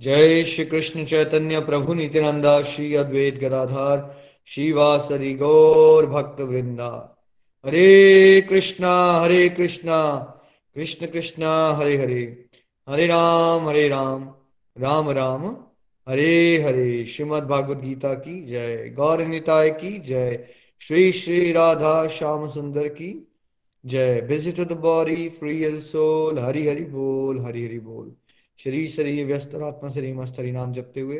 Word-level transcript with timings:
जय 0.00 0.42
श्री 0.44 0.64
कृष्ण 0.64 1.04
चैतन्य 1.04 1.60
प्रभु 1.60 1.94
नित्यानंदा, 1.94 2.62
श्री 2.62 2.94
अद्वैत 2.94 3.38
गदाधार 3.38 4.16
शिवासरी 4.46 5.34
गौर 5.34 6.06
भक्त 6.06 6.40
वृंदा 6.40 6.90
हरे 7.64 8.40
कृष्णा 8.40 8.92
हरे 9.12 9.48
कृष्णा, 9.48 10.00
कृष्ण 10.74 11.06
कृष्णा, 11.06 11.72
हरे 11.72 11.96
हरे। 11.96 12.44
हरे 12.88 13.06
राम 13.06 13.68
हरे 13.68 13.88
राम 13.88 14.22
राम 14.76 15.10
राम। 15.10 15.46
हरे 16.06 16.62
हरे 16.62 17.04
श्रीमद 17.04 17.42
भागवत 17.42 17.78
गीता 17.78 18.14
की 18.14 18.46
जय। 18.46 18.94
गौर 18.96 19.24
निताय 19.26 19.70
की 19.70 19.98
जय। 19.98 20.44
श्री 20.80 21.12
श्री 21.12 21.52
राधा 21.52 22.06
श्याम 22.08 22.46
सुंदर 22.46 22.88
की 22.88 23.28
जय। 23.86 24.20
Visit 24.20 24.60
the 24.60 24.72
body 24.72 25.28
free 25.28 25.64
as 25.64 25.80
soul 25.82 26.38
Hari 26.38 26.66
Hari 26.68 26.84
बोल, 26.84 27.40
हरि 27.40 27.64
हरि 27.64 27.78
बोल। 27.78 28.12
शरीर 28.58 28.88
शरीर 28.90 29.26
व्यस्त 29.26 29.54
और 29.54 29.62
आत्मा 29.62 29.90
शरीर 29.90 30.14
मस्त 30.14 30.38
हरि 30.38 30.52
नाम 30.52 30.72
जपते 30.72 31.00
हुए। 31.00 31.18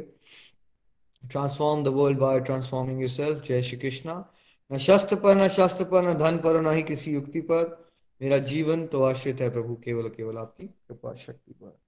Transform 1.31 1.85
the 1.85 1.89
world 1.89 2.19
by 2.19 2.41
transforming 2.41 3.01
yourself 3.01 3.43
जय 3.47 3.63
श्री 3.63 3.79
कृष्णा। 3.79 4.33
न 4.73 4.79
शस्त्र 4.79 5.17
पर 5.17 5.37
न 5.37 5.49
शास्त्र 5.49 5.85
पर 5.85 6.03
न 6.03 6.15
धन 6.15 6.39
पर 6.39 6.61
न 6.61 6.77
ही 6.77 6.83
किसी 6.83 7.13
युक्ति 7.13 7.41
पर। 7.41 7.91
मेरा 8.23 8.39
जीवन 8.39 8.87
तो 8.87 9.03
आश्रित 9.03 9.41
है 9.41 9.51
प्रभु 9.51 9.75
केवल 9.75 10.09
केवल 10.09 10.39
आपकी 10.39 10.67
कृपा 10.67 11.15
शक्ति 11.15 11.53
पर। 11.53 11.79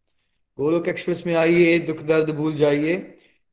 गोलोक 0.59 0.89
एक्सप्रेस 0.89 1.23
में 1.27 1.35
आइए 1.35 1.79
दुख 1.79 2.03
दर्द 2.03 2.31
भूल 2.31 2.55
जाइए। 2.55 2.95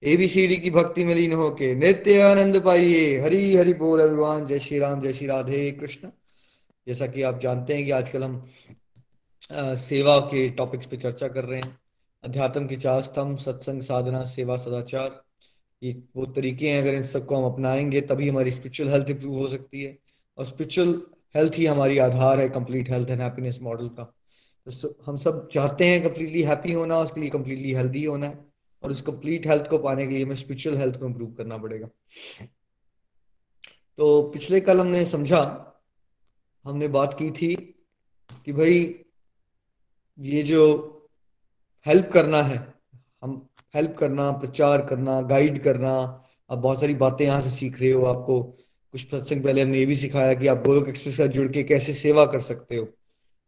एबीसीडी 0.04 0.58
की 0.58 0.70
भक्ति 0.70 1.06
में 1.06 1.16
लीन 1.16 1.34
होके 1.34 1.74
नित्य 1.76 2.22
आनंद 2.22 2.62
पाइए। 2.66 3.20
हरी 3.20 3.56
हरि 3.56 3.74
बोल 3.74 4.02
अभिमान 4.02 4.46
जय 4.46 4.60
श्री 4.60 4.80
राम 4.80 5.02
जय 5.02 5.14
श्री 5.14 5.28
राधे 5.28 5.72
कृष्ण। 5.72 6.12
जैसा 6.88 7.08
कि 7.08 7.22
आप 7.22 7.40
जानते 7.40 7.76
हैं 7.76 7.86
कि 7.86 7.92
आजकल 7.92 8.24
हम 8.24 8.50
आ, 9.54 9.76
सेवा 9.76 10.20
के 10.20 10.50
टॉपिक्स 10.50 10.86
पे 10.86 10.98
चर्चा 10.98 11.28
कर 11.28 11.44
रहे 11.44 11.60
हैं। 11.60 11.80
अध्यात्म 12.24 12.68
के 12.68 12.76
चार 12.76 13.02
स्तंभ, 13.02 13.38
सत्संग, 13.38 13.82
साधना, 13.82 14.24
सेवा, 14.24 14.58
सदाचार, 14.58 15.24
ये 15.84 16.04
वो 16.16 16.26
तरीके 16.26 16.70
हैं। 16.70 16.82
अगर 16.82 16.94
इन 16.96 17.04
सबको 17.04 17.36
हम 17.36 17.54
अपनाएँगे, 17.54 18.02
तभी 18.02 18.30
हमारी 18.30 18.52
स्पिरिचुअल 18.52 18.90
हेल्थ 18.90 19.10
इंप्रूव 19.10 19.38
हो 19.38 19.48
सकती 19.48 19.84
है। 19.84 20.00
और 20.38 20.46
स्पिरिचुअल 20.46 21.02
हेल्थ 21.36 21.54
ही 21.56 21.66
हमारी 21.66 21.98
आधार 21.98 22.40
है 22.40 22.50
complete 22.50 22.90
health 22.90 23.10
and 23.10 23.22
happiness 23.22 23.60
model 23.62 23.88
का। 23.88 24.14
तो 24.70 24.98
हम 25.06 25.18
सब 25.18 25.50
चाहते 25.50 25.86
हैं 25.86 26.04
कंप्लीटली 26.04 26.42
हैप्पी 26.42 26.72
होना, 26.72 27.00
उसके 27.00 27.22
लिए 27.22 27.30
कंप्लीटली 27.30 27.72
हेल्दी 27.72 28.06
होना 28.06 28.28
है। 28.28 28.46
और 28.84 28.92
उस 28.92 29.02
कंप्लीट 29.02 29.48
हेल्थ 29.48 29.68
को 29.68 29.78
पाने 29.78 30.08
के 30.08 30.14
लिए 30.14 30.24
हमें 30.26 30.36
स्पिरिचुअल 30.36 30.78
हेल्थ 30.78 31.00
को 31.00 31.06
इम्प्रूव 31.06 31.32
करना 31.32 31.58
पड़ेगा। 31.58 31.88
तो 33.98 34.24
पिछले 34.24 34.60
कल 34.60 34.80
हमने 34.80 35.06
समझा, 35.06 35.74
हमने 36.66 36.88
बात 36.88 37.14
की 37.14 37.32
थी 37.32 37.56
कि 38.46 38.54
भाई, 38.54 39.00
ये 40.20 40.44
जो 40.44 40.94
हेल्प 41.88 42.10
करना 42.14 42.42
है। 42.42 42.58
हम 43.24 43.48
हेल्प 43.76 43.96
करना, 44.00 44.32
प्रचार 44.32 44.86
करना 44.86 45.20
गाइड 45.22 45.64
करना, 45.64 45.92
आप 46.50 46.58
बहुत 46.58 46.80
सारी 46.80 46.94
बातें 46.94 47.26
यहाँ 47.26 47.42
से 47.42 47.50
सीख 47.50 47.82
रहे 47.82 47.92
हो, 47.92 48.04
आपको 48.06 48.42
कुछ 48.42 49.02
सत्संग 49.02 49.44
पहले 49.44 49.62
हमने 49.62 49.80
ये 49.80 49.86
भी 49.86 49.96
सिखाया 49.96 50.34
कि 50.34 50.48
आप 50.48 50.64
गोलक 50.66 50.88
एक्सप्रेस 50.90 51.18
से 51.18 51.28
जुड़ 51.28 51.48
के 51.52 51.64
कैसे 51.64 51.94
सेवा 51.94 52.26
कर 52.26 52.40
सकते 52.40 52.76
हो, 52.76 52.84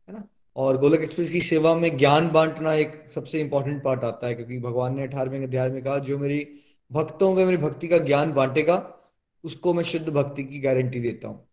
है 0.10 0.14
ना? 0.14 0.24
और 0.56 0.78
गोलक 0.78 1.02
एक्सप्रेस 1.02 1.30
की 1.30 1.42
सेवा 1.42 1.76
में 1.76 1.98
ज्ञान 1.98 2.30
बांटना 2.30 2.74
एक 2.74 3.04
सबसे 3.10 3.40
इंपॉर्टेंट 3.40 3.84
पार्ट 3.84 4.04
आता 4.04 4.28
है, 4.28 4.36
क्योंकि 4.36 4.60
भगवान 4.60 4.96
ने 4.96 5.04
अठारहवें 5.04 5.44
अध्याय 5.44 5.70
में 5.70 5.84
कहा, 5.84 5.98
जो 5.98 6.18
मेरी 6.18 6.48
भक्तों 6.92 7.36
को 7.36 7.46
मेरी 7.46 7.58
भक्ति 7.58 7.88
का 7.88 7.98
ज्ञान 7.98 8.34
बांटेगा, 8.34 8.96
उसको 9.44 9.74
मैं 9.74 9.84
शुद्ध 9.84 10.10
भक्ति 10.10 10.44
की 10.44 10.60
गारंटी 10.60 11.00
देता 11.00 11.28
हूँ। 11.28 11.48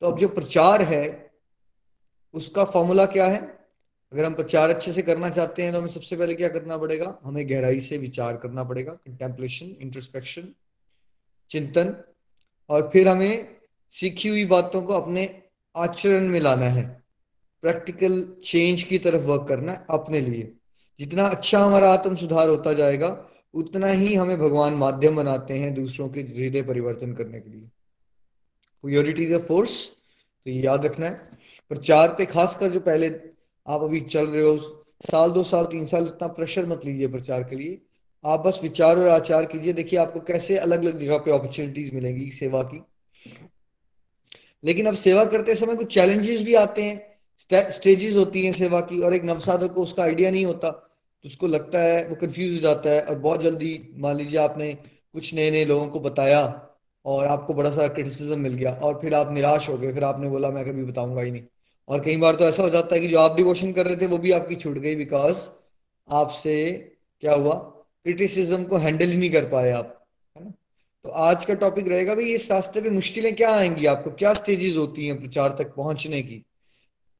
तो 0.00 0.06
अब 0.06 0.18
जो 0.18 0.28
प्रचार 0.28 0.82
है, 0.82 1.32
उसका 2.34 2.64
फॉर्मूला 2.64 3.06
क्या 3.06 3.26
है? 3.26 3.61
अगर 4.12 4.24
हम 4.24 4.34
प्रचार 4.34 4.70
अच्छे 4.70 4.92
से 4.92 5.02
करना 5.02 5.28
चाहते 5.30 5.62
हैं 5.62 5.72
तो 5.72 5.78
हमें 5.78 5.88
सबसे 5.88 6.16
पहले 6.16 6.34
क्या 6.34 6.48
करना 6.48 6.76
पड़ेगा? 6.76 7.18
हमें 7.24 7.48
गहराई 7.50 7.80
से 7.80 7.98
विचार 7.98 8.36
करना 8.36 8.64
पड़ेगा। 8.64 8.92
कंटेम्पलेशन 8.92 9.66
इंट्रोस्पेक्शन 9.80 10.48
चिंतन, 11.50 11.94
और 12.70 12.90
फिर 12.92 13.08
हमें 13.08 13.56
सीखी 13.92 14.28
हुई 14.28 14.44
बातों 14.44 14.82
को 14.82 14.92
अपने 14.92 15.42
आचरण 15.76 16.28
में 16.28 16.40
लाना 16.40 16.68
है। 16.68 17.02
प्रैक्टिकल 17.62 18.20
चेंज 18.44 18.82
की 18.82 18.98
तरफ़ 18.98 19.22
वर्क 19.22 19.46
करना 19.48 19.72
है 19.72 19.84
अपने 19.90 20.20
लिए। 20.20 20.52
जितना 20.98 21.26
अच्छा 21.26 21.58
हमारा 21.58 21.92
आत्म 21.92 22.16
सुधार 22.16 22.48
होता 22.48 22.72
जाएगा, 22.72 23.26
उतना 23.54 23.86
ही 23.86 24.14
हमें 24.14 24.38
भगवान 24.38 24.74
माध्यम 24.74 25.16
बनाते 25.16 25.54
हैं 25.54 25.74
दूसरों 25.74 26.08
के 26.08 26.20
हृदय 26.20 26.62
परिवर्तन 26.62 27.12
करने 27.14 27.40
के 27.40 27.50
लिए। 27.50 27.68
प्योरिटी 28.84 29.24
इज़ 29.24 29.36
फोर्स 29.38 29.90
तो 30.46 30.50
याद 30.50 30.86
रखना 30.86 31.06
है। 31.06 31.30
प्रचार 31.70 32.14
पे 32.18 32.26
खासकर 32.26 32.70
जो 32.70 32.80
पहले 32.80 33.10
आप 33.66 33.82
अभी 33.82 34.00
चल 34.02 34.26
रहे 34.26 34.42
हो, 34.42 34.56
साल 35.02 35.30
दो 35.30 35.42
साल, 35.44 35.64
तीन 35.66 35.86
साल 35.86 36.06
इतना 36.06 36.26
प्रेशर 36.30 36.66
मत 36.66 36.84
लीजिए 36.84 37.08
प्रचार 37.08 37.42
के 37.42 37.56
लिए। 37.56 37.80
आप 38.24 38.40
बस 38.40 38.58
विचार 38.62 38.98
और 38.98 39.08
आचार 39.08 39.44
कीजिए, 39.44 39.72
देखिए 39.72 39.98
आपको 39.98 40.20
कैसे 40.22 40.56
अलग 40.58 40.84
अलग 40.84 40.98
जगह 40.98 41.18
पे 41.18 41.30
अपॉर्चुनिटीज़ 41.30 41.94
मिलेंगी 41.94 42.30
सेवा 42.32 42.62
की। 42.64 42.82
लेकिन 44.64 44.86
अब 44.86 44.94
सेवा 44.96 45.24
करते 45.26 45.54
समय 45.56 45.76
कुछ 45.76 45.94
चैलेंजेस 45.94 46.42
भी 46.42 46.54
आते 46.54 46.82
हैं 46.82 47.70
स्टेजेस 47.70 48.16
होती 48.16 48.44
हैं 48.44 48.52
सेवा 48.52 48.80
की, 48.80 49.00
और 49.00 49.14
एक 49.14 49.24
नवसाधक 49.24 49.72
को 49.74 49.82
उसका 49.82 50.02
आइडिया 50.02 50.30
नहीं 50.30 50.44
होता 50.46 50.70
तो 50.70 51.28
उसको 51.28 51.46
लगता 51.46 51.78
है, 51.78 52.06
वो 52.08 52.14
कंफ्यूज 52.16 52.54
हो 52.54 52.60
जाता 52.60 52.90
है, 52.90 53.00
और 53.00 53.18
बहुत 53.18 53.42
जल्दी, 53.42 53.92
मान 53.96 54.16
लीजिए 54.16 54.38
आपने 54.40 54.72
कुछ 54.74 55.32
नए 55.34 55.50
नए 55.50 55.64
लोगों 55.64 55.86
को 55.86 56.00
बताया, 56.00 56.40
और 57.04 57.26
आपको 57.26 57.54
बड़ा 57.54 57.70
सारा 57.70 57.88
क्रिटिसिज्म 57.88 58.38
मिल 58.40 58.54
गया, 58.54 58.72
और 58.74 58.98
फिर 59.00 59.14
आप 59.14 59.32
निराश 59.32 59.68
हो 59.68 59.76
गए, 59.78 59.92
फिर 59.92 60.04
आपने 60.04 60.28
बोला, 60.28 60.50
मैं 60.50 60.64
कभी 60.64 60.84
बताऊँगा 60.84 61.22
ही 61.22 61.30
नहीं। 61.30 61.42
और 61.92 62.00
कई 62.00 62.16
बार 62.16 62.34
तो 62.34 62.44
ऐसा 62.44 62.62
हो 62.62 62.70
जाता 62.70 62.94
है 62.94 63.00
कि 63.00 63.08
जो 63.08 63.18
आप 63.18 63.36
डिवोशन 63.36 63.72
कर 63.72 63.86
रहे 63.86 63.96
थे, 63.96 64.06
वो 64.06 64.18
भी 64.18 64.30
आपकी 64.32 64.54
छूट 64.54 64.78
गई 64.78 64.94
बिकॉज़ 64.96 65.48
आपसे 66.08 66.54
क्या 67.20 67.34
हुआ? 67.34 67.54
क्रिटिसिज्म 67.54 68.64
को 68.64 68.76
हैंडल 68.76 69.10
ही 69.10 69.16
नहीं 69.16 69.30
कर 69.30 69.44
पाए 69.44 69.70
आप, 69.70 70.06
है 70.36 70.44
ना? 70.44 70.50
तो 71.04 71.10
आज 71.10 71.44
का 71.44 71.54
टॉपिक 71.54 71.88
रहेगा 71.88 72.14
भाई 72.14 72.24
इस 72.24 72.50
रास्ते 72.52 72.80
पे 72.80 72.90
मुश्किलें 72.90 73.36
क्या 73.36 73.50
आएँगी 73.50 73.86
आपको? 73.86 74.10
क्या 74.10 74.34
स्टेजेस 74.34 74.76
होती 74.76 75.06
हैं 75.06 75.20
प्रचार 75.20 75.56
तक 75.58 75.74
पहुँचने 75.74 76.22
की? 76.22 76.44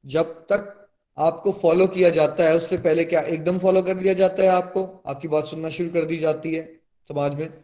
जब 0.05 0.25
तक 0.25 0.87
आपको 1.17 1.51
फॉलो 1.51 1.87
किया 1.87 2.09
जाता 2.09 2.43
है, 2.43 2.57
उससे 2.57 2.77
पहले 2.77 3.03
क्या 3.03 3.21
एकदम 3.21 3.59
फॉलो 3.59 3.81
कर 3.81 3.97
लिया 3.97 4.13
जाता 4.13 4.43
है 4.43 4.49
आपको? 4.49 5.03
आपकी 5.07 5.27
बात 5.27 5.45
सुनना 5.45 5.69
शुरू 5.69 5.89
कर 5.89 6.05
दी 6.05 6.17
जाती 6.17 6.55
है 6.55 6.63
समाज 7.09 7.33
में। 7.33 7.63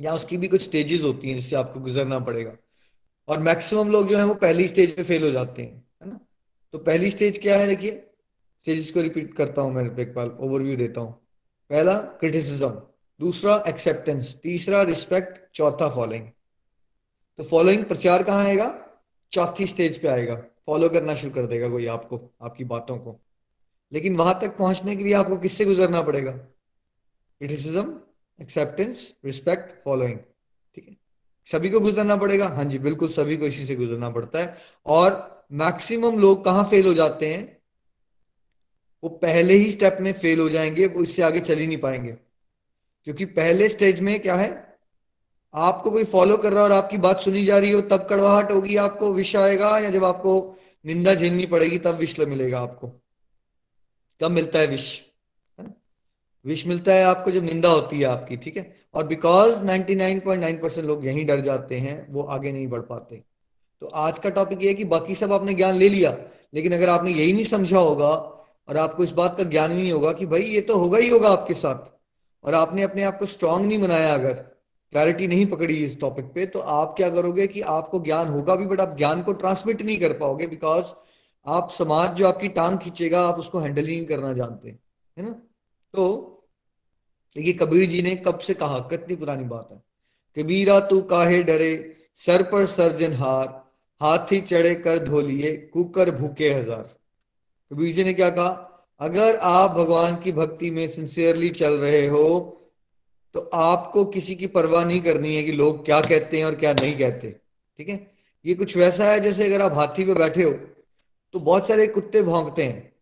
या 0.00 0.14
उसकी 0.14 0.36
भी 0.36 0.48
कुछ 0.48 0.62
स्टेजेस 0.62 1.00
होती 1.02 1.28
हैं 1.28 1.36
जिससे 1.36 1.56
आपको 1.56 1.80
गुजरना 1.80 2.18
पड़ेगा। 2.18 2.56
और 3.28 3.38
मैक्सिमम 3.38 3.90
लोग 3.90 4.08
जो 4.08 4.18
है, 4.18 4.24
वो 4.24 4.34
पहली 4.34 4.68
स्टेज 4.68 4.96
पे 4.96 5.02
फेल 5.02 5.22
हो 5.22 5.30
जाते 5.30 5.62
हैं। 5.62 5.81
तो 6.74 6.78
पहली 6.78 7.10
स्टेज 7.10 7.38
क्या 7.38 7.58
है 7.58 7.66
देखिए? 7.66 7.90
स्टेजेस 8.64 8.90
को 8.90 9.00
रिपीट 9.00 9.34
करता 9.34 9.62
हूँ 9.62 9.72
मैं 9.72 10.14
बार 10.14 10.28
ओवरव्यू 10.28 10.76
देता 10.76 11.00
हूँ। 11.00 11.12
पहला 11.70 11.94
क्रिटिसिज्म 12.20 12.68
दूसरा 13.20 13.62
एक्सेप्टेंस 13.68 14.34
तीसरा 14.42 14.82
रिस्पेक्ट 14.82 15.40
चौथा 15.54 15.88
फॉलोइंग 15.88 16.28
तो 17.38 17.44
फॉलोइंग 17.44 17.84
प्रचार 17.84 18.22
कहाँ 18.22 18.44
आएगा? 18.44 18.66
चौथी 19.32 19.66
स्टेज 19.66 20.00
पे 20.02 20.08
आएगा। 20.08 20.34
फॉलो 20.66 20.88
करना 20.88 21.14
शुरू 21.14 21.32
कर 21.32 21.46
देगा 21.46 21.68
कोई 21.68 21.86
आपको, 21.86 22.18
आपकी 22.42 22.64
बातों 22.64 22.98
को। 22.98 23.20
लेकिन 23.92 24.16
वहाँ 24.16 24.38
तक 24.40 24.56
पहुँचने 24.56 24.96
के 24.96 25.04
लिए 25.04 25.12
आपको 25.12 25.36
किससे 25.36 25.64
गुजरना 25.64 26.02
पड़ेगा? 26.02 26.32
क्रिटिसिज्म 26.32 28.00
एक्सेप्टेंस 28.40 29.14
रिस्पेक्ट 29.24 29.84
फॉलोइंग 29.84 30.18
ठीक 30.74 30.88
है? 30.88 30.96
सभी 31.46 31.70
को 31.70 31.80
गुजरना 31.80 32.16
पड़ेगा? 32.16 32.48
हाँ 32.48 32.64
जी, 32.64 32.78
बिल्कुल 32.78 33.08
सभी 33.08 33.36
को 33.36 33.46
इसी 33.46 33.64
से 33.66 33.76
गुजरना 33.76 34.10
पड़ता 34.10 34.38
है। 34.38 34.56
और 34.86 35.41
मैक्सिमम 35.52 36.18
लोग 36.18 36.44
कहाँ 36.44 36.64
फेल 36.64 36.86
हो 36.86 36.94
जाते 36.94 37.34
हैं? 37.34 37.62
वो 39.04 39.10
पहले 39.10 39.54
ही 39.54 39.70
स्टेप 39.70 39.98
में 40.00 40.12
फेल 40.12 40.40
हो 40.40 40.48
जाएँगे, 40.48 40.86
वो 40.86 41.02
इससे 41.02 41.22
आगे 41.22 41.40
चल 41.40 41.58
ही 41.58 41.66
नहीं 41.66 41.78
पाएँगे। 41.78 42.12
क्योंकि 43.04 43.24
पहले 43.24 43.68
स्टेज 43.68 44.00
में 44.00 44.20
क्या 44.20 44.34
है? 44.34 44.78
आपको 45.54 45.90
कोई 45.90 46.04
फॉलो 46.04 46.36
कर 46.36 46.52
रहा 46.52 46.64
है 46.64 46.70
और 46.70 46.76
आपकी 46.76 46.98
बात 46.98 47.20
सुनी 47.20 47.44
जा 47.44 47.58
रही 47.58 47.70
हो, 47.70 47.80
तब 47.80 48.06
कड़वाहट 48.10 48.52
होगी 48.52 48.76
आपको, 48.76 49.12
विष 49.12 49.36
आएगा 49.36 49.78
या 49.78 49.90
जब 49.90 50.04
आपको 50.04 50.56
निंदा 50.86 51.14
झेलनी 51.14 51.46
पड़ेगी, 51.46 51.78
तब 51.78 51.94
विष 51.94 52.20
मिलेगा 52.20 52.60
आपको। 52.60 52.88
कब 54.20 54.30
मिलता 54.30 54.58
है 54.58 54.66
विष 54.66 55.00
विष 56.46 56.66
मिलता 56.66 56.94
है 56.94 57.04
आपको 57.04 57.30
जब 57.30 57.44
निंदा 57.44 57.68
होती 57.68 57.98
है 57.98 58.04
आपकी, 58.04 58.36
ठीक 58.36 58.56
है? 58.56 58.76
और 58.94 59.06
बिकॉज़ 59.06 59.62
99.9 59.62 60.62
परसेंट 60.62 60.86
लोग 60.86 61.06
यहीं 61.06 61.26
डर 61.26 61.40
जाते 61.40 61.78
हैं, 61.78 62.12
वो 62.12 62.22
आगे 62.22 62.52
नहीं 62.52 62.66
बढ़ 62.66 62.80
पाते। 62.80 63.31
तो 63.82 63.88
आज 63.88 64.18
का 64.18 64.30
टॉपिक 64.30 64.62
ये 64.62 64.68
है 64.68 64.74
कि 64.74 64.84
बाकी 64.84 65.14
सब 65.14 65.32
आपने 65.32 65.54
ज्ञान 65.54 65.74
ले 65.74 65.88
लिया, 65.88 66.10
लेकिन 66.54 66.74
अगर 66.74 66.88
आपने 66.88 67.10
यही 67.10 67.32
नहीं 67.32 67.44
समझा 67.44 67.78
होगा 67.78 68.10
और 68.68 68.76
आपको 68.76 69.04
इस 69.04 69.10
बात 69.10 69.36
का 69.36 69.44
ज्ञान 69.44 69.72
नहीं 69.72 69.92
होगा 69.92 70.12
कि 70.12 70.26
भाई 70.26 70.42
ये 70.42 70.60
तो 70.60 70.76
होगा 70.78 70.98
ही 70.98 71.08
होगा 71.08 71.28
आपके 71.28 71.54
साथ 71.54 71.90
और 72.44 72.54
आपने 72.54 72.82
अपने 72.82 73.02
आप 73.02 73.18
को 73.18 73.26
स्ट्रांग 73.26 73.66
नहीं 73.66 73.78
बनाया 73.78 74.12
अगर 74.14 74.32
क्लैरिटी 74.32 75.26
नहीं 75.26 75.46
पकड़ी 75.46 75.74
इस 75.74 76.00
टॉपिक 76.00 76.24
पे 76.24 76.46
तो 76.46 76.58
आप 76.58 76.94
क्या 76.96 77.08
करोगे 77.10 77.46
कि 77.46 77.60
आपको 77.60 78.00
ज्ञान 78.00 78.28
होगा 78.28 78.54
भी 78.54 78.66
बट 78.66 78.80
आप 78.80 78.96
ज्ञान 78.96 79.22
को 79.22 79.32
ट्रांसमिट 79.32 79.82
नहीं 79.82 79.96
कर 79.98 80.12
पाओगे 80.12 80.46
बिकॉज़ 80.46 80.92
आप 81.46 81.70
समाज 81.70 82.14
जो 82.14 82.26
आपकी 82.28 82.48
टांग 82.48 82.78
खींचेगा, 82.78 83.20
आप 83.28 83.38
उसको 83.38 83.58
हैंडल 83.58 83.86
नहीं 83.86 84.04
करना 84.04 84.32
जानते, 84.32 84.70
है 85.16 85.24
ना? 85.24 85.30
तो 85.94 86.04
देखिए 87.36 87.52
कबीर 87.52 87.86
जी 87.86 88.02
ने 88.02 88.14
कब 88.16 88.38
से 88.38 88.54
कहा, 88.54 88.78
कितनी 88.78 89.16
पुरानी 89.16 89.44
बात 89.44 89.68
है। 89.72 89.82
कबीरा 90.36 90.78
तू 90.80 91.00
काहे 91.02 91.42
डरे, 91.42 91.96
सर 92.14 92.42
पर 92.42 92.66
सर्जन 92.66 93.12
हार 93.12 93.61
हाथी 94.02 94.40
चढ़े 94.42 94.74
कर 94.76 94.98
धोलिए 95.00 95.52
कुकर 95.72 96.10
भूखे 96.10 96.48
हज़ार। 96.50 96.82
कबीर 97.70 97.94
जी 97.94 98.04
ने 98.04 98.14
क्या 98.14 98.30
कहा? 98.30 98.68
अगर 99.00 99.36
आप 99.36 99.70
भगवान 99.70 100.16
की 100.16 100.32
भक्ति 100.32 100.70
में 100.70 100.86
सिंसियरली 100.88 101.50
चल 101.52 101.78
रहे 101.78 102.06
हो 102.08 102.58
तो 103.34 103.40
आपको 103.54 104.04
किसी 104.06 104.34
की 104.34 104.46
परवाह 104.48 104.84
नहीं 104.84 105.00
करनी 105.00 105.34
है 105.34 105.42
कि 105.42 105.52
लोग 105.52 105.84
क्या 105.84 106.00
कहते 106.00 106.38
हैं 106.38 106.44
और 106.44 106.54
क्या 106.54 106.72
नहीं 106.72 106.96
कहते। 106.98 107.30
ठीक 107.78 107.88
है? 107.88 107.94
ये 108.44 108.54
कुछ 108.54 108.76
वैसा 108.76 109.04
है 109.04 109.20
जैसे 109.20 109.46
अगर 109.46 109.62
आप 109.62 109.74
हाथी 109.74 110.04
पे 110.04 110.14
बैठे 110.14 110.42
हो 110.42 110.50
तो 111.34 111.40
बहुत 111.40 111.66
सारे 111.66 111.86
कुत्ते 111.88 112.22
भौंकते 112.22 112.62
हैं। 112.62 112.92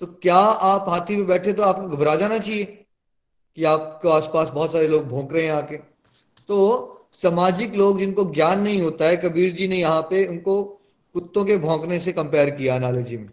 तो 0.00 0.06
क्या 0.06 0.36
आप 0.36 0.88
हाथी 0.88 1.16
पे 1.16 1.22
बैठे 1.24 1.52
तो 1.52 1.62
आपको 1.62 1.88
घबरा 1.88 2.14
जाना 2.16 2.38
चाहिए 2.38 2.64
कि 2.64 3.64
आपके 3.66 4.08
आसपास 4.08 4.50
बहुत 4.50 4.72
सारे 4.72 4.88
लोग 4.88 5.08
भौंक 5.08 5.32
रहे 5.32 5.44
हैं 5.44 5.52
आके? 5.52 5.76
तो 5.76 6.99
सामाजिक 7.12 7.74
लोग 7.74 7.98
जिनको 7.98 8.24
ज्ञान 8.24 8.60
नहीं 8.60 8.80
होता 8.82 9.04
है, 9.04 9.16
कबीर 9.16 9.52
जी 9.52 9.68
ने 9.68 9.76
यहाँ 9.76 10.02
पे 10.02 10.24
उनको 10.26 10.62
कुत्तों 11.14 11.44
के 11.44 11.56
भौंकने 11.56 11.98
से 11.98 12.12
कंपेयर 12.12 12.50
किया 12.50 12.74
एनालॉजी 12.76 13.16
में। 13.16 13.28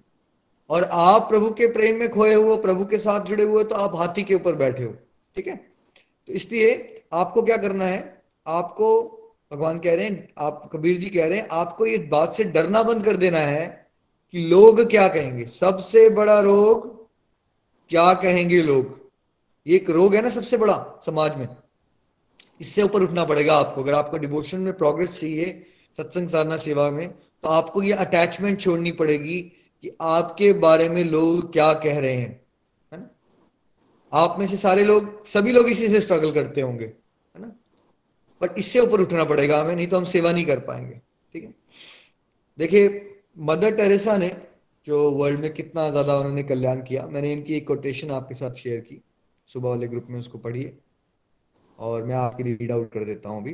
और 0.69 0.83
आप 0.83 1.29
प्रभु 1.29 1.49
के 1.49 1.67
प्रेम 1.67 1.99
में 1.99 2.09
खोए 2.09 2.33
हुए 2.33 2.55
प्रभु 2.57 2.85
के 2.85 2.97
साथ 2.97 3.25
जुड़े 3.25 3.43
हुए 3.43 3.63
तो 3.63 3.75
आप 3.75 3.95
हाथी 3.95 4.23
के 4.23 4.35
ऊपर 4.35 4.55
बैठे 4.55 4.83
हो, 4.83 4.93
ठीक 5.35 5.47
है? 5.47 5.55
तो 5.55 6.33
इसलिए 6.33 7.03
आपको 7.13 7.41
क्या 7.41 7.57
करना 7.57 7.85
है? 7.85 8.23
आपको, 8.47 8.89
भगवान 9.51 9.79
कह 9.79 9.95
रहे 9.95 10.05
हैं, 10.05 10.29
आप, 10.37 10.69
कबीर 10.73 10.97
जी 10.97 11.09
कह 11.09 11.25
रहे 11.25 11.39
हैं, 11.39 11.47
आपको 11.51 11.85
ये 11.85 11.97
बात 12.11 12.33
से 12.33 12.43
डरना 12.43 12.83
बंद 12.83 13.05
कर 13.05 13.17
देना 13.17 13.39
है 13.39 13.65
कि 14.33 14.39
लोग 14.39 14.81
क्या 14.89 15.07
कहेंगे। 15.07 15.45
सबसे 15.45 16.09
बड़ा 16.09 16.39
रोग 16.39 16.95
क्या 17.89 18.13
कहेंगे 18.13 18.61
लोग? 18.61 18.99
ये 19.65 19.75
एक 19.75 19.89
रोग 19.89 20.15
है 20.15 20.21
ना 20.21 20.29
सबसे 20.29 20.57
बड़ा 20.57 20.75
समाज 21.05 21.37
में। 21.37 21.47
इससे 22.59 22.81
ऊपर 22.81 23.03
उठना 23.03 23.23
पड़ेगा 23.25 23.55
आपको। 23.55 23.81
अगर 23.83 23.93
आपको 23.93 24.17
डिवोशन 24.17 24.59
में 24.59 24.73
प्रोग्रेस 24.77 25.19
चाहिए 25.19 25.63
सत्संग 25.97 26.29
साधना 26.29 26.57
सेवा 26.57 26.89
में 26.91 27.07
तो 27.09 27.49
आपको 27.49 27.81
ये 27.83 27.91
अटैचमेंट 27.95 28.59
छोड़नी 28.61 28.91
पड़ेगी 28.93 29.39
कि 29.83 29.91
आपके 30.01 30.51
बारे 30.59 30.87
में 30.89 31.03
लोग 31.03 31.51
क्या 31.53 31.71
कह 31.75 31.99
रहे 31.99 32.13
हैं, 32.13 32.29
है 32.91 32.99
ना? 32.99 33.09
आप 34.11 34.35
में 34.39 34.45
से 34.47 34.57
सारे 34.57 34.83
लोग, 34.83 35.25
सभी 35.25 35.51
लोग 35.51 35.69
इसी 35.69 35.87
से 35.87 36.01
स्ट्रगल 36.01 36.31
करते 36.31 36.61
होंगे, 36.61 36.85
है 36.85 37.41
ना? 37.41 37.47
बट 38.41 38.57
इससे 38.59 38.79
ऊपर 38.79 39.01
उठना 39.01 39.23
पड़ेगा 39.23 39.59
हमें, 39.61 39.75
नहीं 39.75 39.87
तो 39.87 39.97
हम 39.97 40.03
सेवा 40.05 40.31
नहीं 40.31 40.45
कर 40.45 40.59
पाएँगे, 40.59 40.99
ठीक 41.33 41.43
है? 41.43 41.53
देखिए 42.59 43.19
मदर 43.41 43.75
टेरेसा 43.75 44.17
ने, 44.17 44.31
जो 44.87 45.11
वर्ल्ड 45.11 45.39
में 45.39 45.53
कितना 45.53 45.89
ज़्यादा 45.89 46.17
उन्होंने 46.17 46.43
कल्याण 46.43 46.81
किया, 46.81 47.05
मैंने 47.07 47.31
इनकी 47.33 47.53
एक 47.53 47.67
कोटेशन 47.67 48.11
आपके 48.11 48.35
साथ 48.35 48.55
शेयर 48.55 48.79
की। 48.79 49.01
सुबह 49.47 49.69
वाले 49.69 49.87
ग्रुप 49.87 50.05
में 50.09 50.19
उसको 50.19 50.37
पढ़िए। 50.37 50.77
और 51.79 52.03
मैं 52.03 52.15
आपके 52.15 52.43
लिए 52.43 52.55
रीड 52.55 52.71
आउट 52.71 52.91
कर 52.91 53.05
देता 53.05 53.29
हूँ 53.29 53.41
अभी। 53.41 53.53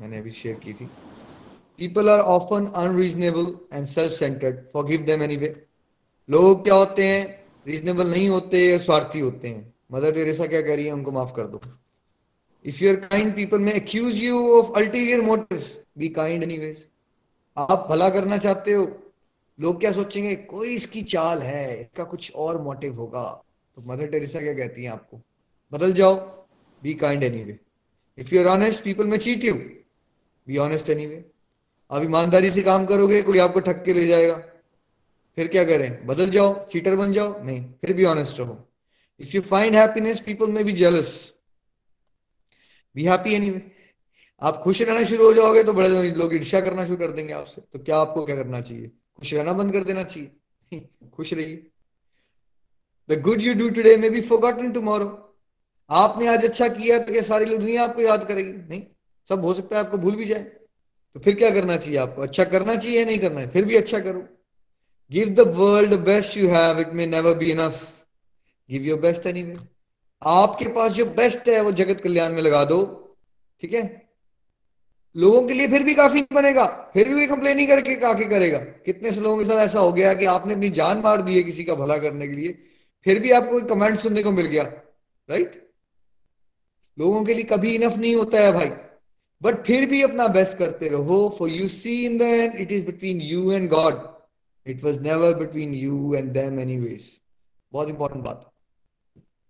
मैंने 0.00 0.18
अभी 0.18 0.30
शेयर 0.30 0.54
की 0.54 0.72
थी। 0.72 0.84
People 1.78 2.10
are 2.10 2.20
often 2.20 2.66
unreasonable 2.66 3.56
and 3.74 3.86
self 3.86 4.12
centred 4.12 4.56
forgive 4.86 5.00
them 5.00 5.22
any 5.22 5.36
लोग 6.30 6.64
क्या 6.64 6.74
होते 6.74 7.04
हैं? 7.04 7.46
रीजनेबल 7.66 8.10
नहीं 8.10 8.28
होते 8.28 8.78
स्वार्थी 8.78 9.20
होते 9.20 9.48
हैं। 9.48 9.74
मदर 9.92 10.12
टेरेसा 10.12 10.46
क्या 10.46 10.62
कह 10.62 10.74
रही 10.74 10.86
है? 10.86 10.92
उनको 10.92 11.12
माफ़ 11.12 11.34
कर 11.34 11.46
दो। 11.46 11.60
If 12.64 12.84
you 12.84 12.90
are 12.90 12.96
kind 12.96 13.36
people 13.36 13.58
may 13.58 13.72
accuse 13.72 14.16
you 14.16 14.62
of 14.62 14.72
ulterior 14.76 15.20
motive 15.20 15.64
be 15.98 16.08
kind 16.08 16.42
anyways 16.42 16.88
आप 17.56 17.86
भला 17.90 18.10
करना 18.10 18.38
चाहते 18.38 18.72
हो। 18.72 19.02
लोग 19.60 19.80
क्या 19.80 19.92
सोचेंगे? 19.92 20.36
कोई 20.36 20.74
इसकी 20.74 21.02
चाल 21.02 21.38
है। 21.38 21.80
इसका 21.80 22.04
कुछ 22.04 22.32
और 22.36 22.62
मोटिव 22.62 22.94
होगा। 22.94 23.44
तो 23.76 23.82
मदर 23.82 24.06
टेरेसा 24.06 24.40
क्या 24.40 24.54
कहती 24.54 24.84
है 24.84 24.90
आपको? 24.90 25.20
बदल 25.72 25.92
जाओ। 25.92 26.45
Be 26.82 26.94
kind 26.94 27.22
anyway 27.22 27.58
if 28.18 28.34
you 28.34 28.40
are 28.40 28.46
honest 28.46 28.84
people 28.84 29.06
may 29.06 29.18
cheat 29.18 29.44
you 29.44 29.54
be 30.46 30.56
honest 30.56 30.90
anyway 30.90 31.24
आप 31.90 32.02
ईमानदारी 32.02 32.50
से 32.50 32.62
काम 32.62 32.86
करोगे, 32.86 33.22
कोई 33.22 33.38
आपको 33.38 33.60
ठग 33.60 33.84
के 33.84 33.92
ले 33.92 34.06
जाएगा। 34.06 34.34
फिर 35.36 35.48
क्या 35.48 35.64
करें? 35.64 36.06
बदल 36.06 36.30
जाओ 36.30 36.68
चीटर 36.68 36.96
बन 36.96 37.12
जाओ। 37.12 37.42
नहीं, 37.44 37.72
फिर 37.72 37.92
भी 37.92 38.04
ऑनेस्ट 38.04 38.40
रहो। 38.40 38.68
If 39.20 39.36
you 39.36 39.42
find 39.42 39.76
happiness 39.76 40.20
people 40.20 40.50
may 40.50 40.64
be 40.64 40.72
jealous 40.72 41.34
be 42.96 43.04
happy 43.04 43.34
anyway 43.34 43.72
आप 44.42 44.56
खुश 44.56 44.82
रहना 44.82 45.04
शुरू 45.04 45.24
हो 45.24 45.32
जाओगे 45.32 45.64
तो 45.64 45.72
बड़े 45.72 46.10
लोग 46.10 46.34
ईर्षा 46.34 46.60
करना 46.60 46.84
शुरू 46.84 46.96
कर 46.96 47.12
देंगे 47.12 47.32
आपसे। 47.32 47.60
तो 47.60 47.78
क्या 47.78 47.98
आपको 47.98 48.26
क्या 48.26 48.36
करना 48.36 48.60
चाहिए? 48.60 48.86
खुश 49.18 49.34
रहना 49.34 49.52
बंद 49.52 49.72
कर 49.72 49.84
देना 49.84 50.02
चाहिए। 50.02 50.80
खुश 51.12 51.34
रहिए। 51.34 51.66
The 53.10 53.20
good 53.20 53.42
you 53.42 53.54
do 53.54 53.70
today 53.70 53.96
may 53.96 54.10
be 54.10 54.20
forgotten 54.20 54.72
tomorrow 54.72 55.25
आपने 55.90 56.26
आज 56.26 56.44
अच्छा 56.44 56.68
किया 56.68 56.98
तो 56.98 57.12
क्या 57.12 57.22
सारी 57.22 57.44
दुनिया 57.44 57.84
आपको 57.84 58.02
याद 58.02 58.24
करेगी? 58.24 58.52
नहीं। 58.52 58.82
सब 59.28 59.44
हो 59.44 59.54
सकता 59.54 59.78
है 59.78 59.84
आपको 59.84 59.98
भूल 59.98 60.16
भी 60.16 60.24
जाए। 60.24 60.42
तो 60.42 61.20
फिर 61.20 61.34
क्या 61.34 61.50
करना 61.50 61.76
चाहिए 61.76 61.98
आपको? 61.98 62.22
अच्छा 62.22 62.44
करना 62.44 62.74
चाहिए 62.74 62.98
या 62.98 63.04
नहीं 63.04 63.18
करना 63.18 63.40
है? 63.40 63.50
फिर 63.50 63.64
भी 63.64 63.76
अच्छा 63.76 63.98
करो। 63.98 64.24
Give 65.12 65.28
the 65.28 65.40
world 65.40 65.94
best 65.94 66.36
you 66.36 66.48
have 66.48 66.80
it 66.80 66.88
may 66.88 67.06
never 67.06 67.34
be 67.34 67.50
enough 67.50 68.04
give 68.70 68.82
your 68.82 69.00
best 69.00 69.26
any 69.26 69.54
आपके 70.22 70.64
पास 70.64 70.92
जो 70.92 71.06
बेस्ट 71.06 71.48
है, 71.48 71.60
वो 71.60 71.72
जगत 71.72 72.00
कल्याण 72.00 72.32
में 72.32 72.42
लगा 72.42 72.64
दो। 72.64 72.78
ठीक 73.60 73.74
है? 73.74 74.08
लोगों 75.16 75.42
के 75.42 75.54
लिए 75.54 75.68
फिर 75.68 75.82
भी 75.82 75.94
काफ़ी 75.94 76.22
बनेगा। 76.32 76.64
फिर 76.94 77.08
भी 77.08 77.14
कोई 77.14 77.26
कंप्लेन 77.26 77.56
नहीं 77.56 77.66
करके 77.66 77.96
काफ़ी 77.96 78.24
करेगा। 78.24 78.58
कितने 78.58 79.12
से 79.12 79.20
लोगों 79.20 79.38
के 79.38 79.44
साथ 79.44 79.64
ऐसा 79.64 79.78
हो 79.78 79.92
गया 79.92 80.14
कि 80.14 80.24
आपने 80.24 80.54
अपनी 80.54 80.70
जान 80.70 80.98
मार 80.98 81.22
दी 81.22 81.36
है 81.36 81.42
किसी 81.42 81.64
का 81.64 81.74
भला 81.74 81.98
करने 81.98 82.28
के 82.28 82.34
लिए, 82.34 82.58
फिर 83.04 83.20
भी 83.20 83.30
आपको 83.30 83.60
कमेंट 83.60 83.96
सुनने 83.96 84.22
को 84.22 84.32
मिल 84.32 84.46
गया। 84.46 84.62
राइट 85.28 85.65
लोगों 86.98 87.24
के 87.24 87.34
लिए 87.34 87.44
कभी 87.44 87.74
इनफ 87.74 87.96
नहीं 87.96 88.14
होता 88.16 88.40
है 88.40 88.52
भाई। 88.52 88.70
बट 89.42 89.64
फिर 89.64 89.86
भी 89.86 90.02
अपना 90.02 90.26
बेस्ट 90.28 90.58
करते 90.58 90.88
रहो 90.88 91.36
for 91.38 91.48
you 91.48 91.68
see 91.68 92.04
in 92.06 92.18
the 92.18 92.22
end 92.22 92.54
it 92.54 92.72
is 92.72 92.86
between 92.86 93.20
you 93.20 93.52
and 93.52 93.68
God 93.70 93.94
it 94.66 94.84
was 94.84 95.00
never 95.00 95.34
between 95.34 95.74
you 95.74 96.14
and 96.14 96.32
them 96.32 96.60
anyways 96.60 97.20
बहुत 97.72 97.88
इंपॉर्टेंट 97.88 98.24
बात 98.24 98.44
है। 98.44 98.52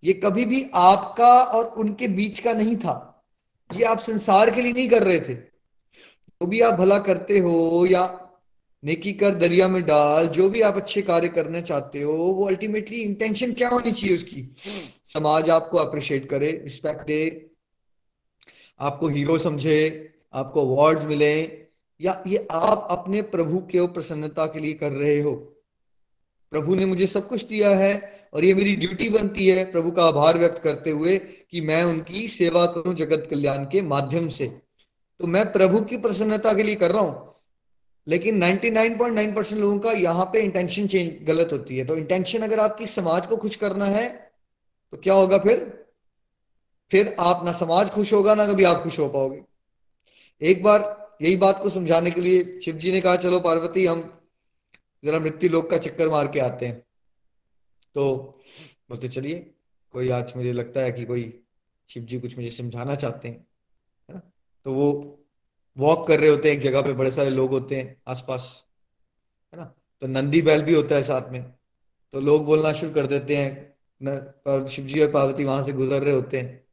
ये 0.05 0.13
कभी 0.13 0.45
भी 0.45 0.71
आपका 0.75 1.43
और 1.43 1.65
उनके 1.65 2.09
बीच 2.09 2.39
का 2.41 2.53
नहीं 2.53 2.77
था। 2.77 3.25
ये 3.75 3.85
आप 3.85 3.99
संसार 3.99 4.51
के 4.51 4.63
लिए 4.63 4.73
नहीं 4.73 4.89
कर 4.89 5.03
रहे 5.03 5.21
थे। 5.21 5.35
जो 5.35 6.47
भी 6.47 6.61
आप 6.61 6.75
भला 6.75 6.99
करते 6.99 7.39
हो 7.39 7.87
या 7.87 8.26
नेकी 8.87 9.13
कर 9.13 9.35
दरिया 9.35 9.69
में 9.69 9.83
डाल, 9.83 10.27
जो 10.27 10.49
भी 10.51 10.61
आप 10.61 10.77
अच्छे 10.77 11.03
कार्य 11.03 11.29
करना 11.29 11.61
चाहते 11.61 12.03
हो, 12.03 12.13
वो 12.13 12.47
अल्टीमेटली 12.47 12.97
इंटेंशन 12.97 13.53
क्या 13.53 13.69
होनी 13.69 13.93
चाहिए 13.93 14.17
उसकी? 14.17 14.55
समाज 15.05 15.51
आपको 15.51 15.79
अप्रिशिएट 15.79 16.29
करे 16.29 16.61
रिस्पेक्ट 16.65 17.07
दे, 17.07 17.51
आपको 18.81 19.09
हीरो 19.09 19.39
समझे, 19.39 20.13
आपको 20.35 20.75
अवार्ड्स 20.75 21.05
मिले, 21.05 21.67
या 22.01 22.23
ये 22.27 22.49
आप 22.51 22.89
अपने 22.91 23.23
प्रभु 23.23 23.59
के 23.59 23.87
प्रसन्नता 23.87 24.47
के 24.47 24.61
लिए 24.61 24.73
कर 24.73 24.93
रहे 24.93 25.21
हो? 25.21 25.53
प्रभु 26.51 26.75
ने 26.75 26.85
मुझे 26.87 27.07
सब 27.07 27.29
कुछ 27.29 27.45
दिया 27.45 27.71
है 27.71 28.13
और 28.35 28.45
ये 28.45 28.55
मेरी 28.55 28.77
ड्यूटी 28.77 29.09
बनती 29.09 29.47
है। 29.49 29.73
प्रभु 29.73 29.91
का 29.91 30.05
आभार 30.05 30.39
व्यक्त 30.39 30.59
करते 30.59 30.91
हुए 30.91 31.19
कि 31.19 31.61
मैं 31.61 31.85
उनकी 31.85 32.29
सेवा 32.29 32.67
करूँ 32.67 32.95
जगत 32.95 33.27
कल्याण 33.31 33.65
के 33.65 33.83
माध्यम 33.83 34.29
से। 34.29 34.47
तो 35.21 35.27
मैं 35.27 35.53
प्रभु 35.53 35.81
की 35.81 35.97
प्रसन्नता 35.97 36.53
के 36.55 36.63
लिए 36.63 36.75
कर 36.75 36.91
रहा 36.91 37.03
हूँ। 37.03 37.36
लेकिन 38.07 38.39
99.9 38.39 39.35
परसेंट 39.37 39.61
लोगों 39.61 39.79
का 39.79 39.93
यहाँ 39.93 40.25
पे 40.33 40.41
इंटेंशन 40.41 40.87
चेंज 40.87 41.27
गलत 41.27 41.53
होती 41.53 41.79
है। 41.79 41.85
तो 41.87 41.97
इंटेंशन 41.97 42.43
अगर 42.43 42.61
आपकी 42.61 42.87
समाज 42.87 43.27
को 43.27 43.37
खुश 43.37 43.57
करना 43.57 43.87
है 43.87 44.09
तो 44.93 44.97
क्या 44.97 45.15
होगा 45.15 45.39
फिर? 45.39 45.65
फिर 46.91 47.15
आप 47.21 47.45
ना 47.45 47.53
समाज 47.53 47.91
खुश 47.91 48.13
होगा, 48.13 48.35
ना 48.35 48.47
कभी 48.47 48.65
आप 48.65 48.83
खुश 48.83 48.99
हो 48.99 49.09
पाओगे। 49.09 49.43
एक 50.41 50.63
बार 50.63 50.85
यही 51.23 51.37
बात 51.37 51.63
को 51.63 51.71
समझाने 51.71 52.11
के 52.11 52.21
लिए 52.21 52.61
शिव 52.61 52.77
जी 52.77 52.93
ने 52.93 53.01
कहा, 53.01 53.17
चलो 53.17 53.41
पार्वती, 53.41 53.87
हम 53.87 54.03
जरा 55.05 55.19
मृत्यु 55.19 55.51
लोक 55.51 55.71
का 55.71 55.79
चक्कर 55.79 56.09
मार 56.09 56.29
के 56.29 56.41
आते 56.41 56.67
हैं। 56.67 56.79
तो 57.97 58.05
बोलते, 58.91 59.09
चलिए, 59.09 59.39
कोई 59.95 60.11
आज 60.11 60.33
मुझे 60.37 60.53
लगता 60.53 60.81
है 60.81 60.93
कि 60.93 61.05
कोई 61.05 61.23
शिव 61.89 62.03
जी 62.03 62.19
कुछ 62.21 62.37
मुझे 62.37 62.51
समझाना 62.51 62.95
चाहते 62.95 63.29
हैं, 63.29 63.47
है 64.09 64.15
ना? 64.15 64.21
तो 64.67 64.73
वो 64.73 65.19
वॉक 65.77 66.07
कर 66.09 66.21
रहे 66.21 66.31
होते 66.31 66.49
हैं 66.51 66.57
एक 66.57 66.63
जगह 66.63 66.83
पे 66.83 66.93
बड़े 66.93 67.11
सारे 67.11 67.31
लोग 67.31 67.51
होते 67.51 67.77
हैं 67.77 68.03
आसपास 68.09 68.67
है 69.55 69.59
ना? 69.61 69.65
तो 70.03 70.07
नंदी 70.07 70.43
बैल 70.43 70.63
भी 70.63 70.75
होता 70.75 70.95
है 70.95 71.03
साथ 71.03 71.31
में। 71.33 71.43
तो 72.13 72.21
लोग 72.21 72.45
बोलना 72.47 72.73
शुरू 72.73 72.93
कर 72.95 73.07
देते 73.07 73.37
हैं 73.37 74.69
शिव 74.69 74.87
जी 74.87 75.01
और 75.01 75.11
पार्वती 75.13 75.45
वहाँ 75.45 75.63
से 75.65 75.73
गुजर 75.73 76.03
रहे 76.03 76.15
होते 76.15 76.39
हैं। 76.41 76.65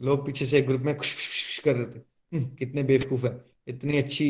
लोग 0.00 0.26
पीछे 0.26 0.46
से 0.46 0.58
एक 0.58 0.66
ग्रुप 0.66 0.80
में 0.80 0.96
खुश 0.96 1.12
खुश 1.14 1.58
कर 1.58 1.76
रहे 1.76 1.86
थे 1.86 1.98
हम्म, 1.98 2.54
कितने 2.56 2.82
बेवकूफ़ 2.82 3.26
है 3.26 3.32
इतनी 3.68 3.98
अच्छी 3.98 4.28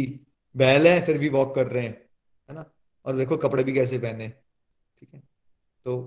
बैल 0.56 0.86
है 0.86 1.00
फिर 1.06 1.18
भी 1.18 1.28
वॉक 1.28 1.54
कर 1.54 1.66
रहे 1.66 1.84
हैं 1.84 1.94
है 2.48 2.54
ना? 2.54 2.64
और 3.06 3.16
देखो 3.16 3.36
कपड़े 3.36 3.64
भी 3.64 3.72
कैसे 3.72 3.98
पहने 3.98 4.28
ठीक 4.28 5.14
है? 5.14 5.20
तो 5.84 5.98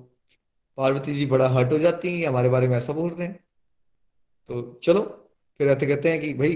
पार्वती 0.77 1.13
जी 1.15 1.25
बड़ा 1.25 1.47
हर्ट 1.49 1.71
हो 1.71 1.77
जाती 1.79 2.21
हैं 2.21 2.27
हमारे 2.27 2.49
बारे 2.49 2.67
में 2.67 2.77
ऐसा 2.77 2.93
बोल 2.93 3.11
रहे 3.11 3.27
हैं। 3.27 3.43
तो 4.49 4.79
चलो 4.83 5.01
फिर 5.59 5.73
कहते 5.75 6.11
हैं 6.11 6.21
कि 6.21 6.33
भाई 6.33 6.55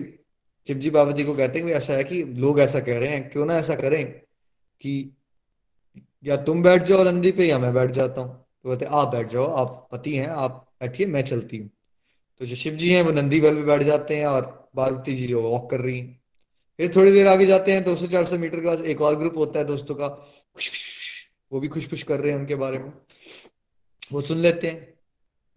शिव 0.70 0.78
जी 0.78 0.90
बाबा 0.90 1.12
जी 1.12 1.24
को 1.24 1.34
कहते 1.34 1.60
हैं 1.60 1.72
ऐसा 1.74 1.94
है 1.94 2.04
कि 2.04 2.24
लोग 2.24 2.60
ऐसा 2.60 2.80
कह 2.80 2.98
रहे 3.00 3.10
हैं, 3.10 3.30
क्यों 3.30 3.46
ना 3.46 3.54
ऐसा 3.58 3.76
करें 3.76 4.12
कि 4.82 5.16
या 6.26 6.36
तुम 6.38 6.62
बैठ 6.64 6.84
जाओ 6.84 7.04
नंदी 7.04 7.32
पे 7.32 7.46
या 7.46 7.58
मैं 7.60 7.74
बैठ 7.74 7.92
जाता 7.92 8.22
हूँ। 8.22 8.46
तो 8.64 8.70
कहते 8.70 8.86
आप 8.86 9.08
बैठ 9.08 9.28
जाओ, 9.28 9.46
आप 9.46 9.88
पति 9.92 10.16
हैं, 10.16 10.28
आप 10.28 10.68
बैठिए, 10.82 11.08
मैं 11.08 11.22
चलती 11.22 11.58
हूँ। 11.58 11.70
तो 12.42 12.46
जो 12.46 12.56
शिव 12.56 12.74
जी 12.74 12.90
हैं, 12.94 13.02
वो 13.02 13.12
नंदी 13.12 13.40
बैल 13.42 13.56
पे 13.56 13.62
बैठ 13.62 13.82
जाते 13.84 14.18
हैं 14.18 14.26
और 14.26 14.70
पार्वती 14.76 15.16
जी 15.16 15.28
जो 15.28 15.42
वॉक 15.42 15.70
कर 15.72 15.80
रही 15.80 16.00
हैं। 16.00 16.20
फिर 16.80 16.92
थोड़ी 16.96 17.12
देर 17.12 17.28
आगे 17.28 17.46
जाते 17.46 17.72
हैं, 17.72 17.84
दो 17.84 17.96
सौ 17.96 18.08
चार 18.08 18.26
सौ 18.26 18.38
मीटर 18.38 18.60
के 18.60 18.68
पास 18.68 18.82
एक 18.82 19.02
और 19.02 19.16
ग्रुप 19.16 19.38
होता 19.38 19.60
है 19.60 19.66
दोस्तों 19.66 19.96
का 19.96 20.08
खुश 20.08 20.72
वो 21.52 21.60
भी 21.60 21.68
खुश 21.68 21.90
खुश 21.90 22.04
कर 22.04 22.20
रहे 22.20 22.32
हैं 22.32 22.40
उनके 22.40 22.56
बारे 22.56 22.80
में। 22.80 22.92
वो 24.12 24.22
सुन 24.22 24.38
लेते 24.38 24.68
हैं, 24.68 24.94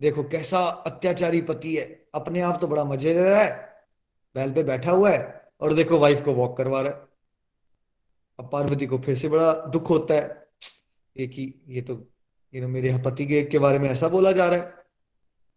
देखो 0.00 0.22
कैसा 0.22 0.58
अत्याचारी 0.58 1.40
पति 1.42 1.74
है, 1.76 1.84
अपने 2.14 2.40
आप 2.40 2.60
तो 2.60 2.68
बड़ा 2.68 2.84
मज़े 2.84 3.14
ले 3.14 3.22
रहा 3.22 3.42
है 3.42 3.71
बैल 4.34 4.52
पे 4.52 4.62
बैठा 4.62 4.90
हुआ 4.90 5.10
है 5.10 5.50
और 5.60 5.74
देखो 5.74 5.98
वाइफ 5.98 6.24
को 6.24 6.32
वॉक 6.32 6.56
करवा 6.56 6.80
रहा 6.80 6.92
है। 6.92 7.08
अब 8.38 8.48
पार्वती 8.52 8.86
को 8.86 8.98
फिर 8.98 9.16
से 9.16 9.28
बड़ा 9.28 9.52
दुख 9.52 9.90
होता 9.90 10.14
है। 10.14 10.48
एक 11.16 11.30
ही 11.30 11.62
ये 11.68 11.82
तो 11.82 12.08
ये 12.54 12.60
ना 12.60 12.68
मेरे 12.68 12.98
पति 12.98 13.26
के, 13.26 13.42
के 13.42 13.58
बारे 13.58 13.78
में 13.78 13.90
ऐसा 13.90 14.08
बोला 14.08 14.32
जा 14.32 14.48
रहा 14.48 14.58
है। 14.58 14.70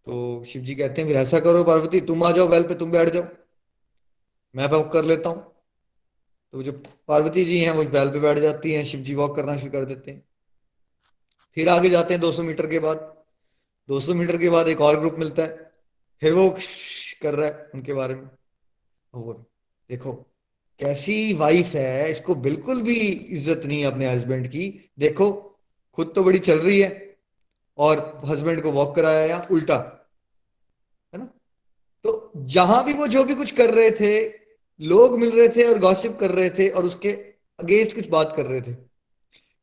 तो 0.07 0.43
शिव 0.43 0.61
जी 0.61 0.75
कहते 0.75 1.01
हैं 1.01 1.07
फिर 1.09 1.17
ऐसा 1.17 1.39
करो 1.39 1.63
पार्वती 1.63 2.01
तुम 2.01 2.23
आ 2.23 2.31
जाओ 2.31 2.47
बैल 2.47 2.63
पे 2.63 2.75
तुम 2.75 2.91
बैठ 2.91 3.09
जाओ। 3.09 3.23
मैं 4.55 4.67
वॉक 4.69 4.91
कर 4.91 5.05
लेता 5.05 5.29
हूँ। 5.29 5.55
तो 6.53 6.63
जो 6.63 6.71
पार्वती 7.07 7.45
जी 7.45 7.59
हैं 7.59 7.71
वो 7.71 7.83
बैल 7.83 8.09
पे 8.09 8.19
बैठ 8.19 8.37
जाती 8.37 8.71
हैं 8.71 8.83
शिव 8.85 9.01
जी 9.01 9.15
वॉक 9.15 9.35
करना 9.35 9.57
शुरू 9.57 9.71
कर 9.71 9.85
देते 9.85 10.11
हैं। 10.11 10.23
फिर 11.57 11.69
आगे 11.69 11.89
जाते 11.89 12.13
हैं 12.13 12.21
200 12.21 12.43
मीटर 12.43 12.67
के 12.67 12.79
बाद। 12.79 12.97
200 13.89 14.13
मीटर 14.13 14.37
के 14.37 14.49
बाद 14.49 14.67
एक 14.67 14.81
और 14.81 14.99
ग्रुप 14.99 15.15
मिलता 15.19 15.43
है। 15.43 15.71
फिर 16.19 16.33
वो 16.33 16.49
कर 17.21 17.35
रहा 17.35 17.47
है 17.47 17.71
उनके 17.73 17.93
बारे 17.93 18.15
में। 18.15 18.29
और 19.15 19.45
देखो, 19.89 20.13
कैसी 20.79 21.33
वाइफ 21.33 21.67
है, 21.67 22.11
इसको 22.11 22.35
बिल्कुल 22.35 22.81
भी 22.81 22.95
इज़्ज़त 22.95 23.65
नहीं 23.65 23.79
है 23.81 23.85
अपने 23.85 24.11
हस्बैंड 24.11 24.47
की। 24.47 24.89
देखो, 24.99 25.31
खुद 25.97 26.11
तो 26.15 26.23
बड़ी 26.23 26.39
चल 26.39 26.59
रही 26.59 26.79
है 26.81 27.17
और 27.77 28.21
हस्बैंड 28.25 28.61
को 28.63 28.71
वॉक 28.71 28.95
कराया 28.95 29.25
या 29.25 29.47
उल्टा, 29.51 29.75
है 31.13 31.19
ना? 31.19 31.25
तो 32.05 32.31
जहाँ 32.35 32.83
भी 32.85 32.93
वो 32.93 33.07
जो 33.07 33.23
भी 33.23 33.35
कुछ 33.35 33.51
कर 33.51 33.73
रहे 33.73 33.91
थे, 33.91 34.27
लोग 34.79 35.19
मिल 35.19 35.31
रहे 35.31 35.47
थे 35.47 35.63
और 35.63 35.79
गॉसिप 35.79 36.17
कर 36.19 36.31
रहे 36.31 36.49
थे 36.49 36.69
और 36.69 36.85
उसके 36.85 37.11
अगेंस्ट 37.59 37.95
कुछ 37.95 38.09
बात 38.09 38.33
कर 38.35 38.45
रहे 38.45 38.61
थे। 38.61 38.73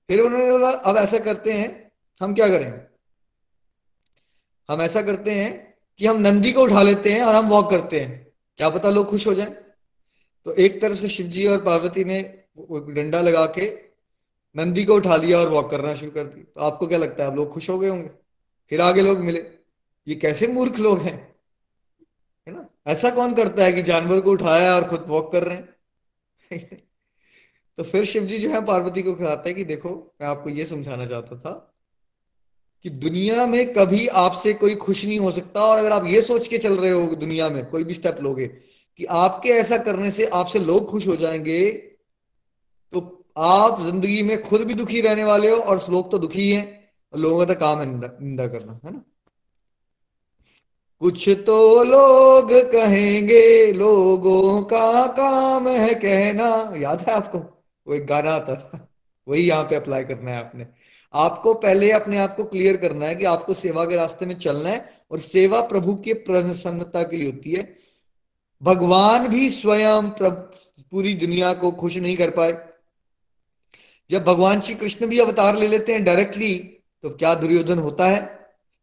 फिर 0.09 0.21
उन्होंने 0.21 0.51
बोला, 0.53 0.71
अब 0.71 0.97
ऐसा 0.97 1.19
करते 1.19 1.53
हैं, 1.53 1.93
हम 2.21 2.35
क्या 2.35 2.49
करें? 2.49 2.87
हम 4.69 4.83
ऐसा 4.83 5.03
करते 5.03 5.31
हैं 5.31 5.75
कि 6.01 6.07
हम 6.07 6.21
नंदी 6.21 6.53
को 6.53 6.63
उठा 6.63 6.83
लेते 6.83 7.13
हैं 7.13 7.23
और 7.23 7.35
हम 7.35 7.49
वॉक 7.49 7.71
करते 7.71 8.01
हैं। 8.01 8.22
क्या 8.59 8.69
पता 8.69 8.91
लोग 8.91 9.07
खुश 9.11 9.27
हो 9.27 9.35
जाएँ? 9.35 9.55
तो 10.47 10.53
एक 10.53 10.81
तरफ़ 10.83 10.97
से 10.97 11.09
शिव 11.09 11.27
जी 11.27 11.47
और 11.47 11.65
पार्वती 11.65 12.05
ने 12.05 12.45
डंडा 12.95 13.21
लगा 13.21 13.47
के 13.47 13.71
नंदी 14.57 14.85
को 14.85 14.95
उठा 14.95 15.17
लिया 15.17 15.39
और 15.39 15.49
वॉक 15.49 15.71
करना 15.71 15.95
शुरू 15.95 16.11
कर 16.11 16.25
दी 16.25 16.43
तो 16.43 16.61
आपको 16.61 16.87
क्या 16.87 16.99
लगता 16.99 17.25
है, 17.25 17.31
आप 17.31 17.37
लोग 17.37 17.53
खुश 17.53 17.71
हो 17.71 17.79
गए 17.79 17.89
होंगे? 17.89 18.11
फिर 18.71 18.81
आगे 18.81 19.03
लोग 19.03 19.19
मिले। 19.19 19.39
ये 20.09 20.15
कैसे 20.15 20.47
मूर्ख 20.49 20.79
लोग 20.79 20.99
हैं? 20.99 21.37
है 22.49 22.55
ना? 22.55 22.69
ऐसा 22.87 23.11
कौन 23.11 23.35
करता 23.35 23.65
है 23.65 23.73
कि 23.73 23.83
जानवर 23.83 24.21
को 24.21 24.31
उठाया 24.31 24.75
और 24.77 24.89
खुद 24.89 25.05
वॉक 25.09 25.33
कर 25.33 25.43
रहे 25.45 25.57
हैं? 25.57 25.69
तो 27.77 27.83
फिर 27.83 28.05
शिव 28.05 28.25
जी 28.27 28.39
जो 28.39 28.51
है, 28.51 28.65
पार्वती 28.67 29.03
को 29.03 29.15
कहते 29.15 29.49
हैं 29.49 29.57
कि 29.57 29.65
देखो, 29.65 30.15
मैं 30.21 30.29
आपको 30.29 30.51
ये 30.51 30.67
समझाना 30.67 31.07
चाहता 31.07 31.37
था 31.37 31.72
कि 32.85 32.91
दुनिया 32.91 33.47
में 33.47 33.73
कभी 33.73 34.07
आपसे 34.09 34.53
कोई 34.55 34.75
खुश 34.77 35.05
नहीं 35.05 35.19
हो 35.19 35.31
सकता, 35.33 35.61
और 35.61 35.79
अगर 35.79 35.93
आप 35.93 36.07
ये 36.07 36.23
सोच 36.23 36.49
के 36.49 36.59
चल 36.59 36.77
रहे 36.77 36.91
हो 36.91 37.15
दुनिया 37.17 37.49
में, 37.49 37.65
कोई 37.67 37.85
भी 37.85 37.95
स्टेप 37.95 38.21
लोगे, 38.21 38.47
कि 38.47 39.05
आपके 39.05 39.49
ऐसा 39.51 39.77
करने 39.81 40.11
से 40.11 40.25
आपसे 40.35 40.59
लोग 40.61 40.91
खुश 40.91 41.07
हो 41.09 41.17
जाएँगे 41.17 41.71
तो 42.93 43.01
आप 43.39 43.81
ज़िंदगी 43.83 44.23
में 44.23 44.43
खुद 44.43 44.61
भी 44.61 44.75
दुखी 44.75 45.01
रहने 45.01 45.25
वाले 45.25 45.51
हो, 45.51 45.57
और 45.57 45.87
लोग 45.91 46.11
तो 46.11 46.19
दुखी 46.19 46.53
हैं 46.53 46.67
और 47.13 47.19
लोगों 47.21 47.39
का 47.39 47.53
तो 47.55 47.61
काम 47.61 47.81
है 47.81 47.87
निंदा 47.87 48.47
करना, 48.47 48.81
है 48.85 48.93
ना? 48.93 49.03
कुछ 51.03 51.29
तो 51.47 51.83
लोग 51.85 52.51
कहेंगे, 52.73 53.73
लोगों 53.73 54.63
का 54.63 55.07
काम 55.13 55.69
है 55.69 55.95
कहना। 55.95 56.49
याद 56.79 57.01
है 57.01 57.15
आपको? 57.15 57.39
वो 57.87 57.95
एक 57.95 58.07
गाना 58.07 58.31
आता 58.31 58.55
था, 58.55 58.87
वही 59.27 59.43
यहाँ 59.43 59.65
पे 59.65 59.77
अप्लाई 59.77 60.05
करना 60.05 60.31
है 60.31 60.39
आपने। 60.39 60.67
आपको 61.15 61.55
पहले 61.55 61.91
अपने 61.93 62.19
आप 62.19 62.37
को 62.37 62.45
क्लियर 62.45 62.77
करना 62.77 63.07
है 63.07 63.15
कि 63.15 63.25
आपको 63.25 63.55
सेवा 63.55 63.85
के 63.85 63.97
रास्ते 63.97 64.27
में 64.27 64.35
चलना 64.39 64.69
है 64.69 64.91
और 65.11 65.21
सेवा 65.21 65.61
प्रभु 65.61 65.95
की 65.95 66.13
प्रसन्नता 66.13 67.03
के 67.03 67.17
लिए 67.17 67.31
होती 67.31 67.53
है। 67.53 67.75
भगवान 68.63 69.29
भी 69.29 69.51
स्वयं 69.51 70.11
पूरी 70.91 71.15
दुनिया 71.15 71.53
को 71.55 71.71
खुश 71.71 71.97
नहीं 71.97 72.17
कर 72.17 72.31
पाए। 72.31 72.69
जब 74.11 74.25
भगवान 74.25 74.61
श्री 74.61 74.75
कृष्ण 74.75 75.07
भी 75.07 75.19
अवतार 75.19 75.57
ले 75.57 75.69
लेते 75.69 75.93
हैं 75.93 76.05
डायरेक्टली 76.05 76.59
तो 77.03 77.11
क्या 77.11 77.35
दुर्योधन 77.35 77.79
होता 77.79 78.07
है? 78.07 78.21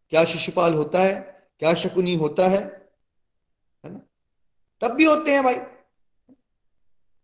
क्या 0.09 0.23
शिशुपाल 0.25 0.73
होता 0.73 0.99
है? 0.99 1.13
क्या 1.59 1.73
शकुनी 1.73 2.15
होता 2.15 2.47
है? 2.47 2.91
है 3.85 3.91
ना? 3.93 3.99
तब 4.81 4.93
भी 4.95 5.05
होते 5.05 5.31
हैं 5.31 5.43
भाई। 5.43 5.55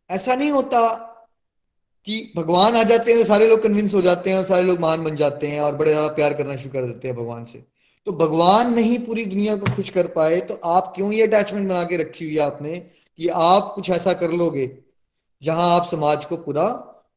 ऐसा 0.10 0.36
नहीं 0.36 0.52
होता 0.52 1.12
कि 2.08 2.34
भगवान 2.36 2.76
आ 2.76 2.84
जाते 2.84 3.12
हैं 3.12 3.22
तो 3.22 3.28
सारे 3.28 3.48
लोग 3.48 3.62
कन्विंस 3.64 3.94
हो 3.94 4.02
जाते 4.02 4.30
हैं 4.30 4.38
और 4.38 4.44
सारे 4.44 4.64
लोग 4.64 4.80
महान 4.80 5.04
बन 5.04 5.16
जाते 5.16 5.48
हैं 5.48 5.62
और 5.62 5.76
बड़े 5.76 5.92
ज़्यादा 5.92 6.08
प्यार 6.16 6.34
करना 6.34 6.56
शुरू 6.56 6.70
कर 6.70 6.86
देते 6.88 7.08
हैं 7.08 7.18
भगवान 7.18 7.46
से। 7.46 7.64
तो 8.08 8.12
भगवान 8.12 8.74
नहीं 8.74 8.98
पूरी 9.00 9.26
दुनिया 9.26 9.56
को 9.56 9.76
खुश 9.76 9.90
कर 9.90 10.08
पाए 10.08 10.40
तो 10.42 10.60
आप 10.66 10.92
क्यों 10.96 11.12
ये 11.14 11.28
अटैचमेंट 11.28 11.68
बना 11.70 11.84
के 11.84 11.98
रखी 11.98 12.26
हुई 12.26 12.34
है 12.34 12.42
आपने 12.42 12.76
कि 12.80 13.28
आप 13.28 13.72
कुछ 13.76 13.90
ऐसा 13.90 14.14
कर 14.14 14.32
लोगे 14.32 14.70
जहाँ 15.42 15.70
आप 15.76 15.88
समाज 15.88 16.26
को 16.26 16.38
पूरा 16.38 16.68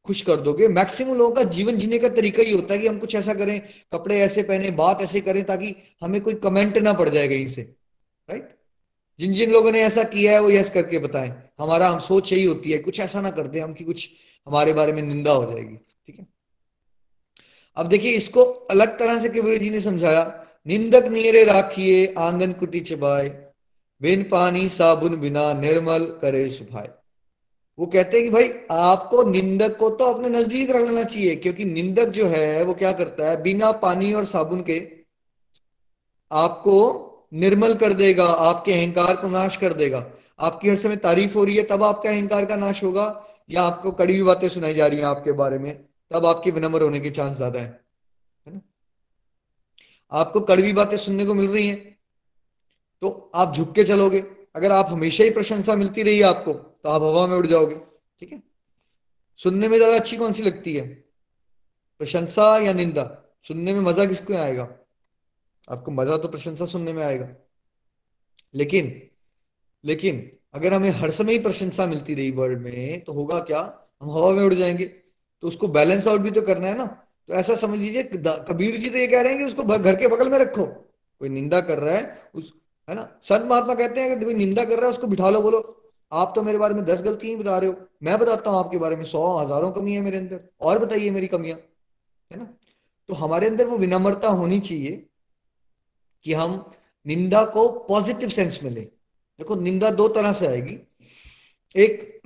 खुश 0.07 0.21
कर 0.21 0.35
दोगे? 0.35 0.67
मैक्सिमम 0.67 1.15
लोगों 1.15 1.35
का 1.35 1.43
जीवन 1.43 1.77
जीने 1.77 1.99
का 1.99 2.09
तरीका 2.09 2.43
ही 2.43 2.51
होता 2.51 2.73
है 2.73 2.79
कि 2.79 2.87
हम 2.87 2.97
कुछ 2.99 3.15
ऐसा 3.15 3.33
करें, 3.33 3.59
कपड़े 3.93 4.19
ऐसे 4.19 4.43
पहने, 4.43 4.71
बात 4.71 5.01
ऐसे 5.01 5.21
करें 5.21 5.43
ताकि 5.43 5.75
हमें 6.03 6.21
कोई 6.21 6.33
कमेंट 6.43 6.77
ना 6.77 6.93
पड़ 6.93 7.09
जाए 7.09 7.27
कहीं 7.27 7.47
से 7.47 7.61
राइट 8.29 8.58
जिन 9.19 9.33
जिन 9.33 9.51
लोगों 9.51 9.71
ने 9.71 9.81
ऐसा 9.81 10.03
किया 10.03 10.31
है, 10.31 10.41
वो 10.41 10.49
यस 10.49 10.69
करके 10.69 10.99
बताएँ। 10.99 11.29
हमारा, 11.59 11.89
हम 11.89 11.99
सोच 11.99 12.33
यही 12.33 12.43
होती 12.43 12.71
है, 12.71 12.77
कुछ 12.77 12.99
ऐसा 12.99 13.21
ना 13.21 13.31
करते 13.31 13.59
हम 13.59 13.73
कि 13.73 13.83
कुछ 13.83 14.09
हमारे 14.47 14.73
बारे 14.73 14.93
में 14.93 15.01
निंदा 15.01 15.31
हो 15.31 15.45
जाएगी, 15.45 15.75
ठीक 15.75 16.19
है? 16.19 16.27
अब 17.77 17.87
देखिए, 17.87 18.11
इसको 18.11 18.41
अलग 18.41 18.99
तरह 18.99 19.19
से 19.19 19.29
कबीर 19.29 19.59
जी 19.59 19.69
ने 19.69 19.81
समझाया। 19.81 20.45
निंदक 20.67 21.07
नीरे 21.07 21.43
राखिए, 21.43 22.13
आँगन 22.17 22.53
कुटी 22.53 22.79
चबाए, 22.79 23.29
बिन 24.01 24.23
पानी 24.23 24.69
साबुन 24.69 25.15
बिना 25.15 25.53
निर्मल 25.53 26.05
करे 26.05 26.49
सुभाए 26.49 26.89
वो 27.79 27.85
कहते 27.85 28.17
हैं 28.17 28.25
कि 28.25 28.31
भाई, 28.31 28.49
आपको 28.71 29.23
निंदक 29.23 29.77
को 29.77 29.89
तो 29.89 30.05
अपने 30.05 30.29
नज़दीक 30.29 30.69
रख 30.69 30.87
लेना 30.87 31.03
चाहिए, 31.03 31.35
क्योंकि 31.35 31.65
निंदक 31.65 32.05
जो 32.05 32.27
है, 32.27 32.63
वो 32.63 32.73
क्या 32.73 32.91
करता 32.91 33.29
है? 33.29 33.41
बिना 33.43 33.71
पानी 33.71 34.13
और 34.13 34.25
साबुन 34.25 34.61
के 34.61 34.79
आपको 36.31 37.05
निर्मल 37.31 37.73
कर 37.75 37.93
देगा, 37.93 38.25
आपके 38.25 38.73
अहंकार 38.73 39.15
को 39.15 39.27
नाश 39.29 39.57
कर 39.57 39.73
देगा। 39.73 40.05
आपकी 40.39 40.69
हर 40.69 40.75
समय 40.77 40.95
तारीफ़ 40.97 41.37
हो 41.37 41.43
रही 41.43 41.55
है, 41.57 41.63
तब 41.63 41.83
आपका 41.83 42.09
अहंकार 42.09 42.45
का 42.45 42.55
नाश 42.57 42.83
होगा, 42.83 43.25
या 43.49 43.61
आपको 43.63 43.91
कड़ी 43.93 44.17
हुई 44.17 44.27
बातें 44.27 44.47
सुनाई 44.49 44.73
जा 44.73 44.87
रही 44.87 44.99
हैं 44.99 45.05
आपके 45.05 45.31
बारे 45.33 45.57
में, 45.59 45.73
तब 46.11 46.25
आपके 46.25 46.51
विनम्र 46.51 46.81
होने 46.83 46.99
के 46.99 47.09
चांस 47.11 47.35
ज़्यादा 47.35 47.59
है। 47.59 48.61
आपको 50.11 50.41
कड़वी 50.41 50.73
बातें 50.73 50.97
सुनने 50.97 51.25
को 51.25 51.33
मिल 51.33 51.47
रही 51.47 51.67
हैं 51.67 51.97
तो 53.01 53.09
आप 53.35 53.55
झुक 53.55 53.73
के 53.75 53.83
चलोगे। 53.83 54.19
अगर 54.55 54.71
आप 54.71 54.87
हमेशा 54.89 55.23
ही 55.23 55.29
प्रशंसा 55.29 55.75
मिलती 55.75 56.03
रही 56.03 56.21
आपको 56.23 56.53
तो 56.53 56.89
आप 56.89 57.01
हवा 57.01 57.25
में 57.27 57.35
उड़ 57.37 57.45
जाओगे, 57.47 57.75
ठीक 58.19 58.31
है? 58.31 58.41
सुनने 59.39 59.67
में 59.67 59.77
ज़्यादा 59.77 59.95
अच्छी 59.95 60.17
कौन 60.17 60.33
सी 60.33 60.43
लगती 60.43 60.73
है? 60.75 60.85
प्रशंसा 62.01 62.57
या 62.59 62.73
निंदा? 62.73 63.03
सुनने 63.47 63.73
में 63.73 63.81
मज़ा 63.81 64.05
किसको 64.05 64.33
आएगा? 64.35 64.67
आपको 65.69 65.91
मज़ा 65.91 66.17
तो 66.17 66.27
प्रशंसा 66.27 66.65
सुनने 66.65 66.93
में 66.93 67.03
आएगा। 67.03 67.29
लेकिन 68.55 69.01
लेकिन, 69.85 70.31
अगर 70.53 70.73
हमें 70.73 70.89
हर 70.89 71.11
समय 71.11 71.33
ही 71.33 71.39
प्रशंसा 71.39 71.85
मिलती 71.85 72.13
रही 72.13 72.31
वर्ल्ड 72.31 72.59
में 72.59 73.03
तो 73.03 73.13
होगा 73.13 73.39
क्या? 73.39 73.89
हम 74.01 74.11
हवा 74.11 74.31
में 74.31 74.43
उड़ 74.43 74.53
जाएँगे। 74.53 74.85
तो 74.85 75.47
उसको 75.47 75.67
बैलेंस 75.67 76.07
आउट 76.07 76.21
भी 76.21 76.31
तो 76.31 76.41
करना 76.41 76.67
है 76.67 76.77
ना। 76.77 76.85
तो 77.27 77.33
ऐसा 77.33 77.55
समझ 77.55 77.79
लीजिए 77.79 78.03
कबीर 78.03 78.77
जी 78.77 78.89
तो 78.89 78.97
ये 78.97 79.07
कह 79.07 79.21
रहे 79.21 79.33
हैं 79.33 79.39
कि 79.39 79.45
उसको 79.45 79.63
घर 79.63 79.95
के 79.95 80.07
बगल 80.07 80.29
में 80.29 80.39
रखो। 80.39 80.65
कोई 80.65 81.29
निंदा 81.29 81.61
कर 81.61 81.79
रहा 81.79 81.95
है, 81.97 82.17
उस, 82.35 82.53
है 82.89 82.95
ना? 82.95 83.19
संत 83.21 83.45
महात्मा 83.45 83.75
कहते 83.75 84.01
हैं 84.01 84.11
अगर 84.11 84.25
कोई 84.25 84.33
निंदा 84.33 84.63
कर 84.65 84.75
रहा 84.75 84.85
है, 84.85 84.91
उसको 84.91 85.07
बिठा 85.07 85.29
लो, 85.29 85.41
बोलो, 85.41 85.91
आप 86.11 86.33
तो 86.35 86.43
मेरे 86.43 86.57
बारे 86.57 86.73
में 86.73 86.85
दस 86.85 87.01
गलती 87.01 87.35
बता 87.35 87.57
रहे 87.57 87.69
हो। 87.69 87.75
मैं 88.03 88.19
बताता 88.19 88.49
हूँ 88.49 88.59
आपके 88.59 88.77
बारे 88.77 88.95
में, 88.95 89.05
सौ 89.05 89.37
हज़ारों 89.37 89.71
कमी 89.71 89.93
है 89.93 90.01
मेरे 90.01 90.17
अंदर। 90.17 90.49
और 90.61 90.79
बताइए 90.79 91.09
मेरी 91.09 91.27
कमियाँ। 91.27 91.57
है 92.31 92.39
ना? 92.39 92.53
तो 93.07 93.13
हमारे 93.13 93.47
अंदर 93.47 93.65
वो 93.65 93.77
विनम्रता 93.77 94.27
होनी 94.27 94.59
चाहिए। 94.59 95.08
कि 96.23 96.33
हम 96.33 96.71
निंदा 97.05 97.43
को 97.45 97.67
पॉजिटिव 97.87 98.29
सेंस 98.29 98.59
में 98.63 98.71
लें। 98.71 98.85
देखो, 98.85 99.55
निंदा 99.55 99.91
दो 99.91 100.07
तरह 100.07 100.33
से 100.33 100.47
आएगी। 100.47 100.77
एक 101.75 102.21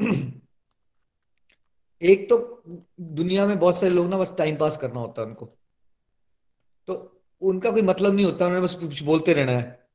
एक 2.02 2.30
तो 2.30 2.64
दुनिया 3.02 3.46
में 3.46 3.60
बहुत 3.60 3.80
सारे 3.80 3.94
लोग 3.94 4.08
ना 4.08 4.18
बस 4.18 4.34
टाइम 4.38 4.56
पास 4.56 4.78
करना 4.78 5.00
होता 5.00 5.22
है 5.22 5.28
उनको। 5.28 5.46
तो 6.88 7.22
उनका 7.42 7.72
कोई 7.72 7.82
मतलब 7.82 8.14
नहीं 8.14 8.26
होता 8.26 8.48
उन्हें 8.48 8.64
बस 8.64 8.76
कुछ 8.76 9.04
बोलते 9.04 9.34
रहना 9.34 9.52
है। 9.52 9.88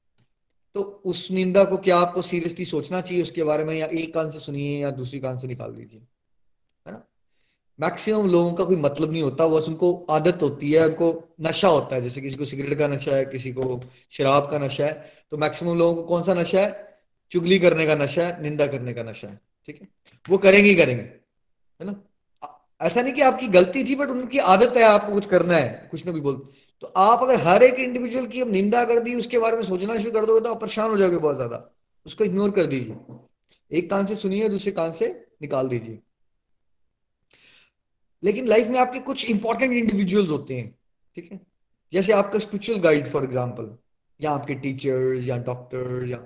तो 0.74 0.82
उस 0.82 1.30
निंदा 1.30 1.64
को 1.64 1.76
क्या 1.76 1.98
आपको 1.98 2.22
सीरियसली 2.22 2.64
सोचना 2.64 3.00
चाहिए 3.00 3.22
उसके 3.22 3.44
बारे 3.44 3.64
में, 3.64 3.74
या 3.74 3.86
एक 3.86 4.14
कान 4.14 4.30
से 4.30 4.38
सुनिए 4.38 4.82
या 4.82 4.90
दूसरी 4.90 5.20
कान 5.20 5.38
से 5.38 5.46
निकाल 5.46 5.72
दीजिए? 5.72 6.06
मैक्सिमम 7.78 8.28
लोगों 8.28 8.52
का 8.52 8.64
कोई 8.64 8.76
मतलब 8.78 9.12
नहीं 9.12 9.22
होता, 9.22 9.46
बस 9.48 9.68
उनको 9.68 9.92
आदत 10.10 10.42
होती 10.42 10.72
है, 10.72 10.86
उनको 10.86 11.12
नशा 11.40 11.68
होता 11.68 11.96
है, 11.96 12.02
जैसे 12.02 12.20
किसी 12.20 12.36
को 12.36 12.44
सिगरेट 12.46 12.78
का 12.78 12.88
नशा 12.88 13.16
है, 13.16 13.24
किसी 13.26 13.52
को 13.52 13.80
शराब 14.12 14.50
का 14.50 14.58
नशा 14.58 14.86
है 14.86 14.92
तो 15.30 15.36
मैक्सिमम 15.38 15.78
लोगों 15.78 15.94
को 15.94 16.02
कौन 16.04 16.22
सा 16.22 16.34
नशा 16.34 16.60
है? 16.60 16.86
चुगली 17.32 17.58
करने 17.58 17.86
का 17.86 17.94
नशा 17.96 18.22
है, 18.22 18.42
निंदा 18.42 18.66
करने 18.66 18.92
का 18.94 19.02
नशा 19.02 19.28
है, 19.28 19.40
ठीक 19.68 19.80
है? 19.80 19.88
वो 20.26 20.38
करेंगे 20.38 20.68
ही 20.68 20.74
करेंगे, 20.76 21.02
है 21.02 21.86
ना? 21.86 21.94
ऐसा 22.80 23.02
नहीं 23.02 23.12
कि 23.12 23.22
आपकी 23.22 23.46
गलती 23.48 23.84
थी, 23.84 23.94
बट 23.96 24.08
उनकी 24.10 24.38
आदत 24.48 24.76
है, 24.76 24.82
आपको 24.84 25.12
कुछ 25.12 25.26
करना 25.26 25.54
है, 25.54 25.88
कुछ 25.90 26.06
ना 26.06 26.12
कुछ 26.12 26.22
बोल 26.22 26.42
तो 26.82 26.86
आप 26.98 27.22
अगर 27.22 27.40
हर 27.42 27.62
एक 27.62 27.78
इंडिविजुअल 27.80 28.26
की 28.26 28.40
अब 28.40 28.50
निंदा 28.50 28.84
कर 28.84 28.98
दी, 29.00 29.14
उसके 29.14 29.38
बारे 29.38 29.56
में 29.56 29.62
सोचना 29.64 29.96
शुरू 29.96 30.10
कर 30.10 30.26
दोगे 30.26 30.40
तो 30.40 30.54
आप 30.54 30.60
परेशान 30.60 30.90
हो 30.90 30.96
जाओगे 30.96 31.16
बहुत 31.18 31.36
ज़्यादा, 31.36 31.56
उसको 32.06 32.24
इग्नोर 32.24 32.50
कर 32.50 32.66
दीजिए। 32.66 32.96
एक 33.70 33.90
कान 33.90 34.06
से 34.06 34.16
सुनिए, 34.16 34.48
दूसरे 34.48 34.72
कान 34.72 34.92
से 34.92 35.08
निकाल 35.42 35.68
दीजिए। 35.68 35.98
लेकिन 38.24 38.46
लाइफ 38.46 38.68
में 38.68 38.80
आपके 38.80 39.00
कुछ 39.00 39.30
इंपॉर्टेंट 39.30 39.72
इंडिविजुअल्स 39.72 40.30
होते 40.30 40.54
हैं, 40.54 40.78
ठीक 41.16 41.32
है? 41.32 41.40
जैसे 41.92 42.12
आपका 42.12 42.38
स्पिरिचुअल 42.38 42.78
गाइड 42.78 43.06
फॉर 43.06 43.24
एग्ज़ाम्पल 43.24 43.76
या 44.20 44.30
आपके 44.30 44.54
टीचर्स 44.54 45.24
या 45.24 45.36
डॉक्टर 45.36 46.06
या 46.08 46.18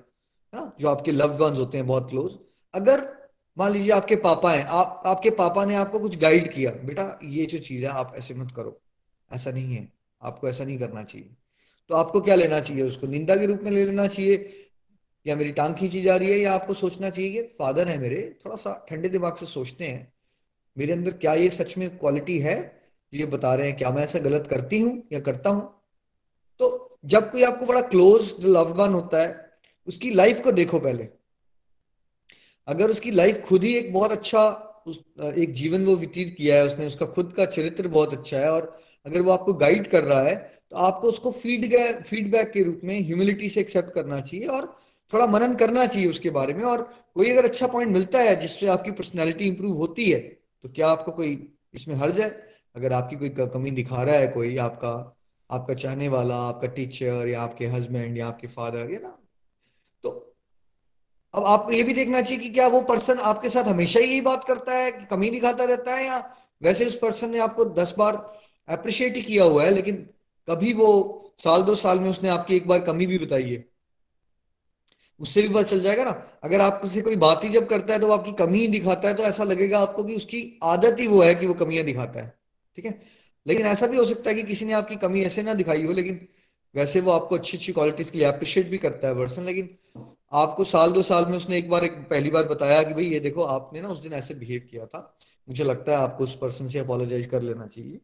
ना? 0.54 0.76
जो 0.80 0.88
आपके 0.88 1.10
वंस 1.10 1.58
होते 1.58 1.78
हैं, 1.78 1.86
बहुत 1.86 2.10
क्लोज 2.10 2.32
अगर 2.74 3.22
मान 3.58 3.72
लीजिए 3.72 3.90
आपके 3.90 4.16
पापा 4.16 4.52
हैं, 4.52 4.64
आप, 4.64 5.02
आपके 5.06 5.30
पापा 5.30 5.64
ने 5.64 5.74
आपको 5.74 5.98
कुछ 5.98 6.18
गाइड 6.18 6.52
किया, 6.52 6.70
बेटा, 6.70 7.18
ये 7.24 7.46
जो 7.46 7.58
चीज़ 7.58 7.82
है, 7.82 7.90
आप 7.90 8.12
ऐसे 8.16 8.34
मत 8.34 8.52
करो। 8.56 8.82
ऐसा 9.32 9.50
नहीं 9.50 9.74
है। 9.74 9.92
आपको 10.22 10.48
ऐसा 10.48 10.64
नहीं 10.64 10.78
करना 10.78 11.02
चाहिए। 11.02 11.30
तो 11.88 11.94
आपको 11.94 12.20
क्या 12.20 12.34
लेना 12.34 12.60
चाहिए? 12.60 12.82
उसको 12.82 13.06
निंदा 13.06 13.36
के 13.36 13.46
रूप 13.46 13.60
में 13.62 13.70
ले 13.70 13.84
लेना 13.84 14.06
चाहिए? 14.06 14.52
या 15.26 15.36
मेरी 15.36 15.52
टांग 15.52 15.74
खींची 15.74 16.02
जा 16.02 16.16
रही 16.16 16.30
है, 16.30 16.38
या 16.38 16.54
आपको 16.54 16.74
सोचना 16.74 17.10
चाहिए 17.10 17.42
कि, 17.42 17.48
फादर 17.48 17.88
है 17.88 17.98
मेरे, 17.98 18.38
थोड़ा 18.44 18.56
सा 18.56 18.86
ठंडे 18.90 19.08
दिमाग 19.08 19.34
से 19.34 19.46
सोचते 19.46 19.84
हैं। 19.84 20.11
मेरे 20.76 20.92
अंदर 20.92 21.12
क्या 21.12 21.34
ये 21.34 21.48
सच 21.50 21.76
में 21.78 21.88
क्वालिटी 21.98 22.38
है? 22.38 22.56
ये 23.12 23.26
बता 23.26 23.54
रहे 23.54 23.66
हैं, 23.68 23.76
क्या 23.78 23.90
मैं 23.90 24.02
ऐसा 24.02 24.18
गलत 24.18 24.46
करती 24.46 24.80
हूँ 24.80 25.02
या 25.12 25.20
करता 25.20 25.50
हूँ? 25.50 25.62
तो 26.60 26.98
जब 27.04 27.30
कोई 27.32 27.42
आपको 27.42 27.66
बड़ा 27.66 27.80
क्लोज 27.80 28.34
लव 28.40 28.72
वन 28.74 28.94
होता 28.94 29.22
है, 29.22 29.50
उसकी 29.88 30.10
लाइफ 30.10 30.40
को 30.40 30.52
देखो 30.52 30.78
पहले। 30.78 31.08
अगर 32.68 32.90
उसकी 32.90 33.10
लाइफ 33.10 33.40
खुद 33.46 33.64
ही 33.64 33.74
एक 33.74 33.92
बहुत 33.92 34.12
अच्छा 34.12 34.48
उस, 34.86 35.02
एक 35.36 35.52
जीवन 35.52 35.84
वो 35.84 35.96
व्यतीत 35.96 36.34
किया 36.38 36.56
है, 36.56 36.66
उसने 36.66 36.86
उसका 36.86 37.06
खुद 37.06 37.32
का 37.36 37.44
चरित्र 37.46 37.88
बहुत 37.88 38.12
अच्छा 38.12 38.38
है, 38.38 38.50
और 38.50 38.74
अगर 39.06 39.22
वो 39.22 39.30
आपको 39.30 39.52
गाइड 39.54 39.86
कर 39.90 40.04
रहा 40.04 40.22
है 40.22 40.34
तो 40.36 40.76
आपको 40.78 41.08
उसको 41.08 41.30
फ़ीड 41.32 41.66
फीडबैक 42.02 42.50
के 42.50 42.62
रूप 42.62 42.80
में 42.84 42.98
ह्यूमिलिटी 43.00 43.48
से 43.48 43.60
एक्सेप्ट 43.60 43.92
करना 43.94 44.20
चाहिए 44.20 44.46
और 44.48 44.66
थोड़ा 45.12 45.26
मनन 45.26 45.54
करना 45.56 45.86
चाहिए 45.86 46.08
उसके 46.08 46.30
बारे 46.30 46.54
में। 46.54 46.62
और 46.64 46.82
कोई 47.14 47.30
अगर 47.30 47.44
अच्छा 47.44 47.66
पॉइंट 47.66 47.92
मिलता 47.92 48.18
है, 48.18 48.34
जिससे 48.40 48.66
आपकी 48.68 48.90
पर्सनैलिटी 48.92 49.46
इंप्रूव 49.46 49.76
होती 49.76 50.10
है 50.10 50.20
तो 50.64 50.68
क्या 50.68 50.88
आपको 50.88 51.12
कोई 51.12 51.30
इसमें 51.74 51.94
हर्ज 51.94 52.20
है? 52.20 52.28
अगर 52.76 52.92
आपकी 52.92 53.16
कोई 53.16 53.28
कमी 53.48 53.70
दिखा 53.70 54.02
रहा 54.02 54.16
है 54.16 54.28
कोई, 54.28 54.56
आपका 54.58 54.92
आपका 55.50 55.74
चाहने 55.74 56.08
वाला, 56.08 56.36
आपका 56.38 56.68
टीचर 56.68 57.28
या 57.28 57.40
आपके 57.42 57.66
हस्बैंड 57.66 58.18
या 58.18 58.26
आपके 58.26 58.46
फादर 58.46 58.90
या 58.90 58.98
ना 58.98 59.18
तो 60.04 60.10
अब 61.34 61.44
आपको 61.44 61.72
ये 61.72 61.82
भी 61.82 61.92
देखना 61.94 62.20
चाहिए 62.20 62.38
कि 62.38 62.50
क्या 62.50 62.66
वो 62.68 62.80
पर्सन 62.82 63.18
आपके 63.18 63.48
साथ 63.48 63.64
हमेशा 63.64 64.00
ही 64.00 64.06
यही 64.06 64.20
बात 64.20 64.44
करता 64.44 64.72
है, 64.72 64.90
कि 64.92 65.04
कमी 65.06 65.30
दिखाता 65.30 65.64
रहता 65.64 65.94
है, 65.96 66.06
या 66.06 66.18
वैसे 66.62 66.86
उस 66.86 66.98
पर्सन 66.98 67.30
ने 67.30 67.38
आपको 67.38 67.64
दस 67.64 67.94
बार 67.98 68.16
अप्रिशिएट 68.68 69.16
ही 69.16 69.22
किया 69.22 69.44
हुआ 69.44 69.64
है, 69.64 69.70
लेकिन 69.70 69.96
कभी 70.48 70.72
वो 70.72 70.88
साल 71.38 71.62
दो 71.62 71.74
साल 71.76 72.00
में 72.00 72.10
उसने 72.10 72.28
आपकी 72.28 72.56
एक 72.56 72.68
बार 72.68 72.80
कमी 72.80 73.06
भी 73.06 73.18
बताई 73.18 73.50
है। 73.50 73.64
उससे 75.22 75.42
भी 75.42 75.48
पता 75.48 75.62
चल 75.64 75.80
जाएगा 75.80 76.04
ना। 76.04 76.10
अगर 76.44 76.60
आप 76.60 76.80
से 76.92 77.00
कोई 77.02 77.16
बात 77.18 77.44
ही 77.44 77.48
जब 77.48 77.68
करता 77.68 77.92
है 77.94 78.00
तो 78.00 78.10
आपकी 78.12 78.32
कमी 78.34 78.58
ही 78.60 78.66
दिखाता 78.68 79.08
है 79.08 79.14
तो 79.14 79.22
ऐसा 79.22 79.44
लगेगा 79.44 79.78
आपको 79.78 80.04
कि 80.04 80.16
उसकी 80.16 80.42
आदत 80.64 81.00
ही 81.00 81.06
वो 81.06 81.22
है 81.22 81.34
कि 81.34 81.46
वो 81.46 81.54
कमियाँ 81.54 81.84
दिखाता 81.84 82.22
है, 82.22 82.34
ठीक 82.78 82.84
है? 82.86 82.98
लेकिन 83.46 83.66
ऐसा 83.66 83.86
भी 83.86 83.96
हो 83.96 84.04
सकता 84.06 84.30
है 84.30 84.36
कि 84.36 84.42
किसी 84.42 84.64
ने 84.64 84.72
आपकी 84.72 84.96
कमी 84.96 85.22
ऐसे 85.24 85.42
ना 85.42 85.54
दिखाई 85.54 85.84
हो, 85.84 85.92
लेकिन 85.92 86.26
वैसे 86.74 87.00
वो 87.00 87.10
आपको 87.10 87.34
अच्छी 87.34 87.56
अच्छी 87.56 87.72
क्वालिटीज 87.72 88.10
के 88.10 88.18
लिए 88.18 88.26
अप्रिशिएट 88.26 88.68
भी 88.70 88.78
करता 88.78 89.08
है 89.08 89.14
पर्सन 89.14 89.42
लेकिन 89.42 89.68
आपको 90.32 90.64
साल 90.64 90.92
दो 90.92 91.02
साल 91.02 91.26
में 91.26 91.36
उसने 91.36 91.58
एक 91.58 91.68
बार 91.70 91.84
एक 91.84 91.92
पहली 92.10 92.30
बार 92.30 92.48
बताया 92.48 92.82
कि 92.82 92.94
भाई 92.94 93.04
ये 93.04 93.20
देखो, 93.20 93.42
आपने 93.42 93.80
ना 93.80 93.88
उस 93.88 94.00
दिन 94.00 94.12
ऐसे 94.12 94.34
बिहेव 94.34 94.68
किया 94.70 94.86
था, 94.86 95.18
मुझे 95.48 95.64
लगता 95.64 95.92
है 95.92 95.98
आपको 95.98 96.24
उस 96.24 96.36
पर्सन 96.38 96.68
से 96.68 96.78
अपोलोजाइज 96.78 97.26
कर 97.26 97.42
लेना 97.42 97.66
चाहिए, 97.66 97.94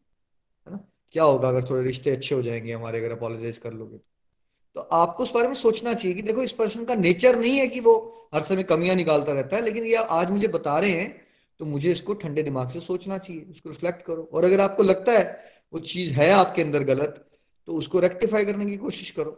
है 0.66 0.72
ना? 0.72 0.80
क्या 1.12 1.24
होगा 1.24 1.48
अगर 1.48 1.70
थोड़े 1.70 1.82
रिश्ते 1.84 2.10
अच्छे 2.10 2.34
हो 2.34 2.42
जाएँगे 2.42 2.72
हमारे, 2.72 2.98
अगर 2.98 3.12
अपोलोजाइज 3.12 3.58
कर 3.58 3.72
लोगे 3.74 3.98
तो? 3.98 4.04
आपको 4.80 5.22
उस 5.22 5.32
बारे 5.34 5.48
में 5.48 5.54
सोचना 5.54 5.94
चाहिए 5.94 6.14
कि 6.16 6.22
देखो 6.22 6.42
इस 6.42 6.52
पर्सन 6.52 6.84
का 6.84 6.94
नेचर 6.94 7.38
नहीं 7.38 7.58
है 7.58 7.66
कि 7.68 7.80
वो 7.80 7.94
हर 8.34 8.42
समय 8.42 8.62
कमियाँ 8.64 8.94
निकालता 8.96 9.32
रहता 9.32 9.56
है, 9.56 9.62
लेकिन 9.62 9.84
ये 9.84 9.94
आज 9.94 10.30
मुझे 10.30 10.48
बता 10.48 10.78
रहे 10.78 10.90
हैं 10.90 11.20
तो 11.60 11.64
मुझे 11.66 11.90
इसको 11.90 12.14
ठंडे 12.14 12.42
दिमाग 12.42 12.68
से 12.68 12.80
सोचना 12.80 13.18
चाहिए 13.18 13.46
उसको 13.50 13.68
रिफ्लेक्ट 13.68 14.04
करो। 14.06 14.28
और 14.34 14.44
अगर 14.44 14.60
आपको 14.60 14.82
लगता 14.82 15.12
है 15.12 15.24
वो 15.72 15.80
चीज़ 15.82 16.12
है 16.14 16.30
आपके 16.32 16.62
अंदर 16.62 16.84
गलत 16.84 17.24
तो 17.68 17.74
उसको 17.74 18.00
रेक्टिफाई 18.00 18.44
करने 18.44 18.66
की 18.66 18.76
कोशिश 18.76 19.10
करो। 19.10 19.30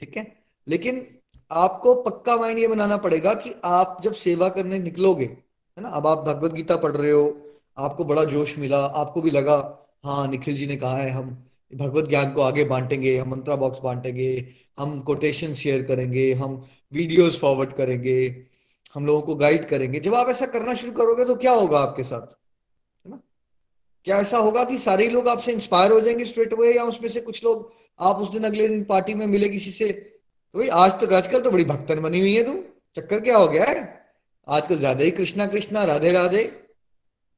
ठीक 0.00 0.16
है? 0.16 0.26
लेकिन 0.66 1.06
आपको 1.50 1.94
पक्का 2.02 2.36
माइंड 2.36 2.58
ये 2.58 2.68
बनाना 2.68 2.96
पड़ेगा 2.96 3.32
कि 3.34 3.54
आप 3.64 3.98
जब 4.04 4.14
सेवा 4.16 4.48
करने 4.48 4.78
निकलोगे, 4.78 5.24
है 5.24 5.82
ना, 5.82 5.88
अब 5.88 6.06
आप 6.06 6.18
भगवत 6.18 6.52
गीता 6.52 6.76
पढ़ 6.76 6.92
रहे 6.92 7.10
हो, 7.10 7.26
आपको 7.78 8.04
बड़ा 8.04 8.24
जोश 8.24 8.58
मिला, 8.58 8.78
आपको 8.78 9.22
भी 9.22 9.30
लगा 9.30 9.56
हाँ 10.04 10.26
निखिल 10.28 10.56
जी 10.56 10.66
ने 10.66 10.76
कहा 10.76 10.96
है, 10.96 11.10
हम 11.10 11.30
भगवत 11.72 12.08
ज्ञान 12.08 12.32
को 12.32 12.40
आगे 12.40 12.64
बांटेंगे, 12.64 13.16
हम 13.18 13.30
मंत्रा 13.30 13.56
बॉक्स 13.56 13.78
बांटेंगे, 13.78 14.48
हम 14.78 15.00
कोटेशन 15.00 15.54
शेयर 15.54 15.82
करेंगे, 15.82 16.32
हम 16.32 16.62
वीडियोस 16.92 17.40
फॉरवर्ड 17.40 17.72
करेंगे, 17.72 18.46
हम 18.94 19.06
लोगों 19.06 19.22
को 19.22 19.34
गाइड 19.34 19.68
करेंगे। 19.68 20.00
जब 20.00 20.14
आप 20.14 20.28
ऐसा 20.28 20.46
करना 20.46 20.74
शुरू 20.74 20.92
करोगे 20.92 21.24
तो 21.24 21.34
क्या 21.34 21.52
होगा 21.52 21.78
आपके 21.78 22.02
साथ? 22.02 22.26
है 23.04 23.10
ना? 23.10 23.20
क्या 24.04 24.18
ऐसा 24.18 24.38
होगा 24.38 24.64
कि 24.64 24.78
सारे 24.78 25.08
लोग 25.08 25.28
आपसे 25.28 25.52
इंस्पायर 25.52 25.92
हो 25.92 26.00
जाएँगे 26.00 26.24
स्ट्रेट 26.24 26.52
अवे 26.52 26.74
या 26.76 26.84
उसमें 26.84 27.08
से 27.08 27.20
कुछ 27.20 27.44
लोग 27.44 27.72
आप 28.00 28.16
उस 28.16 28.30
दिन 28.30 28.44
अगले 28.44 28.68
दिन 28.68 28.84
पार्टी 28.84 29.14
में 29.14 29.26
मिले 29.26 29.48
किसी 29.48 29.70
से? 29.70 29.92
तो 29.92 30.58
भाई 30.58 30.68
आज 30.68 30.90
तो 30.90 31.14
आजकल 31.16 31.40
तो 31.40 31.50
बड़ी 31.50 31.64
भक्तन 31.64 32.00
बनी 32.00 32.20
हुई 32.20 32.34
है 32.34 32.44
तू। 32.44 32.54
चक्कर 32.96 33.20
क्या 33.20 33.36
हो 33.36 33.48
गया 33.48 33.64
है? 33.64 34.04
आजकल 34.48 34.78
ज़्यादा 34.78 35.04
ही 35.04 35.10
कृष्णा 35.10 35.46
कृष्णा, 35.46 35.84
राधे 35.84 36.12
राधे, 36.12 36.42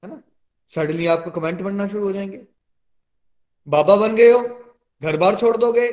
है 0.02 0.08
ना? 0.10 0.22
सडनली 0.68 1.06
आपको 1.06 1.30
कमेंट 1.30 1.62
बनना 1.62 1.86
शुरू 1.88 2.04
हो 2.04 2.12
जाएँगे। 2.12 2.55
बाबा 3.66 3.96
बन 3.96 4.14
गए 4.16 4.30
हो, 4.30 4.40
घर 5.02 5.16
बार 5.16 5.36
छोड़ 5.36 5.56
दोगे। 5.56 5.86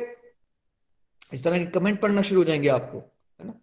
इस 1.32 1.44
तरह 1.44 1.58
के 1.58 1.64
कमेंट 1.70 2.00
पढ़ना 2.00 2.22
शुरू 2.22 2.40
हो 2.40 2.44
जाएँगे 2.44 2.68
आपको, 2.68 2.98
है 2.98 3.46
ना? 3.46 3.54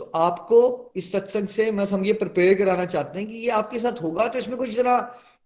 तो 0.00 0.10
आपको 0.16 0.92
इस 0.96 1.10
सत्संग 1.12 1.48
से 1.48 1.70
मैं 1.72 1.86
समझिए 1.86 2.12
प्रिपेयर 2.12 2.54
कराना 2.54 2.84
चाहते 2.86 3.18
हैं 3.18 3.28
कि 3.28 3.36
ये 3.36 3.50
आपके 3.52 3.78
साथ 3.80 4.02
होगा 4.02 4.26
तो 4.28 4.38
इसमें 4.38 4.56
कुछ 4.58 4.70
जरा 4.70 4.96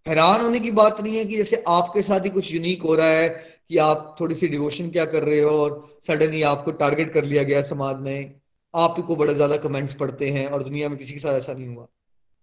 हैरान 0.05 0.41
होने 0.41 0.59
की 0.59 0.71
बात 0.71 1.01
नहीं 1.01 1.17
है 1.17 1.25
कि 1.25 1.37
जैसे 1.37 1.63
आपके 1.67 2.01
साथ 2.01 2.19
ही 2.19 2.29
कुछ 2.29 2.51
यूनिक 2.51 2.81
हो 2.81 2.95
रहा 2.95 3.07
है 3.07 3.29
कि 3.69 3.77
आप 3.77 4.15
थोड़ी 4.21 4.35
सी 4.35 4.47
डिवोशन 4.47 4.89
क्या 4.89 5.05
कर 5.05 5.23
रहे 5.23 5.39
हो 5.39 5.51
और 5.51 5.99
सडनली 6.03 6.41
आपको 6.41 6.71
टारगेट 6.71 7.13
कर 7.13 7.23
लिया 7.23 7.43
गया 7.43 7.61
समाज 7.61 7.99
में। 7.99 8.39
आप 8.73 8.99
को 9.07 9.15
बड़े 9.15 9.33
ज़्यादा 9.33 9.57
कमेंट्स 9.57 9.93
पढ़ते 9.93 10.29
हैं 10.29 10.45
और 10.47 10.63
दुनिया 10.63 10.89
में 10.89 10.97
किसी 10.97 11.13
के 11.13 11.19
साथ 11.19 11.37
ऐसा 11.37 11.53
नहीं 11.53 11.67
हुआ। 11.67 11.87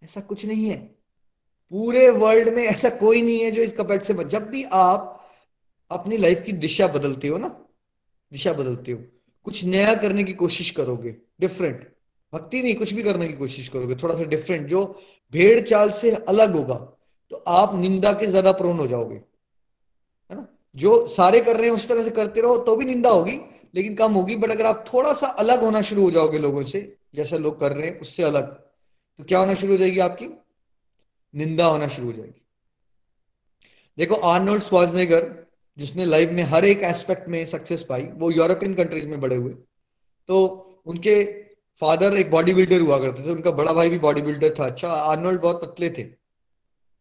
ऐसा 0.03 0.21
कुछ 0.21 0.45
नहीं 0.47 0.69
है। 0.69 0.77
पूरे 1.73 2.09
वर्ल्ड 2.11 2.49
में 2.49 2.63
ऐसा 2.65 2.89
कोई 2.97 3.23
नहीं 3.23 3.41
है 3.41 3.51
जो 3.51 3.63
इस 3.63 3.73
कपेट 3.73 4.03
से 4.03 4.15
जब 4.15 4.49
भी 4.51 4.65
आप 4.73 5.13
अपनी 5.91 6.17
लाइफ 6.17 6.43
की 6.47 6.53
दिशा 6.55 6.87
बदलते 6.89 7.29
हो 7.29 7.39
ना? 7.39 7.49
दिशा 8.33 8.53
बदलते 8.53 8.93
हो। 8.93 9.03
कुछ 9.47 9.65
नया 9.65 9.95
करने 9.95 10.25
की 10.25 10.33
कोशिश 10.35 10.71
करोगे 10.71 11.17
डिफरेंट 11.41 11.85
भक्ति 12.33 12.63
नहीं, 12.63 12.75
कुछ 12.75 12.93
भी 12.93 13.03
करने 13.03 13.27
की 13.29 13.33
कोशिश 13.35 13.69
करोगे 13.69 13.95
थोड़ा 13.95 14.15
सा 14.15 14.25
डिफरेंट 14.25 14.67
जो 14.69 14.85
भेड़ 15.33 15.61
चाल 15.61 15.91
से 15.91 16.11
अलग 16.11 16.55
होगा 16.57 16.75
तो 17.33 17.37
आप 17.49 17.75
निंदा 17.75 18.13
के 18.13 18.27
ज़्यादा 18.27 18.53
प्रोन 18.53 18.79
हो 18.79 18.87
जाओगे। 18.87 19.15
है 19.15 20.37
ना? 20.37 20.47
जो 20.77 21.07
सारे 21.07 21.41
कर 21.41 21.57
रहे 21.57 21.69
हैं, 21.69 21.75
उस 21.75 21.89
तरह 21.89 22.03
से 22.05 22.11
करते 22.11 22.41
रहो 22.41 22.57
तो 22.59 22.77
भी 22.77 22.85
निंदा 22.85 23.11
होगी, 23.11 23.39
लेकिन 23.75 23.95
कम 23.95 24.13
होगी 24.13 24.37
बट 24.37 24.51
अगर 24.51 24.67
आप 24.67 24.85
थोड़ा 24.93 25.13
सा 25.13 25.27
अलग 25.39 25.61
होना 25.61 25.83
शुरू 25.83 26.03
हो 26.03 26.11
जाओगे 26.11 26.39
लोगों 26.39 26.63
से, 26.65 26.97
जैसा 27.15 27.37
लोग 27.37 27.59
कर 27.61 27.73
रहे 27.73 27.87
हैं, 27.89 27.99
उससे 28.01 28.23
अलग 28.23 28.53
तो 29.19 29.25
क्या 29.25 29.39
होना 29.39 29.55
शुरू 29.55 29.73
हो 29.73 29.79
जाएगी 29.79 29.99
आपकी? 30.01 30.27
निंदा 31.35 31.67
होना 31.67 31.87
शुरू 31.89 32.07
हो 32.07 32.13
जाएगी। 32.13 32.43
देखो, 33.99 34.15
आर्नोल्ड 34.15 34.63
स्वाजनेगर 34.63 35.46
जिसने 35.79 36.05
लाइफ 36.05 36.31
में 36.31 36.43
हर 36.43 36.65
एक 36.65 36.83
एस्पेक्ट 36.83 37.29
में 37.29 37.47
सक्सेस 37.47 37.83
पाई, 37.83 38.03
वो 38.03 38.31
यूरोपियन 38.31 38.75
कंट्रीज़ 38.75 39.09
में 39.09 39.21
बड़े 39.21 39.37
हुए। 39.37 39.53
तो 40.29 40.63
उनके 40.87 41.25
फादर 41.81 42.17
एक 42.17 42.31
बॉडी 42.31 42.55
बिल्डर 42.55 42.81
हुआ 42.81 43.01
करते 43.01 43.23
थे, 43.23 43.31
उनका 43.31 43.51
बड़ा 43.51 43.73
भाई 43.73 43.91
भी 43.91 43.99
बॉडी 43.99 44.23
बिल्डर 44.23 44.55
था। 44.61 44.67
अच्छा 44.67 44.89
आर्नोल्ड 44.89 45.41
बहुत 45.41 45.65
पतले 45.65 45.91
थे। 45.91 46.03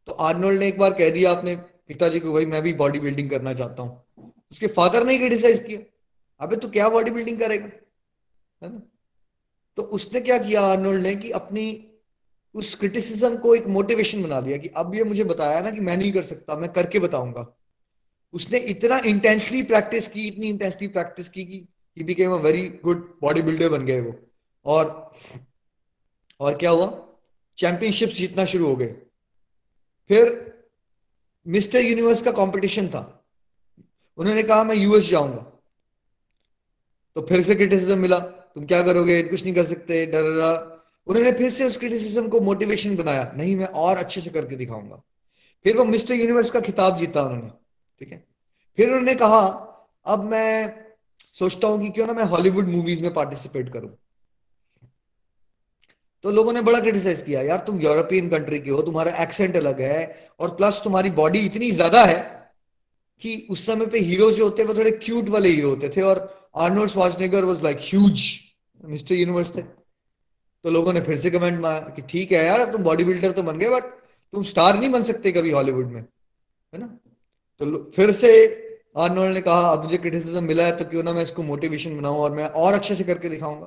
तो 0.07 0.11
आर्नोल्ड 0.11 0.59
ने 0.59 0.67
एक 0.67 0.79
बार 0.79 0.93
कह 0.93 1.09
दिया 1.09 1.31
अपने 1.31 1.55
पिताजी 1.55 2.19
को, 2.19 2.33
भाई, 2.33 2.45
मैं 2.45 2.61
भी 2.61 2.73
बॉडी 2.73 2.99
बिल्डिंग 2.99 3.29
करना 3.29 3.53
चाहता 3.53 3.83
हूँ। 3.83 4.03
उसके 4.51 4.67
फादर 4.67 5.05
ने 5.05 5.17
क्रिटिसाइज 5.17 5.59
किया। 5.59 5.79
अबे, 6.39 6.55
तू 6.55 6.67
क्या 6.67 6.89
बॉडी 6.89 7.11
बिल्डिंग 7.11 7.39
करेगा? 7.39 7.65
है 8.63 8.73
ना? 8.73 8.81
तो 9.77 9.83
उसने 9.83 10.21
क्या 10.21 10.37
किया 10.37 10.61
आर्नोल्ड 10.61 11.01
ने 11.01 11.15
कि 11.15 11.31
अपनी 11.31 11.91
उस 12.55 12.75
क्रिटिसिज्म 12.75 13.37
को 13.37 13.55
एक 13.55 13.67
मोटिवेशन 13.67 14.23
बना 14.23 14.41
दिया 14.41 14.57
कि 14.57 14.67
अब 14.67 14.95
ये 14.95 15.03
मुझे 15.03 15.23
बताया 15.23 15.61
ना 15.61 15.71
कि 15.71 15.79
मैं 15.79 15.97
नहीं 15.97 16.11
कर 16.11 16.23
सकता, 16.23 16.55
मैं 16.55 16.73
करके 16.73 16.99
बताऊँगा। 16.99 17.57
उसने 18.35 18.57
इतना 18.57 18.97
इंटेंसली 18.97 19.63
प्रैक्टिस 19.63 20.07
की, 20.07 20.27
इतनी 20.27 20.49
इंटेंसली 20.49 20.87
प्रैक्टिस 20.87 21.29
की 21.29 21.45
कि 21.45 21.67
he 21.97 22.03
became 22.03 22.31
a 22.31 22.35
very 22.35 22.79
good 22.83 23.17
body 23.21 23.41
builder 23.41 23.69
बन 23.69 23.85
गए 23.85 24.01
वो। 24.01 24.15
और 24.65 25.13
और 26.39 26.57
क्या 26.57 26.69
हुआ? 26.69 27.07
चैंपियनशिप 27.57 28.09
जीतना 28.09 28.45
शुरू 28.45 28.67
हो 28.67 28.75
गए। 28.75 28.95
फिर 30.07 30.53
मिस्टर 31.47 31.79
यूनिवर्स 31.79 32.21
का 32.21 32.31
कंपटीशन 32.31 32.87
था। 32.87 33.25
उन्होंने 34.17 34.43
कहा, 34.43 34.63
मैं 34.63 34.75
यूएस 34.75 35.03
जाऊँगा। 35.03 35.41
तो 37.15 37.21
फिर 37.21 37.43
से 37.43 37.55
क्रिटिसिज्म 37.55 37.97
मिला। 37.97 38.19
तुम 38.19 38.65
क्या 38.65 38.83
करोगे? 38.83 39.23
कुछ 39.23 39.43
नहीं 39.43 39.53
कर 39.53 39.65
सकते। 39.65 40.05
डर 40.05 40.23
उन्होंने 41.07 41.31
फिर 41.31 41.49
से 41.49 41.65
उस 41.65 41.77
क्रिटिसिज्म 41.77 42.27
को 42.27 42.39
मोटिवेशन 42.39 42.95
बनाया। 42.95 43.33
नहीं, 43.37 43.55
मैं 43.55 43.65
और 43.65 43.97
अच्छे 43.97 44.21
से 44.21 44.29
करके 44.29 44.55
दिखाऊँगा। 44.55 45.03
फिर 45.63 45.77
वो 45.77 45.85
मिस्टर 45.85 46.13
यूनिवर्स 46.13 46.51
का 46.51 46.59
खिताब 46.59 46.97
जीता 46.97 47.23
उन्होंने। 47.23 47.64
ठीक 47.99 48.11
है? 48.11 48.25
फिर 48.77 48.87
उन्होंने 48.87 49.15
कहा, 49.15 49.39
अब 50.05 50.23
मैं 50.23 50.85
सोचता 51.33 51.67
हूँ 51.67 51.81
कि 51.81 51.89
क्यों 51.89 52.07
ना 52.07 52.13
मैं 52.13 52.23
हॉलीवुड 52.23 52.67
मूवीज़ 52.67 53.03
में 53.03 53.13
पार्टिसिपेट 53.13 53.69
करूँ? 53.69 53.97
तो 56.23 56.31
लोगों 56.31 56.53
ने 56.53 56.61
बड़ा 56.61 56.79
क्रिटिसाइज 56.79 57.21
किया, 57.21 57.41
यार, 57.41 57.57
तुम 57.57 57.81
यूरोपियन 57.81 58.29
कंट्री 58.29 58.59
के 58.59 58.69
हो, 58.69 58.81
तुम्हारा 58.81 59.11
एक्सेंट 59.23 59.55
अलग 59.55 59.81
है 59.81 60.29
और 60.39 60.55
प्लस 60.55 60.81
तुम्हारी 60.83 61.09
बॉडी 61.09 61.39
इतनी 61.39 61.71
ज़्यादा 61.71 62.05
है 62.05 62.51
कि 63.21 63.47
उस 63.51 63.65
समय 63.65 63.85
पे 63.85 63.99
हीरो 63.99 64.31
जो 64.31 64.43
होते, 64.43 64.63
वो 64.63 64.73
थोड़े 64.73 64.91
क्यूट 64.91 65.29
वाले 65.29 65.49
हीरो 65.49 65.69
होते 65.69 65.89
थे 65.89 66.01
और 66.01 66.49
Arnold 66.55 66.91
Schwarzenegger 66.91 67.43
was 67.43 67.63
like 67.63 67.77
huge 67.77 68.23
mister 68.85 69.15
universe 69.15 69.57
थे. 69.57 69.61
तो 69.61 70.69
लोगों 70.69 70.93
ने 70.93 71.01
फिर 71.01 71.17
से 71.17 71.31
कमेंट 71.31 71.59
मारा 71.61 71.79
कि, 71.79 72.01
ठीक 72.01 72.31
है 72.31 72.45
यार 72.45 72.71
तुम 72.71 72.83
बॉडी 72.83 73.03
बिल्डर 73.03 73.31
तो 73.31 73.43
बन 73.43 73.57
गए 73.57 73.69
बट 73.69 73.83
तुम 74.33 74.43
स्टार 74.43 74.79
नहीं 74.79 74.89
बन 74.89 75.03
सकते 75.03 75.31
कभी 75.31 75.51
हॉलीवुड 75.51 75.91
में, 75.91 76.01
है 76.01 76.79
ना? 76.79 76.99
तो 77.61 77.91
फिर 77.95 78.11
से 78.11 78.31
आर्नोल्ड 78.97 79.33
ने 79.33 79.41
कहा, 79.41 79.71
अब 79.71 79.83
मुझे 79.83 79.97
क्रिटिसिज्म 79.97 80.43
मिला 80.43 80.65
है 80.65 80.75
तो 80.77 80.85
क्यों 80.85 81.03
ना 81.03 81.13
मैं 81.13 81.23
इसको 81.23 81.43
मोटिवेशन 81.43 81.97
बनाऊँ 81.97 82.17
और 82.17 82.31
मैं 82.31 82.47
और 82.47 82.73
अच्छे 82.73 82.95
से 82.95 83.03
करके 83.03 83.29
दिखाऊँगा? 83.29 83.65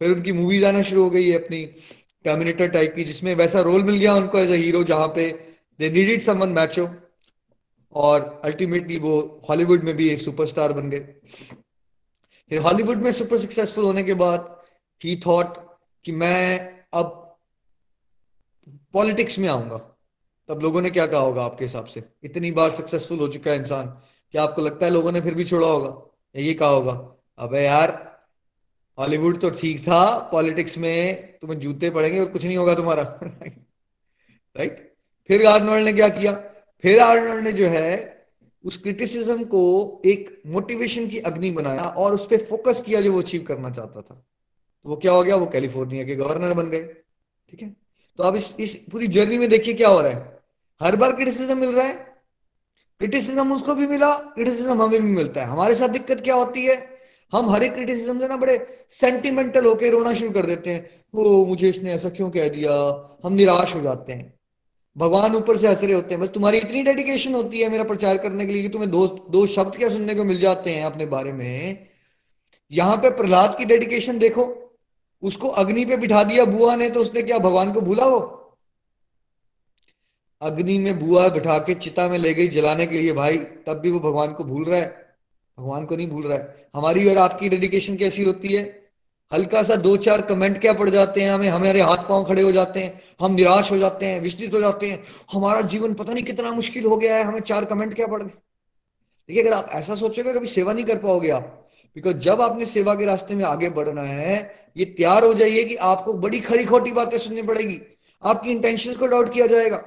फिर 0.00 0.10
उनकी 0.10 0.32
मूवीज़ 0.32 0.64
आना 0.66 0.82
शुरू 0.82 1.02
हो 1.02 1.10
गई 1.10 1.28
है 1.28 1.38
अपनी 1.38 1.64
टर्मिनेटर 2.24 2.68
टाइप 2.68 2.94
की, 2.96 3.04
जिसमें 3.04 3.34
वैसा 3.34 3.60
रोल 3.60 3.82
मिल 3.82 3.96
गया 3.96 4.14
उनको 4.14 4.38
एज 4.38 4.50
अ 4.50 4.54
हीरो 4.54 4.82
जहाँ 4.84 5.08
पे 5.08 5.30
दे 5.78 5.90
नीडेड 5.90 6.20
समवन 6.22 6.48
मैचो 6.48 6.88
और 7.94 8.40
अल्टीमेटली 8.44 8.98
वो 8.98 9.20
हॉलीवुड 9.48 9.82
में 9.84 9.96
भी 9.96 10.08
एक 10.08 10.18
सुपरस्टार 10.18 10.72
बन 10.72 10.90
गए। 10.90 11.00
फिर 12.50 12.58
हॉलीवुड 12.58 12.96
में 12.96 13.12
सुपर 13.12 13.38
सक्सेसफुल 13.38 13.84
होने 13.84 14.02
के 14.02 14.14
बाद 14.14 14.56
ही 15.00 15.16
थॉट 15.26 15.56
कि 16.04 16.12
मैं 16.12 16.58
अब 16.92 17.18
पॉलिटिक्स 18.92 19.38
में 19.38 19.48
आऊँगा। 19.48 19.91
तब 20.52 20.60
लोगों 20.62 20.82
ने 20.82 20.90
क्या 20.90 21.06
कहा 21.06 21.20
होगा 21.20 21.42
आपके 21.44 21.64
हिसाब 21.64 21.84
से? 21.84 22.02
इतनी 22.22 22.50
बार 22.50 22.70
सक्सेसफुल 22.70 23.18
हो 23.18 23.28
चुका 23.28 23.50
है 23.50 23.56
इंसान 23.56 23.86
क्या 24.32 24.42
आपको 24.42 24.62
लगता 24.62 24.86
है 24.86 24.92
लोगों 24.92 25.12
ने 25.12 25.20
फिर 25.20 25.34
भी 25.34 25.44
छोड़ा 25.44 25.66
होगा? 25.66 26.16
यही 26.36 26.54
कहा 26.54 26.68
होगा, 26.68 27.16
अबे 27.38 27.62
यार, 27.62 28.20
हॉलीवुड 28.98 29.40
तो 29.40 29.50
ठीक 29.50 29.82
था, 29.82 30.18
पॉलिटिक्स 30.18 30.78
में 30.78 31.32
तुम्हें 31.38 31.60
जूते 31.60 31.90
पड़ेंगे 31.90 32.20
और 32.20 32.26
कुछ 32.26 32.44
नहीं 32.44 32.56
होगा 32.56 32.74
तुम्हारा। 32.74 33.02
राइट 34.56 34.94
फिर 35.28 35.46
आर्नोल्ड 35.46 35.84
ने 35.84 35.92
क्या 35.92 36.08
किया? 36.08 36.32
फिर 36.82 37.00
आर्नोल्ड 37.00 37.44
ने 37.44 37.52
जो 37.52 37.68
है, 37.68 38.26
उस 38.64 38.78
क्रिटिसिज्म 38.78 39.44
को 39.44 40.02
एक 40.06 40.42
मोटिवेशन 40.46 41.08
की 41.08 41.18
अग्नि 41.18 41.50
बनाया 41.50 41.82
और 41.82 42.14
उस 42.14 42.26
पर 42.26 42.36
फोकस 42.36 42.80
किया 42.80 43.00
जो 43.00 43.12
वो 43.12 43.22
अचीव 43.22 43.42
करना 43.42 43.70
चाहता 43.70 44.00
था। 44.00 44.26
तो 44.82 44.90
वो 44.90 44.96
क्या 44.96 45.12
हो 45.12 45.22
गया? 45.22 45.36
वो 45.36 45.46
कैलिफ़ोर्निया 45.46 46.04
के 46.04 46.16
गवर्नर 46.16 46.54
बन 46.54 46.70
गए। 46.70 46.84
ठीक 47.50 47.62
है? 47.62 47.76
तो 48.16 48.22
अब 48.22 48.36
इस 48.36 48.56
इस 48.60 48.74
पूरी 48.92 49.06
जर्नी 49.06 49.38
में 49.38 49.48
देखिए 49.48 49.74
क्या 49.74 49.88
हो 49.88 50.00
रहा 50.00 50.12
है। 50.12 50.31
हर 50.82 50.96
बार 50.96 51.12
क्रिटिसिज्म 51.12 51.58
मिल 51.58 51.70
रहा 51.70 51.86
है। 51.86 51.92
क्रिटिसिज्म 52.98 53.52
उसको 53.52 53.74
भी 53.74 53.86
मिला 53.86 54.14
क्रिटिसिज्म 54.14 54.82
हमें 54.82 55.02
भी 55.02 55.08
मिलता 55.08 55.40
है। 55.40 55.46
हमारे 55.46 55.74
साथ 55.74 55.88
दिक्कत 55.88 56.20
क्या 56.20 56.34
होती 56.34 56.64
है? 56.64 56.92
हम 57.34 57.50
हर 57.50 57.62
एक 57.62 57.74
क्रिटिसिज्म 57.74 58.20
से 58.20 58.28
ना 58.28 58.36
बड़े 58.36 58.66
सेंटिमेंटल 58.90 59.64
होके 59.64 59.90
रोना 59.90 60.14
शुरू 60.14 60.30
कर 60.30 60.46
देते 60.46 60.70
हैं। 60.70 60.90
ओ, 61.14 61.44
मुझे 61.44 61.68
इसने 61.68 61.92
ऐसा 61.92 62.08
क्यों 62.08 62.30
कह 62.30 62.48
दिया? 62.48 62.72
हम 63.24 63.32
निराश 63.32 63.74
हो 63.74 63.80
जाते 63.80 64.12
हैं। 64.12 64.34
भगवान 64.98 65.34
ऊपर 65.34 65.56
से 65.56 65.68
हंस 65.68 65.84
रहे 65.84 65.92
होते 65.92 66.14
हैं। 66.14 66.22
बस 66.22 66.28
तुम्हारी 66.28 66.58
इतनी 66.58 66.82
डेडिकेशन 66.82 67.34
होती 67.34 67.60
है 67.60 67.68
मेरा 67.68 67.84
प्रचार 67.84 68.18
करने 68.18 68.46
के 68.46 68.52
लिए 68.52 68.62
कि 68.62 68.68
तुम्हें 68.68 68.90
दो 68.90 69.06
दो 69.06 69.46
शब्द 69.46 69.76
क्या 69.76 69.88
सुनने 69.88 70.14
को 70.14 70.24
मिल 70.24 70.40
जाते 70.40 70.70
हैं 70.70 70.84
अपने 70.84 71.06
बारे 71.06 71.32
में? 71.32 71.86
यहाँ 72.72 72.96
पे 72.96 73.10
प्रहलाद 73.10 73.58
की 73.58 73.64
डेडिकेशन 73.64 74.18
देखो। 74.18 74.74
उसको 75.22 75.48
अग्नि 75.48 75.84
पे 75.84 75.96
बिठा 75.96 76.24
दिया, 76.24 76.44
बुआ 76.44 76.76
ने 76.76 76.90
तो 76.90 77.00
उसने 77.00 77.22
क्या, 77.22 77.38
भगवान 77.38 77.72
को 77.72 77.80
भूला 77.80 78.06
वो? 78.06 78.38
अग्नि 80.42 80.78
में 80.78 81.00
बुआ 81.00 81.28
बिठा 81.28 81.58
के 81.58 81.74
चिता 81.74 82.08
में 82.08 82.18
ले 82.18 82.34
गई 82.34 82.48
जलाने 82.48 82.86
के 82.86 82.98
लिए 82.98 83.12
भाई, 83.12 83.36
तब 83.36 83.74
भी 83.74 83.90
वो 83.90 84.00
भगवान 84.00 84.32
को 84.32 84.44
भूल 84.44 84.64
रहा 84.64 84.80
है। 84.80 85.06
भगवान 85.58 85.84
को 85.84 85.96
नहीं 85.96 86.08
भूल 86.08 86.26
रहा 86.26 86.38
है। 86.38 86.66
हमारी 86.76 87.10
और 87.10 87.16
आपकी 87.16 87.48
डेडिकेशन 87.48 87.96
कैसी 87.96 88.24
होती 88.24 88.48
है? 88.48 88.82
हल्का 89.32 89.62
सा 89.62 89.76
दो 89.76 89.96
चार 89.96 90.22
कमेंट 90.22 90.60
क्या 90.60 90.72
पड़ 90.72 90.90
जाते 90.90 91.20
हैं 91.20 91.30
हमें? 91.30 91.48
हमारे 91.48 91.80
हाथ 91.80 91.96
पाँव 91.96 92.24
खड़े 92.24 92.42
हो 92.42 92.52
जाते 92.52 92.80
हैं, 92.80 93.00
हम 93.20 93.34
निराश 93.34 93.70
हो 93.70 93.78
जाते 93.78 94.06
हैं 94.06 94.20
विस्तृत 94.20 94.54
हो 94.54 94.60
जाते 94.60 94.90
हैं। 94.90 95.04
हमारा 95.32 95.60
जीवन 95.60 95.94
पता 95.94 96.12
नहीं 96.12 96.24
कितना 96.24 96.52
मुश्किल 96.52 96.84
हो 96.84 96.96
गया 96.96 97.16
है, 97.16 97.24
हमें 97.24 97.40
चार 97.40 97.64
कमेंट 97.64 97.94
क्या 97.94 98.06
पड़ 98.06 98.22
गए? 98.22 98.30
देखिए, 99.28 99.42
अगर 99.42 99.52
आप 99.52 99.68
ऐसा 99.72 99.94
सोचोगे, 99.94 100.32
कभी 100.32 100.46
सेवा 100.46 100.72
नहीं 100.72 100.84
कर 100.84 100.96
पाओगे 100.96 101.30
आप। 101.30 101.68
बिकॉज़ 101.94 102.16
जब 102.16 102.42
आपने 102.42 102.66
सेवा 102.66 102.94
के 102.94 103.04
रास्ते 103.04 103.34
में 103.34 103.44
आगे 103.44 103.70
बढ़ना 103.70 104.02
है, 104.02 104.54
ये 104.76 104.84
तैयार 104.84 105.24
हो 105.24 105.34
जाइए 105.34 105.64
कि 105.64 105.76
आपको 105.76 106.14
बड़ी 106.14 106.40
खरी 106.40 106.64
खोटी 106.64 106.92
बातें 106.92 107.18
सुननी 107.18 107.42
पड़ेगी। 107.42 107.80
आपकी 108.24 108.50
इंटेंशन 108.50 108.94
को 108.94 109.06
डाउट 109.06 109.34
किया 109.34 109.46
जाएगा। 109.46 109.84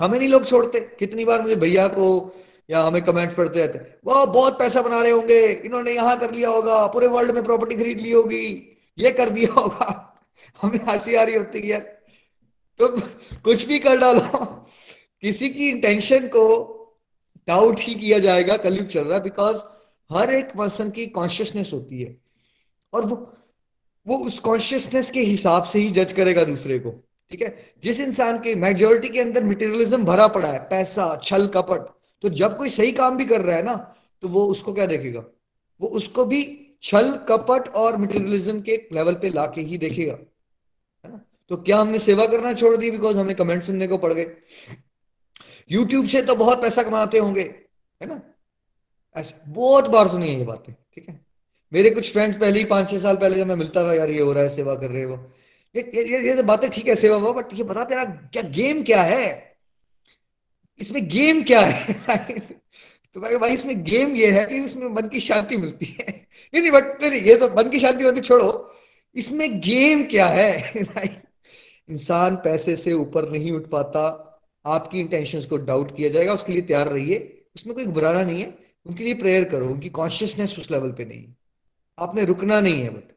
हमें 0.00 0.18
नहीं 0.18 0.28
लोग 0.28 0.46
छोड़ते। 0.46 0.80
कितनी 0.98 1.24
बार 1.24 1.42
मुझे 1.42 1.56
भैया 1.56 1.88
को 1.88 2.06
या 2.70 2.82
हमें 2.82 3.02
कमेंट्स 3.02 3.34
पढ़ते 3.34 3.58
रहते 3.58 3.78
वो 3.78 4.26
बहुत 4.26 4.58
पैसा 4.58 4.82
बना 4.82 5.02
रहे 5.02 5.10
होंगे, 5.10 5.52
इन्होंने 5.52 5.92
यहाँ 5.92 6.18
कर 6.18 6.32
लिया 6.32 6.48
होगा, 6.48 6.86
पूरे 6.86 7.06
वर्ल्ड 7.06 7.30
में 7.30 7.44
प्रॉपर्टी 7.44 7.76
खरीद 7.76 8.00
ली 8.00 8.12
होगी, 8.12 8.78
ये 8.98 9.10
कर 9.10 9.30
दिया 9.30 9.52
होगा। 9.52 10.10
हमें 10.62 10.80
हँसी 10.88 11.14
आ 11.14 11.22
रही 11.22 11.34
होती 11.34 11.60
है 11.60 11.80
तो 12.78 12.88
कुछ 13.44 13.64
भी 13.66 13.78
कर 13.78 13.98
डालो। 13.98 14.46
किसी 15.20 15.48
की 15.48 15.68
इंटेंशन 15.68 16.26
को 16.26 16.44
डाउट 17.48 17.80
ही 17.80 17.94
किया 17.94 18.18
जाएगा, 18.18 18.56
कलयुग 18.56 18.86
चल 18.86 19.04
रहा 19.04 19.18
है 19.18 19.22
बिकॉज़ 19.24 19.56
हर 20.12 20.30
एक 20.30 20.46
पर्सन 20.46 20.90
की 20.90 21.06
कॉन्शियसनेस 21.06 21.70
होती 21.72 22.02
है। 22.02 22.16
और 22.92 23.06
वो 23.06 23.32
वो 24.06 24.16
उस 24.16 24.38
कॉन्शियसनेस 24.38 25.10
के 25.10 25.20
हिसाब 25.20 25.64
से 25.64 25.78
ही 25.78 25.90
जज 25.90 26.12
करेगा 26.12 26.44
दूसरे 26.44 26.78
को। 26.78 27.03
ठीक 27.30 27.42
है? 27.42 27.54
जिस 27.82 28.00
इंसान 28.00 28.38
के 28.38 28.54
मेजोरिटी 28.54 29.08
के 29.08 29.20
अंदर 29.20 29.44
मटेरियलिज्म 29.44 30.04
भरा 30.04 30.26
पड़ा 30.28 30.48
है, 30.48 30.58
पैसा, 30.60 31.16
छल, 31.22 31.46
कपट 31.46 31.88
तो 32.24 32.28
जब 32.30 32.56
कोई 32.58 32.70
सही 32.70 32.92
काम 32.92 33.16
भी 33.16 33.24
कर 33.24 33.40
रहा 33.40 33.56
है 33.56 33.62
ना 33.62 33.74
तो 34.22 34.28
वो 34.28 34.44
उसको 34.46 34.72
क्या 34.72 34.86
देखेगा? 34.86 35.24
वो 35.80 35.88
उसको 35.88 36.24
भी 36.24 36.42
छल, 36.82 37.10
कपट 37.28 37.68
और 37.68 37.96
मटेरियलिज्म 37.96 38.60
के 38.60 38.76
लेवल 38.92 39.14
पे 39.14 39.28
लाके 39.28 39.60
ही 39.60 39.78
देखेगा। 39.78 40.12
है 41.04 41.10
ना? 41.12 41.20
तो 41.50 41.56
क्या 41.56 41.78
हमने 41.78 41.98
सेवा 41.98 42.26
करना 42.26 42.52
छोड़ 42.52 42.76
दी 42.76 42.90
बिकॉज़ 42.90 43.16
हमें 43.16 43.34
कमेंट 43.36 43.62
सुनने 43.62 43.88
को 43.88 43.98
पड़ 43.98 44.12
गए? 44.12 44.26
यूट्यूब 45.70 46.06
से 46.08 46.22
तो 46.22 46.34
बहुत 46.36 46.62
पैसा 46.62 46.82
कमाते 46.82 47.18
होंगे, 47.18 47.42
है 48.00 48.08
ना? 48.08 48.20
ऐसे 49.16 49.52
बहुत 49.52 49.88
बार 49.88 50.08
सुनी 50.08 50.28
है 50.28 50.38
ये 50.38 50.44
बातें, 50.44 50.72
ठीक 50.72 51.08
है? 51.08 51.20
मेरे 51.72 51.90
कुछ 51.90 52.12
फ्रेंड्स 52.12 52.38
पहले 52.38 52.58
ही 52.58 52.64
पाँच 52.64 52.90
छह 52.90 52.98
साल 52.98 53.16
पहले 53.16 53.36
जब 53.36 53.46
मैं 53.46 53.56
मिलता 53.56 53.84
था, 53.84 53.94
यार 53.94 54.10
ये 54.10 54.20
हो 54.20 54.32
रहा 54.32 54.42
है, 54.42 54.48
सेवा 54.48 54.74
कर 54.74 54.90
रहे 54.90 55.02
हो। 55.02 55.16
ये 55.76 55.92
ये, 55.94 56.02
ये, 56.02 56.36
ये 56.36 56.42
बातें 56.42 56.70
ठीक 56.70 56.88
है 56.88 56.94
सेवा 56.94 57.32
बट 57.32 57.48
ये 57.54 57.64
बता 57.64 57.84
तेरा 57.84 58.04
क्या 58.04 58.42
गेम 58.42 58.82
क्या 58.82 59.02
है? 59.02 59.56
इसमें 60.80 61.08
गेम 61.08 61.42
क्या 61.42 61.60
है? 61.60 61.92
तो 63.14 63.20
भाई 63.20 63.36
भाई 63.36 63.50
इसमें 63.50 63.84
गेम 63.84 64.16
ये 64.16 64.30
है 64.30 64.46
कि 64.46 64.54
इसमें 64.54 64.88
मन 64.88 65.08
की 65.08 65.20
शांति 65.20 65.56
मिलती 65.56 65.86
है। 65.86 66.06
नहीं 66.54 66.62
नहीं 66.62 66.72
बट 66.72 67.04
नहीं 67.04 67.22
ये 67.22 67.36
तो 67.36 67.48
मन 67.48 67.70
की 67.70 67.80
शांति 67.80 68.04
होती 68.04 68.20
छोड़ो। 68.20 68.72
इसमें 69.14 69.60
गेम 69.60 70.04
क्या 70.04 70.26
है? 70.26 70.72
इंसान 71.90 72.36
पैसे 72.36 72.76
से 72.76 72.92
ऊपर 72.92 73.30
नहीं 73.30 73.52
उठ 73.52 73.66
पाता। 73.66 74.30
आपकी 74.66 75.00
इंटेंशन 75.00 75.40
को 75.40 75.56
डाउट 75.56 75.96
किया 75.96 76.08
जाएगा 76.08 76.34
उसके 76.34 76.52
लिए 76.52 76.62
तैयार 76.62 76.88
रहिए। 76.88 77.44
उसमें 77.56 77.76
कोई 77.76 77.86
बुराना 77.86 78.22
नहीं 78.22 78.42
है। 78.42 78.58
उनके 78.86 79.04
लिए 79.04 79.14
प्रेयर 79.14 79.44
करो 79.44 79.66
उनकी 79.68 79.88
कॉन्शियसनेस 79.88 80.56
उस 80.58 80.70
लेवल 80.70 80.92
पे 80.92 81.04
नहीं 81.04 81.20
है। 81.20 81.36
आपने 81.98 82.24
रुकना 82.24 82.60
नहीं 82.60 82.82
है 82.82 82.90
बट 82.90 83.13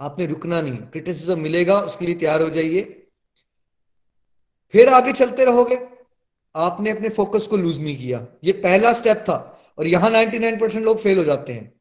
आपने 0.00 0.26
रुकना 0.26 0.60
नहीं 0.60 0.76
क्रिटिसिज्म 0.76 1.38
मिलेगा, 1.38 1.78
उसके 1.78 2.06
लिए 2.06 2.14
तैयार 2.14 2.42
हो 2.42 2.50
जाइए। 2.50 3.06
फिर 4.72 4.88
आगे 4.88 5.12
चलते 5.12 5.44
रहोगे। 5.44 5.88
आपने 6.56 6.90
अपने 6.90 7.08
फोकस 7.08 7.46
को 7.46 7.56
लूज 7.56 7.80
नहीं 7.80 7.96
किया। 7.96 8.26
ये 8.44 8.52
पहला 8.52 8.92
स्टेप 8.92 9.16
था। 9.16 9.52
और 9.78 9.86
यहाँ 9.86 10.10
99 10.10 10.60
परसेंट 10.60 10.84
लोग 10.84 10.98
फेल 10.98 11.18
हो 11.18 11.24
जाते 11.24 11.52
हैं। 11.52 11.80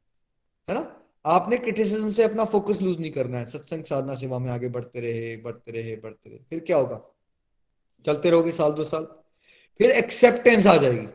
है 0.70 0.76
ना? 0.76 1.02
आपने 1.26 1.58
क्रिटिसिज्म 1.58 2.12
से 2.12 2.24
अपना 2.24 2.46
फोकस 2.46 2.82
लूज 2.82 3.00
नहीं 3.00 3.12
करना 3.12 3.40
है। 3.40 3.46
सत्संग 3.46 3.84
साधना 3.84 4.16
सेवा 4.16 4.40
में 4.40 4.52
आगे 4.52 4.68
बढ़ते 4.68 5.00
रहे 5.00 5.38
बढ़ते 5.38 5.72
रहे 5.72 5.96
बढ़ते 5.96 6.30
रहे। 6.30 6.40
फिर 6.40 6.60
क्या 6.60 6.78
होगा? 6.78 7.02
चलते 8.06 8.30
रहोगे 8.30 8.52
साल 8.52 8.72
दो 8.72 8.86
साल। 8.86 9.04
फिर 9.78 9.92
एक्सेप्टेंस 9.92 10.68
आ 10.68 10.78
जाएगी। 10.78 11.08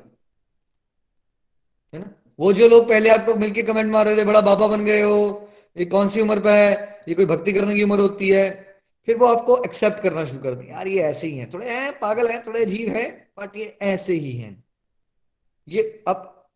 है 1.95 1.99
ना? 1.99 2.15
वो 2.41 2.53
जो 2.53 2.69
लोग 2.69 2.89
पहले 2.89 3.11
आपको 3.11 3.35
मिलके 3.35 3.63
कमेंट 3.63 3.93
मार 3.93 4.07
रहे 4.07 4.17
थे, 4.17 4.25
बड़ा 4.25 4.41
बाबा 4.41 4.67
बन 4.67 4.85
गए 4.85 5.03
हो। 5.03 5.47
ये 5.77 5.85
कौन 5.85 6.09
सी 6.09 6.21
उम्र 6.21 6.41
पे 6.41 6.51
है? 6.51 7.01
ये 7.09 7.15
कोई 7.15 7.27
भक्ति 7.27 7.53
करने 7.53 7.75
की 7.75 7.83
उम्र 7.83 8.01
होती 8.01 8.29
है? 8.29 8.75
फिर 9.07 9.17
वो 9.17 9.27
आपको 9.27 9.65
एक्सेप्ट 9.65 10.03
करना 10.03 10.25
शुरू 10.25 10.43
कर 10.43 10.55
दें। 10.55 10.71
यार, 10.71 10.89
ये 10.89 11.03
ऐसे 11.03 11.27
ही 11.27 11.39
है। 11.39 11.51
थोड़े 11.51 11.67
हैं, 11.67 11.99
पागल 11.99 12.29
हैं, 12.29 12.43
थोड़े 12.47 12.65
अजीब 12.65 12.89
हैं 12.89 13.31
बट 13.41 13.57
ये 13.57 13.79
ऐसे 13.83 14.13
ही 14.13 14.33
हैं। 14.33 14.65
ये 15.69 16.05
अब 16.09 16.49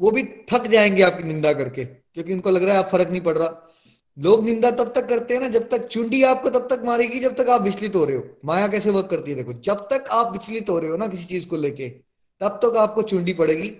वो 0.00 0.10
भी 0.10 0.22
थक 0.52 0.66
जाएँगे 0.66 1.02
आपकी 1.02 1.22
निंदा 1.22 1.52
करके, 1.52 1.84
क्योंकि 1.84 2.32
उनको 2.32 2.50
लग 2.50 2.62
रहा 2.62 2.72
है 2.72 2.78
आप 2.78 2.88
फ़र्क 2.88 3.08
नहीं 3.08 3.20
पड़ 3.20 3.38
रहा। 3.38 3.72
लोग 4.18 4.44
निंदा 4.44 4.70
तब 4.70 4.92
तक 4.94 5.08
करते 5.08 5.34
हैं 5.34 5.40
ना, 5.40 5.48
जब 5.48 5.68
तक 5.68 5.86
चुंडी 5.86 6.22
आपको 6.22 6.50
तब 6.50 6.68
तक 6.70 6.82
मारेगी, 6.84 7.20
जब 7.20 7.36
तक 7.36 7.48
आप 7.48 7.62
विचलित 7.62 7.94
हो 7.94 8.04
रहे 8.04 8.16
हो। 8.16 8.24
माया 8.44 8.68
कैसे 8.68 8.90
वर्क 8.90 9.06
करती 9.06 9.30
है? 9.30 9.36
देखो, 9.36 9.52
जब 9.52 9.74
तक 9.74 10.04
आप 10.10 10.32
विचलित 10.32 10.68
हो 10.68 10.78
रहे 10.78 10.90
हो 10.90 10.96
ना 10.96 11.08
किसी 11.08 11.24
चीज़ 11.24 11.46
को 11.46 11.56
लेके, 11.56 11.88
तब 12.40 12.60
तक 12.64 12.76
आपको 12.76 13.02
चुंडी 13.02 13.32
पड़ेगी। 13.32 13.76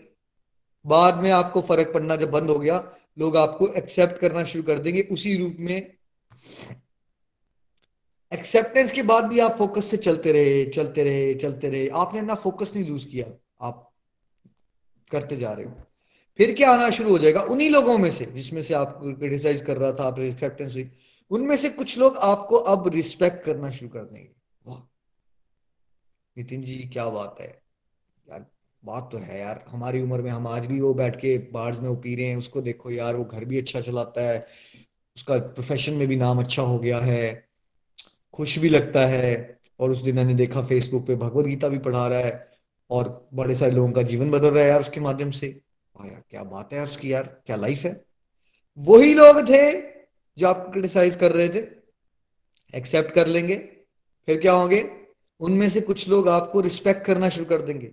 बाद 0.86 1.16
में 1.16 1.30
आपको 1.30 1.60
फ़र्क 1.60 1.90
पड़ना 1.94 2.16
जब 2.16 2.30
बंद 2.30 2.50
हो 2.50 2.58
गया 2.58 2.78
लोग 3.18 3.36
आपको 3.36 3.68
एक्सेप्ट 3.68 4.18
करना 4.18 4.44
शुरू 4.44 4.64
कर 4.64 4.78
देंगे 4.78 5.02
उसी 5.02 5.36
रूप 5.36 5.56
में। 5.58 5.96
एक्सेप्टेंस 8.32 8.92
के 8.92 9.02
बाद 9.02 9.24
भी 9.24 9.38
आप 9.38 9.52
फोकस 9.52 9.84
से 9.84 9.96
चलते 9.96 10.32
रहे 10.32 10.64
चलते 10.64 11.04
रहे 11.04 11.34
चलते 11.34 11.70
रहे। 11.70 11.88
आपने 11.88 12.22
ना 12.22 12.34
फोकस 12.34 12.72
नहीं 12.76 12.88
लूज 12.88 13.04
किया। 13.04 13.40
आप 13.66 13.92
करते 15.10 15.36
जा 15.36 15.52
रहे 15.52 15.66
हो। 15.66 15.82
फिर 16.36 16.54
क्या 16.54 16.70
आना 16.70 16.90
शुरू 16.90 17.10
हो 17.10 17.18
जाएगा? 17.18 17.40
उन्हीं 17.40 17.70
लोगों 17.70 17.98
में 17.98 18.10
से 18.10 18.26
जिसमें 18.26 18.62
से 18.62 18.74
आपको 18.74 19.14
क्रिटिसाइज 19.14 19.62
कर 19.62 19.76
रहा 19.76 19.92
था 19.92 20.22
एक्सेप्टेंस 20.22 20.72
हुई, 20.72 20.92
उनमें 21.30 21.56
से 21.56 21.68
कुछ 21.68 21.98
लोग 21.98 22.16
आपको 22.16 22.56
अब 22.56 22.88
रिस्पेक्ट 22.88 23.44
करना 23.44 23.70
शुरू 23.70 23.88
कर 23.88 24.04
देंगे। 24.04 24.30
वाह। 24.66 24.80
नितिन 26.38 26.62
जी, 26.62 26.78
क्या 26.78 27.08
बात 27.08 27.36
है। 27.40 27.62
यार 28.30 28.46
बात 28.86 29.08
तो 29.12 29.18
है 29.18 29.40
यार, 29.40 29.64
हमारी 29.68 30.02
उम्र 30.02 30.22
में 30.22 30.30
हम 30.30 30.46
आज 30.46 30.66
भी 30.66 30.80
वो 30.80 30.94
बैठ 30.94 31.16
के 31.16 31.38
बार्स 31.38 31.80
में 31.80 31.88
वो 31.88 31.96
पी 31.96 32.14
रहे 32.14 32.26
हैं, 32.26 32.36
उसको 32.36 32.60
देखो 32.60 32.90
यार, 32.90 33.16
वो 33.16 33.24
घर 33.24 33.44
भी 33.44 33.58
अच्छा 33.58 33.80
चलाता 33.80 34.28
है, 34.28 34.46
उसका 35.16 35.38
प्रोफेशन 35.38 35.94
में 35.94 36.08
भी 36.08 36.16
नाम 36.16 36.40
अच्छा 36.40 36.62
हो 36.62 36.78
गया 36.78 36.98
है, 36.98 37.48
खुश 38.32 38.58
भी 38.58 38.68
लगता 38.68 39.06
है, 39.06 39.58
और 39.80 39.90
उस 39.90 40.02
दिन 40.02 40.16
मैंने 40.16 40.34
देखा 40.34 40.62
फेसबुक 40.62 41.06
पे 41.06 41.16
भगवत 41.16 41.46
गीता 41.46 41.68
भी 41.68 41.78
पढ़ा 41.78 42.08
रहा 42.08 42.18
है, 42.18 42.48
और 42.90 43.28
बड़े 43.34 43.54
सारे 43.54 43.72
लोगों 43.72 43.92
का 43.92 44.02
जीवन 44.02 44.30
बदल 44.30 44.50
रहा 44.50 44.64
है 44.64 44.70
यार 44.70 44.80
उसके 44.80 45.00
माध्यम 45.00 45.30
से। 45.30 45.46
यार, 46.04 46.22
क्या 46.30 46.42
बात 46.44 46.72
है 46.72 46.84
उसकी 46.84 47.12
यार, 47.12 47.42
क्या 47.46 47.56
लाइफ 47.56 47.84
है। 47.84 48.04
वही 48.78 49.14
लोग 49.14 49.42
थे 49.48 49.72
जो 50.38 50.48
आपको 50.48 50.72
क्रिटिसाइज 50.72 51.16
कर 51.16 51.32
रहे 51.32 51.48
थे 51.48 51.66
एक्सेप्ट 52.74 53.10
कर 53.10 53.26
लेंगे, 53.26 53.56
फिर 54.28 54.40
क्या 54.40 54.52
होंगे, 54.52 54.84
उनमें 55.40 55.68
से 55.68 55.80
कुछ 55.80 56.08
लोग 56.08 56.28
आपको 56.28 56.60
रिस्पेक्ट 56.60 57.06
करना 57.06 57.28
शुरू 57.28 57.44
कर 57.44 57.62
देंगे। 57.62 57.92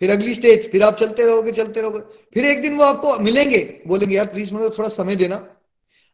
फिर 0.00 0.10
अगली 0.10 0.34
स्टेज 0.34 0.70
फिर 0.72 0.82
आप 0.82 0.98
चलते 0.98 1.26
रहोगे 1.26 1.52
चलते 1.52 1.80
रहोगे। 1.80 1.98
फिर 2.34 2.44
एक 2.44 2.62
दिन 2.62 2.76
वो 2.76 2.84
आपको 2.84 3.18
मिलेंगे, 3.18 3.82
बोलेंगे, 3.86 4.16
यार 4.16 4.26
प्लीज़ 4.26 4.52
मुझे 4.54 4.78
थोड़ा 4.78 4.88
समय 4.88 5.16
देना। 5.16 5.46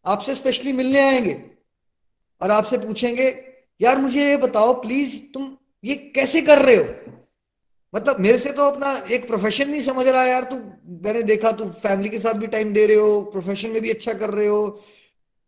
आपसे 0.06 0.34
स्पेशली 0.34 0.72
मिलने 0.72 1.00
आएँगे 1.00 1.44
और 2.42 2.50
आपसे 2.50 2.78
पूछेंगे, 2.78 3.44
यार, 3.80 3.98
मुझे 3.98 4.28
ये 4.30 4.36
बताओ 4.36 4.72
प्लीज़ 4.72 5.22
तुम 5.34 5.56
ये 5.84 5.94
कैसे 5.94 6.40
कर 6.40 6.58
रहे 6.58 6.76
हो? 6.76 6.86
मतलब 7.94 8.16
मेरे 8.20 8.38
से 8.38 8.52
तो 8.52 8.62
अपना 8.62 9.04
एक 9.10 9.26
प्रोफेशन 9.26 9.70
नहीं 9.70 9.80
समझ 9.80 10.06
रहा, 10.06 10.24
यार, 10.24 10.42
तू, 10.42 10.56
मैंने 11.04 11.22
देखा, 11.22 11.52
तू 11.52 11.64
फैमिली 11.64 12.08
के 12.08 12.18
साथ 12.18 12.34
भी 12.34 12.46
टाइम 12.46 12.72
दे 12.72 12.86
रहे 12.86 12.96
हो 12.96 13.22
प्रोफेशन 13.22 13.70
में 13.70 13.82
भी 13.82 13.90
अच्छा 13.90 14.12
कर 14.12 14.30
रहे 14.30 14.46
हो 14.46 14.82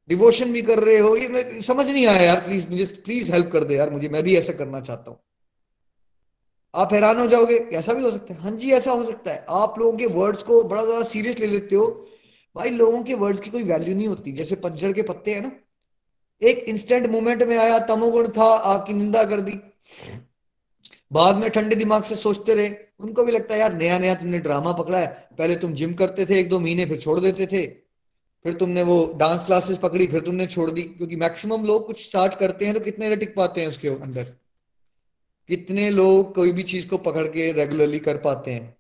डिवोशन 0.09 0.53
भी 0.53 0.63
कर 0.63 0.79
रहे 0.79 0.99
हो, 0.99 1.17
ये 1.17 1.63
समझ 1.63 1.87
नहीं 1.87 2.07
आया, 2.07 2.23
यार 2.23 2.37
प्लीज़ 2.37 2.67
मुझे 2.69 2.85
प्लीज़ 2.85 3.33
हेल्प 3.33 3.51
कर 3.53 3.65
दे, 3.65 3.77
यार, 3.77 3.91
मुझे, 3.91 4.09
मैं 4.09 4.23
भी 4.23 4.37
ऐसा 4.37 4.53
करना 4.53 4.81
चाहता 4.81 5.11
हूँ। 5.11 5.19
आप 6.75 6.93
हैरान 6.93 7.19
हो 7.19 7.27
जाओगे 7.27 7.55
ऐसा 7.55 7.93
भी 7.93 8.03
हो 8.03 8.11
सकता 8.11 8.35
है। 8.35 8.41
हाँ 8.41 8.51
जी, 8.51 8.71
ऐसा 8.73 8.91
हो 8.91 9.05
सकता 9.05 9.33
है। 9.33 9.45
आप 9.49 9.79
लोगों 9.79 9.93
के 9.93 10.07
वर्ड्स 10.07 10.43
को 10.43 10.63
बड़ा 10.65 10.85
ज़्यादा 10.85 11.03
सीरियस 11.03 11.39
ले 11.39 11.47
लेते 11.47 11.77
हो। 11.77 11.87
भाई, 12.57 12.71
लोगों 12.71 13.03
के 13.03 13.15
वर्ड्स 13.15 13.41
की 13.41 13.51
कोई 13.51 13.63
वैल्यू 13.63 13.95
नहीं 13.95 14.09
होती। 14.09 14.33
जैसे 14.33 14.57
पतझड़ 14.57 14.93
के 14.93 15.03
पत्ते 15.03 15.35
हैं 15.35 15.43
ना। 15.43 15.53
एक 16.43 16.59
इंस्टेंट 16.59 17.07
मोमेंट 17.07 17.43
में 17.43 17.57
आया, 17.59 17.79
तमोगुण 17.79 18.29
था, 18.29 18.45
आपकी 18.45 18.95
निंदा 18.95 19.25
कर 19.25 19.41
दी। 19.41 19.61
बाद 21.13 21.37
में 21.37 21.51
ठंडे 21.51 21.77
दिमाग 21.77 22.03
से 22.03 22.17
सोचते 22.17 22.55
रहे। 22.55 22.71
उनको 23.01 23.25
भी 23.25 23.33
लगता 23.33 23.55
है, 23.55 23.61
यार 23.61 23.73
नया 23.73 23.99
नया 23.99 24.15
तुमने 24.15 24.39
ड्रामा 24.39 24.73
पकड़ा 24.73 24.99
है। 24.99 25.07
पहले 25.39 25.57
तुम 25.57 25.75
जिम 25.75 25.95
करते 25.95 26.27
थे, 26.27 26.39
एक 26.41 26.49
दो 26.49 26.61
महीने 26.61 26.87
फिर 26.87 26.99
छोड़ 26.99 27.21
देते 27.21 27.47
थे। 27.47 27.67
फिर 28.45 28.53
तुमने 28.53 28.83
वो 28.83 29.15
डांस 29.17 29.45
क्लासेस 29.45 29.79
पकड़ी, 29.79 30.07
फिर 30.07 30.21
तुमने 30.21 30.47
छोड़ 30.47 30.71
दी। 30.71 30.83
क्योंकि 30.83 31.17
मैक्सिमम 31.17 31.65
लोग 31.65 31.87
कुछ 31.87 32.05
स्टार्ट 32.09 32.35
करते 32.35 32.65
हैं 32.65 32.75
तो 32.75 32.81
कितने 32.81 33.17
टिक 33.17 33.35
पाते 33.37 33.61
हैं 33.61 33.69
उसके 33.69 33.89
अंदर। 33.89 34.40
कितने 35.51 35.91
लोग 35.91 36.35
कोई 36.35 36.53
भी 36.53 36.63
चीज़ 36.63 36.89
को 36.89 36.99
पकड़ 36.99 37.27
के 37.27 37.53
रेगुलरली 37.53 37.99
कर 37.99 38.17
पाते 38.17 38.51
हैं। 38.51 38.77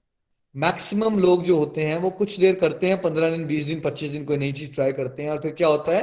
मैक्सिमम 0.56 1.18
लोग 1.18 1.44
जो 1.44 1.56
होते 1.56 1.80
हैं, 1.80 1.96
वो 1.98 2.11
कुछ 2.11 2.40
देर 2.40 2.54
करते 2.54 2.87
हैं, 2.87 3.02
पंद्रह 3.02 3.30
दिन, 3.30 3.46
बीस 3.46 3.64
दिन, 3.64 3.80
पच्चीस 3.80 4.11
दिन 4.11 4.24
कोई 4.24 4.37
नई 4.37 4.52
चीज़ 4.52 4.72
ट्राई 4.74 4.92
करते 4.92 5.22
हैं 5.22 5.30
और 5.30 5.38
फिर 5.38 5.52
क्या 5.52 5.68
होता 5.68 5.92
है? 5.92 6.02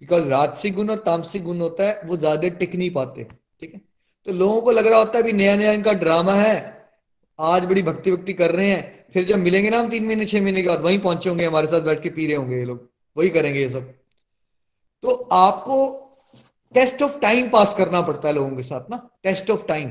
बिकॉज़ 0.00 0.28
राजसिक 0.28 0.74
गुण 0.74 0.90
और 0.90 0.98
तामसिक 0.98 1.44
गुण 1.44 1.60
होता 1.60 1.88
है, 1.88 2.00
वो 2.04 2.16
ज़्यादा 2.16 2.48
टिक 2.48 2.74
नहीं 2.74 2.90
पाते, 2.90 3.24
ठीक 3.60 3.74
है? 3.74 3.80
तो 4.26 4.32
लोगों 4.32 4.60
को 4.62 4.70
लग 4.70 4.86
रहा 4.86 4.98
होता 4.98 5.18
है 5.18 5.22
अभी 5.22 5.32
नया 5.32 5.56
नया 5.56 5.72
इनका 5.72 5.92
ड्रामा 5.92 6.32
है, 6.32 6.88
आज 7.40 7.64
बड़ी 7.64 7.82
भक्ति 7.82 8.12
भक्ति 8.12 8.32
कर 8.32 8.50
रहे 8.50 8.70
हैं, 8.70 9.06
फिर 9.12 9.24
जब 9.24 9.38
मिलेंगे 9.38 9.70
ना 9.70 9.78
हम 9.78 9.88
तीन 9.88 10.06
महीने, 10.06 10.26
छह 10.26 10.42
महीने 10.42 10.62
के 10.62 10.68
बाद, 10.68 10.80
वहीं 10.80 10.98
पहुँचे 10.98 11.28
होंगे, 11.28 11.44
हमारे 11.44 11.66
साथ 11.66 11.80
बैठ 11.80 12.02
के 12.02 12.08
पी 12.08 12.26
रहे 12.26 12.36
होंगे 12.36 12.56
ये 12.56 12.64
लोग, 12.64 12.90
वही 13.16 13.30
करेंगे 13.30 13.60
ये 13.60 13.68
सब। 13.68 13.92
तो 15.02 15.14
आपको 15.32 16.03
टेस्ट 16.74 17.02
ऑफ़ 17.02 17.18
टाइम 17.20 17.50
पास 17.50 17.74
करना 17.74 18.00
पड़ता 18.02 18.28
है 18.28 18.34
लोगों 18.34 18.56
के 18.56 18.62
साथ 18.62 18.90
ना 18.90 19.08
test 19.22 19.50
of 19.50 19.66
time 19.66 19.90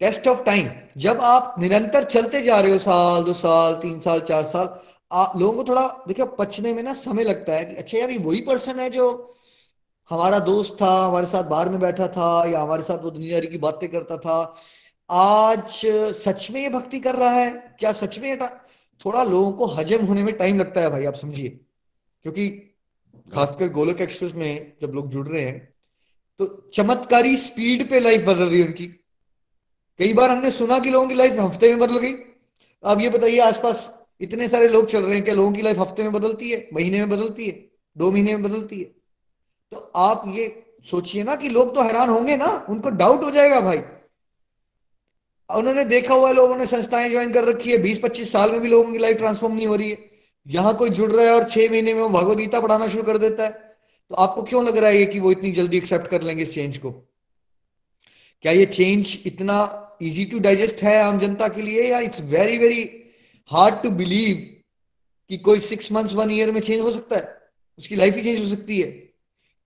test 0.00 0.28
of 0.28 0.44
time 0.44 0.70
जब 0.96 1.20
आप 1.20 1.54
निरंतर 1.58 2.04
चलते 2.04 2.42
जा 2.42 2.60
रहे 2.60 2.72
हो 2.72 2.78
साल 2.78 3.22
दो 3.24 3.32
साल 3.32 3.74
तीन 3.74 4.00
साल 4.00 4.20
चार 4.20 4.44
साल 4.44 4.80
आ, 5.12 5.26
लोगों 5.36 5.52
को 5.52 5.64
थोड़ा 5.64 6.04
देखिए 6.08 6.26
पचने 6.38 6.74
में 6.74 6.82
ना 6.82 6.92
समय 6.92 7.24
लगता 7.24 7.52
है 7.52 7.64
कि 7.64 7.76
अच्छा 7.76 7.98
यार 7.98 8.10
ये 8.10 8.18
वही 8.18 8.40
पर्सन 8.40 8.80
है 8.80 8.90
जो 8.90 9.34
हमारा 10.10 10.38
दोस्त 10.38 10.76
था 10.82 11.06
हमारे 11.06 11.26
साथ 11.26 11.44
बाहर 11.44 11.68
में 11.68 11.80
बैठा 11.80 12.08
था 12.08 12.44
या 12.50 12.60
हमारे 12.60 12.82
साथ 12.82 12.98
वो 12.98 13.10
दुनियादारी 13.10 13.46
की 13.46 13.58
बातें 13.58 13.88
करता 13.88 14.16
था। 14.18 14.56
आज 15.10 15.86
सच 16.14 16.50
में 16.50 16.60
ये 16.62 16.68
भक्ति 16.68 17.00
कर 17.00 17.14
रहा 17.14 17.30
है? 17.30 17.76
क्या 17.78 17.92
सच 17.92 18.18
में 18.18 18.38
थोड़ा 19.00 19.22
लोगों 19.24 19.52
को 19.52 19.66
हजम 19.66 20.06
होने 20.06 20.22
में 20.22 20.36
टाइम 20.36 20.58
लगता 20.58 20.80
है 20.80 20.90
भाई 20.90 21.04
आप 21.04 21.14
समझिए। 21.14 21.48
क्योंकि 22.22 22.73
खासकर 23.28 23.68
गोलक 23.68 24.00
एक्सप्रेस 24.00 24.32
में 24.34 24.72
जब 24.82 24.92
लोग 24.94 25.10
जुड़ 25.10 25.26
रहे 25.28 25.42
हैं 25.42 25.74
तो 26.40 26.46
चमत्कारी 26.74 27.36
स्पीड 27.36 27.88
पे 27.90 28.00
लाइफ 28.00 28.24
बदल 28.26 28.44
रही 28.44 28.60
है 28.60 28.66
उनकी। 28.66 28.86
कई 30.00 30.12
बार 30.12 30.30
हमने 30.30 30.50
सुना 30.50 30.78
कि 30.78 30.90
लोगों 30.90 31.08
की 31.08 31.14
लाइफ 31.14 31.38
हफ़्ते 31.40 31.68
में 31.68 31.78
बदल 31.78 31.98
गई। 31.98 32.12
अब 32.84 33.00
ये 33.00 33.08
बताइए, 33.08 33.38
आसपास 33.38 34.06
इतने 34.20 34.48
सारे 34.48 34.68
लोग 34.68 34.86
चल 34.86 35.02
रहे 35.02 35.14
हैं, 35.14 35.24
क्या 35.24 35.34
लोगों 35.34 35.52
की 35.52 35.62
लाइफ 35.62 35.78
हफ़्ते 35.78 36.02
में 36.02 36.12
बदलती 36.12 36.50
है, 36.50 36.68
महीने 36.74 36.98
में 36.98 37.08
बदलती 37.08 37.46
है, 37.46 37.52
दो 37.96 38.10
महीने 38.10 38.34
में 38.34 38.42
बदलती 38.42 38.80
है? 38.80 38.84
तो 39.72 39.78
आप 39.96 40.22
ये 40.28 40.46
सोचिए 40.90 41.22
ना 41.24 41.36
कि 41.36 41.48
लोग 41.48 41.74
तो 41.74 41.82
हैरान 41.82 42.08
होंगे 42.08 42.36
ना, 42.36 42.66
उनको 42.68 42.90
डाउट 42.90 43.22
हो 43.22 43.30
जाएगा 43.30 43.60
भाई। 43.60 43.78
उन्होंने 45.50 45.84
देखा 45.84 46.14
हुआ 46.14 46.28
है, 46.28 46.34
लोगों 46.34 46.56
ने 46.56 46.66
संस्थाएँ 46.66 47.10
ज्वाइन 47.10 47.32
कर 47.32 47.44
रखी 47.44 47.70
है, 47.70 47.78
बीस 47.78 47.98
पच्चीस 47.98 48.32
साल 48.32 48.52
में 48.52 48.60
भी 48.60 48.68
लोगों 48.68 48.92
की 48.92 48.98
लाइफ 48.98 49.18
ट्रांसफॉर्म 49.18 49.54
नहीं 49.54 49.66
हो 49.66 49.76
रही 49.76 49.90
है। 49.90 50.13
यहाँ 50.46 50.76
कोई 50.76 50.90
जुड़ 50.90 51.10
रहा 51.12 51.24
है 51.26 51.32
और 51.32 51.48
छह 51.50 51.70
महीने 51.70 51.94
में 51.94 52.00
वो 52.00 52.08
भगवदगीता 52.08 52.60
पढ़ाना 52.60 52.88
शुरू 52.88 53.02
कर 53.02 53.18
देता 53.18 53.44
है 53.44 53.50
तो 54.10 54.14
आपको 54.14 54.42
क्यों 54.42 54.64
लग 54.66 54.76
रहा 54.76 54.90
है 54.90 54.98
ये 54.98 55.06
कि 55.06 55.20
वो 55.20 55.30
इतनी 55.32 55.52
जल्दी 55.52 55.76
एक्सेप्ट 55.76 56.06
कर 56.06 56.22
लेंगे 56.22 56.42
इस 56.42 56.54
चेंज 56.54 56.78
को? 56.78 56.90
क्या 58.44 58.52
ये 58.52 58.64
चेंज 58.66 59.18
इतना 59.26 59.80
इजी 60.02 60.24
टू 60.24 60.38
डाइजेस्ट 60.38 60.82
है 60.82 61.00
आम 61.02 61.18
जनता 61.18 61.48
के 61.48 61.62
लिए, 61.62 61.82
या 61.82 61.98
it's 62.00 62.20
very 62.20 62.58
very 62.58 62.82
hard 63.50 63.82
to 63.82 63.90
believe 63.90 64.36
कि 65.30 65.36
कोई 65.38 65.60
सिक्स 65.60 65.92
मंथ्स 65.92 66.14
वन 66.14 66.30
ईयर 66.30 66.50
में 66.52 66.60
चेंज 66.60 66.80
हो 66.80 66.92
सकता 66.92 67.16
है? 67.16 67.38
उसकी 67.78 67.96
लाइफ 67.96 68.16
ही 68.16 68.22
चेंज 68.22 68.40
हो 68.40 68.46
सकती 68.46 68.80
है। 68.80 68.90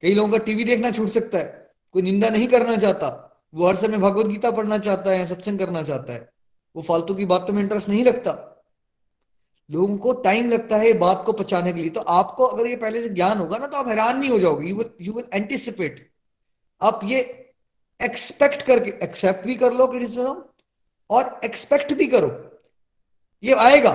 कई 0.02 0.14
लोगों 0.14 0.28
का 0.28 0.38
टीवी 0.38 0.64
देखना 0.64 0.90
छूट 0.90 1.08
सकता 1.08 1.38
है। 1.38 1.72
कोई 1.92 2.02
निंदा 2.02 2.28
नहीं 2.28 2.48
करना 2.48 2.76
चाहता। 2.76 3.08
वो 3.54 3.66
हर 3.66 3.76
समय 3.76 3.98
भगवत 3.98 4.26
गीता 4.26 4.50
पढ़ना 4.50 4.78
चाहता 4.78 5.10
है 5.10 5.26
सत्संग 5.26 5.58
करना 5.58 5.82
चाहता 5.82 6.12
है। 6.12 6.28
वो 6.76 6.82
फालतू 6.82 7.14
की 7.14 7.24
बातों 7.24 7.54
में 7.54 7.62
इंटरेस्ट 7.62 7.88
नहीं 7.88 8.04
रखता। 8.04 8.47
लोगों 9.70 9.96
को 9.98 10.12
टाइम 10.22 10.48
लगता 10.50 10.76
है 10.76 10.92
बात 10.98 11.22
को 11.26 11.32
पचाने 11.32 11.72
के 11.72 11.80
लिए। 11.80 11.90
तो 11.90 12.00
आपको 12.00 12.44
अगर 12.44 12.66
ये 12.66 12.76
पहले 12.76 13.00
से 13.02 13.08
ज्ञान 13.08 13.38
होगा 13.38 13.58
ना 13.58 13.66
तो 13.66 13.76
आप 13.76 13.88
हैरान 13.88 14.18
नहीं 14.18 14.30
हो 14.30 14.38
जाओगे। 14.38 14.68
You 14.68 14.76
will 14.76 14.90
you 15.00 15.12
will 15.12 15.28
anticipate 15.34 16.06
आप 16.80 17.00
ये 17.04 17.20
एक्सपेक्ट 18.00 18.62
करके 18.62 18.90
एक्सेप्ट 19.04 19.46
भी 19.46 19.54
कर 19.54 19.72
लो 19.72 19.86
क्रिटिसिज्म 19.86 20.42
और 21.10 21.40
एक्सपेक्ट 21.44 21.92
भी 21.92 22.06
करो। 22.06 22.28
ये 23.42 23.54
आएगा। 23.54 23.94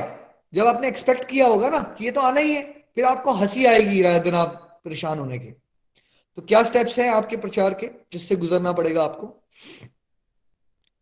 जब 0.53 0.67
आपने 0.67 0.87
एक्सपेक्ट 0.87 1.23
किया 1.29 1.47
होगा 1.47 1.69
ना 1.69 1.95
ये 2.01 2.11
तो 2.11 2.21
आना 2.21 2.39
ही 2.39 2.53
है, 2.55 2.61
फिर 2.95 3.05
आपको 3.05 3.31
हँसी 3.31 3.65
आएगी 3.65 4.01
दिन 4.19 4.35
आप 4.35 4.81
परेशान 4.85 5.19
होने 5.19 5.39
के। 5.39 5.51
तो 6.37 6.41
क्या 6.41 6.61
स्टेप्स 6.63 6.97
हैं 6.99 7.09
आपके 7.09 7.37
प्रचार 7.37 7.73
के, 7.73 7.89
जिससे 8.11 8.35
गुजरना 8.35 8.71
पड़ेगा 8.71 9.03
आपको? 9.03 9.27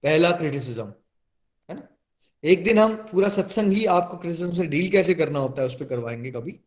पहला 0.03 0.31
क्रिटिसिज्म 0.31 0.93
एक 2.43 2.63
दिन 2.63 2.79
हम 2.79 2.95
पूरा 2.95 3.29
सत्संग 3.29 3.73
ही 3.73 3.85
आपको 3.85 4.17
क्रिटिसिज्म 4.17 4.53
से 4.53 4.65
डील 4.67 4.91
कैसे 4.91 5.13
करना 5.13 5.39
होता 5.39 5.61
है, 5.61 5.67
उस 5.67 5.75
पर 5.75 5.85
करवाएँगे 5.85 6.31
कभी। 6.31 6.59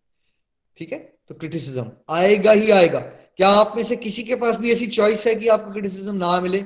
ठीक 0.76 0.92
है? 0.92 0.98
तो 1.28 1.34
क्रिटिसिज्म 1.34 1.90
आएगा 2.10 2.52
ही 2.52 2.70
आएगा। 2.70 3.00
क्या 3.00 3.48
आप 3.48 3.72
में 3.76 3.84
से 3.84 3.96
किसी 3.96 4.22
के 4.22 4.34
पास 4.34 4.56
भी 4.56 4.72
ऐसी 4.72 4.87
चॉइस 4.87 5.26
है 5.26 5.34
कि 5.34 5.48
आपको 5.48 5.72
क्रिटिसिज्म 5.72 6.16
ना 6.16 6.40
मिले? 6.40 6.60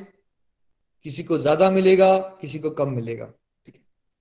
किसी 1.05 1.23
को 1.23 1.39
ज़्यादा 1.39 1.71
मिलेगा, 1.71 2.19
किसी 2.19 2.59
को 2.59 2.71
कम 2.71 2.91
मिलेगा। 2.91 3.27
ठीक 3.67 3.75
है? 3.75 3.81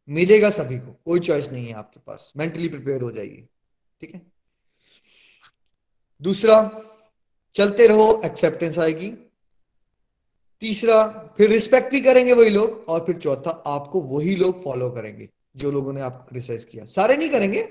मिलेगा 0.09 0.49
सभी 0.49 0.79
को, 0.79 0.99
कोई 1.05 1.19
चॉइस 1.19 1.51
नहीं 1.51 1.67
है 1.67 1.73
आपके 1.73 1.99
पास। 1.99 2.33
मेंटली 2.37 2.67
प्रिपेयर 2.67 3.01
हो 3.01 3.11
जाइए। 3.11 3.47
ठीक 4.01 4.15
है? 4.15 4.21
दूसरा, 6.21 6.83
चलते 7.55 7.87
रहो 7.87 8.21
एक्सेप्टेंस 8.25 8.79
आएगी। 8.79 9.26
तीसरा, 10.61 11.03
फिर 11.37 11.49
रिस्पेक्ट 11.49 11.91
भी 11.91 12.01
करेंगे 12.01 12.33
वही 12.33 12.49
लोग, 12.49 12.85
और 12.89 12.99
फिर 12.99 13.15
चौथा, 13.15 13.49
आपको 13.67 14.01
वही 14.01 14.35
लोग 14.35 14.63
फॉलो 14.63 14.89
करेंगे, 14.89 15.29
जो 15.55 15.71
लोगों 15.71 15.93
ने 15.93 16.01
आपको 16.01 16.23
क्रिटिसाइज 16.23 16.63
किया। 16.63 16.85
सारे 16.85 17.17
नहीं 17.17 17.29
करेंगे 17.29 17.67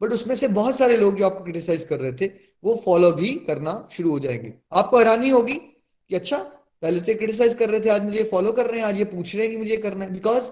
बट 0.00 0.12
उसमें 0.12 0.34
से 0.34 0.48
बहुत 0.48 0.76
सारे 0.78 0.96
लोग 0.96 1.16
जो 1.16 1.24
आपको 1.26 1.44
क्रिटिसाइज 1.44 1.84
कर 1.84 2.00
रहे 2.00 2.12
थे, 2.12 2.26
वो 2.64 2.82
फॉलो 2.84 3.10
भी 3.12 3.32
करना 3.46 3.88
शुरू 3.92 4.10
हो 4.10 4.18
जाएँगे। 4.18 4.52
आपको 4.72 4.98
हैरानी 4.98 5.28
होगी 5.28 5.54
कि 5.54 6.14
अच्छा 6.14 6.38
पहले 6.82 7.00
तो 7.00 7.14
क्रिटिसाइज 7.14 7.54
कर 7.54 7.70
रहे 7.70 7.80
थे, 7.80 7.88
आज 7.88 8.04
मुझे 8.04 8.24
फॉलो 8.24 8.52
कर 8.52 8.66
रहे 8.66 8.80
हैं, 8.80 8.86
आज 8.86 8.98
ये 8.98 9.04
पूछ 9.04 9.34
रहे 9.34 9.42
हैं 9.42 9.50
कि 9.52 9.58
मुझे 9.58 9.76
करना 9.76 10.04
है। 10.04 10.12
बिकॉज़ 10.12 10.50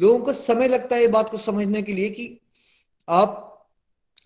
लोगों 0.00 0.18
को 0.18 0.32
समय 0.32 0.68
लगता 0.68 0.96
है 0.96 1.02
ये 1.02 1.08
बात 1.08 1.30
को 1.30 1.36
समझने 1.36 1.82
के 1.82 1.92
लिए 1.92 2.08
कि 2.08 2.40
आप 3.08 3.46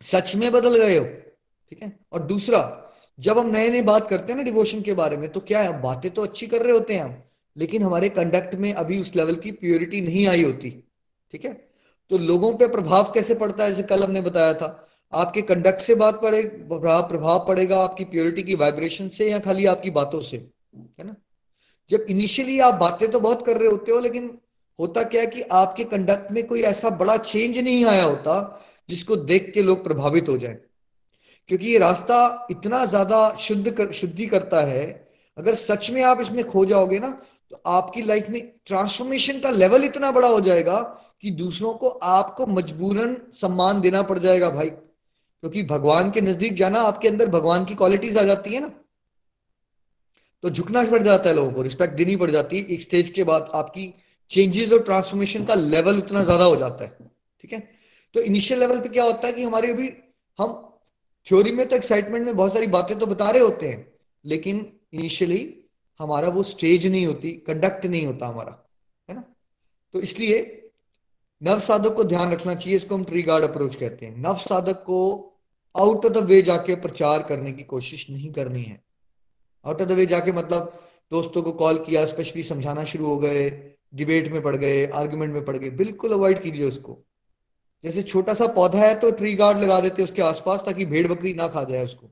सच 0.03 0.35
में 0.37 0.51
बदल 0.53 0.79
गए 0.79 0.97
हो, 0.99 1.05
ठीक 1.05 1.83
है? 1.83 1.99
और 2.13 2.23
दूसरा 2.23 2.84
जब 3.19 3.39
हम 3.39 3.51
नए 3.51 3.69
नए 3.71 3.83
बात 3.83 4.09
करते 4.09 4.33
हैं 4.33 4.37
ना 4.39 4.45
डिवोशन 4.45 4.81
के 4.83 4.93
बारे 4.95 5.17
में 5.17 5.29
तो 5.33 5.41
क्या 5.41 5.61
है 5.61 5.81
बातें 5.83 6.11
तो 6.11 6.23
अच्छी 6.23 6.47
कर 6.47 6.63
रहे 6.63 6.73
होते 6.73 6.95
हैं 6.95 7.03
हम, 7.03 7.15
लेकिन 7.57 7.83
हमारे 7.83 8.09
कंडक्ट 8.09 8.55
में 8.55 8.73
अभी 8.73 9.01
उस 9.01 9.15
लेवल 9.17 9.35
की 9.35 9.51
प्योरिटी 9.53 10.01
नहीं 10.01 10.27
आई 10.27 10.43
होती, 10.43 10.71
ठीक 11.33 11.45
है? 11.45 11.53
तो 12.11 12.19
लोगों 12.19 12.53
पे 12.55 12.67
प्रभाव 12.69 13.13
कैसे 13.15 13.35
पड़ता 13.35 13.65
है, 13.65 13.71
जैसे 13.71 13.83
कल 13.83 14.03
हमने 14.03 14.21
बताया 14.21 14.55
था, 14.55 14.87
आपके 15.13 15.43
कंडक्ट 15.43 15.81
से 15.81 15.95
बात 15.95 16.21
पड़े, 16.23 16.43
प्रभाव 16.73 17.45
पड़ेगा 17.49 17.79
आपकी 17.79 18.05
प्योरिटी 18.05 18.43
की 18.43 18.55
वाइब्रेशन 18.55 19.09
से 19.09 19.31
या 19.31 19.39
खाली 19.39 19.67
आपकी 19.67 19.91
बातों 19.91 20.21
से, 20.21 20.37
है 21.01 21.07
ना? 21.07 21.15
जब 21.91 22.07
इनिशियली 22.11 22.59
आप 22.61 22.75
बातें 22.75 23.11
तो 23.11 23.21
बहुत 23.21 23.47
कर 23.47 23.57
रहे 23.57 23.69
होते 23.69 23.93
हो, 23.93 23.99
लेकिन 23.99 24.31
होता 24.79 25.03
क्या 25.03 25.21
है 25.21 25.27
कि 25.27 25.43
आपके 25.53 25.85
कंडक्ट 25.85 26.33
में 26.33 26.47
कोई 26.47 26.63
ऐसा 26.63 26.91
बड़ा 26.91 27.17
चेंज 27.17 27.59
नहीं 27.59 27.85
आया 27.87 28.05
होता, 28.05 28.61
जिसको 28.89 29.17
देख 29.17 29.51
के 29.55 29.63
लोग 29.63 29.85
प्रभावित 29.85 30.29
हो 30.29 30.37
जाए। 30.39 30.59
क्योंकि 31.49 31.67
ये 31.67 31.79
रास्ता 31.79 32.47
इतना 32.51 32.85
ज़्यादा 32.85 33.29
शुद्ध 33.37 33.71
कर, 33.71 33.93
शुद्धि 33.93 34.27
करता 34.27 34.61
है 34.61 34.85
अगर 35.39 35.55
सच 35.55 35.91
में 35.91 36.03
आप 36.03 36.21
इसमें 36.21 36.45
खो 36.49 36.65
जाओगे 36.65 36.99
ना 36.99 37.11
तो 37.51 37.61
आपकी 37.67 38.03
लाइफ 38.03 38.29
में 38.31 38.41
ट्रांसफॉर्मेशन 38.67 39.41
का 39.41 39.51
लेवल 39.51 39.85
इतना 39.85 40.11
बड़ा 40.13 40.29
हो 40.29 40.41
जाएगा 40.41 40.81
कि 41.23 41.31
दूसरों 41.33 41.73
को 41.75 41.89
आपको 41.89 42.47
मजबूरन 42.47 43.17
सम्मान 43.35 43.81
देना 43.81 44.03
पड़ 44.03 44.19
जाएगा 44.19 44.51
भाई। 44.51 44.69
क्योंकि 44.69 45.63
भगवान 45.63 46.11
के 46.11 46.21
नज़दीक 46.21 46.55
जाना 46.55 46.81
आपके 46.83 47.09
अंदर 47.09 47.29
भगवान 47.29 47.65
की 47.65 47.75
क्वालिटीज 47.75 48.19
आ 48.19 48.23
जाती 48.23 48.55
है 48.55 48.61
ना। 48.61 48.71
तो 50.45 50.51
झुकना 50.51 50.83
पड़ 50.91 51.03
जाता 51.03 51.29
है 51.29 51.35
लोगों 51.35 51.53
को 51.53 51.63
रिस्पेक्ट 51.63 51.95
देनी 51.95 52.17
पड़ 52.17 52.31
जाती 52.31 52.59
है। 52.59 52.67
एक 52.67 52.83
स्टेज 52.83 53.09
के 53.11 53.25
बाद 53.25 53.51
आपकी 53.55 53.93
चेंजेस 54.31 54.73
और 54.73 54.83
ट्रांसफॉर्मेशन 54.83 55.45
का 55.45 55.55
लेवल 55.55 55.99
उतना 55.99 56.23
ज़्यादा 56.23 56.45
हो 56.45 56.57
जाता 56.57 56.85
है 56.85 56.91
ठीक 57.41 57.53
है? 57.53 57.61
तो 58.15 58.21
इनिशियल 58.23 58.61
लेवल 58.61 58.81
पे 58.81 58.89
क्या 58.89 59.05
होता 59.05 59.27
है 59.27 59.33
कि 59.33 59.43
हमारे 59.43 59.71
अभी 59.73 59.93
हम 60.39 60.61
थ्योरी 61.27 61.53
में 61.53 61.67
तो 61.69 61.77
एक्साइटमेंट 61.77 62.27
में 62.27 62.37
बहुत 62.37 62.53
सारी 62.53 62.67
बातें 62.69 62.99
तो 62.99 63.07
बता 63.07 63.31
रहे 63.31 63.43
होते 63.43 63.69
हैं, 63.69 63.87
लेकिन 64.25 64.67
इनिशियली 64.95 65.43
हमारा 66.01 66.29
वो 66.29 66.43
स्टेज 66.43 66.87
नहीं 66.87 67.07
होती 67.07 67.31
कंडक्ट 67.47 67.87
नहीं 67.87 68.07
होता 68.07 68.27
हमारा, 68.27 68.59
है 69.09 69.15
ना? 69.17 69.25
तो 69.95 70.01
इसलिए 70.01 70.41
नव 71.43 71.59
साधक 71.59 71.95
को 71.95 72.05
ध्यान 72.05 72.33
रखना 72.33 72.55
चाहिए, 72.55 72.77
इसको 72.77 72.95
हम 72.95 73.05
ट्री 73.05 73.23
गार्ड 73.23 73.45
अप्रोच 73.45 73.75
कहते 73.77 74.07
हैं। 74.07 74.17
नव 74.19 74.37
साधक 74.39 74.83
को 74.83 75.01
आउट 75.75 76.07
ऑफ़ 76.07 76.13
द 76.13 76.25
वे 76.25 76.41
जाके 76.43 76.75
प्रचार 76.81 77.23
करने 77.23 77.53
की 77.53 77.63
कोशिश 77.65 78.09
नहीं 78.11 78.33
करनी 78.33 78.63
है। 78.63 78.81
आउट 79.65 79.81
ऑफ़ 79.81 79.89
द 79.89 79.93
वे 79.93 80.07
जाके 80.07 80.33
मतलब 80.33 80.73
दोस्तों 81.13 81.43
को 81.43 81.53
कॉल 81.55 81.79
किया 81.79 82.05
स्पेशली 82.05 82.43
समझाना 82.43 82.85
शुरू 82.85 83.07
हो 83.07 83.19
गए 83.19 83.49
डिबेट 83.95 84.31
में 84.33 84.41
पड़ 84.43 84.57
गए 84.57 84.87
आर्ग्यूमेंट 84.87 85.33
में 85.33 85.45
पड़ 85.45 85.57
गए, 85.57 85.71
बिल्कुल 85.71 86.13
अवॉइड 86.13 86.43
कीजिए 86.43 86.69
उसको। 86.69 86.99
जैसे 87.85 88.03
छोटा 88.03 88.35
सा 88.35 88.47
पौधा 88.47 88.79
है 88.79 88.99
तो 89.01 89.11
ट्री 89.11 89.35
गार्ड 89.35 89.59
लगा 89.59 89.81
देते 89.81 90.03
हैं 90.03 90.09
उसके 90.11 90.23
आसपास 90.23 90.63
ताकि 90.67 90.85
भेड़ 90.85 91.09
बकरी 91.09 91.35
ना 91.35 91.49
खा 91.49 91.65
जाए 91.65 91.85
उसको। 91.85 92.11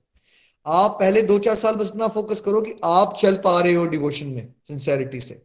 आप 0.66 0.90
पहले 0.90 1.22
दो 1.22 1.38
चार 1.38 1.54
साल 1.54 1.74
बस 1.74 1.86
इतना 1.86 2.08
फोकस 2.08 2.40
करो 2.40 2.60
कि 2.60 2.80
आप 2.84 3.16
चल 3.20 3.36
पा 3.36 3.60
रहे 3.60 3.74
हो 3.74 3.86
डिवोशन 3.86 4.26
में 4.26 4.54
सिंसेरिटी 4.68 5.20
से। 5.20 5.42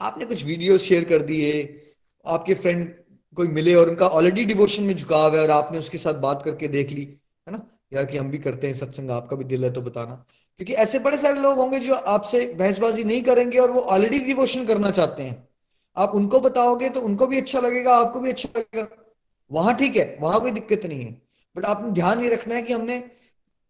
आपने 0.00 0.24
कुछ 0.24 0.44
वीडियो 0.44 0.78
शेयर 0.78 1.04
कर 1.04 1.22
दिए, 1.22 1.82
आपके 2.26 2.54
फ्रेंड 2.54 2.94
कोई 3.36 3.48
मिले 3.48 3.74
और 3.74 3.88
उनका 3.88 4.06
ऑलरेडी 4.06 4.44
डिवोशन 4.44 4.82
में 4.82 4.96
झुकाव 4.96 5.36
है 5.36 5.42
और 5.42 5.50
आपने 5.50 5.78
उसके 5.78 5.98
साथ 5.98 6.14
बात 6.14 6.42
करके 6.42 6.68
देख 6.68 6.90
ली, 6.90 7.02
है 7.48 7.52
ना? 7.52 7.70
यार 7.92 8.04
कि 8.04 8.18
हम 8.18 8.30
भी 8.30 8.38
करते 8.38 8.66
हैं 8.66 8.74
सत्संग, 8.74 9.10
आपका 9.10 9.36
भी 9.36 9.44
दिल 9.44 9.64
है 9.64 9.72
तो 9.72 9.80
बताना। 9.80 10.14
क्योंकि 10.56 10.72
ऐसे 10.72 10.98
बड़े 10.98 11.18
सारे 11.18 11.40
लोग 11.40 11.56
होंगे 11.56 11.78
जो 11.78 11.94
आपसे 11.94 12.54
बहसबाजी 12.58 13.04
नहीं 13.04 13.22
करेंगे 13.22 13.58
और 13.58 13.70
वो 13.70 13.80
ऑलरेडी 13.80 14.18
डिवोशन 14.18 14.66
करना 14.66 14.90
चाहते 14.90 15.22
हैं। 15.22 15.47
आप 15.98 16.12
उनको 16.14 16.40
बताओगे 16.40 16.88
तो 16.90 17.00
उनको 17.02 17.26
भी 17.26 17.40
अच्छा 17.40 17.60
लगेगा, 17.60 17.94
आपको 17.96 18.20
भी 18.20 18.30
अच्छा 18.30 18.48
लगेगा। 18.56 18.86
वहाँ 19.50 19.74
ठीक 19.76 19.96
है, 19.96 20.16
वहाँ 20.20 20.40
कोई 20.40 20.50
दिक्कत 20.52 20.86
नहीं 20.86 21.04
है। 21.04 21.12
बट 21.56 21.64
आपने 21.66 21.90
ध्यान 21.92 22.22
ये 22.22 22.28
रखना 22.30 22.54
है 22.54 22.62
कि 22.62 22.72
हमने 22.72 23.02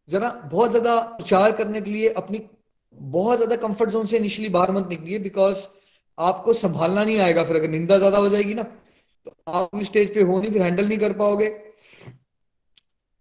जरा 0.09 0.29
बहुत 0.47 0.71
ज़्यादा 0.71 0.99
प्रचार 1.17 1.53
करने 1.53 1.81
के 1.81 1.91
लिए 1.91 2.09
अपनी 2.15 2.41
बहुत 2.95 3.37
ज़्यादा 3.37 3.57
कंफर्ट 3.59 3.91
जोन 3.91 4.07
से 4.07 4.17
इनिशियली 4.17 4.49
बाहर 4.51 4.71
मत 4.73 4.89
निकलिए 4.91 5.19
बिकॉज़ 5.21 5.67
आपको 6.19 6.53
संभालना 6.57 7.05
नहीं 7.05 7.19
आएगा 7.21 7.45
फिर। 7.45 7.57
अगर 7.57 7.69
निंदा 7.71 7.99
ज़्यादा 7.99 8.19
हो 8.19 8.29
जाएगी 8.29 8.55
ना 8.55 8.63
तो 8.63 9.33
आप 9.53 9.83
स्टेज 9.85 10.15
पे 10.15 10.23
हो 10.23 10.41
नहीं, 10.41 10.51
फिर 10.53 10.63
हैंडल 10.63 10.89
नहीं 10.89 10.99
कर 10.99 11.13
पाओगे। 11.15 11.49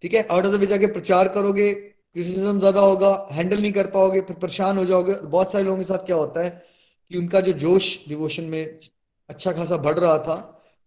ठीक 0.03 0.13
है? 0.13 0.21
आउट 0.23 0.45
ऑफ़ 0.45 0.53
द 0.53 0.59
वे 0.59 0.65
जाके 0.67 0.87
प्रचार 0.93 1.27
करोगे 1.29 1.71
क्रिटिसिज्म 1.73 2.59
ज़्यादा 2.59 2.81
होगा 2.81 3.27
हैंडल 3.31 3.61
नहीं 3.61 3.71
कर 3.71 3.87
पाओगे, 3.91 4.21
फिर 4.21 4.35
परेशान 4.37 4.77
हो 4.77 4.85
जाओगे। 4.85 5.13
बहुत 5.23 5.51
सारे 5.51 5.63
लोगों 5.65 5.77
के 5.77 5.83
साथ 5.85 6.05
क्या 6.05 6.15
होता 6.15 6.43
है 6.43 6.49
कि 7.11 7.17
उनका 7.17 7.41
जो 7.41 7.51
जोश 7.59 7.97
डिवोशन 8.07 8.43
में 8.45 8.79
अच्छा 9.29 9.51
खासा 9.51 9.77
बढ़ 9.77 9.99
रहा 9.99 10.17
था, 10.19 10.35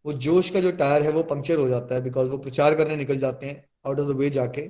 वो 0.05 0.13
जोश 0.15 0.51
का 0.51 0.61
जो 0.61 0.71
टायर 0.73 1.03
है 1.03 1.11
वो 1.13 1.23
पंक्चर 1.25 1.59
हो 1.59 1.69
जाता 1.69 1.95
है 1.95 2.03
बिकॉज़ 2.03 2.29
वो 2.29 2.39
प्रचार 2.39 2.75
करने 2.75 2.97
निकल 2.97 3.19
जाते 3.19 3.47
हैं 3.47 3.65
आउट 3.87 4.01
ऑफ़ 4.01 4.09
द 4.09 4.17
वे 4.17 4.31
जाके 4.31 4.69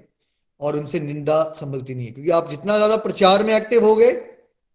और 0.61 0.77
उनसे 0.77 1.01
निंदा 1.01 1.43
संभलती 1.57 1.95
नहीं 1.95 2.07
है। 2.07 2.13
क्योंकि 2.13 2.31
आप 2.31 2.49
जितना 2.51 2.77
ज़्यादा 2.77 2.97
प्रचार 2.99 3.45
में 3.45 3.55
एक्टिव 3.55 3.85
हो 3.87 3.95
गए 3.97 4.11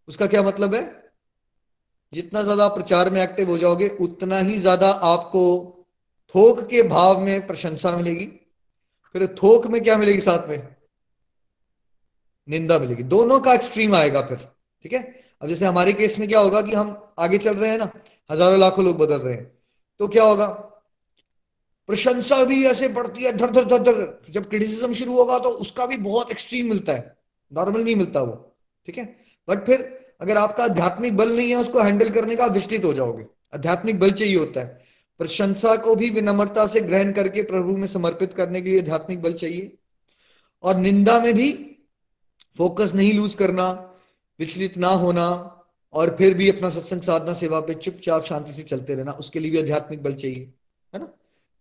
उसका 0.08 0.28
क्या 0.28 0.44
मतलब 0.44 0.76
है? 0.76 0.84
जितना 2.14 2.42
ज़्यादा 2.44 2.68
प्रचार 2.68 3.10
में 3.10 3.22
एक्टिव 3.22 3.50
हो 3.50 3.58
जाओगे, 3.58 3.88
उतना 3.90 4.40
ही 4.40 4.58
ज़्यादा 4.60 4.90
आपको 4.90 5.42
थोक 6.36 6.60
के 6.70 6.82
भाव 6.90 7.20
में 7.22 7.48
प्रशंसा 7.48 7.96
मिलेगी। 7.98 8.26
फिर 9.16 9.28
थोक 9.44 9.68
में 9.68 9.82
क्या 9.84 9.98
मिलेगी 9.98 10.22
साथ 10.22 10.48
में? 10.50 10.68
निंदा 12.48 12.78
मिलेगी। 12.80 13.04
दोनों 13.06 13.40
का 13.40 13.54
एक्सट्रीम 13.54 13.96
आएगा 13.96 14.22
फिर, 14.22 14.38
ठीक 14.86 14.94
है? 14.94 15.02
अब 15.42 15.48
जैसे 15.50 15.66
हमारे 15.66 15.94
केस 15.94 16.18
में 16.20 16.28
क्या 16.30 16.40
होगा 16.40 16.62
कि 16.62 16.76
हम 16.76 16.96
आगे 17.20 17.38
चल 17.38 17.56
रहे 17.56 17.70
हैं 17.72 17.78
ना 17.78 17.86
हज़ारों 18.30 18.60
लाखों 18.60 18.86
लोग 18.86 18.98
बदल 18.98 19.18
रहे 19.18 19.34
हैं। 19.34 19.52
तो 20.00 20.08
क्या 20.08 20.24
होगा? 20.24 20.46
प्रशंसा 21.90 22.44
भी 22.44 22.64
ऐसे 22.66 22.88
बढ़ती 22.88 23.24
है, 23.24 23.32
धर 23.38 23.52
धर 23.52 23.66
धर 23.66 23.84
धर 23.84 24.22
जब 24.30 24.50
क्रिटिसिज्म 24.50 24.94
शुरू 24.94 25.18
होगा 25.18 25.38
तो 25.40 25.50
उसका 25.50 25.86
भी 25.86 25.98
बहुत 26.00 26.32
एक्सट्रीम 26.32 26.70
मिलता 26.70 26.94
है। 26.94 27.16
नॉर्मल 27.52 27.84
नहीं 27.84 27.96
मिलता 27.96 28.22
वो, 28.22 28.34
ठीक 28.88 28.98
है? 28.98 29.06
बट 29.48 29.66
फिर 29.66 29.84
अगर 30.22 30.38
आपका 30.38 30.64
आध्यात्मिक 30.64 31.18
बल 31.18 31.36
नहीं 31.36 31.50
है, 31.50 31.56
उसको 31.56 31.80
हैंडल 31.80 32.10
करने 32.10 32.36
का 32.36 32.46
विचलित 32.48 32.86
हो 32.86 32.94
जाओगे। 32.94 33.26
आध्यात्मिक 33.54 34.00
बल 34.00 34.12
चाहिए 34.12 34.36
होता 34.36 34.62
है। 34.62 34.84
प्रशंसा 35.20 35.76
को 35.76 35.96
भी 35.96 36.10
विनम्रता 36.10 36.66
से 36.68 36.82
ग्रहण 36.82 37.12
करके 37.12 37.42
प्रभु 37.42 37.76
में 37.78 37.88
समर्पित 37.88 38.34
करने 38.34 38.62
के 38.62 38.70
लिए 38.70 38.80
आध्यात्मिक 38.80 39.22
बल 39.22 39.34
चाहिए। 39.34 39.78
और 40.64 40.76
निंदा 40.78 41.20
में 41.20 41.34
भी 41.34 41.52
फोकस 42.58 42.94
नहीं 42.96 43.14
लूज 43.14 43.34
करना, 43.36 43.70
विचलित 44.40 44.78
ना 44.78 44.88
होना 44.88 45.28
और 45.96 46.16
फिर 46.18 46.34
भी 46.34 46.50
अपना 46.50 46.70
सत्संग 46.70 47.02
साधना, 47.02 47.34
सेवा 47.34 47.60
पे 47.60 47.74
चुपचाप 47.74 48.26
शांति 48.26 48.52
से 48.52 48.64
चलते 48.64 48.96
रहना, 48.96 49.12
उसके 49.12 49.40
लिए 49.40 49.52
भी 49.52 49.60
आध्यात्मिक 49.60 50.04
बल 50.04 50.14
चाहिए, 50.14 50.54
है 50.94 51.00
ना? 51.00 51.06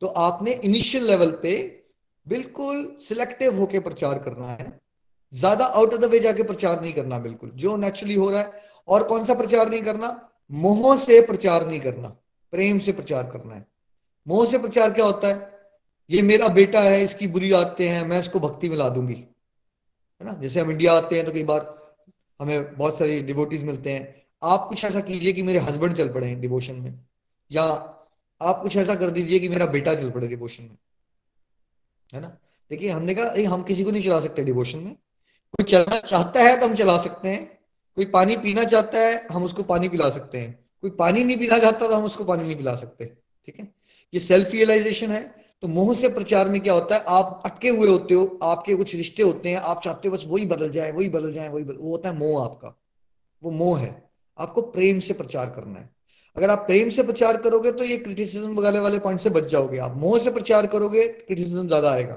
तो 0.03 0.07
आपने 0.07 0.53
इनिशियल 0.53 1.05
लेवल 1.05 1.31
पे 1.31 1.83
बिल्कुल 2.27 2.97
सिलेक्टिव 3.01 3.59
होके 3.59 3.79
प्रचार 3.79 4.19
करना 4.19 4.47
है। 4.47 4.81
ज़्यादा 5.33 5.65
आउट 5.65 5.95
ऑफ़ 5.95 6.01
द 6.01 6.05
वे 6.05 6.19
जाके 6.19 6.43
प्रचार 6.43 6.81
नहीं 6.83 6.93
करना, 6.93 7.19
बिल्कुल। 7.19 7.51
जो 7.51 7.77
नेचुरली 7.77 8.15
हो 8.15 8.31
रहा 8.31 8.41
है, 8.41 8.63
और 8.89 9.03
कौन 9.03 9.25
सा 9.25 9.35
प्रचार 9.35 9.71
नहीं 9.71 9.83
करना? 9.83 10.31
मोह 10.51 10.97
से 10.97 11.21
प्रचार 11.21 11.67
नहीं 11.69 11.81
करना, 11.81 12.09
प्रेम 12.53 12.79
से 12.79 12.93
प्रचार 12.93 13.31
करना 13.31 13.55
है। 13.55 13.67
मोह 14.27 14.47
से 14.47 14.59
प्रचार 14.59 14.93
क्या 14.93 15.05
होता 15.05 15.29
है? 15.29 15.53
ये 16.11 16.23
मेरा 16.23 16.49
बेटा 16.49 16.81
है, 16.81 17.03
इसकी 17.05 17.27
बुरी 17.27 17.53
आदतें 17.53 17.89
हैं, 17.89 18.05
मैं 18.05 18.21
इसको 18.21 18.41
भक्ति 18.41 18.69
में 18.69 18.77
ला 18.77 18.89
दूँगी, 18.89 19.15
है 19.15 20.25
ना? 20.25 20.33
जैसे 20.33 20.61
हम 20.61 20.71
इंडिया 20.71 20.93
आते 20.93 21.17
हैं 21.17 21.25
तो 21.27 21.33
कई 21.33 21.45
बार 21.45 21.75
हमें 22.41 22.77
बहुत 22.77 22.99
सारी 22.99 23.21
डिवोटीज 23.21 23.65
मिलते 23.65 23.91
हैं 23.91 24.24
आप 24.45 24.67
कुछ 24.69 24.85
ऐसा 24.85 25.01
कीजिए 25.01 25.33
कि 25.33 25.43
मेरे 25.43 25.59
हस्बैंड 25.59 25.95
चल 25.97 26.09
पड़े 26.09 26.35
डिवोशन 26.35 26.75
में, 26.75 27.01
या 27.51 27.63
आप 28.41 28.61
कुछ 28.63 28.77
ऐसा 28.77 28.95
कर 28.95 29.11
दीजिए 29.11 29.39
कि 29.39 29.49
मेरा 29.49 29.67
बेटा 29.67 29.95
चल 29.95 30.11
पड़े 30.11 30.29
डिवोशन 30.29 30.63
में, 30.63 30.77
है 32.13 32.21
ना? 32.21 32.29
देखिए, 32.71 32.89
हमने 32.89 33.15
कहा 33.15 33.55
हम 33.55 33.63
किसी 33.63 33.85
को 33.85 33.91
नहीं 33.91 34.03
चला 34.03 34.21
सकते 34.21 34.45
डिवोशन 34.45 34.79
में। 34.79 34.95
कोई 35.55 35.65
चलना 35.65 35.99
चाहता 36.01 36.43
है 36.43 36.59
तो 36.61 36.67
हम 36.67 36.75
चला 36.75 36.97
सकते 36.99 37.29
हैं। 37.29 37.59
कोई 37.97 38.05
पानी 38.05 38.37
पीना 38.37 38.65
चाहता 38.65 39.01
है, 39.01 39.27
हम 39.33 39.45
उसको 39.45 39.63
पानी 39.63 39.89
पिला 39.89 40.09
सकते 40.11 40.39
हैं। 40.39 40.53
कोई 40.83 40.91
पानी 40.91 41.25
नहीं 41.25 41.37
पीना 41.37 41.59
चाहता 41.59 41.87
तो 41.89 41.95
हम 41.95 42.05
उसको 42.05 42.25
पानी 42.25 42.45
नहीं 42.45 42.57
पिला 42.57 42.75
सकते। 42.77 43.05
ठीक 43.05 43.59
है? 43.61 43.69
ये 44.15 44.21
सेल्फ 44.21 44.51
रियलाइजेशन 44.51 45.11
है। 45.11 45.23
तो 45.63 45.69
मोह 45.69 45.95
से 45.95 46.09
प्रचार 46.09 46.49
में 46.49 46.61
क्या 46.61 46.75
होता 46.75 46.95
है? 46.95 47.05
आप 47.09 47.43
अटके 47.47 47.69
हुए 47.69 47.89
होते 47.89 48.15
हो, 48.15 48.39
आपके 48.43 48.75
कुछ 48.75 48.95
रिश्ते 48.95 49.23
होते 49.23 49.49
हैं, 49.49 49.57
आप 49.57 49.83
चाहते 49.85 50.09
हो 50.09 50.15
बस 50.15 50.25
वही 50.27 50.47
बदल 50.47 50.71
जाए, 50.71 50.93
वही 50.93 51.09
बदल 51.09 51.33
जाए, 51.33 51.49
वही 51.49 51.65
बदल, 51.65 51.77
वो 51.77 51.91
होता 51.91 52.09
है 52.09 52.17
मोह 52.17 52.45
आपका। 52.45 52.75
वो 53.43 53.51
मोह 53.51 53.79
है। 53.81 54.04
आपको 54.39 54.63
प्रेम 54.63 54.99
से 55.01 55.15
प्रचार 55.15 55.51
करना 55.51 55.79
है। 55.79 55.89
अगर 56.37 56.51
आप 56.51 56.65
प्रेम 56.67 56.89
से 56.91 57.03
प्रचार 57.03 57.37
करोगे 57.37 57.73
तो 57.73 57.85
ये 57.85 57.97
क्रिटिसिज्म 57.99 58.55
वगैरह 58.55 58.81
वाले 58.81 58.99
पॉइंट 58.99 59.21
से 59.21 59.31
बच 59.31 59.45
जाओगे। 59.45 59.79
आप 59.79 59.97
मोह 59.97 60.19
से 60.19 60.31
प्रचार 60.31 60.67
करोगे 60.67 61.07
क्रिटिसिज्म 61.09 61.67
ज़्यादा 61.69 61.91
आएगा। 61.91 62.15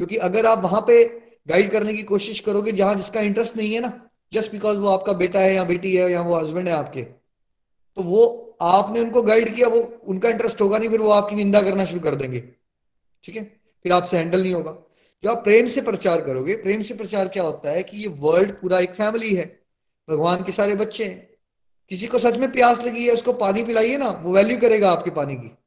क्योंकि 0.00 0.16
अगर 0.22 0.46
आप 0.46 0.62
वहाँ 0.62 0.80
पे 0.80 1.04
गाइड 1.48 1.70
करने 1.70 1.92
की 1.94 2.02
कोशिश 2.04 2.40
करोगे, 2.40 2.72
जहाँ 2.72 2.94
जिसका 2.94 3.20
इंटरेस्ट 3.22 3.56
नहीं 3.56 3.74
है 3.74 3.80
ना 3.80 3.92
जस्ट 4.32 4.52
बिकॉज़ 4.52 4.78
वो 4.78 4.88
आपका 4.88 5.12
बेटा 5.14 5.40
है 5.40 5.54
या 5.54 5.64
बेटी 5.64 5.94
है 5.96 6.10
या 6.12 6.22
वो 6.22 6.34
हस्बैंड 6.36 6.68
है 6.68 6.74
आपके 6.74 7.02
तो 7.02 8.02
वो 8.02 8.24
आपने 8.62 9.00
उनको 9.00 9.22
गाइड 9.22 9.54
किया, 9.54 9.68
वो 9.68 9.80
उनका 10.04 10.28
इंटरेस्ट 10.28 10.60
होगा 10.60 10.78
नहीं, 10.78 10.88
फिर 10.88 11.00
वो 11.00 11.10
आपकी 11.10 11.36
निंदा 11.36 11.60
करना 11.62 11.84
शुरू 11.84 12.00
कर 12.00 12.14
देंगे। 12.14 12.40
ठीक 13.24 13.36
है? 13.36 13.42
फिर 13.84 13.92
आपसे 13.92 14.16
हैंडल 14.18 14.42
नहीं 14.42 14.54
होगा। 14.54 14.76
जब 15.24 15.30
आप 15.30 15.42
प्रेम 15.44 15.66
से 15.66 15.80
प्रचार 15.82 16.20
करोगे, 16.20 16.54
प्रेम 16.56 16.82
से 16.82 16.94
प्रचार 16.94 17.28
क्या 17.28 17.42
होता 17.42 17.70
है 17.70 17.82
कि 17.82 17.96
ये 17.96 18.08
वर्ल्ड 18.20 18.50
पूरा 18.52 18.78
एक 18.78 18.94
फैमिली 18.94 19.34
है। 19.34 19.44
भगवान 20.08 20.44
के 20.44 20.52
सारे 20.52 20.74
बच्चे 20.74 21.04
हैं। 21.04 21.28
किसी 21.90 22.06
को 22.06 22.18
सच 22.18 22.36
में 22.36 22.52
प्यास 22.52 22.80
लगी 22.80 23.06
है, 23.06 23.12
उसको 23.12 23.32
पानी 23.32 23.62
पिलाइए 23.62 23.96
ना, 23.96 24.08
वो 24.08 24.32
वैल्यू 24.32 24.58
करेगा 24.58 24.90
आपके 24.92 25.10
पानी 25.10 25.36
की। 25.36 25.58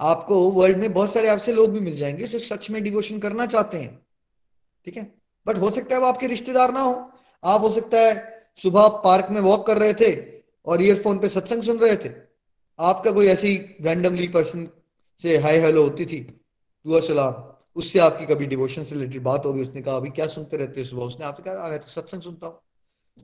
आपको 0.00 0.50
वर्ल्ड 0.50 0.78
में 0.78 0.92
बहुत 0.92 1.12
सारे 1.12 1.28
आपसे 1.28 1.52
लोग 1.52 1.70
भी 1.70 1.80
मिल 1.80 1.96
जाएँगे 1.96 2.24
जो 2.24 2.38
सच 2.38 2.70
में 2.70 2.82
डिवोशन 2.82 3.18
करना 3.18 3.46
चाहते 3.46 3.78
हैं। 3.78 4.06
ठीक 4.84 4.96
है? 4.96 5.14
बट 5.46 5.58
हो 5.58 5.70
सकता 5.70 5.94
है 5.94 6.00
वो 6.00 6.06
आपके 6.06 6.26
रिश्तेदार 6.26 6.72
ना 6.72 6.80
हो। 6.80 7.12
आप, 7.44 7.60
हो 7.60 7.70
सकता 7.70 8.00
है 8.00 8.46
सुबह 8.56 8.88
पार्क 8.88 9.26
में 9.30 9.40
वॉक 9.40 9.66
कर 9.66 9.78
रहे 9.78 9.94
थे 9.94 10.42
और 10.66 10.82
ईयरफोन 10.82 11.18
पे 11.18 11.28
सत्संग 11.28 11.62
सुन 11.62 11.78
रहे 11.78 11.96
थे। 11.96 12.12
आपका 12.78 13.10
कोई 13.10 13.26
ऐसी 13.26 13.56
रैंडमली 13.80 14.28
पर्सन 14.28 14.68
से 15.22 15.36
हाय 15.38 15.58
हेलो 15.58 15.82
होती 15.82 16.06
थी, 16.06 16.20
दुआ, 16.86 17.00
सलाम। 17.00 17.54
उससे 17.76 17.98
आपकी 17.98 18.26
कभी 18.26 18.46
डिवोशन 18.46 18.84
से 18.84 18.94
रिलेटेड 18.94 19.22
बात 19.22 19.46
होगी। 19.46 19.62
उसने 19.62 19.82
कहा, 19.82 19.96
अभी 19.96 20.10
क्या 20.10 20.26
सुनते 20.26 20.56
रहते 20.56 20.80
हो 20.80 20.86
सुबह? 20.86 21.04
उसने 21.04 21.26
आपने 21.26 21.44
कहा 21.44 21.76
तो 21.76 21.88
सत्संग 21.88 22.20
सुनता 22.20 22.46
हूँ। 22.46 22.60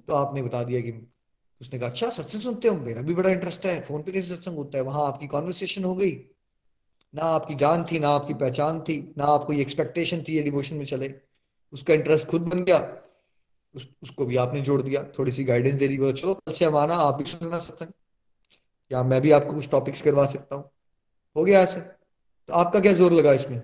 तो 0.08 0.14
आपने 0.14 0.42
बता 0.42 0.62
दिया 0.64 0.80
कि 0.80 0.92
उसने 1.60 1.78
कहा 1.78 1.88
अच्छा 1.88 2.08
सत्संग 2.10 2.42
सुनते 2.42 2.68
हो 2.68 2.74
मेरा 2.76 3.02
भी 3.02 3.14
बड़ा 3.14 3.30
इंटरेस्ट 3.30 3.66
है 3.66 3.80
फ़ोन 3.80 4.02
पे 4.02 4.12
कैसे 4.12 4.34
सत्संग 4.34 4.56
होता 4.56 4.78
है? 4.78 4.84
वहाँ 4.84 5.06
आपकी 5.06 5.26
कॉन्वर्सेशन 5.26 5.84
हो 5.84 5.94
गई। 5.94 6.10
ना 7.14 7.22
आपकी 7.22 7.54
जान 7.54 7.84
थी 7.84 7.98
ना 7.98 8.08
आपकी 8.08 8.34
पहचान 8.34 8.80
थी 8.80 9.14
ना 9.18 9.24
आपको 9.24 9.52
ये 9.52 9.62
एक्सपेक्टेशन 9.62 10.22
थी 10.28 10.36
ये 10.36 10.42
डिवोशन 10.42 10.76
में 10.76 10.84
चले। 10.84 11.14
उसका 11.72 11.94
इंटरेस्ट 11.94 12.26
खुद 12.26 12.48
बन 12.48 12.64
गया। 12.64 12.78
उस, 13.74 13.88
उसको 14.02 14.26
भी 14.26 14.36
आपने 14.36 14.60
जोड़ 14.60 14.82
दिया। 14.82 15.02
थोड़ी 15.18 15.32
सी 15.32 15.44
गाइडेंस 15.44 15.74
दे 15.74 15.88
दी 15.88 15.98
बोलो 15.98 16.12
चलो 16.12 16.34
कल 16.34 16.52
से 16.52 16.64
हम 16.64 16.76
आना 16.76 16.94
आप 16.94 17.14
भी 17.14 17.24
सुनना 17.24 17.58
सत्संग। 17.58 17.92
या 18.90 19.02
मैं 19.02 19.20
भी 19.20 19.30
आपको 19.30 19.54
कुछ 19.54 19.68
टॉपिक्स 19.68 20.02
करवा 20.02 20.26
सकता 20.26 20.56
हूँ। 20.56 20.70
हो 21.36 21.44
गया 21.44 21.60
ऐसे। 21.60 21.80
तो 21.80 22.54
आपका 22.54 22.80
क्या 22.80 22.92
ज़ोर 22.92 23.12
लगा 23.12 23.32
इसमें? 23.32 23.62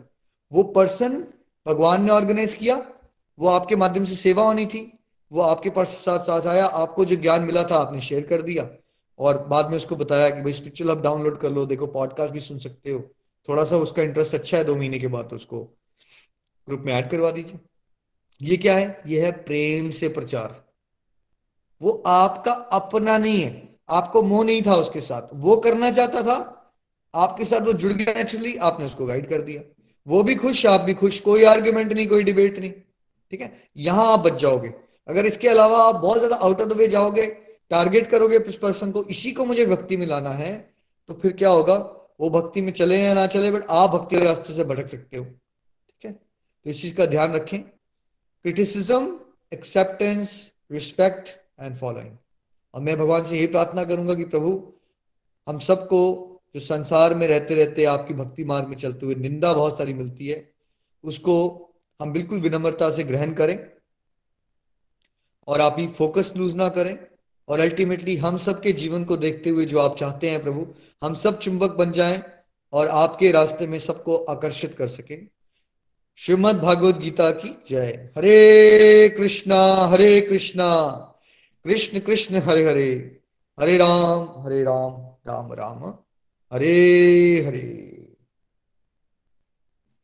वो 0.53 0.63
पर्सन 0.63 1.21
भगवान 1.67 2.05
ने 2.05 2.11
ऑर्गेनाइज 2.11 2.55
किया 2.55 2.77
वो 3.39 3.49
आपके 3.49 3.77
माध्यम 3.77 4.05
से 4.05 4.17
सेवा 4.17 4.43
होनी 4.43 4.67
थी। 4.67 4.81
वो 5.33 5.41
आपके 5.41 5.71
पास 5.71 5.89
साथ 5.89 6.19
साथ 6.19 6.47
आया, 6.47 6.67
आपको 6.67 7.05
जो 7.05 7.17
ज्ञान 7.17 7.43
मिला 7.43 7.63
था, 7.63 7.77
आपने 7.77 8.01
शेयर 8.01 8.27
कर 8.27 8.43
दिया। 8.43 8.71
और 9.19 9.47
बाद 9.47 9.71
में 9.71 9.77
उसको 9.77 9.97
बताया 9.97 10.31
कि 10.31 10.43
भाई 10.43 10.53
स्पिरिचुअल 10.53 10.91
आप 10.91 11.01
डाउनलोड 11.01 11.41
कर 11.41 11.51
लो, 11.51 11.67
देखो 11.67 11.87
पॉडकास्ट 11.87 12.33
भी 12.33 12.41
सुन 12.41 12.59
सकते 12.59 12.91
हो। 12.91 13.11
थोड़ा 13.49 13.65
सा 13.65 13.77
उसका 13.77 14.03
इंटरेस्ट 14.03 14.35
अच्छा 14.35 14.57
है, 14.57 14.65
दो 14.65 14.77
महीने 14.77 14.99
के 14.99 15.07
बाद 15.07 15.33
उसको 15.33 15.65
ग्रुप 16.69 16.81
में 16.81 16.93
ऐड 16.93 17.11
करवा 17.11 17.31
दीजिए। 17.31 17.59
ये 18.43 18.57
क्या 18.57 18.77
है? 18.77 19.03
ये 19.07 19.25
है 19.25 19.33
प्रेम 19.33 19.91
से 19.91 20.09
प्रचार। 20.09 20.65
वो 21.83 22.03
आपका 22.07 22.53
अपना 22.53 23.19
नहीं 23.19 23.43
है। 23.43 23.79
आपको 23.91 24.23
मोह 24.23 24.45
नहीं 24.45 24.63
था 24.63 24.75
उसके 24.75 25.01
साथ। 25.01 25.23
वो 25.35 25.57
करना 25.57 25.91
चाहता 25.91 26.23
था, 26.23 26.57
आपके 27.15 27.45
साथ 27.45 27.61
वो 27.61 27.73
जुड़ 27.73 27.93
गया 27.93 28.15
नेचुरली 28.15 28.57
आपने 28.57 28.87
उसको 28.87 29.07
गाइड 29.07 29.29
कर 29.29 29.41
दिया। 29.41 29.83
वो 30.09 30.23
भी 30.23 30.35
खुश, 30.35 30.67
आप 30.67 30.81
भी 30.81 30.95
खुश, 30.95 31.21
कोई 31.21 31.45
आर्ग्यूमेंट 31.45 31.93
नहीं, 31.93 32.07
कोई 32.07 32.23
डिबेट 32.23 32.59
नहीं। 32.59 32.73
ठीक 33.31 33.41
है? 33.41 33.69
यहाँ 33.77 34.13
आप 34.13 34.21
बच 34.21 34.33
जाओगे। 34.33 34.90
अगर 35.09 35.27
इसके 35.27 35.49
अलावा 35.49 35.79
आप 35.79 35.95
बहुत 35.95 36.19
ज़्यादा 36.19 36.37
आउट 36.37 36.61
ऑफ़ 36.61 36.69
द 36.69 36.73
वे 36.73 36.87
जाओगे 36.89 37.27
टारगेट 37.71 38.11
करोगे 38.11 38.39
उस 38.39 38.59
पर्सन 38.59 38.91
को, 38.93 39.03
इसी 39.05 39.33
को 39.33 39.45
मुझे 39.45 39.67
भक्ति 39.67 39.97
में 39.97 40.07
लाना 40.07 40.31
है 40.33 40.53
तो 41.09 41.15
फिर 41.15 41.33
क्या 41.33 41.49
होगा? 41.51 41.75
वो 42.21 42.29
भक्ति 42.31 42.61
में 42.63 42.73
चले 42.73 42.99
या 42.99 43.13
ना 43.15 43.27
चले 43.27 43.51
बट 43.51 43.67
आप 43.71 43.91
भक्ति 43.91 44.17
के 44.17 44.25
रास्ते 44.25 44.53
से 44.53 44.65
भटक 44.65 44.87
सकते 44.89 45.17
हो। 45.17 45.25
ठीक 45.25 46.05
है? 46.05 46.13
तो 46.13 46.71
इस 46.71 46.83
चीज़ 46.83 46.95
का 46.97 47.07
ध्यान 47.07 47.33
रखें। 47.33 47.61
Criticism 47.61 49.19
acceptance 49.53 50.31
respect 50.71 51.29
and 51.61 51.77
following 51.77 52.17
और 52.75 52.81
मैं 52.81 52.97
भगवान 52.99 53.25
से 53.25 53.37
यही 53.37 53.47
प्रार्थना 53.47 53.85
करूँगा 53.85 54.15
कि 54.15 54.25
प्रभु, 54.25 54.53
हम 55.47 55.59
सबको 55.61 56.01
जो 56.55 56.61
संसार 56.61 57.15
में 57.15 57.27
रहते 57.29 57.55
रहते 57.55 57.85
आपकी 57.87 58.15
भक्ति 58.15 58.45
मार्ग 58.45 58.69
में 58.69 58.77
चलते 58.77 59.07
हुए 59.07 59.15
निंदा 59.15 59.53
बहुत 59.55 59.79
सारी 59.79 59.95
मिलती 59.95 60.29
है, 60.29 60.49
उसको 61.05 61.35
हम 62.01 62.13
बिल्कुल 62.13 62.41
विनम्रता 62.41 62.91
से 62.91 63.05
ग्रहण 63.05 63.33
करें। 63.33 63.57
और 65.47 65.61
आप 65.61 65.77
ही 65.79 65.87
फोकस 65.89 66.33
लूज 66.37 66.55
ना 66.55 66.69
करें। 66.69 66.99
और 67.49 67.61
अल्टीमेटली 67.61 68.17
हम 68.17 68.39
सबके 68.39 68.73
जीवन 68.73 69.05
को 69.05 69.17
देखते 69.17 69.51
हुए 69.51 69.65
जो 69.65 69.79
आप 69.79 69.97
चाहते 69.99 70.31
हैं 70.31 70.43
प्रभु, 70.43 70.75
हम 71.03 71.15
सब 71.15 71.39
चुंबक 71.39 71.71
बन 71.71 71.93
जाएँ 71.93 72.23
और 72.73 72.89
आपके 72.89 73.31
रास्ते 73.31 73.67
में 73.67 73.79
सबको 73.79 74.17
आकर्षित 74.17 74.75
कर 74.75 74.87
सके। 74.87 75.41
श्रीमद 76.17 76.57
भागवत 76.57 76.97
गीता 76.97 77.31
की 77.31 77.63
जय। 77.71 78.11
हरे 78.19 79.09
कृष्णा 79.09 79.75
हरे 79.75 80.21
कृष्णा। 80.21 80.87
कृष्ण 81.65 82.01
कृष्ण, 82.01 82.37
हरे 82.37 82.65
हरे। 82.65 83.21
हरे 83.61 83.79
राम 83.79 84.45
हरे 84.45 84.63
राम 84.63 84.93
राम 85.31 85.53
राम। 85.53 85.95
हरे 86.53 86.75
हरे। 87.47 87.87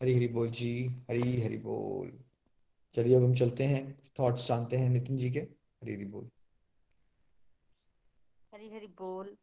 हरी 0.02 0.16
हरी 0.16 0.28
बोल 0.28 0.48
जी। 0.48 0.96
हरी 1.10 1.40
हरी 1.40 1.56
बोल। 1.56 2.12
चलिए 2.94 3.16
अब 3.16 3.24
हम 3.24 3.34
चलते 3.34 3.64
हैं। 3.64 3.98
थॉट्स 4.18 4.48
जानते 4.48 4.76
हैं 4.76 4.90
नितिन 4.90 5.16
जी 5.16 5.30
के? 5.30 5.38
हरी 5.38 5.94
हरी 5.94 6.04
बोल। 6.04 6.30
हरी 8.54 8.70
हरी 8.74 8.86
बोल। 8.86 9.36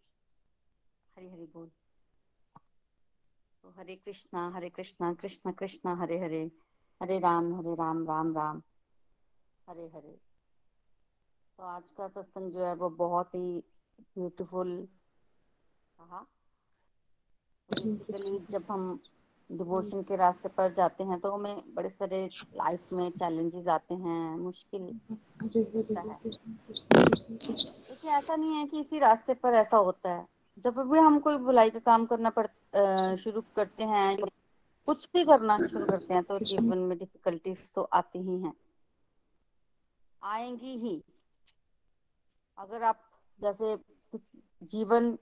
हरी 1.17 1.29
हरी 1.29 1.45
बोल। 1.45 1.71
तो 3.63 3.69
हरे 3.69 3.95
कृष्णा 3.95 4.49
हरे 4.49 4.69
कृष्णा 4.69 5.13
कृष्ण 5.13 5.51
कृष्ण 5.51 5.97
हरे 5.97 6.19
हरे। 6.19 6.51
हरे 7.03 7.19
राम 7.19 7.55
हरे 7.55 7.73
राम 7.73 8.07
राम 8.07 8.35
राम। 8.35 8.61
हरे 9.69 9.87
हरे। 9.87 10.19
तो 11.57 11.63
आज 11.63 11.91
का 11.91 12.07
सत्संग 12.07 12.51
जो 12.51 12.65
है 12.65 12.75
वो 12.75 12.89
बहुत 12.89 13.35
ही 13.35 13.63
ब्यूटीफुल 14.01 14.87
कहा 15.97 16.19
बेसिकली 17.71 18.39
जब 18.39 18.65
हम 18.71 19.03
डिवोशन 19.53 20.01
के 20.03 20.15
रास्ते 20.15 20.49
पर 20.49 20.73
जाते 20.73 21.03
हैं 21.03 21.19
तो 21.19 21.31
हमें 21.31 21.61
बड़े 21.75 21.89
सारे 21.89 22.25
लाइफ 22.55 22.93
में 22.93 23.09
चैलेंजेस 23.11 23.67
आते 23.69 23.93
हैं 23.95 24.37
मुश्किल 24.37 24.81
होता 25.75 26.01
है। 26.01 26.19
लेकिन 27.89 28.09
ऐसा 28.11 28.35
नहीं 28.35 28.55
है 28.55 28.65
कि 28.67 28.79
इसी 28.81 28.99
रास्ते 28.99 29.33
पर 29.35 29.53
ऐसा 29.55 29.77
होता 29.79 30.13
है। 30.13 30.25
जब 30.57 30.79
भी 30.91 30.99
हम 30.99 31.19
कोई 31.19 31.37
बुलाई 31.39 31.69
का 31.69 31.79
काम 31.81 32.05
करना 32.05 32.29
पड़ 32.37 33.15
शुरू 33.17 33.41
करते 33.55 33.83
हैं 33.85 34.17
कुछ 34.87 35.07
भी 35.13 35.23
करना 35.23 35.57
शुरू 35.61 35.85
करते 35.85 36.13
हैं 36.13 36.23
तो 36.23 36.39
जीवन 36.41 36.77
में 36.79 36.97
डिफिकल्टीज 36.97 37.59
तो 37.75 37.81
आती 37.93 38.19
ही 38.21 38.41
हैं। 38.41 38.53
आएँगी 40.21 40.77
ही। 40.77 41.01
अगर 42.57 42.83
आप 42.83 42.99
जैसे 43.39 43.77
जीवन 44.63 45.17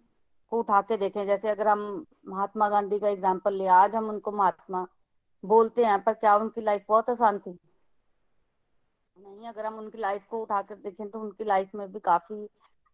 को 0.51 0.59
उठा 0.59 0.81
के 0.81 0.97
देखें। 0.97 1.25
जैसे 1.25 1.49
अगर 1.49 1.67
हम 1.67 2.05
महात्मा 2.27 2.69
गांधी 2.69 2.99
का 2.99 3.09
एग्ज़ाम्पल 3.09 3.53
ले 3.53 3.67
आज 3.73 3.95
हम 3.95 4.09
उनको 4.09 4.31
महात्मा 4.33 4.85
बोलते 5.43 5.85
हैं 5.85 6.03
पर 6.03 6.13
क्या 6.15 6.35
उनकी 6.37 6.61
लाइफ 6.61 6.85
बहुत 6.89 7.09
आसान 7.09 7.39
थी? 7.39 7.57
नहीं 9.17 9.47
अगर 9.47 9.65
हम 9.65 9.77
उनकी 9.79 9.97
लाइफ 9.97 10.25
को 10.29 10.41
उठा 10.41 10.61
कर 10.61 10.75
देखें 10.77 11.09
तो 11.09 11.19
उनकी 11.21 11.43
लाइफ 11.45 11.71
में 11.75 11.91
भी 11.91 11.99
काफ़ी 12.01 12.47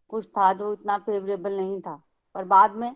कुछ 0.09 0.27
था 0.29 0.51
जो 0.53 0.71
इतना 0.73 0.97
फेवरेबल 0.99 1.57
नहीं 1.57 1.79
था। 1.81 1.95
पर 2.35 2.45
बाद 2.45 2.75
में 2.75 2.95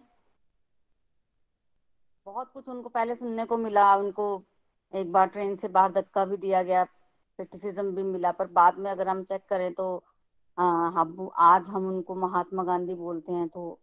बहुत 2.28 2.52
कुछ 2.54 2.68
उनको 2.70 2.90
पहले 2.90 3.16
सुनने 3.16 3.46
को 3.46 3.58
मिला 3.58 3.96
उनको 3.96 4.26
एक 4.94 5.12
बार 5.12 5.28
ट्रेन 5.28 5.56
से 5.56 5.68
बाहर 5.70 5.92
धक्का 5.92 6.26
भी 6.26 6.38
दिया 6.38 6.62
गया 6.64 6.84
क्रिटिसिज्म 6.84 7.96
भी 7.96 8.04
मिला। 8.06 8.32
पर 8.32 8.48
बाद 8.54 8.78
में 8.78 8.90
अगर 8.92 9.08
हम 9.08 9.24
चेक 9.24 9.46
करें 9.50 9.74
तो 9.74 9.86
आ, 10.58 10.64
हम 10.64 11.30
आज 11.40 11.70
हम 11.70 11.88
उनको 11.88 12.16
महात्मा 12.18 12.64
गांधी 12.64 12.96
बोलते 12.96 13.32
हैं 13.32 13.48
तो 13.50 13.80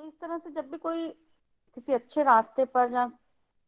तो 0.00 0.06
इस 0.06 0.12
तरह 0.20 0.38
से 0.38 0.50
जब 0.50 0.70
भी 0.70 0.76
कोई 0.78 1.08
किसी 1.76 1.92
अच्छे 1.92 2.22
रास्ते 2.22 2.64
पर 2.66 2.92
या 2.92 3.04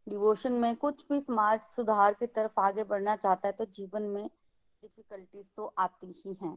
डिवोशन 0.07 0.53
में 0.53 0.77
कुछ 0.77 1.05
भी 1.09 1.21
समाज 1.21 1.61
सुधार 1.61 2.15
की 2.15 2.27
तरफ़ 2.29 2.61
आगे 2.61 2.85
बढ़ना 2.85 3.17
चाहता 3.17 3.49
है 3.49 3.53
तो 3.53 3.65
जीवन 3.65 4.03
में 4.05 4.25
डिफिकल्टीज 4.25 5.45
तो 5.57 5.67
आती 5.79 6.15
ही 6.19 6.37
हैं। 6.43 6.57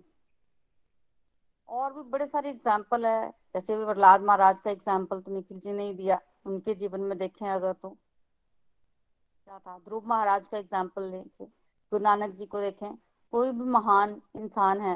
और 1.69 1.93
भी 1.93 2.01
बड़े 2.09 2.27
सारे 2.27 2.49
एग्ज़ाम्पल 2.49 3.05
है, 3.05 3.29
जैसे 3.55 3.77
भी 3.77 3.85
प्रहलाद 3.85 4.21
महाराज 4.21 4.59
का 4.59 4.71
एग्ज़ाम्पल 4.71 5.21
तो 5.21 5.31
निखिल 5.31 5.59
जी 5.59 5.73
ने 5.73 5.83
ही 5.83 5.93
दिया, 5.93 6.19
उनके 6.45 6.75
जीवन 6.75 7.01
में 7.01 7.17
देखें 7.17 7.47
अगर 7.49 7.73
तो। 7.73 7.89
क्या 7.89 9.59
था? 9.59 9.77
ध्रुव 9.79 10.07
महाराज 10.07 10.47
का 10.47 10.57
एग्ज़ाम्पल 10.57 11.11
देखें, 11.11 11.45
गुरु 11.45 12.03
नानक 12.03 12.35
जी 12.35 12.45
को 12.47 12.61
देखें, 12.61 12.95
कोई 13.33 13.51
भी 13.51 13.69
महान 13.71 14.21
इंसान 14.37 14.81
है, 14.81 14.95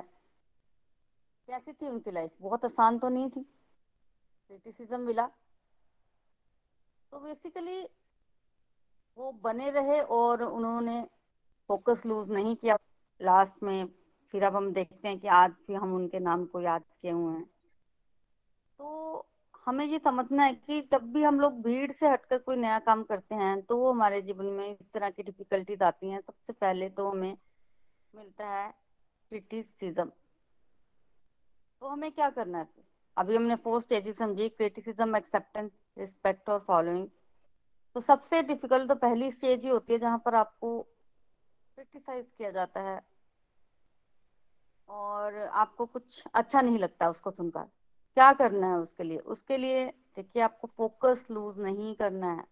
कैसी 1.47 1.73
थी 1.73 1.89
उनकी 1.89 2.11
लाइफ 2.13 2.31
बहुत 2.41 2.65
आसान 2.65 2.99
तो 2.99 3.09
नहीं 3.09 3.29
थी। 3.29 3.45
क्रिटिसिज्म 4.49 4.99
मिला। 4.99 5.25
तो 7.11 7.19
बेसिकली 7.19 7.81
वो 9.17 9.31
बने 9.43 9.69
रहे 9.69 9.99
और 10.01 10.43
उन्होंने 10.43 11.01
फोकस 11.69 12.05
लूज 12.05 12.29
नहीं 12.29 12.55
किया। 12.55 12.77
लास्ट 13.19 13.63
में 13.63 13.85
फिर 14.33 14.43
अब 14.43 14.55
हम 14.55 14.71
देखते 14.73 15.07
हैं 15.07 15.19
कि 15.19 15.27
आज 15.27 15.51
भी 15.67 15.73
हम 15.73 15.93
उनके 15.95 16.19
नाम 16.19 16.45
को 16.45 16.61
याद 16.61 16.81
किए 16.81 17.11
हुए 17.11 17.33
हैं। 17.33 17.45
तो 18.79 19.25
हमें 19.65 19.85
ये 19.85 19.99
समझना 19.99 20.43
है 20.43 20.53
कि 20.55 20.81
जब 20.91 21.11
भी 21.13 21.23
हम 21.23 21.39
लोग 21.39 21.61
भीड़ 21.63 21.91
से 21.91 22.07
हटकर 22.07 22.37
कोई 22.39 22.55
नया 22.55 22.79
काम 22.79 23.03
करते 23.03 23.35
हैं 23.35 23.61
तो 23.61 23.77
वो 23.77 23.91
हमारे 23.91 24.21
जीवन 24.21 24.45
में 24.45 24.69
इस 24.71 24.91
तरह 24.93 25.09
की 25.09 25.23
डिफिकल्टीज 25.23 25.81
आती 25.83 26.09
हैं। 26.09 26.21
सबसे 26.21 26.53
पहले 26.53 26.89
तो 26.89 27.09
हमें 27.09 27.37
मिलता 28.13 28.47
है 28.47 28.69
क्रिटिसिज्म 29.31 30.11
तो 31.81 31.87
हमें 31.87 32.11
क्या 32.11 32.29
करना 32.29 32.57
है 32.57 32.65
अभी 33.19 33.35
हमने 33.35 33.55
फोर 33.55 33.81
स्टेजेस 33.81 34.17
समझी 34.17 34.49
क्रिटिसिज्म 34.49 35.15
एक्सेप्टेंस 35.15 35.71
रिस्पेक्ट 35.97 36.49
और 36.49 36.59
फॉलोइंग 36.59 37.07
तो 37.95 38.01
सबसे 38.01 38.41
डिफ़िकल्ट 38.43 38.89
तो 38.89 38.95
पहली 38.95 39.31
स्टेज 39.31 39.63
ही 39.63 39.69
होती 39.69 39.93
है 39.93 39.99
जहाँ 39.99 40.17
पर 40.17 40.35
आपको 40.35 40.81
क्रिटिसाइज 41.75 42.25
किया 42.37 42.51
जाता 42.51 42.81
है 42.81 43.01
और 44.89 45.37
आपको 45.37 45.85
कुछ 45.85 46.23
अच्छा 46.33 46.61
नहीं 46.61 46.77
लगता 46.79 47.09
उसको 47.09 47.31
सुनकर। 47.31 47.63
क्या 48.17 48.33
करना 48.33 48.67
है 48.67 48.77
उसके 48.77 49.03
लिए? 49.03 49.17
उसके 49.17 49.57
लिए 49.57 49.85
देखिए, 50.15 50.41
आपको 50.41 50.67
फोकस 50.67 51.27
लूज 51.31 51.59
नहीं 51.59 51.95
करना 51.95 52.31
है। 52.31 52.43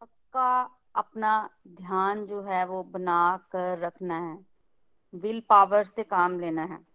पक्का 0.00 0.70
अपना 0.94 1.50
ध्यान 1.68 2.26
जो 2.26 2.42
है 2.42 2.64
वो 2.66 2.82
बना 2.82 3.36
कर 3.52 3.78
रखना 3.78 4.18
है। 4.20 4.38
विल 5.14 5.42
पावर 5.48 5.84
से 5.84 6.02
काम 6.04 6.40
लेना 6.40 6.64
है। 6.64 6.89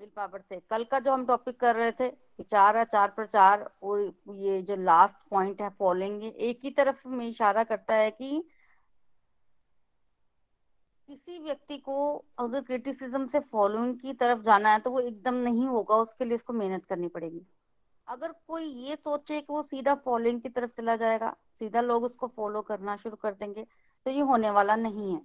विल 0.00 0.10
पावर 0.16 0.40
से। 0.42 0.60
कल 0.70 0.84
का 0.84 0.98
जो 0.98 1.12
हम 1.12 1.24
टॉपिक 1.26 1.58
कर 1.60 1.76
रहे 1.76 1.92
थे 1.92 2.10
चार 2.42 2.76
है, 2.76 2.84
चार 2.84 3.10
पर 3.16 3.26
चार 3.26 3.68
और 3.82 4.00
ये 4.36 4.60
जो 4.62 4.76
लास्ट 4.78 5.16
पॉइंट 5.30 5.60
है 5.62 5.68
फॉलोइंग 5.78 6.22
एक 6.24 6.60
ही 6.64 6.70
तरफ़ 6.72 7.06
में 7.08 7.26
इशारा 7.28 7.64
करता 7.64 7.94
है 7.94 8.10
कि 8.10 8.42
किसी 11.08 11.38
व्यक्ति 11.40 11.76
को 11.78 11.94
अगर 12.38 12.60
क्रिटिसिज्म 12.62 13.26
से 13.26 13.40
फॉलोइंग 13.52 13.94
की 13.98 14.12
तरफ़ 14.14 14.42
जाना 14.42 14.72
है 14.72 14.78
तो 14.80 14.90
वो 14.90 15.00
एकदम 15.00 15.34
नहीं 15.36 15.66
होगा, 15.66 15.96
उसके 15.96 16.24
लिए 16.24 16.34
इसको 16.34 16.52
मेहनत 16.52 16.84
करनी 16.84 17.08
पड़ेगी। 17.08 17.44
अगर 18.06 18.32
कोई 18.48 18.64
ये 18.84 18.96
सोचे 18.96 19.40
कि 19.40 19.52
वो 19.52 19.62
सीधा 19.62 19.94
फॉलोइंग 20.04 20.40
की 20.42 20.48
तरफ़ 20.48 20.70
चला 20.76 20.96
जाएगा, 20.96 21.34
सीधा 21.58 21.80
लोग 21.80 22.04
उसको 22.04 22.26
फॉलो 22.36 22.62
करना 22.62 22.96
शुरू 22.96 23.16
कर 23.16 23.34
देंगे 23.34 23.64
तो 24.06 24.10
ये 24.10 24.20
होने 24.22 24.50
वाला 24.50 24.76
नहीं 24.76 25.12
है। 25.14 25.20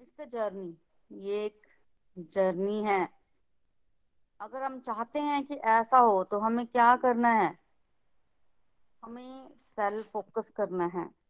इट्स 0.00 0.20
अ 0.20 0.24
जर्नी 0.26 0.76
ये 1.10 1.44
एक 1.44 1.66
जर्नी 2.16 2.82
है। 2.84 3.15
अगर 4.40 4.62
हम 4.62 4.80
चाहते 4.80 5.18
हैं 5.18 5.46
कि 5.46 5.54
ऐसा 5.54 5.98
हो 5.98 6.24
तो 6.24 6.38
हमें 6.38 6.66
क्या 6.66 6.96
करना 6.96 7.28
है? 7.28 7.58
हमें 9.04 9.48
सेल्फ 9.48 10.06
फोकस 10.12 10.50
करना 10.50 10.86
है। 10.86 11.26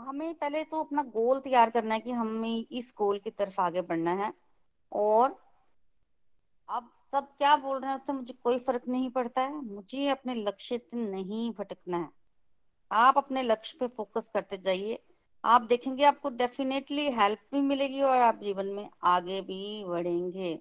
हमें 0.00 0.34
पहले 0.34 0.64
तो 0.64 0.84
अपना 0.84 1.02
गोल 1.02 1.40
तैयार 1.40 1.70
करना 1.70 1.94
है 1.94 2.00
कि 2.00 2.12
हमें 2.12 2.66
इस 2.72 2.94
गोल 2.98 3.18
की 3.18 3.30
तरफ़ 3.30 3.60
आगे 3.60 3.80
बढ़ना 3.80 4.10
है। 4.10 4.32
और 4.92 5.42
अब 6.68 6.90
सब 7.12 7.24
क्या 7.38 7.56
बोल 7.56 7.80
रहे 7.80 7.90
हैं, 7.90 7.98
उससे 7.98 8.12
मुझे 8.12 8.34
कोई 8.44 8.58
फ़र्क 8.58 8.82
नहीं 8.88 9.10
पड़ता 9.10 9.40
है। 9.40 9.64
मुझे 9.64 10.08
अपने 10.08 10.34
लक्ष्य 10.34 10.78
से 10.78 10.96
नहीं 10.96 11.52
भटकना 11.52 11.96
है। 11.96 12.08
आप 12.92 13.18
अपने 13.18 13.42
लक्ष्य 13.42 13.76
पे 13.80 13.86
फोकस 13.86 14.30
करते 14.34 14.58
जाइए। 14.58 15.04
आप 15.44 15.62
देखेंगे 15.62 16.04
आपको 16.04 16.30
डेफिनेटली 16.30 17.08
हेल्प 17.10 17.38
भी 17.52 17.60
मिलेगी 17.60 18.02
और 18.02 18.18
आप 18.18 18.40
जीवन 18.42 18.66
में 18.66 18.88
आगे 19.04 19.40
भी 19.40 19.84
बढ़ेंगे। 19.84 20.54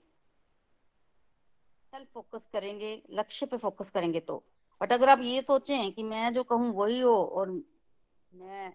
सेल्फ 1.93 2.07
फोकस 2.13 2.47
करेंगे, 2.53 3.01
लक्ष्य 3.11 3.45
पे 3.45 3.57
फोकस 3.57 3.89
करेंगे 3.89 4.19
तो। 4.19 4.43
बट 4.81 4.93
अगर 4.93 5.09
आप 5.09 5.19
ये 5.21 5.41
सोचें 5.41 5.91
कि 5.91 6.03
मैं 6.03 6.33
जो 6.33 6.43
कहूँ 6.43 6.73
वही 6.73 6.99
हो 6.99 7.15
और 7.15 7.49
मैं 7.49 8.71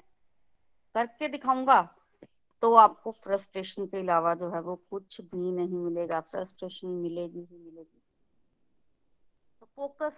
करके 0.94 1.28
दिखाऊँगा 1.28 1.80
तो 2.62 2.72
आपको 2.74 3.10
फ्रस्ट्रेशन 3.24 3.86
के 3.86 4.00
अलावा 4.00 4.34
जो 4.34 4.50
है 4.50 4.60
वो 4.60 4.74
कुछ 4.90 5.20
भी 5.20 5.50
नहीं 5.52 5.78
मिलेगा। 5.78 6.20
फ्रस्ट्रेशन 6.20 6.88
मिलेगी 6.88 7.40
ही 7.40 7.58
मिलेगी। 7.58 8.02
तो 9.60 9.66
फोकस 9.76 10.12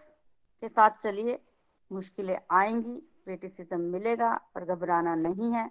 के 0.63 0.69
साथ 0.69 1.03
चलिए। 1.03 1.39
मुश्किलें 1.91 2.39
आएँगी 2.51 2.95
क्रिटिसिज्म 3.25 3.81
मिलेगा 3.83 4.35
पर 4.55 4.65
घबराना 4.65 5.15
नहीं 5.15 5.53
है। 5.53 5.71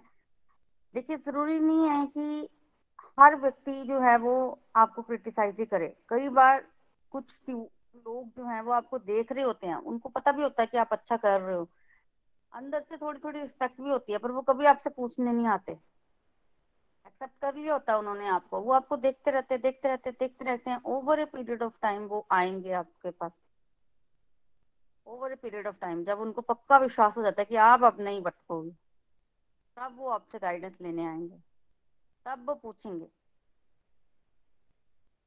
देखिए, 0.94 1.16
ज़रूरी 1.16 1.58
नहीं 1.58 1.88
है 1.88 2.06
कि 2.06 2.48
हर 3.20 3.36
व्यक्ति 3.36 3.72
जो 3.84 4.00
है 4.00 4.16
वो 4.16 4.34
आपको 4.76 5.02
क्रिटिसाइज 5.02 5.60
ही 5.60 5.66
करे। 5.66 5.88
कई 6.08 6.28
बार 6.28 6.64
कुछ 7.10 7.34
लोग 7.50 8.28
जो 8.28 8.46
हैं 8.46 8.60
वो 8.60 8.72
आपको 8.72 8.98
देख 8.98 9.32
रहे 9.32 9.44
होते 9.44 9.66
हैं, 9.66 9.76
उनको 9.76 10.08
पता 10.08 10.32
भी 10.32 10.42
होता 10.42 10.62
है 10.62 10.66
कि 10.66 10.78
आप 10.78 10.88
अच्छा 10.92 11.16
कर 11.16 11.40
रहे 11.40 11.56
हो। 11.56 11.68
अंदर 12.52 12.80
से 12.80 12.96
थोड़ी 12.96 13.20
थोड़ी 13.24 13.40
रिस्पेक्ट 13.40 13.80
भी 13.80 13.90
होती 13.90 14.12
है, 14.12 14.18
पर 14.18 14.30
वो 14.30 14.42
कभी 14.42 14.66
आपसे 14.66 14.90
पूछने 14.90 15.32
नहीं 15.32 15.46
आते। 15.46 15.72
एक्सेप्ट 17.06 17.34
कर 17.42 17.54
लिया 17.54 17.72
होता 17.72 17.92
है 17.92 17.98
उन्होंने 17.98 18.28
आपको, 18.28 18.60
वो 18.60 18.72
आपको 18.72 18.96
देखते 18.96 19.30
रहते 19.30 19.58
देखते 19.58 19.88
रहते 19.88 20.10
देखते 20.10 20.44
रहते 20.44 20.70
हैं। 20.70 20.80
Over 20.86 21.20
a 21.20 21.24
period 21.24 21.62
of 21.62 21.74
time 21.82 22.02
वो 22.06 22.26
आएँगे 22.32 22.72
आपके 22.72 23.10
पास। 23.10 23.32
Over 25.06 25.32
a 25.32 25.34
period 25.34 25.66
of 25.66 25.76
time 25.80 26.04
जब 26.04 26.20
उनको 26.20 26.42
पक्का 26.42 26.76
विश्वास 26.78 27.16
हो 27.16 27.22
जाता 27.22 27.42
है 27.42 27.44
कि 27.44 27.56
आप 27.56 27.84
अब 27.84 28.00
नहीं 28.00 28.20
भटकोगे। 28.22 28.87
तब 29.78 29.94
वो 29.96 30.08
आपसे 30.08 30.38
गाइडेंस 30.38 30.76
लेने 30.80 31.04
आएँगे। 31.04 31.38
तब 32.26 32.44
वो 32.48 32.54
पूछेंगे। 32.54 33.08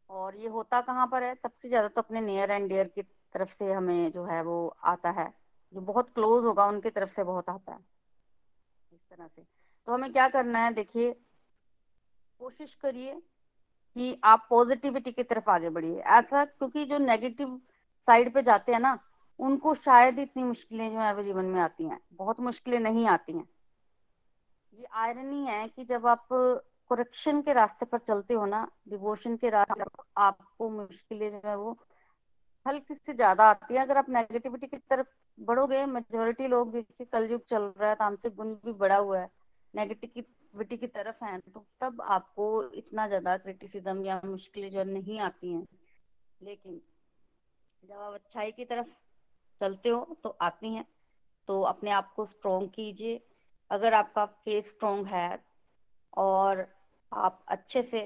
और 0.09 0.35
ये 0.35 0.47
होता 0.47 0.81
कहाँ 0.81 1.07
पर 1.07 1.23
है? 1.23 1.33
सबसे 1.35 1.67
ज़्यादा 1.67 1.87
तो 1.87 2.01
अपने 2.01 2.21
नियर 2.21 2.51
एंड 2.51 2.67
डियर 2.69 2.87
की 2.87 3.01
तरफ़ 3.01 3.53
से 3.53 3.71
हमें 3.73 4.11
जो 4.11 4.25
है 4.25 4.41
वो 4.43 4.57
आता 4.85 5.11
है। 5.11 5.31
जो 5.73 5.81
बहुत 5.81 6.09
क्लोज 6.09 6.45
होगा, 6.45 6.65
उनकी 6.65 6.89
तरफ़ 6.89 7.11
से 7.11 7.23
बहुत 7.23 7.49
आता 7.49 7.71
है। 7.71 7.79
इस 8.91 8.99
तरह 9.09 9.27
से। 9.27 9.41
तो 9.87 9.93
हमें 9.93 10.11
क्या 10.11 10.27
करना 10.27 10.59
है? 10.59 10.73
देखिए, 10.73 11.13
कोशिश 12.39 12.73
करिए 12.75 13.13
कि 13.95 14.17
आप 14.23 14.45
पॉजिटिविटी 14.49 15.11
की 15.11 15.23
तरफ़ 15.23 15.49
आगे 15.49 15.69
बढ़िए। 15.69 15.99
ऐसा 16.11 16.43
क्योंकि 16.45 16.85
जो 16.85 16.97
नेगेटिव 16.97 17.59
साइड 18.07 18.33
पे 18.33 18.41
जाते 18.43 18.71
हैं 18.71 18.79
ना, 18.79 18.97
उनको 19.39 19.75
शायद 19.75 20.19
इतनी 20.19 20.43
मुश्किलें 20.43 20.91
जो 20.91 20.99
है 20.99 21.13
वो 21.15 21.23
जीवन 21.23 21.45
में 21.45 21.61
आती 21.61 21.83
हैं। 21.83 21.99
बहुत 22.13 22.39
मुश्किलें 22.41 22.79
नहीं 22.79 23.07
आती 23.07 23.33
हैं। 23.33 23.45
ये 24.73 24.85
आयरनी 24.95 25.45
है 25.47 25.67
कि 25.67 25.83
जब 25.85 26.05
आप 26.07 26.27
करेक्शन 26.91 27.41
के 27.41 27.53
रास्ते 27.53 27.85
पर 27.85 27.97
चलते 27.99 28.33
हो 28.33 28.45
ना 28.45 28.65
डिवोशन 28.89 29.35
के 29.37 29.49
रास्ते 29.49 29.83
आपको 30.17 30.69
मुश्किलें 30.71 31.29
जो 31.31 31.41
है 31.45 31.55
वो 31.57 31.71
हल्की 32.65 32.93
से 32.95 33.13
ज़्यादा 33.13 33.45
आती 33.45 33.73
है। 33.73 33.81
अगर 33.81 33.97
आप 33.97 34.09
नेगेटिविटी 34.09 34.67
की 34.67 34.77
तरफ़ 34.79 35.07
बढ़ोगे 35.37 35.85
मेजोरिटी 35.87 36.47
लोग 36.47 36.71
देखिए 36.73 37.05
कलयुग 37.13 37.41
चल 37.49 37.63
रहा 37.77 37.89
है, 37.89 37.95
तांत्रिक 37.95 38.35
गुण 38.35 38.53
भी 38.65 38.71
बड़ा 38.75 38.97
हुआ 38.97 39.19
है। 39.19 39.27
नेगेटिविटी 39.73 40.77
की 40.77 40.87
तरफ़ 40.89 41.23
है 41.25 41.37
तो 41.41 41.65
तब 41.81 42.01
आपको 42.09 42.47
इतना 42.75 43.07
ज़्यादा 43.07 43.37
क्रिटिसिज्म 43.39 44.05
या 44.05 44.21
मुश्किलें 44.25 44.69
जो 44.71 44.83
नहीं 44.85 45.19
आती 45.21 45.53
हैं। 45.53 45.65
लेकिन 46.41 46.81
जब 47.83 47.95
आप 47.97 48.13
अच्छाई 48.13 48.51
की 48.51 48.65
तरफ़ 48.65 48.87
चलते 49.61 49.89
हो 49.89 50.17
तो 50.23 50.29
आती 50.43 50.73
हैं। 50.75 50.85
तो 51.47 51.61
अपने 51.65 51.91
आप 51.91 52.11
को 52.15 52.25
स्ट्रोंग 52.27 52.69
कीजिए। 52.69 53.19
अगर 53.71 53.93
आपका 53.93 54.25
फेस 54.25 54.69
स्ट्रोंग 54.69 55.05
है 55.07 55.39
और 56.17 56.65
आप 57.11 57.43
अच्छे 57.47 57.81
से 57.83 57.99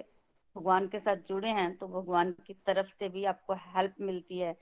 भगवान 0.56 0.88
के 0.88 1.00
साथ 1.00 1.16
जुड़े 1.30 1.50
हैं 1.50 1.76
तो 1.78 1.88
भगवान 1.88 2.32
की 2.48 2.54
तरफ़ 2.66 2.88
से 2.90 3.10
भी 3.10 3.26
आपको 3.26 3.54
हेल्प 3.68 3.96
मिलती 4.02 4.40
है। 4.40 4.56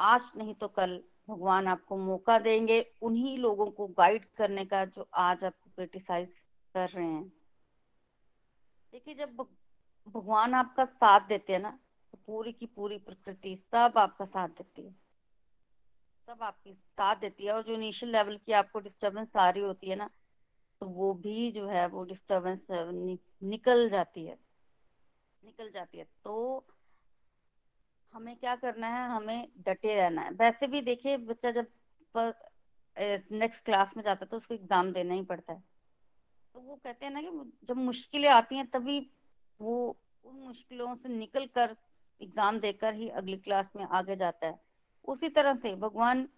आज 0.00 0.30
नहीं 0.36 0.54
तो 0.54 0.68
कल 0.68 1.00
भगवान 1.28 1.66
आपको 1.66 1.96
मौका 1.96 2.38
देंगे 2.38 2.80
उन्हीं 3.02 3.36
लोगों 3.38 3.66
को 3.70 3.86
गाइड 3.88 4.24
करने 4.36 4.64
का 4.64 4.84
जो 4.84 5.08
आज 5.14 5.44
आपको 5.44 5.70
क्रिटिसाइज 5.70 6.28
कर 6.74 6.88
रहे 6.88 7.06
हैं। 7.06 7.32
देखिए, 8.92 9.14
जब 9.14 9.36
भगवान 10.06 10.54
आपका 10.54 10.84
साथ 10.84 11.26
देते 11.28 11.52
हैं 11.52 11.60
ना 11.60 11.70
तो 12.12 12.18
पूरी 12.26 12.52
की 12.52 12.66
पूरी 12.66 12.98
प्रकृति 12.98 13.54
सब 13.56 13.98
आपका 13.98 14.24
साथ 14.24 14.48
देती 14.48 14.86
है। 14.86 14.94
सब 16.28 16.42
आपकी 16.42 16.72
साथ 16.72 17.16
देती 17.16 17.44
है 17.46 17.52
और 17.52 17.62
जो 17.62 17.72
इनिशियल 17.74 18.12
लेवल 18.12 18.36
की 18.36 18.52
आपको 18.52 18.80
डिस्टरबेंस 18.80 19.36
आ 19.36 19.48
रही 19.48 19.62
होती 19.62 19.90
है 19.90 19.96
ना 19.96 20.08
तो 20.80 20.86
वो 20.88 21.12
भी 21.14 21.50
जो 21.52 21.66
है 21.68 21.86
वो 21.88 22.02
डिस्टरबेंस 22.04 22.66
नि, 22.70 23.18
निकल 23.42 23.88
जाती 23.90 24.24
है। 24.24 24.36
निकल 25.42 25.70
जाती 25.70 25.98
है। 25.98 26.04
तो 26.24 26.64
हमें 28.12 28.34
क्या 28.36 28.56
करना 28.56 28.86
है? 28.88 29.08
हमें 29.08 29.48
डटे 29.58 29.94
रहना 29.94 30.22
है। 30.22 30.30
वैसे 30.32 30.66
भी 30.66 30.80
देखिए 30.80 31.16
बच्चा 31.16 31.50
जब 31.52 31.66
नेक्स्ट 33.32 33.64
क्लास 33.64 33.92
में 33.96 34.02
जाता 34.04 34.24
है 34.24 34.28
तो 34.28 34.36
उसको 34.36 34.54
एग्ज़ाम 34.54 34.92
देना 34.92 35.14
ही 35.14 35.22
पड़ता 35.24 35.52
है। 35.52 35.62
तो 36.54 36.60
वो 36.60 36.76
कहते 36.76 37.06
हैं 37.06 37.12
ना 37.12 37.22
कि 37.22 37.50
जब 37.64 37.76
मुश्किलें 37.76 38.28
आती 38.30 38.56
हैं 38.56 38.66
तभी 38.66 39.00
वो 39.60 39.96
उन 40.24 40.36
मुश्किलों 40.36 40.94
से 40.96 41.08
निकल 41.08 41.46
कर 41.54 41.76
एग्ज़ाम 42.20 42.60
देकर 42.60 42.94
ही 42.94 43.08
अगली 43.10 43.36
क्लास 43.38 43.72
में 43.76 43.84
आगे 43.84 44.16
जाता 44.16 44.46
है। 44.46 44.65
उसी 45.08 45.28
तरह 45.28 45.54
से। 45.54 45.74
भगवान 45.76 46.28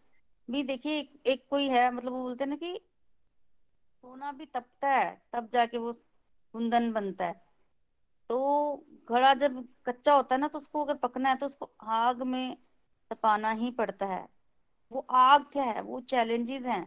भी 0.49 0.63
देखिए 0.63 0.99
एक, 1.01 1.11
एक 1.27 1.45
कोई 1.51 1.69
है 1.69 1.91
मतलब 1.91 2.13
वो 2.13 2.23
बोलते 2.23 2.45
हैं 2.45 2.49
ना 2.51 2.57
कि 2.57 2.79
सोना 4.05 4.33
भी 4.33 4.47
तपता 4.47 4.89
है 4.89 5.17
तब 5.33 5.49
जाके 5.53 5.79
वो 5.79 5.93
कुंदन 6.55 6.93
बनता 6.93 7.27
है। 7.27 7.35
तो 8.31 8.39
घड़ा 9.11 9.33
जब 9.35 9.65
कच्चा 9.87 10.15
होता 10.15 10.35
है 10.35 10.41
ना 10.41 10.49
तो 10.49 10.59
उसको 10.59 10.85
अगर 10.85 10.95
पकना 10.99 11.29
है 11.29 11.37
तो 11.37 11.47
उसको 11.47 11.71
आग 11.83 12.23
में 12.23 12.57
तपाना 13.11 13.51
ही 13.53 13.71
पड़ता 13.71 14.07
है। 14.07 14.27
वो 14.93 15.07
आग 15.11 15.45
क्या 15.53 15.65
है? 15.65 15.81
वो 15.83 16.01
चैलेंजेस 16.01 16.63
हैं। 16.63 16.87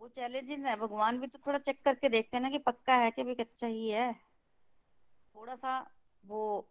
वो 0.00 0.08
चैलेंजेस 0.08 0.60
है। 0.60 0.76
भगवान 0.76 1.18
भी 1.20 1.26
तो 1.26 1.38
थोड़ा 1.46 1.58
चेक 1.58 1.80
करके 1.84 2.08
देखते 2.08 2.36
हैं 2.36 2.42
ना 2.42 2.50
कि 2.50 2.58
पक्का 2.58 2.94
है 2.94 3.10
कि 3.10 3.22
भी 3.22 3.34
कच्चा 3.34 3.66
ही 3.66 3.88
है। 3.90 4.12
थोड़ा 5.34 5.54
सा 5.56 5.78
वो 6.24 6.68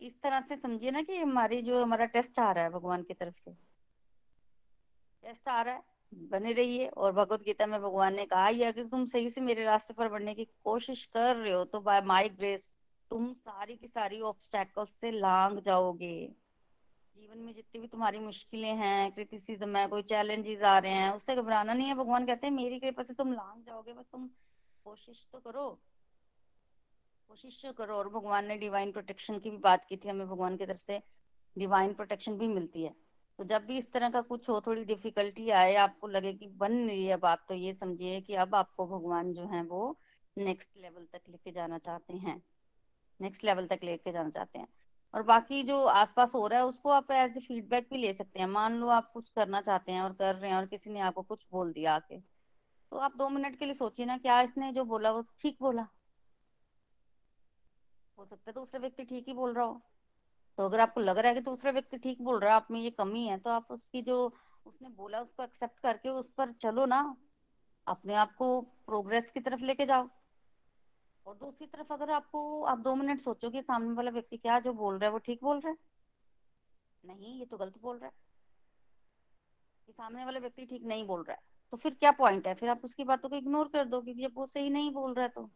इस 0.00 0.20
तरह 0.22 0.40
से 0.40 0.56
समझिए 0.56 0.90
ना 0.90 1.02
कि 1.02 1.16
हमारी 1.16 1.60
जो 1.62 1.82
हमारा 1.82 2.04
टेस्ट 2.06 2.38
आ 2.38 2.50
रहा 2.52 2.64
है 2.64 2.70
भगवान 2.70 3.02
की 3.02 3.14
तरफ़ 3.14 3.34
से। 3.34 3.50
टेस्ट 5.22 5.48
आ 5.48 5.60
रहा 5.60 5.74
है, 5.74 5.82
बने 6.12 6.52
रहिए 6.52 6.86
और 6.86 7.12
भगवत 7.12 7.42
गीता 7.42 7.66
में 7.66 7.80
भगवान 7.82 8.14
ने 8.14 8.24
कहा 8.26 8.46
ही 8.46 8.62
अगर 8.62 8.86
तुम 8.86 9.06
सही 9.06 9.30
से 9.30 9.40
मेरे 9.40 9.64
रास्ते 9.64 9.94
पर 9.94 10.08
बढ़ने 10.08 10.34
की 10.34 10.44
कोशिश 10.64 11.04
कर 11.04 11.36
रहे 11.36 11.52
हो 11.52 11.64
तो 11.64 11.80
बाय 11.80 12.00
माई 12.02 12.28
ग्रेस 12.28 12.70
तुम 13.10 13.32
सारी 13.32 13.76
की 13.76 13.88
सारी 13.88 14.20
ऑब्स्टैकल्स 14.20 14.90
से 14.90 15.10
लांग 15.10 15.58
जाओगे। 15.58 16.16
जीवन 17.16 17.38
में 17.38 17.52
जितनी 17.54 17.80
भी 17.80 17.86
तुम्हारी 17.86 18.18
मुश्किलें 18.18 18.74
हैं 18.74 19.12
क्रिटिसिज्म 19.12 19.76
है, 19.76 19.86
कोई 19.88 20.02
चैलेंजेस 20.02 20.62
आ 20.62 20.78
रहे 20.78 20.92
हैं, 20.92 21.10
उससे 21.10 21.36
घबराना 21.36 21.74
नहीं 21.74 21.88
है। 21.88 21.94
भगवान 21.94 22.26
कहते 22.26 22.46
हैं, 22.46 22.54
मेरी 22.54 22.78
कृपा 22.80 23.02
से 23.02 23.14
तुम 23.14 23.32
लांग 23.32 23.62
जाओगे, 23.64 23.92
बस 23.92 24.04
तुम 24.12 24.26
कोशिश 24.84 25.26
तो 25.32 25.38
करो। 25.38 25.68
कोशिश 27.28 27.62
करो 27.78 27.94
और 27.94 28.08
भगवान 28.08 28.46
ने 28.46 28.56
डिवाइन 28.56 28.92
प्रोटेक्शन 28.92 29.38
की 29.38 29.50
भी 29.50 29.56
बात 29.56 29.84
की 29.88 29.96
थी, 29.96 30.08
हमें 30.08 30.28
भगवान 30.28 30.56
की 30.56 30.66
तरफ़ 30.66 30.80
से 30.86 31.02
डिवाइन 31.58 31.94
प्रोटेक्शन 31.94 32.38
भी 32.38 32.48
मिलती 32.48 32.82
है। 32.82 32.94
तो 33.38 33.44
जब 33.44 33.66
भी 33.66 33.78
इस 33.78 33.92
तरह 33.92 34.10
का 34.10 34.20
कुछ 34.20 34.48
हो, 34.48 34.60
थोड़ी 34.60 34.84
डिफिकल्टी 34.84 35.50
आए, 35.50 35.74
आपको 35.74 36.08
लगे 36.08 36.32
कि 36.32 36.46
बन 36.46 36.72
रही 36.72 37.06
है 37.06 37.16
बात 37.16 37.44
तो 37.48 37.54
ये 37.54 37.74
समझिए 37.74 38.20
कि 38.20 38.34
अब 38.34 38.54
आपको 38.54 38.86
भगवान 38.86 39.32
जो 39.32 39.46
है 39.46 39.62
वो 39.62 39.98
नेक्स्ट 40.38 40.70
लेवल 40.76 41.06
तक 41.12 41.20
लेके 41.30 41.52
जाना 41.52 41.78
चाहते 41.78 42.12
हैं। 42.12 42.42
नेक्स्ट 43.20 43.44
लेवल 43.44 43.66
तक 43.66 43.80
लेके 43.84 44.12
जाना 44.12 44.30
चाहते 44.30 44.58
हैं। 44.58 44.68
और 45.14 45.22
बाकी 45.22 45.62
जो 45.62 45.84
आसपास 45.84 46.34
हो 46.34 46.46
रहा 46.46 46.58
है, 46.58 46.66
उसको 46.66 46.90
आप 46.90 47.10
एज 47.10 47.36
ए 47.36 47.40
फीडबैक 47.40 47.88
भी 47.92 47.98
ले 47.98 48.12
सकते 48.14 48.40
हैं। 48.40 48.46
मान 48.46 48.74
लो 48.74 48.88
आप 48.88 49.10
कुछ 49.12 49.30
करना 49.30 49.60
चाहते 49.60 49.92
हैं 49.92 50.02
और 50.02 50.12
कर 50.12 50.34
रहे 50.34 50.50
हैं 50.50 50.56
और 50.56 50.66
किसी 50.66 50.90
ने 50.90 51.00
आपको 51.00 51.22
कुछ 51.22 51.46
बोल 51.52 51.72
दिया 51.72 51.94
आके। 51.94 52.20
तो 52.92 52.96
आप 52.96 53.16
दो 53.16 53.28
मिनट 53.28 53.56
के 53.56 53.64
लिए 53.64 53.74
सोचिए 53.74 54.06
ना, 54.06 54.18
क्या 54.18 54.40
इसने 54.40 54.72
जो 54.72 54.84
बोला 54.84 55.12
वो 55.12 55.22
ठीक 55.22 55.56
बोला? 55.60 55.88
हो 58.18 58.24
सकता 58.26 58.50
है 58.50 58.54
दूसरा 58.54 58.80
व्यक्ति 58.80 59.04
ठीक 59.04 59.28
ही 59.28 59.34
बोल 59.34 59.54
रहा 59.54 59.64
हो। 59.64 59.82
तो 60.58 60.64
अगर 60.64 60.80
आपको 60.80 61.00
लग 61.00 61.18
रहा 61.18 61.28
है 61.28 61.34
कि 61.34 61.40
दूसरा 61.40 61.70
व्यक्ति 61.70 61.98
ठीक 61.98 62.22
बोल 62.22 62.40
रहा 62.40 62.50
है, 62.50 62.56
आप 62.56 62.68
में 62.70 62.80
ये 62.80 62.90
कमी 62.90 63.26
है 63.26 63.38
तो 63.38 63.50
आप 63.50 63.66
उसकी 63.70 64.02
जो 64.02 64.32
उसने 64.66 64.88
बोला, 64.88 65.20
उसको 65.20 65.42
एक्सेप्ट 65.42 65.80
करके 65.80 66.08
उस 66.08 66.30
पर 66.30 66.52
चलो 66.52 66.86
ना। 66.86 67.16
अपने 67.86 68.14
आप 68.14 68.34
को 68.34 68.60
प्रोग्रेस 68.60 69.30
की 69.30 69.40
तरफ़ 69.40 69.60
लेके 69.60 69.86
जाओ। 69.86 70.08
और 71.26 71.34
दूसरी 71.34 71.66
तरफ़ 71.66 71.92
अगर 71.92 72.10
आपको, 72.10 72.62
आप 72.62 72.78
दो 72.78 72.94
मिनट 72.94 73.20
सोचो 73.20 73.50
कि 73.50 73.62
सामने 73.62 73.92
वाला 73.92 74.10
व्यक्ति 74.10 74.36
क्या 74.36 74.58
जो 74.58 74.72
बोल 74.72 74.98
रहा 74.98 75.06
है, 75.06 75.12
वो 75.12 75.18
ठीक 75.18 75.40
बोल 75.42 75.60
रहा 75.60 75.70
है? 75.70 75.76
नहीं, 77.04 77.38
ये 77.38 77.44
तो 77.44 77.56
गलत 77.56 77.78
बोल 77.82 77.96
रहा 77.96 78.06
है। 78.06 78.12
कि 79.86 79.92
सामने 79.92 80.24
वाला 80.24 80.38
व्यक्ति 80.38 80.66
ठीक 80.66 80.82
नहीं 80.84 81.06
बोल 81.06 81.22
रहा 81.22 81.32
है। 81.32 81.40
तो 81.70 81.76
फिर 81.76 81.94
क्या 81.94 82.10
पॉइंट 82.10 82.48
है? 82.48 82.54
फिर 82.54 82.68
आप 82.68 82.80
उसकी 82.84 83.04
बातों 83.04 83.28
को 83.28 83.36
इग्नोर 83.36 83.68
कर 83.68 83.84
दो, 83.84 84.02
क्योंकि 84.02 84.22
जब 84.22 84.32
वो 84.34 84.46
सही 84.46 84.70
नहीं 84.70 84.90
बोल 84.90 85.14
रहा 85.14 85.22
है 85.22 85.28
तो। 85.28 85.50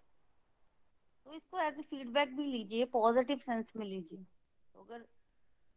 तो 1.27 1.35
इसको 1.35 1.61
एज 1.61 1.79
ए 1.79 1.83
फीडबैक 1.83 2.37
भी 2.37 2.45
लीजिए 2.45 2.85
पॉजिटिव 2.93 3.39
सेंस 3.39 3.73
में 3.77 3.87
लीजिए। 3.87 4.19
तो 4.19 4.83
अगर 4.83 5.05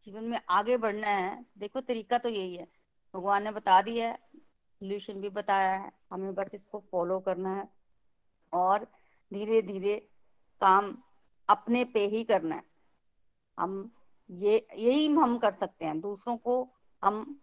जीवन 0.08 0.24
में 0.24 0.40
आगे 0.50 0.78
बढ़ना 0.78 1.08
है, 1.08 1.46
देखो 1.58 1.82
तरीका 1.82 2.18
तो 2.18 2.30
यही 2.30 2.56
है। 2.56 2.68
भगवान 3.14 3.44
ने 3.44 3.52
बता 3.52 3.82
दिया 3.82 4.08
है 4.10 4.18
सोल्यूशन 4.18 5.22
भी 5.22 5.30
बताया 5.30 5.74
है, 5.74 5.92
हमें 6.12 6.34
बस 6.36 6.54
इसको 6.56 6.84
फॉलो 6.92 7.20
करना 7.20 7.56
है 7.56 7.68
और 8.54 8.88
धीरे 9.32 9.62
धीरे 9.62 9.96
काम 10.62 10.96
अपने 11.50 11.84
पे 11.86 12.06
ही 12.08 12.24
करना 12.24 12.56
है। 12.56 12.64
हम 13.58 13.92
ये, 14.30 14.68
यही 14.76 15.08
हम 15.08 15.38
कर 15.38 15.54
सकते 15.54 15.86
हैं, 15.86 16.00
दूसरों 16.02 16.38
को 16.38 16.70
हम 17.04 17.40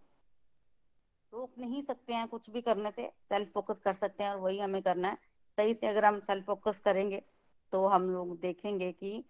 रोक 1.32 1.58
नहीं 1.58 1.82
सकते 1.82 2.14
हैं 2.14 2.26
कुछ 2.28 2.48
भी 2.50 2.60
करने 2.62 2.90
से 2.90 3.10
सेल्फ 3.28 3.52
फोकस 3.52 3.80
कर 3.80 3.94
सकते 3.94 4.24
हैं 4.24 4.30
और 4.30 4.38
वही 4.38 4.58
हमें 4.58 4.82
करना 4.82 5.08
है। 5.08 5.18
सही 5.58 5.74
से 5.74 5.86
अगर 5.86 6.04
हम 6.04 6.18
सेल्फ 6.20 6.46
फोकस 6.46 6.78
करेंगे 6.78 7.22
तो 7.72 7.86
हम 7.86 8.10
लोग 8.10 8.40
देखेंगे 8.40 8.92
कि 8.92 9.24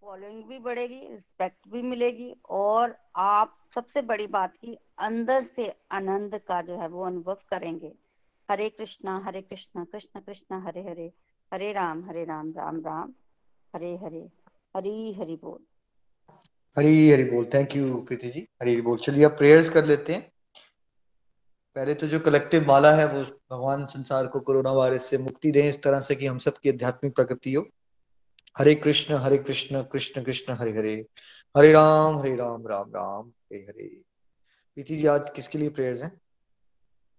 फॉलोइंग 0.00 0.44
भी 0.44 0.58
बढ़ेगी 0.58 1.00
रिस्पेक्ट 1.08 1.68
भी 1.68 1.82
मिलेगी 1.82 2.34
और 2.50 2.96
आप 3.16 3.58
सबसे 3.74 4.02
बड़ी 4.02 4.26
बात 4.26 4.56
की 4.56 4.78
अंदर 4.98 5.42
से 5.42 5.74
आनंद 5.92 6.34
का 6.34 6.62
जो 6.62 6.76
है 6.76 6.88
वो 6.88 7.04
अनुभव 7.04 7.36
करेंगे। 7.48 7.92
हरे 8.50 8.68
कृष्णा 8.70 9.18
हरे 9.24 9.42
कृष्णा, 9.42 9.84
कृष्ण 9.84 10.20
कृष्ण, 10.20 10.60
हरे 10.60 10.80
हरे 10.80 11.12
हरे 11.52 11.72
राम 11.72 12.04
हरे 12.04 12.24
राम 12.24 12.52
राम 12.56 12.80
राम, 12.80 13.14
हरे 13.76 13.96
हरे, 13.96 14.28
हरी 14.76 15.12
हरि 15.12 15.36
बोल। 15.36 15.58
हरी 16.78 17.10
हरि 17.10 17.24
बोल 17.24 17.44
थैंक 17.54 17.76
यू 17.76 18.00
प्रीति 18.00 18.30
जी। 18.30 18.48
हरी 18.62 18.72
हरि 18.72 18.82
बोल। 18.82 18.98
चलिए 18.98 19.24
अब 19.24 19.30
प्रेयर्स 19.30 19.70
कर 19.70 19.84
लेते 19.84 20.12
हैं। 20.12 20.32
पहले 21.78 21.94
तो 21.94 22.06
जो 22.06 22.20
कलेक्टिव 22.20 22.66
माला 22.68 22.92
है, 22.92 23.06
वो 23.06 23.22
भगवान 23.22 23.86
संसार 23.86 24.26
को 24.26 24.40
कोरोना 24.40 24.72
वायरस 24.72 25.04
से 25.04 25.18
मुक्ति 25.18 25.50
दें, 25.50 25.68
इस 25.68 25.82
तरह 25.82 26.00
से 26.00 26.14
कि 26.14 26.26
हम 26.26 26.38
सबकी 26.38 26.68
आध्यात्मिक 26.68 27.14
प्रगति 27.14 27.52
हो। 27.52 27.66
हरे 28.58 28.74
कृष्ण 28.74 29.14
हरे 29.14 29.38
कृष्ण 29.38 29.82
कृष्ण 29.82 30.22
कृष्ण, 30.22 30.52
हरे 30.52 30.70
हरे। 30.70 31.06
हरे 31.56 31.72
राम 31.72 32.18
हरे 32.18 32.36
राम 32.36 32.66
राम 32.66 32.90
राम, 32.90 33.28
हरे 33.28 33.58
हरे। 33.58 34.02
प्रीति 34.74 34.96
जी, 34.96 35.06
आज 35.06 35.30
किसके 35.30 35.58
लिए 35.58 35.68
प्रेयर्स 35.68 36.02
हैं? 36.02 36.20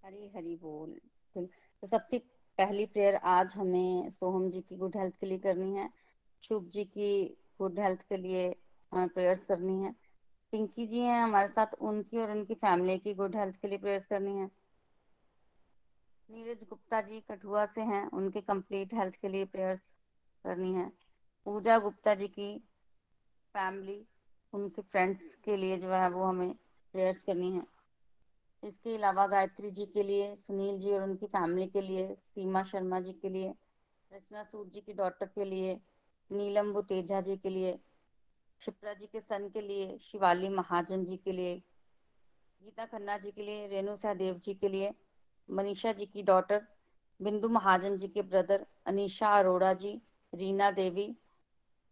हरी 0.05 0.31
हरी 0.35 0.55
बोल। 0.55 0.99
तो 1.37 1.87
सबसे 1.87 2.17
पहली 2.57 2.85
प्रेयर 2.85 3.15
आज 3.15 3.53
हमें 3.55 4.09
सोहम 4.09 4.49
जी 4.49 4.61
की 4.61 4.75
गुड 4.75 4.97
हेल्थ 4.97 5.13
के 5.15 5.25
लिए 5.25 5.37
करनी 5.37 5.75
है। 5.75 5.89
शुभ 6.47 6.69
जी 6.69 6.83
की 6.83 7.37
गुड 7.59 7.79
हेल्थ 7.79 8.01
के 8.01 8.17
लिए 8.17 8.55
हमें 8.93 9.09
प्रेयर्स 9.09 9.45
करनी 9.45 9.83
है। 9.83 10.08
पिंकी 10.51 10.87
जी 10.87 10.99
हैं, 10.99 11.23
हमारे 11.23 11.47
साथ 11.47 11.73
उनकी 11.79 12.17
और 12.17 12.31
उनकी 12.31 12.53
फैमिली 12.53 12.97
की 12.97 13.13
गुड 13.13 13.35
हेल्थ 13.35 13.55
के 13.55 13.67
लिए 13.67 13.77
प्रेयर्स 13.77 14.05
करनी 14.05 14.37
है। 14.37 14.49
नीरज 16.29 16.57
गुप्ता 16.69 17.01
जी 17.01 17.19
कठुआ 17.19 17.65
से 17.65 17.81
हैं, 17.81 18.11
उनके 18.11 18.41
कंप्लीट 18.41 18.93
हेल्थ 18.93 19.15
के 19.15 19.29
लिए 19.29 19.45
प्रेयर्स 19.45 19.95
करनी 20.43 20.73
है। 20.73 20.91
पूजा 21.45 21.79
गुप्ता 21.79 22.15
जी 22.15 22.27
की 22.27 22.57
फैमिली, 23.53 24.05
उनके 24.53 24.81
फ्रेंड्स 24.81 25.35
के 25.35 25.57
लिए 25.57 25.77
जो 25.77 25.89
है 25.89 26.09
वो 26.09 26.23
हमें 26.23 26.53
प्रेयर्स 26.93 27.23
करनी 27.23 27.51
है। 27.51 27.63
इसके 28.63 28.95
अलावा 28.95 29.27
गायत्री 29.27 29.71
जी 29.71 29.85
के 29.85 30.03
लिए, 30.03 30.35
सुनील 30.35 30.79
जी 30.79 30.91
और 30.91 31.01
उनकी 31.01 31.27
फैमिली 31.27 31.67
के 31.67 31.81
लिए, 31.81 32.17
सीमा 32.27 32.63
शर्मा 32.63 32.99
जी 32.99 33.13
के 33.13 33.29
लिए 33.29 33.53
रचना 34.13 34.43
सूद 34.43 34.71
जी 34.71 34.81
की 34.81 34.93
डॉटर 34.93 35.25
के 35.25 35.45
लिए, 35.45 35.79
नीलम 36.31 36.73
बुतेजा 36.73 37.21
जी 37.21 37.37
के 37.37 37.49
लिए 37.49 37.79
क्षिप्रा 38.59 38.93
जी 38.93 39.05
के 39.05 39.19
सन 39.21 39.49
के 39.49 39.61
लिए, 39.61 39.97
शिवाली 39.97 40.49
महाजन 40.49 41.05
जी 41.05 41.17
के 41.17 41.31
लिए, 41.31 41.55
गीता 42.63 42.85
खन्ना 42.85 43.17
जी 43.17 43.31
के 43.31 43.43
लिए, 43.43 43.67
रेणु 43.67 43.95
सहदेव 43.95 44.35
जी 44.35 44.53
के 44.53 44.69
लिए, 44.69 44.93
मनीषा 45.49 45.91
जी 45.91 46.05
की 46.05 46.23
डॉटर 46.23 46.67
बिंदु 47.21 47.49
महाजन 47.49 47.97
जी 47.97 48.07
के 48.07 48.21
ब्रदर 48.21 48.65
अनीशा 48.85 49.29
अरोड़ा 49.29 49.73
जी, 49.73 50.01
रीना 50.33 50.71
देवी, 50.71 51.15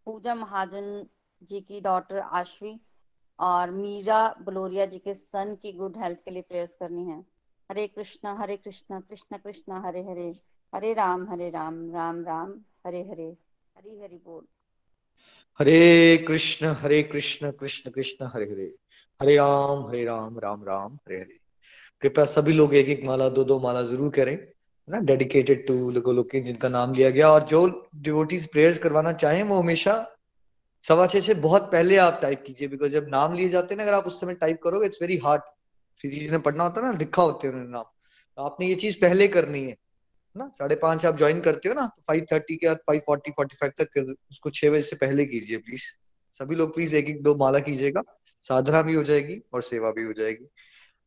पूजा 0.06 0.36
महाजन 0.36 1.08
जी 1.44 1.62
की 1.62 1.82
डॉटर 1.82 2.20
आशवी, 2.20 2.80
और 3.40 3.72
मीरा 3.72 4.36
बलोरिया 4.42 4.86
जी 4.86 5.00
के 5.00 5.14
सन 5.14 5.56
की 5.56 5.72
गुड 5.72 5.98
हेल्थ 5.98 6.20
के 6.26 6.32
लिए 6.32 6.42
प्रेयर्स 6.42 6.76
करनी 6.76 7.06
है। 7.06 7.26
हरे 7.70 7.88
कृष्णा 7.88 8.34
हरे 8.34 8.58
कृष्णा, 8.58 9.00
कृष्ण, 9.00 9.38
कृष्णा, 9.38 9.80
हरे 9.80 10.04
हरे 10.04 10.34
हरे 10.74 10.94
राम 10.94 11.30
हरे 11.30 11.50
राम 11.50 11.92
राम 11.92 12.24
राम, 12.26 12.62
हरे 12.86 13.04
हरे, 13.04 13.38
हरी 13.78 14.00
हरि 14.00 14.18
बोल। 14.26 14.48
हरे 15.60 16.18
कृष्ण 16.28 16.68
हरे 16.68 17.02
कृष्ण 17.04 17.52
कृष्ण 17.52 17.92
कृष्ण, 17.92 18.26
हरे 18.26 18.46
हरे। 18.46 18.74
हरे 19.22 19.36
राम 19.36 19.88
हरे 19.88 20.04
राम 20.06 20.40
राम 20.40 20.64
राम, 20.64 20.94
हरे 20.96 21.16
हरे। 21.16 21.38
कृपया 22.02 22.26
सभी 22.26 22.54
लोग 22.54 22.76
एक 22.76 22.90
एक 22.90 23.06
माला, 23.06 23.30
दो 23.30 23.44
दो 23.44 23.60
माला 23.60 23.82
ज़रूर 23.82 24.12
करें। 24.12 24.38
ना? 24.90 25.00
डेडिकेटेड 25.00 25.66
टू 25.68 26.02
गोलोकी 26.02 26.42
जिनका 26.42 26.70
नाम 26.70 26.94
लिया 26.94 27.10
गया। 27.10 27.30
और 27.30 27.44
जो 27.44 27.88
डिवोटीज 27.96 28.48
प्रेयर्स 28.48 28.78
करवाना 28.78 29.14
चाहें, 29.14 29.44
वो 29.44 29.60
हमेशा 29.62 29.96
सवा 30.84 31.08
छह 31.08 31.20
से 31.20 31.34
बहुत 31.34 31.72
पहले 31.72 31.98
आप 31.98 32.20
टाइप 32.22 32.44
कीजिए। 32.48 32.68
बिकॉज़ 32.68 32.92
जब 32.92 33.08
नाम 33.10 33.34
लिए 33.34 33.50
जाते 33.50 33.74
हैं 33.74 33.78
ना, 33.78 33.84
अगर 33.84 33.94
आप 33.94 34.04
उस 34.04 34.22
समय 34.22 34.34
टाइप 34.34 34.62
करोगे 34.64 34.86
इट्स 34.86 35.02
वेरी 35.02 35.18
हार्ड 35.18 35.42
फिजिक्स 36.02 36.32
ने 36.32 36.38
पढ़ना 36.38 36.64
होता 36.64 36.82
है 36.82 36.92
ना, 36.92 36.98
लिखा 36.98 37.22
होते 37.22 37.48
हैं 37.48 37.54
उन्होंने 37.54 37.74
नाम। 37.74 37.84
तो 38.38 38.44
आपने 38.44 38.68
ये 38.68 38.76
चीज़ 38.76 38.98
पहले 39.02 39.28
करनी 39.28 39.64
है। 39.64 39.76
ना, 40.36 40.50
साढ़े 40.54 40.76
पाँच 40.76 41.06
आप 41.06 41.18
ज्वाइन 41.18 41.40
करते 41.42 41.70
हो 41.70 41.76
ना 41.76 41.86
तो 41.88 42.02
फाइव 42.08 42.26
थर्टी 42.32 42.56
के 42.56 42.68
बाद 42.68 42.78
फाइव 42.88 43.02
फोर्टी 43.06 43.32
फोर्टी 43.32 43.56
फाइव 43.56 43.72
तक 43.78 44.16
उसको 44.32 44.50
छह 44.50 44.70
बजे 44.70 44.82
से 44.82 44.96
पहले 44.96 45.26
कीजिए 45.26 45.58
प्लीज़ 45.60 45.84
सभी 46.36 46.56
लोग 46.56 46.74
प्लीज़ 46.76 46.96
एक 46.96 47.10
एक 47.10 47.22
दो 47.24 47.36
माला 47.36 47.60
कीजिएगा। 47.60 48.02
साधना 48.44 48.82
भी 48.82 48.94
हो 48.94 49.04
जाएगी 49.04 49.40
और 49.54 49.62
सेवा 49.64 49.92
भी 49.92 50.04
हो 50.04 50.14
जाएगी। 50.14 50.48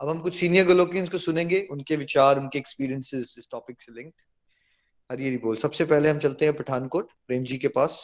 अब 0.01 0.09
हम 0.09 0.21
कुछ 0.21 0.35
सीनियर 0.37 0.67
गोलोकियंस 0.67 1.09
को 1.09 1.19
सुनेंगे, 1.19 1.61
उनके 1.71 1.97
विचार, 1.97 2.39
उनके 2.39 2.59
एक्सपीरियंसेस 2.59 3.35
इस 3.39 3.49
टॉपिक 3.53 3.83
से 3.83 3.93
लिंक्ड 3.93 4.15
हरी 5.11 5.27
हरी 5.27 5.37
बोल, 5.39 5.57
सबसे 5.59 5.85
पहले 5.85 6.09
हम 6.09 6.19
चलते 6.19 6.45
हैं 6.45 6.57
पठानकोट, 6.57 7.11
प्रेम 7.27 7.45
जी 7.45 7.59
के 7.59 7.69
पास। 7.71 8.01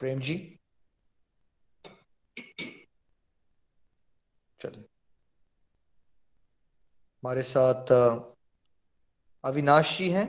प्रेम 0.00 0.20
जी 0.20 0.34
चलिए 4.60 4.84
हमारे 7.24 7.42
साथ 7.42 7.90
अविनाश 9.44 9.96
जी 9.98 10.08
हैं। 10.10 10.24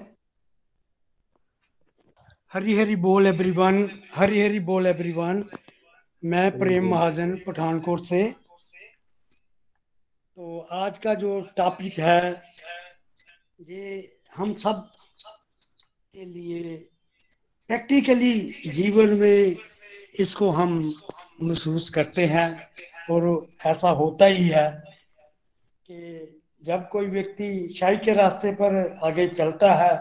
हरी 2.52 2.78
हरी 2.78 2.96
बोल 2.96 3.28
एवरीवन 3.28 3.80
हरी 4.16 4.41
हरी 4.41 4.60
बोल 4.60 4.88
एवरीवन 4.88 5.43
मैं 6.24 6.58
प्रेम 6.60 6.88
महाजन 6.89 7.36
पठानकोट 7.48 8.06
से। 8.06 8.22
तो 10.38 10.60
आज 10.72 10.98
का 10.98 11.14
जो 11.14 11.39
टॉपिक 11.58 12.00
है 12.00 12.22
ये 13.62 14.00
हम 14.36 14.54
सब 14.54 14.88
के 16.14 16.26
लिए 16.26 16.78
प्रैक्टिकली 17.70 18.39
जीवन 18.72 19.14
में 19.20 19.56
इसको 20.20 20.50
हम 20.52 20.80
महसूस 21.43 21.89
करते 21.89 22.26
हैं 22.26 22.50
और 23.12 23.28
ऐसा 23.66 23.89
होता 24.02 24.26
ही 24.26 24.48
है 24.48 24.70
कि 25.89 26.35
जब 26.66 26.88
कोई 26.89 27.07
व्यक्ति 27.07 27.47
शाही 27.80 27.97
के 27.97 28.13
रास्ते 28.13 28.51
पर 28.51 28.76
आगे 29.03 29.28
चलता 29.28 29.74
है, 29.74 29.95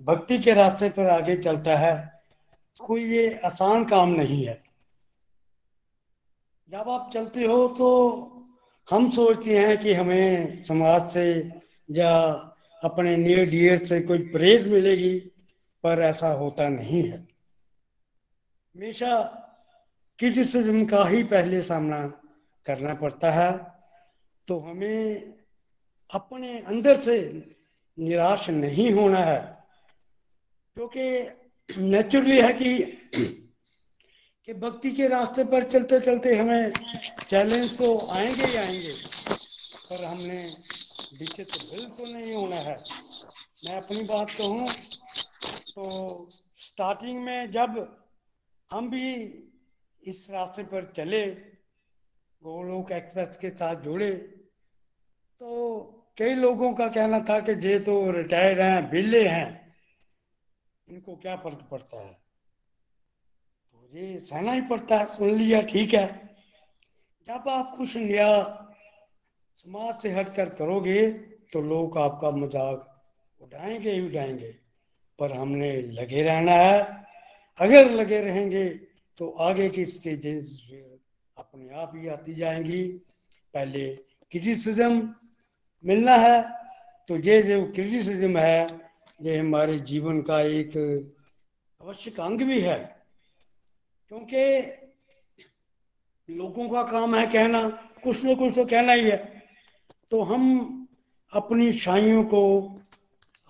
भक्ति 0.00 0.38
के 0.38 0.52
रास्ते 0.52 0.88
पर 0.88 1.06
आगे 1.06 1.36
चलता 1.36 1.76
है, 1.76 1.94
कोई 2.80 3.04
ये 3.04 3.40
आसान 3.44 3.84
काम 3.84 4.08
नहीं 4.08 4.44
है। 4.46 4.58
जब 6.72 6.88
आप 6.90 7.10
चलते 7.14 7.44
हो 7.44 7.66
तो 7.68 7.88
हम 8.88 9.10
सोचते 9.10 9.58
हैं 9.58 9.76
कि 9.78 9.92
हमें 9.92 10.62
समाज 10.62 11.08
से 11.10 11.26
या 11.90 12.12
अपने 12.82 13.16
नियर 13.16 13.48
डियर 13.50 13.84
से 13.84 14.00
कोई 14.00 14.18
प्रेज 14.28 14.72
मिलेगी, 14.72 15.18
पर 15.84 16.00
ऐसा 16.00 16.28
होता 16.32 16.68
नहीं 16.68 17.02
है। 17.02 17.18
हमेशा 18.74 19.18
क्रिटिसिज्म 20.18 20.84
का 20.84 21.04
ही 21.04 21.22
पहले 21.24 21.62
सामना 21.62 22.00
करना 22.66 22.94
पड़ता 22.94 23.30
है। 23.30 23.52
तो 24.48 24.58
हमें 24.60 25.39
अपने 26.10 26.58
अंदर 26.60 27.00
से 27.00 27.16
निराश 27.98 28.48
नहीं 28.50 28.90
होना 28.92 29.18
है, 29.18 29.40
क्योंकि 30.76 31.82
नेचुरली 31.82 32.40
है 32.40 32.52
कि 32.52 32.74
कि 34.48 34.54
भक्ति 34.54 34.90
के 34.90 35.08
रास्ते 35.08 35.44
पर 35.44 35.64
चलते 35.64 36.00
चलते 36.00 36.34
हमें 36.36 36.70
चैलेंज 36.70 37.76
तो 37.78 37.90
आएँगे 38.12 38.46
ही 38.46 38.56
आएँगे, 38.56 38.92
पर 39.82 40.04
हमने 40.04 40.40
विचित्र 41.12 41.58
बिल्कुल 41.70 42.08
नहीं 42.08 42.34
होना 42.34 42.56
है। 42.56 42.74
मैं 43.64 43.76
अपनी 43.76 44.02
बात 44.02 44.30
कहूँ 44.30 44.66
तो 44.66 46.28
स्टार्टिंग 46.30 47.22
में 47.24 47.50
जब 47.52 47.78
हम 48.70 48.90
भी 48.90 49.14
इस 50.02 50.26
रास्ते 50.30 50.62
पर 50.64 50.92
चले, 50.96 51.24
गोलोक 52.42 52.92
एक्सप्रेस 52.92 53.36
के 53.36 53.50
साथ 53.50 53.82
जुड़े 53.84 54.12
तो 55.40 55.48
कई 56.20 56.34
लोगों 56.34 56.72
का 56.74 56.86
कहना 56.88 57.18
था 57.20 57.38
कि 57.40 57.54
जे 57.56 57.78
तो 57.80 57.94
रिटायर 58.12 58.60
हैं, 58.60 58.90
बिल्ले 58.90 59.22
हैं, 59.28 59.74
इनको 60.88 61.14
क्या 61.16 61.36
फ़र्क 61.36 61.66
पड़ता 61.70 62.00
है? 62.00 62.12
तो 63.72 63.88
ये 63.92 64.18
सहना 64.20 64.52
ही 64.52 64.60
पड़ता 64.62 64.98
है, 64.98 65.06
सुन 65.06 65.30
लिया, 65.30 65.60
ठीक 65.62 65.94
है। 65.94 66.06
जब 67.28 67.48
आप 67.48 67.74
कुछ 67.78 67.96
नया 67.96 68.28
समाज 69.58 69.94
से 70.02 70.10
हटकर 70.10 70.48
करोगे 70.50 71.10
तो 71.52 71.60
लोग 71.62 71.96
आपका 71.98 72.30
मज़ाक 72.32 72.86
उठाएँगे 73.40 73.92
ही 73.92 74.06
उठाएँगे 74.08 74.52
पर 75.18 75.32
हमने 75.32 75.70
लगे 75.92 76.22
रहना 76.22 76.52
है। 76.52 76.80
अगर 77.58 77.90
लगे 77.92 78.20
रहेंगे 78.20 78.68
तो 79.18 79.30
आगे 79.40 79.68
की 79.70 79.84
स्टेजेस 79.86 80.52
अपने 81.36 81.74
आप 81.74 81.92
ही 81.96 82.08
आती 82.08 82.34
जाएँगी। 82.34 82.84
पहले 83.54 83.88
क्रिटिसिज्म 84.32 85.00
मिलना 85.84 86.16
है 86.16 86.42
तो 87.08 87.16
ये 87.16 87.42
जो 87.42 87.64
क्रिटिसिज्म 87.64 88.38
है 88.38 88.66
ये 89.22 89.38
हमारे 89.38 89.78
जीवन 89.78 90.20
का 90.22 90.40
एक 90.40 90.76
आवश्यक 91.82 92.20
अंग 92.20 92.40
भी 92.40 92.60
है। 92.60 92.96
क्योंकि 94.08 94.42
लोगों 96.28 96.68
का 96.68 96.82
काम 96.82 97.14
है 97.14 97.26
कहना, 97.26 97.68
कुछ 98.04 98.24
न 98.24 98.34
कुछ 98.34 98.54
तो 98.54 98.64
कहना 98.64 98.92
ही 98.92 99.10
है। 99.10 99.42
तो 100.10 100.22
हम 100.22 100.86
अपनी 101.32 101.72
शाइयों 101.72 102.24
को 102.24 102.42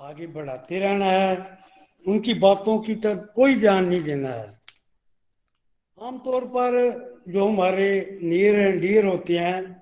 आगे 0.00 0.26
बढ़ाते 0.26 0.78
रहना 0.78 1.04
है, 1.04 1.58
उनकी 2.06 2.34
बातों 2.34 2.78
की 2.78 2.94
तरफ़ 2.94 3.20
कोई 3.20 3.54
ध्यान 3.54 3.84
नहीं 3.84 4.02
देना 4.02 4.28
है। 4.28 4.60
आमतौर 6.02 6.44
पर 6.44 6.72
जो 7.28 7.48
हमारे 7.48 8.18
नियर 8.22 8.54
एंड 8.54 8.80
डियर 8.80 9.06
होते 9.06 9.38
हैं 9.38 9.79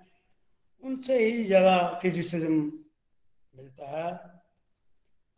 उनसे 0.83 1.19
ही 1.19 1.45
ज़्यादा 1.45 1.77
क्रिटिसिज्म 2.01 2.53
मिलता 3.55 3.87
है। 3.89 4.13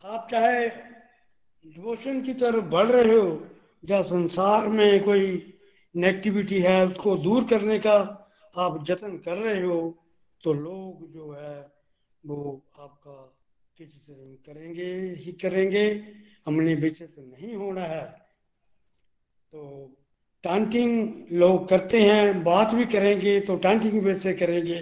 आप 0.04 0.28
चाहे 0.30 0.68
डिवोशन 1.64 2.20
की 2.22 2.34
तरफ़ 2.34 2.64
बढ़ 2.66 2.86
रहे 2.86 3.16
हो, 3.16 3.48
या 3.84 4.00
संसार 4.02 4.68
में 4.68 5.04
कोई 5.04 5.26
नेगेटिविटी 5.94 6.60
है, 6.60 6.86
उसको 6.86 7.16
दूर 7.18 7.44
करने 7.44 7.78
का 7.78 7.96
आप 8.54 8.84
जतन 8.84 9.16
कर 9.18 9.36
रहे 9.36 9.62
हो 9.62 9.80
तो 10.44 10.52
लोग 10.52 11.12
जो 11.12 11.30
है, 11.32 11.60
वो 12.24 12.62
आपका 12.78 13.12
क्रिटिसिज्म 13.76 14.34
करेंगे 14.46 14.92
ही 15.18 15.32
करेंगे। 15.32 15.86
हमने 16.46 16.74
बीच 16.76 16.98
से 16.98 17.22
नहीं 17.22 17.54
होना 17.54 17.82
है। 17.82 18.04
तो 19.52 19.60
टांटिंग 20.44 21.32
लोग 21.32 21.68
करते 21.68 22.00
हैं, 22.02 22.42
बात 22.44 22.74
भी 22.74 22.84
करेंगे 22.86 23.40
तो 23.40 23.56
टांटिंग 23.58 24.02
वैसे 24.04 24.32
करेंगे। 24.34 24.80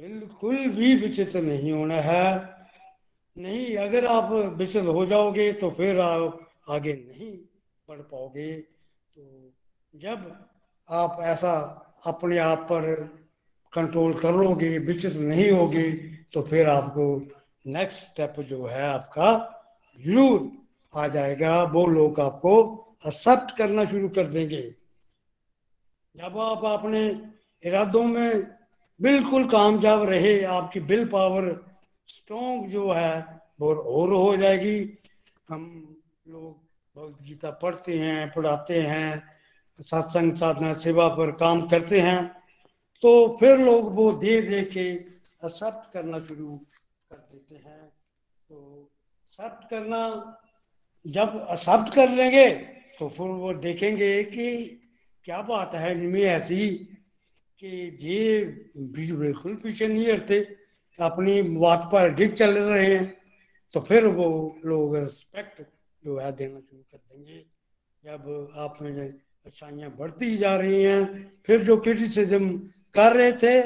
बिल्कुल 0.00 0.56
भी 0.70 0.94
विचित्र 0.96 1.40
नहीं 1.42 1.72
होना 1.72 2.00
है। 2.02 2.54
नहीं, 3.36 3.76
अगर 3.76 4.06
आप 4.06 4.32
विचल 4.58 4.86
हो 4.86 5.04
जाओगे 5.06 5.52
तो 5.52 5.70
फिर 5.70 6.00
आप 6.00 6.46
आगे 6.70 6.92
नहीं 6.94 7.30
बढ़ 7.88 8.00
पाओगे। 8.02 8.52
तो 8.52 9.52
जब 9.94 10.30
आप 10.88 11.18
ऐसा 11.24 11.52
अपने 12.06 12.38
आप 12.38 12.66
पर 12.70 12.94
कंट्रोल 13.72 14.14
कर 14.14 14.34
लोगे 14.34 14.78
विचलित 14.78 15.16
नहीं 15.18 15.50
होगे 15.50 15.90
तो 16.32 16.42
फिर 16.42 16.68
आपको 16.68 17.06
नेक्स्ट 17.68 18.00
स्टेप 18.02 18.40
जो 18.48 18.66
है 18.66 18.82
आपका 18.82 19.30
ज़रूर 20.00 20.50
आ 20.94 21.06
जाएगा। 21.08 21.62
वो 21.64 21.86
लोग 21.86 22.20
आपको 22.20 22.52
एक्सेप्ट 23.06 23.56
करना 23.56 23.84
शुरू 23.84 24.08
कर 24.08 24.26
देंगे। 24.26 24.62
जब 26.14 26.38
आप 26.40 26.64
अपने 26.64 27.02
इरादों 27.62 28.04
में 28.04 28.55
बिल्कुल 29.00 29.46
कामयाब 29.48 30.02
रहे, 30.02 30.42
आपकी 30.44 30.80
बिल 30.82 31.04
पावर 31.08 31.52
स्ट्रॉन्ग 32.08 32.70
जो 32.70 32.90
है 32.92 33.18
वो 33.60 33.74
और 33.74 34.12
हो 34.12 34.36
जाएगी। 34.36 34.78
हम 35.46 35.62
लोग 36.28 36.52
भगवत 36.96 37.22
गीता 37.22 37.50
पढ़ते 37.62 37.98
हैं, 37.98 38.32
पढ़ाते 38.32 38.80
हैं, 38.82 39.22
सत्संग 39.78 40.34
साधना, 40.36 40.72
सेवा 40.74 41.08
पर 41.08 41.30
काम 41.36 41.60
करते 41.68 42.00
हैं 42.00 42.24
तो 43.02 43.12
फिर 43.40 43.58
लोग 43.58 43.94
वो 43.94 44.10
दे 44.14 44.40
दे 44.42 44.62
के 44.66 44.86
एक्सेप्ट 44.88 45.92
करना 45.92 46.18
शुरू 46.20 46.56
कर 47.10 47.16
देते 47.16 47.54
हैं। 47.56 47.84
तो 48.50 48.56
एक्सेप्ट 49.24 49.68
करना, 49.70 50.00
जब 51.04 51.46
एक्सेप्ट 51.52 51.94
कर 51.94 52.10
लेंगे 52.10 52.48
तो 52.98 53.08
फिर 53.08 53.28
वो 53.28 53.52
देखेंगे 53.60 54.22
कि 54.24 54.48
क्या 55.26 55.40
बात 55.44 55.74
है, 55.74 55.92
इनमें 55.92 56.22
ऐसी 56.22 56.62
कि 57.66 58.06
ये 58.08 58.44
बिल्कुल 58.78 59.54
पीछे 59.54 59.86
नहीं 59.88 60.12
हटते 60.12 60.38
अपनी 60.98 61.42
बात 61.42 61.88
पर 61.92 62.14
डिग 62.14 62.32
चल 62.32 62.58
रहे 62.58 62.86
हैं 62.86 63.14
तो 63.74 63.80
फिर 63.80 64.06
वो 64.06 64.26
लोग 64.64 64.96
रिस्पेक्ट 64.96 65.62
जो 66.04 66.18
है 66.18 66.32
देना 66.32 66.60
शुरू 66.60 66.82
कर 66.82 66.98
देंगे। 66.98 67.44
जब 68.04 68.52
आप 68.56 68.78
में 68.82 69.14
अच्छाइयाँ 69.46 69.90
बढ़ती 69.98 70.36
जा 70.36 70.56
रही 70.56 70.82
हैं, 70.82 71.30
फिर 71.46 71.64
जो 71.64 71.76
क्रिटिसिज्म 71.76 72.58
कर 72.94 73.16
रहे 73.16 73.32
थे, 73.32 73.60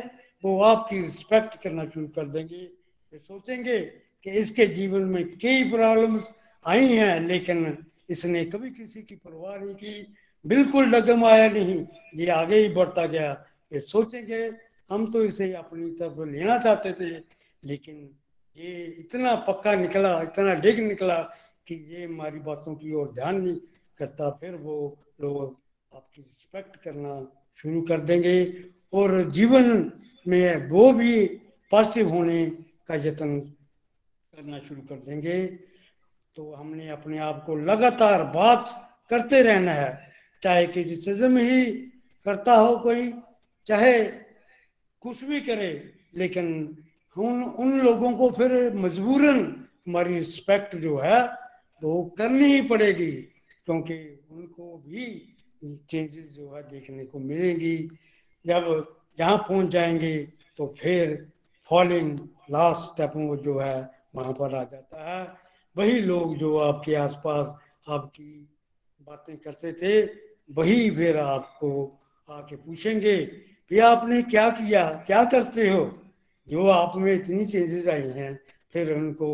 वो 0.45 0.61
आपकी 0.63 0.97
रिस्पेक्ट 0.97 1.63
करना 1.63 1.85
शुरू 1.85 2.07
कर 2.07 2.29
देंगे। 2.29 2.65
फिर 3.13 3.21
सोचेंगे 3.21 3.79
कि 4.27 4.31
इसके 4.31 4.67
जीवन 4.67 5.03
में 5.03 5.25
कई 5.37 5.71
प्रॉब्लम्स 5.71 6.31
आई 6.67 6.87
हैं, 6.87 7.21
लेकिन 7.21 7.77
इसने 8.11 8.45
कभी 8.45 8.71
किसी 8.71 9.03
की 9.03 9.15
परवाह 9.15 9.57
नहीं 9.57 9.75
की। 9.75 10.15
बिल्कुल 10.45 10.91
डगम 10.91 11.25
आया 11.25 11.49
नहीं, 11.49 11.87
ये 12.15 12.27
आगे 12.27 12.57
ही 12.57 12.69
बढ़ता 12.75 13.07
गया। 13.07 13.33
फिर 13.71 13.81
सोचेंगे। 13.81 14.43
हम 14.91 15.11
तो 15.13 15.25
इसे 15.25 15.53
अपनी 15.55 15.91
तरफ़ 15.91 16.21
लेना 16.29 16.59
चाहते 16.59 16.93
थे, 16.93 17.11
लेकिन 17.65 18.09
ये 18.57 18.85
इतना 18.99 19.35
पक्का 19.49 19.75
निकला, 19.75 20.21
इतना 20.23 20.55
डिग 20.55 20.79
निकला 20.81 21.19
कि 21.67 21.75
ये 21.91 22.05
हमारी 22.05 22.39
बातों 22.39 22.75
की 22.75 22.93
ओर 22.93 23.13
ध्यान 23.15 23.41
नहीं 23.41 23.57
करता। 23.99 24.31
फिर 24.31 24.55
वो 24.57 24.75
लोग 25.21 25.57
आपकी 25.93 26.23
रिस्पेक्ट 26.23 26.77
करना 26.77 27.15
शुरू 27.59 27.83
कर 27.83 28.01
देंगे 28.01 28.37
और 28.95 29.31
जीवन 29.31 29.91
में 30.27 30.69
वो 30.69 30.93
भी 30.93 31.27
पॉजिटिव 31.71 32.09
होने 32.09 32.45
का 32.89 32.95
यत्न 32.95 33.41
करना 33.41 34.59
शुरू 34.59 34.83
कर 34.83 34.97
देंगे। 35.07 35.47
तो 36.37 36.53
हमने 36.55 36.89
अपने 36.89 37.19
आप 37.19 37.43
को 37.47 37.57
लगातार 37.57 38.23
बात 38.35 38.69
करते 39.11 39.43
रहना 39.43 39.73
है। 39.73 39.91
चाहे 40.43 40.67
क्रिटिसिज्म 40.67 41.39
ही 41.39 41.65
करता 42.27 42.55
हो 42.55 42.77
कोई 42.79 43.11
चाहे 43.71 44.03
कुछ 45.03 45.23
भी 45.25 45.41
करे, 45.41 45.73
लेकिन 46.17 46.47
उन 47.17 47.43
उन 47.43 47.81
लोगों 47.81 48.13
को 48.13 48.31
फिर 48.31 48.75
मजबूरन 48.75 49.39
हमारी 49.87 50.15
रिस्पेक्ट 50.15 50.75
जो 50.77 50.97
है, 50.99 51.21
वो 51.83 52.03
करनी 52.19 52.45
ही 52.45 52.63
पड़ेगी, 52.63 53.13
क्योंकि 53.67 53.97
उनको 54.31 54.77
भी 54.87 55.05
चेंजेस 55.89 56.31
जो 56.31 56.55
है 56.55 56.63
देखने 56.63 57.05
को 57.05 57.19
मिलेंगी। 57.19 57.77
जब 58.45 58.87
यहाँ 59.21 59.37
पहुँच 59.39 59.69
जाएँगे 59.71 60.17
तो 60.57 60.67
फिर 60.81 61.15
फॉलिंग 61.67 62.19
लास्ट 62.51 62.93
स्टेप 62.93 63.13
वो 63.17 63.37
जो 63.37 63.59
है, 63.59 63.91
वहाँ 64.17 64.33
पर 64.33 64.55
आ 64.55 64.65
जाता 64.65 65.11
है। 65.11 65.27
वही 65.77 66.01
लोग 66.01 66.37
जो 66.37 66.57
आपके 66.59 66.95
आसपास 66.95 67.55
आपकी 67.89 68.33
बातें 69.09 69.37
करते 69.37 69.73
थे, 69.73 70.03
वही 70.55 70.91
फिर 70.91 71.17
आपको 71.19 71.71
आके 72.29 72.57
पूछेंगे। 72.57 73.17
कि 73.71 73.79
आपने 73.79 74.23
क्या 74.23 74.49
किया? 74.51 74.85
क्या 75.07 75.23
करते 75.25 75.69
हो? 75.69 75.85
जो 76.49 76.67
आप 76.69 76.93
में 76.97 77.13
इतनी 77.15 77.45
चेंजेस 77.47 77.87
आई 77.89 78.09
हैं, 78.11 78.39
फिर 78.73 78.93
उनको 78.95 79.29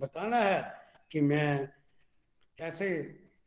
बताना 0.00 0.36
है 0.36 0.62
कि 1.10 1.20
मैं 1.20 1.66
कैसे 2.58 2.88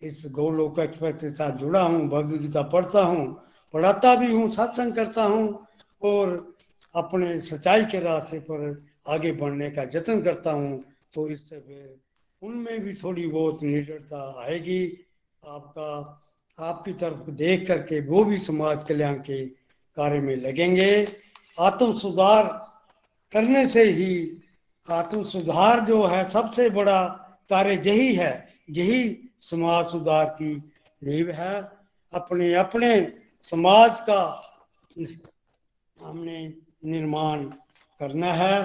इस 0.02 0.24
गौलोक 0.32 0.80
एक्सप्रेस 0.80 1.16
के 1.16 1.30
साथ 1.30 1.58
जुड़ा 1.58 1.82
हूँ, 1.82 2.08
भगवद 2.10 2.42
गीता 2.42 2.62
पढ़ता 2.62 3.04
हूँ, 3.04 3.26
पढ़ाता 3.74 4.16
भी 4.16 4.32
हूँ, 4.34 4.52
सत्संग 4.52 4.94
करता 4.94 5.24
हूँ 5.24 5.66
और 6.04 6.54
अपने 6.96 7.40
सच्चाई 7.42 7.86
के 7.86 8.00
रास्ते 8.00 8.40
पर 8.40 8.84
आगे 9.10 9.32
बढ़ने 9.32 9.70
का 9.72 9.86
जतन 9.86 10.22
करता 10.22 10.52
हूँ 10.52 10.84
तो 11.14 11.28
इससे 11.30 11.60
फिर 11.60 12.00
उनमें 12.42 12.80
भी 12.82 12.94
थोड़ी 12.94 13.28
बहुत 13.28 13.64
निडरता 13.64 14.46
आएगी। 14.46 14.82
आपका, 15.44 15.90
आपकी 16.60 16.94
तरफ़ 16.94 17.30
देख 17.32 17.68
करके, 17.68 18.00
वो 18.08 18.24
भी 18.24 18.40
समाज 18.40 18.84
कल्याण 18.84 19.16
के 19.20 19.44
कार्य 19.98 20.20
में 20.20 20.36
लगेंगे। 20.36 21.08
आत्म 21.60 21.98
सुधार 21.98 22.44
करने 23.32 23.66
से 23.68 23.84
ही 23.84 24.42
आत्म 24.88 25.24
सुधार 25.24 25.80
जो 25.80 26.06
है 26.06 26.30
सबसे 26.30 26.70
बड़ा 26.70 27.04
कार्य 27.50 27.82
यही 27.86 28.14
है। 28.16 28.54
यही 28.70 29.18
समाज 29.42 29.88
सुधार 29.88 30.26
की 30.26 30.56
नींव 31.04 31.30
है। 31.32 31.62
अपने 32.14 32.54
अपने 32.54 32.92
समाज 33.44 34.00
का 34.00 34.22
हमने 35.98 36.54
निर्माण 36.86 37.44
करना 38.00 38.34
है। 38.34 38.64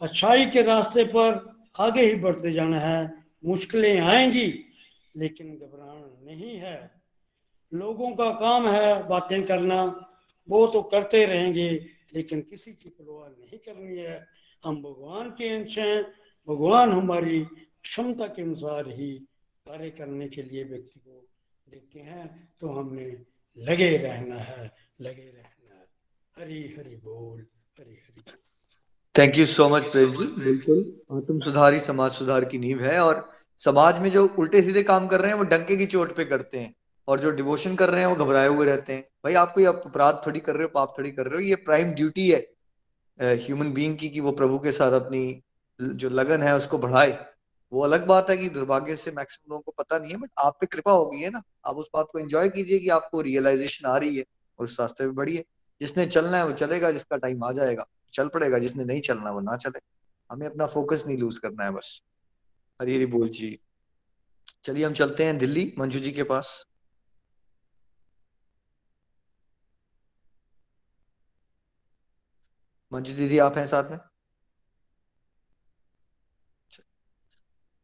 अच्छाई 0.00 0.46
के 0.46 0.62
रास्ते 0.62 1.04
पर 1.04 1.56
आगे 1.80 2.02
ही 2.02 2.14
बढ़ते 2.14 2.52
जाना 2.52 2.80
है। 2.80 3.12
मुश्किलें 3.44 4.00
आएँगी, 4.00 4.64
लेकिन 5.16 5.54
घबराना 5.54 6.32
नहीं 6.32 6.56
है। 6.56 6.90
लोगों 7.72 8.10
का 8.10 8.30
काम 8.30 8.68
है 8.68 9.08
बातें 9.08 9.42
करना। 9.42 10.07
वो 10.48 10.66
तो 10.66 10.82
करते 10.82 11.24
रहेंगे 11.26 11.70
लेकिन 12.14 12.40
किसी 12.40 12.72
की 12.72 12.88
परवाह 12.88 13.28
नहीं 13.28 13.58
करनी 13.58 13.96
है। 13.96 14.18
हम 14.64 14.76
भगवान 14.82 15.30
के 15.30 15.48
अंश 15.56 15.78
हैं। 15.78 16.02
भगवान 16.48 16.92
हमारी 16.92 17.40
क्षमता 17.82 18.26
के 18.26 18.42
अनुसार 18.42 18.88
ही 18.88 19.10
कार्य 19.66 19.90
करने 19.90 20.28
के 20.28 20.42
लिए 20.42 20.64
व्यक्ति 20.64 21.00
को 21.00 21.26
देते 21.66 22.00
हैं। 22.00 22.26
तो 22.60 22.68
हमने 22.68 23.06
लगे 23.56 23.96
रहना 23.96 24.36
है 24.36 24.70
लगे 25.00 25.26
रहना 25.26 25.74
है। 25.74 25.86
हरी 26.36 26.62
हरी 26.78 26.96
बोल 26.96 27.40
Hari 27.80 27.94
Hari 27.94 28.22
thank 29.14 29.38
you 29.38 29.46
so 29.46 29.68
much 29.68 29.88
Prem 29.92 30.10
ji 30.10 30.26
बिल्कुल 30.38 30.78
आत्म 31.12 31.38
सुधार 31.40 31.74
ही 31.74 31.80
समाज 31.80 32.12
सुधार 32.12 32.44
की 32.44 32.58
नींव 32.58 32.82
है 32.82 32.98
और 33.00 33.28
समाज 33.60 33.98
में 33.98 34.10
जो 34.10 34.26
उल्टे 34.38 34.62
सीधे 34.62 34.82
काम 34.82 35.06
कर 35.08 35.20
रहे 35.20 35.30
हैं 35.30 35.38
वो 35.38 35.44
डंके 35.44 35.76
की 35.76 35.86
चोट 35.86 36.16
पे 36.16 36.24
करते 36.24 36.58
हैं। 36.58 36.74
और 37.08 37.20
जो 37.20 37.30
डिवोशन 37.30 37.74
कर 37.76 37.90
रहे 37.90 38.00
हैं 38.00 38.06
वो 38.06 38.14
घबराए 38.14 38.48
हुए 38.48 38.66
रहते 38.66 38.92
हैं। 38.92 39.02
भाई, 39.24 39.34
आप 39.34 39.52
कोई 39.52 39.64
अपराध 39.64 40.20
थोड़ी 40.26 40.40
कर 40.40 40.54
रहे 40.54 40.62
हो, 40.62 40.68
पाप 40.68 40.94
थोड़ी 40.98 41.10
कर 41.12 41.26
रहे 41.26 41.34
हो, 41.34 41.48
ये 41.48 41.54
प्राइम 41.54 41.90
ड्यूटी 41.90 42.30
है। 42.30 42.46
ह्यूमन 43.18 43.72
बीइंग 43.72 43.96
की 43.98 44.08
कि 44.08 44.20
वो 44.20 44.32
प्रभु 44.32 44.58
के 44.58 44.72
साथ 44.72 44.92
अपनी 44.92 45.42
जो 45.80 46.08
लगन 46.08 46.42
है 46.42 46.56
उसको 46.56 46.78
बढ़ाए। 46.78 47.26
वो 47.72 47.82
अलग 47.84 48.06
बात 48.06 48.30
है 48.30 48.36
कि 48.36 48.48
दुर्भाग्य 48.48 48.96
से 48.96 49.10
मैक्सिमम 49.10 49.52
लोगों 49.52 49.62
को 49.62 49.72
पता 49.78 49.98
नहीं 49.98 50.10
है 50.10 50.18
बट 50.18 50.30
आप 50.38 50.56
पे 50.60 50.66
कृपा 50.66 50.92
होगी, 50.92 51.22
है 51.22 51.30
ना? 51.30 51.42
आप 51.66 51.76
उस 51.76 51.88
बात 51.94 52.06
को 52.12 52.18
एंजॉय 52.18 52.48
कीजिए 52.48 52.78
कि 52.78 52.88
आपको 52.88 53.20
रियलाइजेशन 53.20 53.88
आ 53.88 53.96
रही 53.96 54.16
है 54.16 54.24
और 54.58 54.64
उस 54.64 54.80
रास्ते 54.80 55.04
में 55.04 55.14
बढ़िए। 55.14 55.44
जिसने 55.80 56.06
चलना 56.06 56.36
है 56.36 56.46
वो 56.46 56.52
चलेगा, 56.52 56.90
जिसका 56.90 57.16
टाइम 57.16 57.44
आ 57.44 57.52
जाएगा 57.52 57.86
चल 58.14 58.28
पड़ेगा, 58.28 58.58
जिसने 58.58 58.84
नहीं 58.84 59.00
चलना 59.00 59.30
वो 59.30 59.40
ना 59.40 59.56
चले। 59.56 59.80
हमें 60.30 60.46
अपना 60.46 60.66
फोकस 60.66 61.04
नहीं 61.06 61.18
लूज 61.18 61.38
करना 61.38 61.64
है 61.64 61.70
बस। 61.70 62.00
हरी 62.80 62.94
हरी 62.94 63.06
बोल 63.06 63.28
जी। 63.28 63.58
चलिए 64.64 64.84
हम 64.84 64.92
चलते 64.92 65.24
हैं 65.24 65.38
दिल्ली, 65.38 65.72
मंजू 65.78 65.98
जी 65.98 66.12
के 66.12 66.22
पास। 66.22 66.67
मंजू 72.92 73.14
दीदी, 73.14 73.38
आप 73.38 73.58
हैं 73.58 73.66
साथ 73.66 73.90
में? 73.90 73.98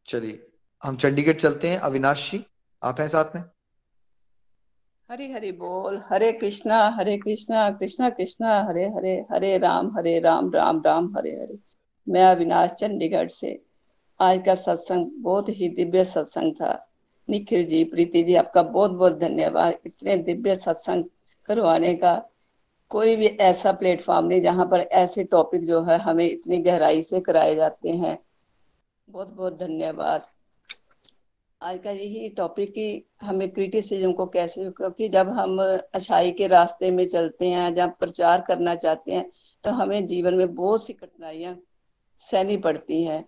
चलिए, 0.06 0.46
हम 0.84 0.96
चंडीगढ़ 0.96 1.32
चलते 1.32 1.70
हैं। 1.70 1.78
अविनाश 1.78 2.32
जी, 2.32 2.44
आप 2.82 3.00
हैं 3.00 3.08
साथ 3.08 3.36
में? 3.36 3.44
हरी 5.10 5.32
हरी 5.32 5.52
बोल। 5.52 6.02
हरे 6.08 6.32
कृष्णा 6.32 6.88
हरे 6.88 7.18
कृष्णा 7.18 7.70
कृष्णा 7.70 8.10
कृष्णा, 8.10 8.64
हरे 8.64 8.84
हरे 8.84 9.24
हरे 9.32 9.58
राम 9.58 9.96
हरे 9.96 10.20
राम 10.20 10.52
राम 10.52 10.82
राम, 10.86 11.16
हरे 11.16 11.30
हरे। 11.30 11.58
मैं 12.08 12.24
अविनाश, 12.24 12.70
चंडीगढ़ 12.70 13.28
से। 13.28 13.64
आज 14.20 14.42
का 14.46 14.54
सत्संग 14.54 15.06
बहुत 15.06 15.48
ही 15.48 15.68
दिव्य 15.68 16.04
सत्संग 16.04 16.54
था। 16.54 16.92
निखिल 17.30 17.66
जी, 17.66 17.84
प्रीति 17.84 18.22
जी, 18.22 18.34
आपका 18.34 18.62
बहुत 18.62 18.90
बहुत 18.90 19.18
धन्यवाद। 19.18 19.74
इतने 19.86 20.18
दिव्य 20.18 20.56
सत्संग 20.56 21.04
करवाने 21.46 21.94
का 21.94 22.30
कोई 22.90 23.16
भी 23.16 23.26
ऐसा 23.26 23.72
प्लेटफॉर्म 23.72 24.26
नहीं 24.26 24.40
जहाँ 24.40 24.66
पर 24.66 24.80
ऐसे 24.80 25.24
टॉपिक 25.24 25.64
जो 25.64 25.82
है 25.82 25.98
हमें 25.98 26.24
इतनी 26.26 26.58
गहराई 26.58 27.02
से 27.02 27.20
कराए 27.20 27.54
जाते 27.54 27.90
हैं। 27.90 28.18
बहुत 29.08 29.32
बहुत 29.32 29.58
धन्यवाद। 29.58 30.26
आज 31.60 31.78
का 31.84 31.90
यही 31.90 32.28
टॉपिक 32.28 32.72
कि 32.72 33.04
हमें 33.22 33.48
क्रिटिसिज्म 33.50 34.12
को 34.12 34.26
कैसे, 34.26 34.70
क्योंकि 34.70 35.08
जब 35.08 35.28
हम 35.28 35.58
अच्छाई 35.58 36.30
के 36.30 36.46
रास्ते 36.46 36.90
में 36.90 37.06
चलते 37.08 37.48
हैं, 37.48 37.74
जब 37.74 37.96
प्रचार 37.98 38.44
करना 38.48 38.74
चाहते 38.76 39.12
हैं 39.12 39.30
तो 39.64 39.70
हमें 39.70 40.06
जीवन 40.06 40.34
में 40.34 40.54
बहुत 40.54 40.84
सी 40.86 40.92
कठिनाइयाँ 40.92 41.56
सहनी 42.20 42.56
पड़ती 42.56 43.02
हैं। 43.04 43.22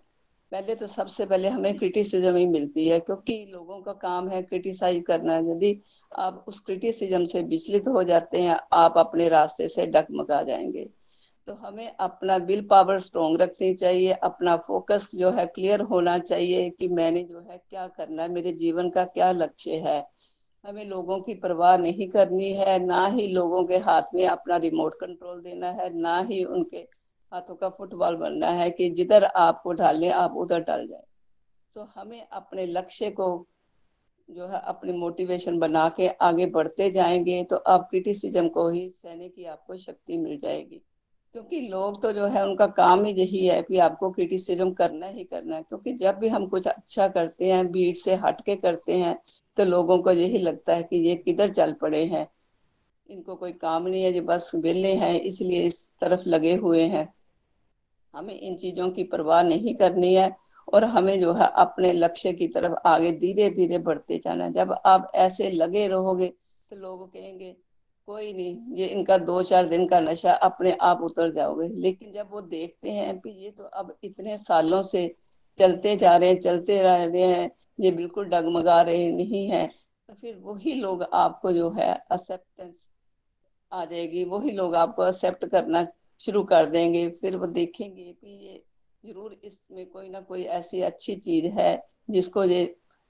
पहले 0.51 0.75
तो 0.75 0.87
सबसे 0.87 1.25
पहले 1.25 1.49
हमें 1.49 1.77
क्रिटिसिज्म 1.77 2.35
ही 2.35 2.45
मिलती 2.45 2.87
है, 2.87 2.99
क्योंकि 2.99 3.45
लोगों 3.53 3.81
का 3.81 3.93
काम 3.93 4.29
है 4.29 4.41
क्रिटिसाइज 4.43 5.03
करना। 5.07 5.37
यदि 5.37 5.73
आप 6.15 6.45
उस 6.47 6.59
क्रिटिसिज्म 6.59 7.25
से 7.25 7.41
विचलित 7.41 7.87
हो 7.87 8.03
जाते 8.03 8.41
हैं, 8.41 8.59
आप 8.73 8.93
अपने 8.97 9.29
रास्ते 9.29 9.67
से 9.67 9.85
डगमगा 9.85 10.43
जाएँगे। 10.43 10.89
तो 11.47 11.53
हमें 11.53 11.95
अपना 11.99 12.35
विल 12.35 12.67
पावर 12.67 12.99
स्ट्रोंग 12.99 13.41
रखनी 13.41 13.73
चाहिए, 13.73 14.11
अपना 14.11 14.57
फोकस 14.57 15.11
जो 15.15 15.31
है 15.31 15.45
क्लियर 15.45 15.81
होना 15.81 16.19
चाहिए 16.19 16.69
कि 16.69 16.87
मैंने 16.87 17.23
जो 17.23 17.39
है 17.39 17.63
क्या 17.69 17.87
करना 17.87 18.23
है, 18.23 18.29
मेरे 18.29 18.53
जीवन 18.53 18.89
का 18.89 19.05
क्या 19.05 19.31
लक्ष्य 19.31 19.71
है। 19.71 20.09
हमें 20.65 20.85
लोगों 20.85 21.21
की 21.21 21.33
परवाह 21.33 21.77
नहीं 21.77 22.07
करनी 22.07 22.53
है, 22.53 22.79
ना 22.79 23.07
ही 23.07 23.27
लोगों 23.27 23.65
के 23.65 23.77
हाथ 23.77 24.01
में 24.13 24.27
अपना 24.27 24.57
रिमोट 24.57 24.93
कंट्रोल 24.93 25.41
देना 25.41 25.71
है, 25.71 25.97
ना 25.97 26.19
ही 26.19 26.43
उनके 26.43 26.77
हाथों 27.33 27.55
का 27.55 27.69
फुटबॉल 27.69 28.15
बनना 28.15 28.47
है 28.47 28.69
कि 28.69 28.89
जिधर 28.89 29.23
आपको 29.23 29.73
ढालें, 29.73 30.11
आप 30.11 30.33
उधर 30.37 30.59
डाल 30.59 30.87
जाए। 30.87 31.03
तो 31.73 31.89
हमें 31.95 32.27
अपने 32.27 32.65
लक्ष्य 32.65 33.09
को 33.11 33.47
जो 34.29 34.47
है 34.47 34.59
अपनी 34.59 34.93
मोटिवेशन 34.93 35.57
बना 35.59 35.87
के 35.89 36.07
आगे 36.07 36.45
बढ़ते 36.45 36.89
जाएँगे 36.91 37.43
तो 37.43 37.55
आप 37.55 37.87
क्रिटिसिज्म 37.89 38.47
को 38.49 38.67
ही, 38.69 38.89
सहने 38.89 39.29
की 39.29 39.45
आपको 39.45 39.77
शक्ति 39.77 40.17
मिल 40.17 40.37
जाएगी। 40.37 40.81
क्योंकि 41.35 41.59
लोग 41.61 42.01
तो 42.01 42.11
जो 42.11 42.25
है 42.25 42.43
उनका 42.45 42.65
काम 42.67 43.03
ही 43.05 43.11
यही 43.13 43.45
है 43.47 43.61
कि 43.61 43.77
आपको 43.77 44.09
क्रिटिसिज्म 44.11 44.71
करना 44.73 45.07
ही 45.07 45.23
करना 45.23 45.55
है। 45.55 45.63
क्योंकि 45.63 45.93
जब 45.93 46.15
भी 46.15 46.27
हम 46.27 46.47
कुछ 46.47 46.67
अच्छा 46.67 47.07
करते 47.07 47.51
हैं, 47.51 47.65
भीड़ 47.71 47.95
से 47.95 48.15
हट 48.15 48.41
के 48.41 48.55
करते 48.55 48.93
हैं 48.93 49.17
तो 49.57 49.65
लोगों 49.65 49.97
को 49.99 50.11
यही 50.11 50.37
लगता 50.37 50.73
है 50.75 50.83
कि 50.83 50.97
ये 50.97 51.15
किधर 51.15 51.49
चल 51.49 51.73
पड़े 51.73 52.03
हैं। 52.05 52.27
इनको 53.09 53.35
कोई 53.35 53.51
काम 53.51 53.87
नहीं 53.87 54.03
है 54.03 54.11
जो 54.13 54.21
बस 54.21 54.51
वेले 54.55 54.93
हैं, 54.93 55.19
इसलिए 55.21 55.61
इस 55.63 55.93
तरफ़ 56.01 56.27
लगे 56.29 56.55
हुए 56.55 56.83
हैं। 56.83 57.07
हमें 58.13 58.39
इन 58.39 58.55
चीज़ों 58.57 58.89
की 58.89 59.03
परवाह 59.03 59.43
नहीं 59.43 59.75
करनी 59.75 60.13
है। 60.15 60.35
और 60.67 60.83
हमें 60.85 61.19
जो 61.19 61.33
है 61.33 61.47
अपने 61.55 61.91
लक्ष्य 61.93 62.33
की 62.33 62.47
तरफ़ 62.47 62.73
आगे 62.85 63.11
धीरे 63.13 63.49
धीरे 63.49 63.77
बढ़ते 63.79 64.17
जाना 64.17 64.49
जब 64.49 64.75
आप 64.85 65.11
ऐसे 65.15 65.49
लगे 65.51 65.87
रहोगे 65.87 66.27
तो 66.27 66.75
लोग 66.75 67.07
कहेंगे, 67.13 67.55
कोई 68.07 68.33
नहीं, 68.33 68.75
ये 68.75 68.85
इनका 68.87 69.17
दो 69.17 69.41
चार 69.43 69.67
दिन 69.67 69.87
का 69.87 69.99
नशा 69.99 70.33
अपने 70.33 70.71
आप 70.81 71.01
उतर 71.01 71.31
जाओगे। 71.33 71.67
लेकिन 71.69 72.11
जब 72.13 72.29
वो 72.31 72.41
देखते 72.41 72.91
हैं 72.91 73.17
कि 73.19 73.29
ये 73.43 73.51
तो 73.51 73.63
अब 73.63 73.95
इतने 74.03 74.37
सालों 74.37 74.81
से 74.83 75.07
चलते 75.57 75.95
जा 75.95 76.15
रहे 76.17 76.29
हैं, 76.29 76.39
चलते 76.39 76.81
रह 76.81 77.03
रहे 77.05 77.21
हैं, 77.23 77.49
ये 77.79 77.91
बिल्कुल 77.91 78.25
डगमगा 78.25 78.81
रहे 78.81 79.11
नहीं 79.11 79.47
है 79.49 79.65
तो 80.09 80.13
फिर 80.13 80.35
वही 80.37 80.73
लोग 80.73 81.03
आपको 81.03 81.51
जो 81.51 81.69
है 81.71 81.91
एक्सेप्टेंस 82.13 82.87
आ 83.71 83.83
जाएगी, 83.85 84.23
वही 84.25 84.51
लोग 84.51 84.75
आपको 84.75 85.07
एक्सेप्ट 85.07 85.45
करना 85.45 85.85
शुरू 86.21 86.43
कर 86.43 86.65
देंगे। 86.65 87.07
फिर 87.21 87.35
वो 87.37 87.47
देखेंगे 87.47 88.11
कि 88.13 88.27
ये 88.47 88.63
ज़रूर 89.07 89.35
इसमें 89.43 89.85
कोई 89.85 90.09
ना 90.09 90.19
कोई 90.21 90.43
ऐसी 90.43 90.81
अच्छी 90.81 91.15
चीज़ 91.17 91.45
है 91.53 91.71
जिसको 92.09 92.43
ये 92.43 92.63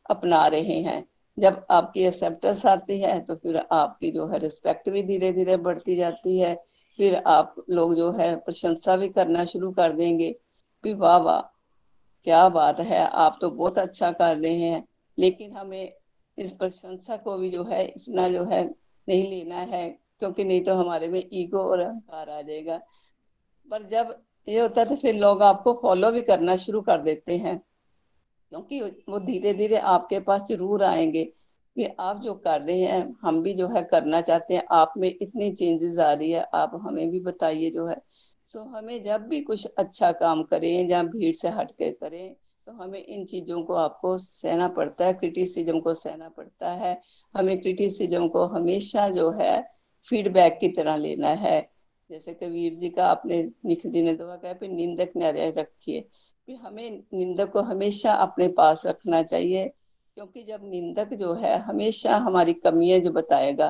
अपना 0.09 0.45
रहे 0.47 0.79
हैं। 0.81 1.03
जब 1.37 1.65
आपकी 1.71 2.03
एक्सेप्टेंस 2.03 2.65
आती 2.65 2.99
है 2.99 3.19
तो 3.21 3.35
फिर 3.35 3.57
आपकी 3.57 4.11
जो 4.11 4.27
है 4.27 4.39
रिस्पेक्ट 4.39 4.89
भी 4.89 5.03
धीरे 5.03 5.31
धीरे 5.33 5.57
बढ़ती 5.59 5.95
जाती 5.95 6.37
है। 6.39 6.53
फिर 6.99 7.15
आप 7.27 7.55
लोग 7.69 7.95
जो 7.95 8.11
है 8.11 8.35
प्रशंसा 8.35 8.95
भी 8.97 9.09
करना 9.09 9.45
शुरू 9.45 9.71
कर 9.71 9.93
देंगे। 9.93 10.31
कि 10.83 10.93
वाह 10.93 11.17
वाह, 11.17 11.41
क्या 12.27 12.47
बात 12.49 12.79
है, 12.79 12.99
आप 12.99 13.37
तो 13.41 13.49
बहुत 13.49 13.77
अच्छा 13.77 14.11
कर 14.11 14.37
रहे 14.37 14.53
हैं। 14.53 14.83
लेकिन 15.17 15.57
हमें 15.57 15.93
इस 16.37 16.51
प्रशंसा 16.51 17.17
को 17.17 17.37
भी 17.37 17.49
जो 17.49 17.63
है, 17.63 17.85
इतना 17.87 18.27
जो 18.29 18.43
है 18.45 18.63
नहीं 19.07 19.29
लेना 19.29 19.59
है, 19.67 19.89
क्योंकि 20.19 20.43
नहीं 20.43 20.63
तो 20.63 20.75
हमारे 20.75 21.07
में 21.07 21.23
ईगो 21.33 21.59
और 21.61 21.79
अहंकार 21.79 22.29
आ 22.29 22.41
जाएगा। 22.41 22.81
पर 23.67 23.83
जब 23.83 24.17
ये 24.47 24.59
होता 24.59 24.81
है 24.81 24.87
तो 24.89 24.95
फिर 24.95 25.15
लोग 25.15 25.41
आपको 25.43 25.73
फॉलो 25.81 26.11
भी 26.11 26.21
करना 26.21 26.55
शुरू 26.55 26.81
कर 26.81 27.01
देते 27.01 27.37
हैं। 27.37 27.57
क्योंकि 28.51 28.81
वो 29.09 29.19
धीरे 29.19 29.53
धीरे 29.53 29.77
आपके 29.77 30.19
पास 30.19 30.45
ज़रूर 30.49 30.83
आएँगे 30.83 31.23
कि 31.23 31.85
आप 31.99 32.21
जो 32.21 32.33
कर 32.35 32.61
रहे 32.61 32.79
हैं, 32.81 33.15
हम 33.21 33.41
भी 33.43 33.53
जो 33.53 33.67
है 33.69 33.81
करना 33.83 34.21
चाहते 34.21 34.53
हैं। 34.53 34.63
आप 34.71 34.93
में 34.97 35.09
इतनी 35.11 35.51
चेंजेस 35.51 35.99
आ 35.99 36.11
रही 36.13 36.31
है, 36.31 36.45
आप 36.53 36.71
हमें 36.83 37.09
भी 37.11 37.19
बताइए 37.19 37.69
जो 37.71 37.87
है। 37.87 37.97
सो 38.45 38.63
हमें 38.69 39.01
जब 39.03 39.27
भी 39.27 39.41
कुछ 39.41 39.65
अच्छा 39.77 40.11
काम 40.13 40.43
करें 40.43 40.89
या 40.89 41.03
भीड़ 41.03 41.33
से 41.35 41.49
हट 41.49 41.71
के 41.71 41.91
करें 41.91 42.35
तो 42.67 42.71
हमें 42.73 43.03
इन 43.05 43.25
चीज़ों 43.25 43.61
को 43.63 43.73
आपको 43.73 44.17
सहना 44.17 44.67
पड़ता 44.67 45.05
है 45.05 45.13
क्रिटिसिज्म 45.13 45.79
को 45.79 45.93
सहना 45.93 46.29
पड़ता 46.29 46.69
है। 46.69 46.99
हमें 47.35 47.57
क्रिटिसिज्म 47.61 48.27
को 48.27 48.45
हमेशा 48.47 49.07
जो 49.09 49.29
है 49.31 49.61
फीडबैक 50.07 50.57
की 50.61 50.67
तरह 50.69 50.95
लेना 50.97 51.29
है। 51.35 51.59
जैसे 52.09 52.33
कबीर 52.33 52.73
जी 52.73 52.89
का 52.89 53.05
आपने 53.05 53.43
निख 53.65 53.85
जी 53.87 54.01
ने 54.03 54.13
दुआ 54.13 54.35
कहा, 54.35 54.53
फिर 54.53 54.69
निंदक 54.69 55.11
न 55.17 55.23
रखिए। 55.57 56.01
कि 56.47 56.55
हमें, 56.55 57.03
निंदक 57.13 57.51
को 57.51 57.61
हमेशा 57.61 58.13
अपने 58.13 58.47
पास 58.47 58.85
रखना 58.85 59.21
चाहिए, 59.23 59.67
क्योंकि 60.17 60.43
जब 60.43 60.61
निंदक 60.63 61.13
जो 61.13 61.33
है, 61.33 61.57
हमेशा 61.57 62.17
हमारी 62.17 62.53
कमियाँ 62.53 62.99
जो 62.99 63.11
बताएगा, 63.11 63.69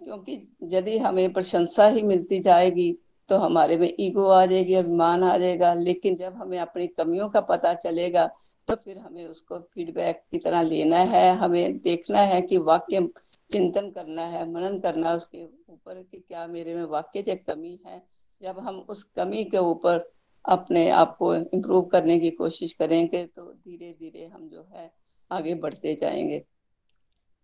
क्योंकि 0.00 0.56
यदि 0.62 0.98
हमें 0.98 1.32
प्रशंसा 1.32 1.86
ही 1.86 2.02
मिलती 2.02 2.40
जाएगी 2.40 2.92
तो 3.28 3.36
हमारे 3.36 3.76
में 3.76 3.92
ईगो 4.00 4.26
आ 4.26 4.44
जाएगी, 4.46 4.74
अभिमान 4.74 5.22
आ 5.24 5.36
जाएगा। 5.38 5.72
लेकिन 5.74 6.16
जब 6.16 6.34
हमें 6.34 6.58
अपनी 6.58 6.86
कमियों 6.86 7.28
का 7.28 7.40
पता 7.40 7.72
चलेगा 7.74 8.26
तो 8.68 8.74
फिर 8.74 8.98
हमें 8.98 9.26
उसको 9.26 9.58
फीडबैक 9.74 10.22
की 10.30 10.38
तरह 10.38 10.62
लेना 10.62 10.98
है, 10.98 11.32
हमें 11.34 11.78
देखना 11.78 12.20
है 12.20 12.40
कि 12.42 12.56
वाक्य 12.58 13.08
चिंतन 13.50 13.90
करना 13.90 14.22
है, 14.22 14.50
मनन 14.52 14.78
करना 14.78 15.10
है 15.10 15.16
उसके 15.16 15.44
ऊपर 15.72 16.02
कि 16.02 16.18
क्या 16.18 16.46
मेरे 16.46 16.74
में 16.74 16.84
वाक्य 16.86 17.22
जो 17.22 17.36
कमी 17.46 17.78
है? 17.86 18.02
जब 18.40 18.58
हम 18.58 18.78
उस 18.88 19.02
कमी 19.16 19.44
के 19.44 19.58
ऊपर 19.58 20.10
अपने 20.44 20.88
आप 20.90 21.16
को 21.16 21.34
इम्प्रूव 21.34 21.82
करने 21.84 22.18
की 22.20 22.30
कोशिश 22.30 22.72
करेंगे 22.72 23.24
तो 23.26 23.42
धीरे 23.44 23.92
धीरे 23.92 24.26
हम 24.26 24.48
जो 24.48 24.66
है 24.72 24.90
आगे 25.30 25.54
बढ़ते 25.56 25.94
जाएँगे। 25.94 26.42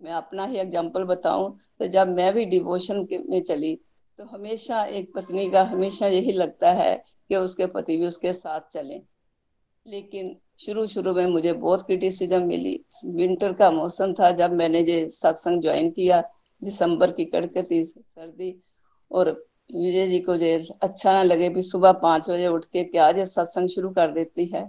मैं 0.01 0.13
अपना 0.13 0.45
ही 0.45 0.57
एग्ज़ाम्पल 0.57 1.05
बताऊँ 1.05 1.57
तो 1.81 1.87
जब 1.87 2.09
मैं 2.09 2.33
भी 2.35 2.45
डिवोशन 2.45 3.07
में 3.31 3.41
चली 3.43 3.75
तो 4.19 4.25
हमेशा 4.25 4.85
एक 4.85 5.13
पत्नी 5.15 5.49
का 5.51 5.63
हमेशा 5.65 6.07
यही 6.07 6.33
लगता 6.33 6.71
है 6.73 6.95
कि 7.29 7.37
उसके 7.37 7.67
पति 7.67 7.97
भी 7.97 8.07
उसके 8.07 8.33
साथ 8.33 8.61
चलें। 8.73 9.01
लेकिन 9.87 10.37
शुरू 10.59 10.87
शुरू 10.87 11.15
में 11.15 11.27
मुझे 11.27 11.53
बहुत 11.53 11.83
क्रिटिसिज्म 11.83 12.43
मिली। 12.43 12.81
विंटर 13.05 13.53
का 13.53 13.71
मौसम 13.71 14.13
था, 14.13 14.31
जब 14.31 14.53
मैंने 14.53 14.81
ये 14.81 15.09
सत्संग 15.11 15.63
ज्वाइन 15.63 15.91
किया 15.91 16.21
दिसंबर 16.63 17.11
की 17.13 17.25
कड़कती 17.25 17.85
सर्दी 17.85 18.55
और 19.11 19.31
विजय 19.75 20.07
जी 20.07 20.19
को 20.21 20.37
जो 20.37 20.75
अच्छा 20.83 21.13
ना 21.13 21.23
लगे, 21.23 21.49
भी 21.49 21.63
सुबह 21.63 21.93
पाँच 21.93 22.31
बजे 22.31 22.47
उठ 22.49 22.65
के 22.65 22.85
क्या 22.85 23.13
जो 23.13 23.27
सत्संग 23.27 23.69
शुरू 23.69 23.91
कर 23.91 24.13
देती 24.13 24.47
है। 24.47 24.65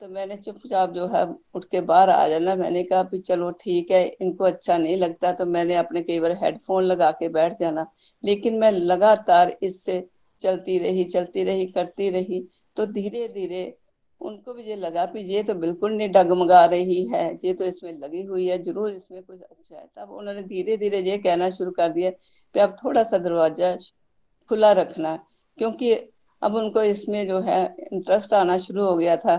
तो 0.00 0.08
मैंने 0.08 0.36
चुपचाप 0.36 0.90
जो 0.90 1.06
है 1.06 1.24
उठ 1.54 1.64
के 1.64 1.80
बाहर 1.80 2.10
आ 2.10 2.28
जाना। 2.28 2.54
मैंने 2.56 2.82
कहा 2.84 3.02
भी 3.02 3.18
चलो 3.18 3.50
ठीक 3.50 3.90
है, 3.90 4.04
इनको 4.20 4.44
अच्छा 4.44 4.78
नहीं 4.78 4.96
लगता। 4.96 5.32
तो 5.32 5.46
मैंने 5.46 5.76
अपने 5.76 6.02
कई 6.02 6.20
बार 6.20 6.32
हेडफोन 6.44 6.84
लगा 6.84 7.10
के 7.10 7.28
बैठ 7.28 7.60
जाना। 7.60 7.86
लेकिन 8.24 8.58
मैं 8.58 8.70
लगातार 8.70 9.56
इससे 9.62 10.08
चलती 10.40 10.78
रही 10.78 11.04
चलती 11.04 11.44
रही, 11.44 11.66
करती 11.66 12.10
रही। 12.10 12.48
तो 12.76 12.86
धीरे 12.86 13.28
धीरे 13.28 13.78
उनको 14.22 14.54
भी 14.54 14.62
ये 14.62 14.76
लगा 14.76 15.04
कि 15.06 15.20
ये 15.26 15.42
तो 15.42 15.54
बिल्कुल 15.56 15.92
नहीं 15.92 16.08
डगमगा 16.10 16.64
रही 16.66 17.02
है, 17.06 17.24
ये 17.44 17.52
तो 17.54 17.64
इसमें 17.64 17.92
लगी 17.94 18.22
हुई 18.24 18.46
है, 18.46 18.62
ज़रूर 18.62 18.90
इसमें 18.90 19.22
कुछ 19.22 19.40
अच्छा 19.40 19.76
है। 19.76 19.86
तब 19.96 20.10
उन्होंने 20.12 20.42
धीरे 20.44 20.76
धीरे 20.76 21.00
ये 21.00 21.16
कहना 21.18 21.50
शुरू 21.50 21.70
कर 21.72 21.88
दिया 21.92 22.10
कि 22.10 22.60
अब 22.60 22.76
थोड़ा 22.84 23.02
सा 23.04 23.18
दरवाज़ा 23.18 23.76
खुला 24.50 24.72
रखना, 24.74 25.16
क्योंकि 25.58 25.92
अब 26.42 26.54
उनको 26.54 26.82
इसमें 26.84 27.26
जो 27.28 27.40
है 27.40 27.64
इंटरेस्ट 27.92 28.34
आना 28.34 28.58
शुरू 28.58 28.84
हो 28.84 28.96
गया 28.96 29.16
था। 29.16 29.36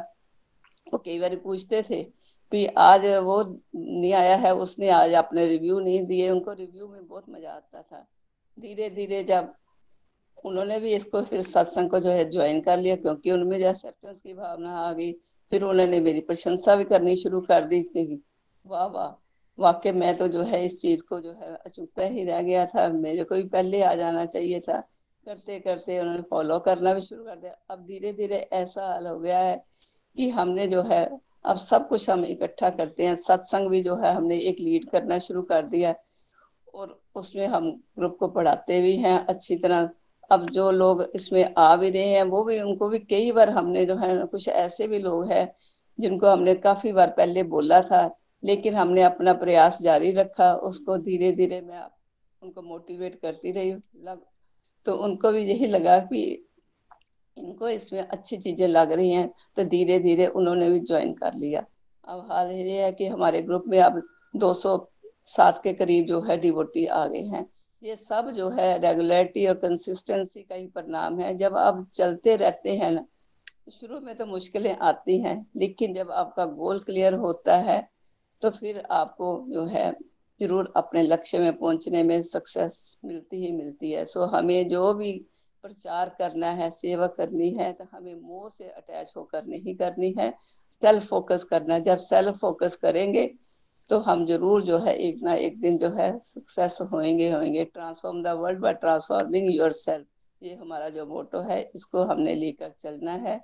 वो 0.87 0.97
कई 0.99 1.19
बार 1.19 1.35
पूछते 1.43 1.81
थे 1.81 2.01
कि 2.51 2.65
आज 2.77 3.05
वो 3.23 3.41
नहीं 3.75 4.13
आया 4.13 4.35
है, 4.37 4.53
उसने 4.55 4.89
आज 4.91 5.13
अपने 5.15 5.47
रिव्यू 5.47 5.79
नहीं 5.79 6.05
दिए, 6.05 6.29
उनको 6.29 6.53
रिव्यू 6.53 6.87
में 6.87 7.07
बहुत 7.07 7.29
मज़ा 7.29 7.51
आता 7.51 7.81
था। 7.81 8.05
धीरे 8.57 8.89
धीरे 8.89 9.23
जब 9.23 9.53
उन्होंने 10.45 10.79
भी 10.79 10.93
इसको 10.95 11.21
फिर 11.21 11.41
सत्संग 11.41 11.89
को 11.89 11.99
जो 11.99 12.09
है 12.09 12.29
ज्वाइन 12.31 12.61
कर 12.61 12.77
लिया, 12.77 12.95
क्योंकि 12.95 13.31
उनमें 13.31 13.59
जो 13.59 13.67
एक्सेप्टेंस 13.67 14.21
की 14.21 14.33
भावना 14.33 14.77
आ 14.79 14.91
गई। 14.93 15.11
फिर 15.51 15.63
उन्होंने 15.63 15.99
मेरी 16.01 16.19
प्रशंसा 16.21 16.75
भी 16.75 16.83
करनी 16.83 17.15
शुरू 17.15 17.41
कर 17.41 17.65
दी 17.65 17.81
कि 17.83 18.21
वाह 18.65 18.85
वाह, 18.85 19.09
वाकई 19.57 19.91
मैं 19.91 20.15
तो 20.17 20.27
जो 20.27 20.43
है 20.43 20.65
इस 20.65 20.81
चीज़ 20.81 21.01
को 21.01 21.19
जो 21.19 21.31
है 21.33 21.55
अचूकता 21.55 22.03
ही 22.03 22.23
रह 22.23 22.41
गया 22.41 22.65
था। 22.65 22.87
मेरे 22.89 23.23
को 23.23 23.35
भी 23.35 23.43
पहले 23.49 23.81
आ 23.83 23.93
जाना 23.95 24.25
चाहिए 24.25 24.59
था। 24.59 24.79
करते 25.25 25.59
करते 25.59 25.99
उन्होंने 25.99 26.21
फॉलो 26.29 26.59
करना 26.59 26.93
भी 26.93 27.01
शुरू 27.01 27.23
कर 27.23 27.35
दिया। 27.35 27.57
अब 27.69 27.85
धीरे 27.85 28.13
धीरे 28.13 28.37
ऐसा 28.53 28.87
हाल 28.87 29.07
हो 29.07 29.19
गया 29.19 29.39
है 29.39 29.55
कि 30.17 30.29
हमने 30.29 30.67
जो 30.67 30.81
है, 30.81 31.09
अब 31.45 31.57
सब 31.57 31.87
कुछ 31.87 32.09
हम 32.09 32.25
इकट्ठा 32.25 32.69
करते 32.69 33.05
हैं। 33.05 33.15
सत्संग 33.17 33.69
भी 33.69 33.81
जो 33.83 33.95
है 33.95 34.13
हमने 34.13 34.37
एक 34.39 34.59
लीड 34.59 34.89
करना 34.89 35.19
शुरू 35.19 35.41
कर 35.43 35.65
दिया 35.67 35.93
और 36.73 36.99
उसमें 37.15 37.45
हम 37.47 37.71
ग्रुप 37.97 38.17
को 38.19 38.27
पढ़ाते 38.29 38.81
भी 38.81 38.95
हैं, 38.95 39.17
अच्छी 39.19 39.55
तरह 39.55 39.89
अब 40.31 40.49
जो 40.49 40.71
लोग 40.71 41.11
इसमें 41.15 41.53
आ 41.57 41.75
भी 41.75 41.89
रहे 41.89 42.05
हैं, 42.05 42.23
वो 42.23 42.43
भी, 42.43 42.59
उनको 42.61 42.89
भी 42.89 42.99
कई 42.99 43.31
बार 43.31 43.49
हमने 43.49 43.85
जो 43.85 43.95
है, 43.95 44.25
कुछ 44.25 44.47
ऐसे 44.47 44.87
भी 44.87 44.99
लोग 44.99 45.31
हैं, 45.31 45.55
जिनको 45.99 46.27
हमने 46.27 46.55
काफ़ी 46.55 46.91
बार 46.91 47.09
पहले 47.17 47.43
बोला 47.43 47.81
था, 47.81 48.09
लेकिन 48.43 48.75
हमने 48.75 49.03
अपना 49.03 49.33
प्रयास 49.33 49.81
जारी 49.81 50.11
रखा, 50.11 50.53
उसको 50.53 50.97
धीरे 50.97 51.31
धीरे 51.31 51.61
मैं 51.61 51.83
उनको 52.41 52.61
मोटिवेट 52.61 53.19
करती 53.21 53.51
रही, 53.51 53.73
लग 53.95 54.21
तो 54.85 54.95
उनको 54.95 55.31
भी 55.31 55.43
यही 55.43 55.67
लगा 55.67 55.99
कि 55.99 56.49
इनको 57.37 57.67
इसमें 57.69 58.01
अच्छी 58.01 58.37
चीज़ें 58.37 58.67
लग 58.67 58.91
रही 58.91 59.09
हैं 59.09 59.27
तो 59.55 59.63
धीरे 59.63 59.99
धीरे 59.99 60.27
उन्होंने 60.27 60.69
भी 60.69 60.79
ज्वाइन 60.79 61.13
कर 61.13 61.33
लिया। 61.33 61.65
अब 62.07 62.27
हाल 62.31 62.51
ये 62.51 62.83
है 62.83 62.91
कि 62.91 63.05
हमारे 63.05 63.41
ग्रुप 63.41 63.63
में 63.67 63.79
अब 63.79 64.01
207 64.35 65.61
के 65.63 65.73
करीब 65.73 66.05
जो 66.05 66.21
है 66.21 66.37
डिवोटी 66.37 66.85
आ 66.85 67.05
गए 67.07 67.21
हैं। 67.21 67.45
ये 67.83 67.95
सब 67.95 68.29
जो 68.31 68.49
है 68.49 68.77
रेगुलरिटी 68.79 69.45
और 69.47 69.55
कंसिस्टेंसी 69.55 70.41
का 70.41 70.55
ही 70.55 70.67
परिणाम 70.67 71.19
है। 71.19 71.33
जब 71.37 71.57
आप 71.57 71.85
चलते 71.93 72.35
रहते 72.35 72.75
हैं 72.77 72.91
ना 72.91 73.05
तो 73.65 73.71
शुरू 73.71 73.99
में 74.01 74.15
तो 74.17 74.25
मुश्किलें 74.25 74.75
आती 74.77 75.19
हैं, 75.21 75.45
लेकिन 75.57 75.93
जब 75.93 76.11
आपका 76.13 76.45
गोल 76.45 76.79
क्लियर 76.79 77.13
होता 77.15 77.57
है 77.59 77.87
तो 78.41 78.49
फिर 78.51 78.81
आपको 78.91 79.45
जो 79.49 79.65
है 79.65 79.91
ज़रूर 80.39 80.71
अपने 80.77 81.01
लक्ष्य 81.03 81.39
में 81.39 81.57
पहुँचने 81.57 82.03
में 82.03 82.21
सक्सेस 82.23 82.97
मिलती 83.05 83.45
ही 83.45 83.51
मिलती 83.51 83.91
है। 83.91 84.05
सो 84.05 84.25
हमें 84.27 84.67
जो 84.69 84.93
भी 84.93 85.11
प्रचार 85.63 86.15
करना 86.17 86.49
है, 86.51 86.69
सेवा 86.71 87.07
करनी 87.09 87.49
है 87.51 87.71
तो 87.73 87.85
हमें 87.91 88.13
मोह 88.15 88.49
से 88.49 88.63
अटैच 88.65 89.13
होकर 89.17 89.45
नहीं 89.45 89.75
करनी 89.75 90.13
है। 90.19 90.33
सेल्फ 90.73 91.07
फोकस 91.07 91.43
करना, 91.43 91.79
जब 91.79 91.97
सेल्फ 91.99 92.37
फोकस 92.37 92.75
करेंगे 92.75 93.31
तो 93.89 93.99
हम 93.99 94.25
ज़रूर 94.25 94.63
जो 94.63 94.77
है 94.77 94.95
एक 94.97 95.19
ना 95.23 95.33
एक 95.33 95.59
दिन 95.61 95.77
जो 95.77 95.89
है 95.89 96.11
सक्सेस 96.25 96.77
होंगे 96.93 97.31
होंगे 97.31 97.63
transform 97.65 98.23
the 98.23 98.27
world 98.27 98.59
by 98.59 98.73
transforming 98.73 99.55
yourself 99.71 100.05
ये 100.41 100.53
हमारा 100.55 100.89
जो 100.89 101.05
मोटो 101.05 101.41
है, 101.41 101.71
इसको 101.75 102.03
हमने 102.03 102.35
लेकर 102.35 102.71
चलना 102.81 103.11
है। 103.11 103.37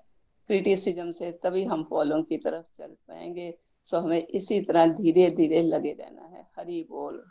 क्रिटिसिज्म 0.50 1.12
से 1.12 1.32
तभी 1.44 1.64
हम 1.64 1.84
फॉलों 1.90 2.22
की 2.24 2.38
तरफ़ 2.38 2.66
चल 2.78 2.88
पाएँगे। 3.08 3.54
सो 3.88 3.98
हमें 3.98 4.28
इसी 4.28 4.60
तरह 4.62 4.86
धीरे 4.86 5.30
धीरे 5.30 5.62
लगे 5.64 5.92
रहना 5.92 6.38
है। 6.38 6.48
हरी 6.60 6.82
बोल। 6.90 7.24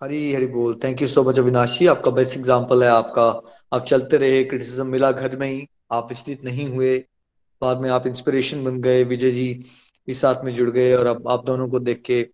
हरी 0.00 0.32
हरी 0.34 0.46
बोल। 0.46 0.74
थैंक 0.84 1.02
यू 1.02 1.08
सो 1.08 1.22
मच 1.24 1.38
अविनाशी। 1.38 1.86
आपका 1.86 2.10
बेस्ट 2.10 2.36
एग्जांपल 2.38 2.82
है 2.82 2.88
आपका। 2.88 3.28
आप 3.72 3.84
चलते 3.84 4.16
रहे 4.16 4.44
क्रिटिसिज्म 4.44 4.86
मिला 4.86 5.12
घर 5.12 5.36
में 5.36 5.48
ही। 5.48 5.66
आप 5.92 6.08
विचलित 6.08 6.44
नहीं 6.44 6.66
हुए। 6.66 6.98
बाद 7.62 7.80
में 7.80 7.90
आप 7.90 8.06
इंस्पिरेशन 8.06 8.64
बन 8.64 8.80
गए, 8.80 9.02
विजय 9.04 9.30
जी। 9.30 9.64
इस 10.08 10.20
साथ 10.20 10.44
में 10.44 10.54
जुड़ 10.54 10.70
गए 10.70 10.94
और 10.94 11.06
अब 11.06 11.28
आप 11.28 11.44
दोनों 11.44 11.68
को 11.68 11.78
देख 11.78 12.02
के 12.02 12.26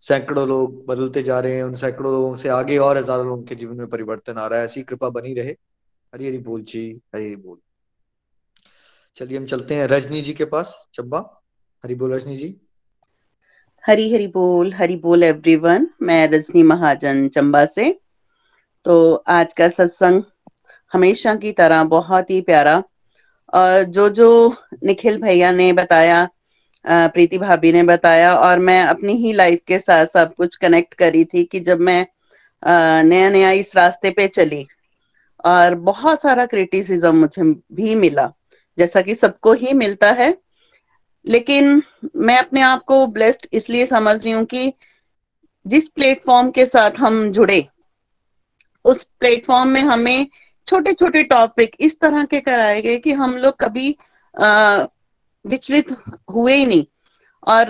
सैकड़ों 0.00 0.46
लोग 0.48 0.84
बदलते 0.86 1.22
जा 1.22 1.38
रहे 1.40 1.56
हैं। 1.56 1.62
उन 1.64 1.74
सैकड़ों 1.74 2.12
लोगों 2.12 2.34
से 2.34 2.48
आगे 2.48 2.78
और 2.78 2.96
हज़ारों 2.96 3.26
लोगों 3.26 3.42
के 3.42 3.54
जीवन 3.54 3.76
में 3.76 3.86
परिवर्तन 3.86 4.38
आ 4.38 4.46
रहा 4.46 4.58
है। 4.58 4.64
ऐसी 4.64 4.82
कृपा 4.82 5.08
बनी 5.10 5.34
रहे। 5.34 5.56
हरी 6.12 6.26
हरी 6.26 6.38
बोल 6.38 6.62
जी, 6.62 7.00
हरी 7.14 7.24
हरी 7.24 7.36
बोल। 7.36 7.58
चलिए, 9.16 9.38
हम 9.38 9.46
चलते 9.46 9.74
हैं 9.74 9.86
रजनी 9.88 10.20
जी 10.20 10.32
के 10.32 10.44
पास। 10.44 10.88
चब्बा 10.94 11.18
हरी 11.84 11.94
बोल 11.94 12.12
रजनी 12.12 12.36
जी। 12.36 12.54
हरी 13.84 14.12
हरी 14.14 14.26
बोल 14.26 14.72
हरी 14.72 14.96
बोल 14.96 15.22
एवरीवन 15.22 15.88
मैं 16.02 16.26
रजनी 16.28 16.62
महाजन 16.62 17.28
चंबा 17.28 17.64
से। 17.66 18.00
तो 18.84 19.14
आज 19.14 19.52
का 19.52 19.68
सत्संग 19.68 20.22
हमेशा 20.92 21.34
की 21.34 21.52
तरह 21.52 21.84
बहुत 21.84 22.30
ही 22.30 22.40
प्यारा। 22.40 22.82
और 23.54 23.82
जो 23.82 24.08
जो 24.08 24.54
निखिल 24.84 25.20
भैया 25.20 25.50
ने 25.52 25.72
बताया 25.72 26.28
प्रीति 26.86 27.38
भाभी 27.38 27.72
ने 27.72 27.82
बताया 27.82 28.34
और 28.36 28.58
मैं 28.58 28.82
अपनी 28.84 29.12
ही 29.12 29.32
लाइफ 29.32 29.60
के 29.66 29.78
साथ 29.78 30.06
सब 30.06 30.34
कुछ 30.34 30.56
कनेक्ट 30.56 30.94
करी 30.94 31.24
थी 31.24 31.44
कि 31.44 31.60
जब 31.60 31.80
मैं 31.80 32.06
नया 33.02 33.30
नया 33.30 33.50
इस 33.50 33.76
रास्ते 33.76 34.10
पे 34.10 34.26
चली 34.28 34.66
और 35.44 35.74
बहुत 35.74 36.20
सारा 36.20 36.46
क्रिटिसिज्म 36.46 37.14
मुझे 37.16 37.42
भी 37.72 37.94
मिला। 37.94 38.32
जैसा 38.78 39.00
कि 39.02 39.14
सबको 39.14 39.52
ही 39.52 39.72
मिलता 39.72 40.10
है 40.12 40.36
लेकिन 41.24 41.82
मैं 42.16 42.38
अपने 42.38 42.60
आप 42.60 42.82
को 42.84 43.06
ब्लेस्ड 43.06 43.46
इसलिए 43.52 43.86
समझ 43.86 44.22
रही 44.24 44.32
हूँ 44.32 44.44
कि 44.44 44.72
जिस 45.66 45.88
प्लेटफॉर्म 45.88 46.50
के 46.50 46.66
साथ 46.66 46.98
हम 46.98 47.30
जुड़े 47.32 47.66
उस 48.84 49.06
प्लेटफॉर्म 49.20 49.68
में 49.68 49.80
हमें 49.80 50.26
छोटे 50.68 50.92
छोटे 50.92 51.22
टॉपिक 51.22 51.76
इस 51.80 51.98
तरह 52.00 52.24
के 52.24 52.40
कराए 52.40 52.80
गए 52.82 52.96
कि 52.96 53.12
हम 53.12 53.36
लोग 53.36 53.56
कभी 53.60 53.96
आ, 54.34 54.84
विचलित 55.46 55.86
हुए 56.30 56.54
ही 56.54 56.66
नहीं। 56.66 56.84
और 57.46 57.66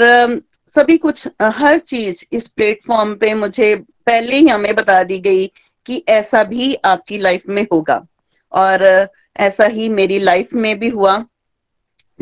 सभी 0.66 0.98
कुछ 0.98 1.28
हर 1.42 1.78
चीज़ 1.78 2.24
इस 2.32 2.48
प्लेटफॉर्म 2.48 3.14
पे 3.14 3.34
मुझे 3.34 3.74
पहले 3.76 4.36
ही 4.36 4.48
हमें 4.48 4.74
बता 4.74 5.02
दी 5.02 5.18
गई 5.18 5.52
कि 5.86 6.04
ऐसा 6.08 6.44
भी 6.44 6.74
आपकी 6.74 7.18
लाइफ 7.18 7.42
में 7.48 7.66
होगा। 7.72 8.06
और, 8.52 9.08
ऐसा 9.36 9.64
ही 9.64 9.88
मेरी 9.88 10.18
लाइफ 10.18 10.48
में 10.54 10.78
भी 10.78 10.88
हुआ, 10.88 11.26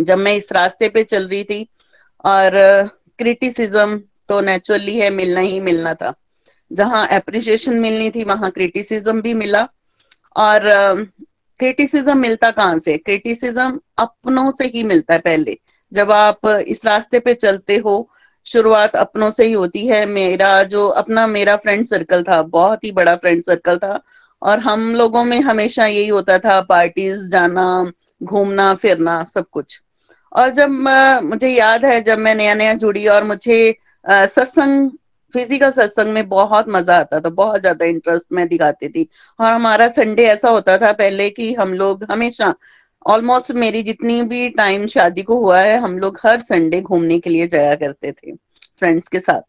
जब 0.00 0.18
मैं 0.18 0.34
इस 0.34 0.52
रास्ते 0.52 0.88
पे 0.88 1.02
चल 1.02 1.28
रही 1.28 1.44
थी। 1.44 1.68
और 2.24 2.50
क्रिटिसिज्म 3.18 4.02
तो 4.28 4.40
नेचुरली 4.40 4.98
है, 4.98 5.10
मिलना 5.10 5.40
ही 5.40 5.60
मिलना 5.60 5.94
था। 5.94 6.14
जहाँ 6.72 7.08
अप्रिशिएशन 7.08 7.74
मिलनी 7.74 8.10
थी, 8.10 8.24
वहाँ 8.24 8.50
क्रिटिसिज्म 8.50 9.20
भी 9.20 9.34
मिला। 9.34 9.68
और 10.36 10.60
क्रिटिसिज्म 11.58 12.18
मिलता 12.18 12.50
कहाँ 12.50 12.78
से? 12.78 12.96
क्रिटिसिज्म 12.98 13.80
अपनों 13.98 14.50
से 14.50 14.66
ही 14.66 14.82
मिलता 14.82 15.14
है 15.14 15.20
पहले। 15.20 15.56
जब 15.92 16.10
आप 16.12 16.46
इस 16.46 16.84
रास्ते 16.86 17.18
पे 17.18 17.34
चलते 17.34 17.76
हो, 17.76 18.10
शुरुआत 18.46 18.96
अपनों 18.96 19.30
से 19.30 19.44
ही 19.44 19.52
होती 19.52 19.86
है। 19.86 20.04
मेरा 20.06 20.62
जो 20.62 20.88
अपना 20.88 21.26
मेरा 21.26 21.56
फ्रेंड 21.56 21.84
सर्कल 21.84 22.22
था, 22.22 22.42
बहुत 22.42 22.84
ही 22.84 22.92
बड़ा 22.92 23.14
फ्रेंड 23.16 23.42
सर्कल 23.42 23.76
था। 23.76 24.00
और 24.42 24.58
हम 24.60 24.94
लोगों 24.94 25.24
में 25.24 25.40
हमेशा 25.40 25.86
यही 25.86 26.08
होता 26.08 26.38
था 26.38 26.60
पार्टीज़ 26.60 27.28
जाना, 27.30 27.92
घूमना, 28.22 28.74
फिरना, 28.74 29.22
सब 29.24 29.44
कुछ। 29.52 29.80
और 30.32 30.50
जब 30.50 30.70
मुझे 31.24 31.48
याद 31.48 31.84
है 31.84 32.00
जब 32.00 32.18
मैं 32.18 32.34
नया 32.34 32.54
नया 32.54 32.74
जुड़ी 32.74 33.06
और 33.06 33.24
मुझे 33.24 33.76
सत्संग 34.10 34.90
फ़िज़िकल 35.34 35.70
सत्संग 35.72 36.12
में 36.12 36.28
बहुत 36.28 36.68
मज़ा 36.68 36.96
आता 36.98 37.20
था, 37.20 37.28
बहुत 37.30 37.60
ज़्यादा 37.60 37.84
इंटरेस्ट 37.86 38.26
मैं 38.32 38.46
दिखाती 38.48 38.88
थी। 38.88 39.08
और 39.38 39.52
हमारा 39.52 39.88
संडे 39.90 40.24
ऐसा 40.26 40.50
होता 40.50 40.76
था 40.78 40.92
पहले 40.94 41.28
कि 41.30 41.52
हम 41.54 41.74
लोग 41.74 42.04
हमेशा 42.10 42.54
ऑलमोस्ट 43.06 43.50
मेरी 43.52 43.82
जितनी 43.82 44.20
भी 44.22 44.48
टाइम 44.50 44.86
शादी 44.86 45.22
को 45.22 45.36
हुआ 45.36 45.60
है, 45.60 45.76
हम 45.78 45.98
लोग 45.98 46.18
हर 46.22 46.38
संडे 46.40 46.80
घूमने 46.80 47.18
के 47.18 47.30
लिए 47.30 47.46
जाया 47.46 47.74
करते 47.74 48.12
थे 48.12 48.32
फ्रेंड्स 48.78 49.08
के 49.08 49.20
साथ। 49.20 49.42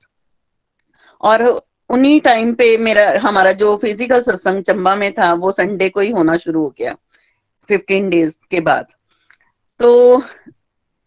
और 1.22 1.44
उन्हीं 1.90 2.20
टाइम 2.22 2.54
पे 2.54 2.78
मेरा, 2.78 3.14
हमारा 3.22 3.52
जो 3.54 3.76
फ़िज़िकल 3.78 4.22
सत्संग 4.22 4.64
चंबा 4.64 4.96
में 4.96 5.12
था, 5.14 5.32
वो 5.34 5.52
संडे 5.52 5.90
को 5.90 6.00
ही 6.00 6.12
होना 6.12 6.38
शुरू 6.38 6.62
हो 6.62 6.74
गया 6.80 6.96
फिफ्टीन 7.70 8.10
डेज़ 8.10 8.36
के 8.52 8.60
बाद। 8.62 8.88
तो 9.80 10.18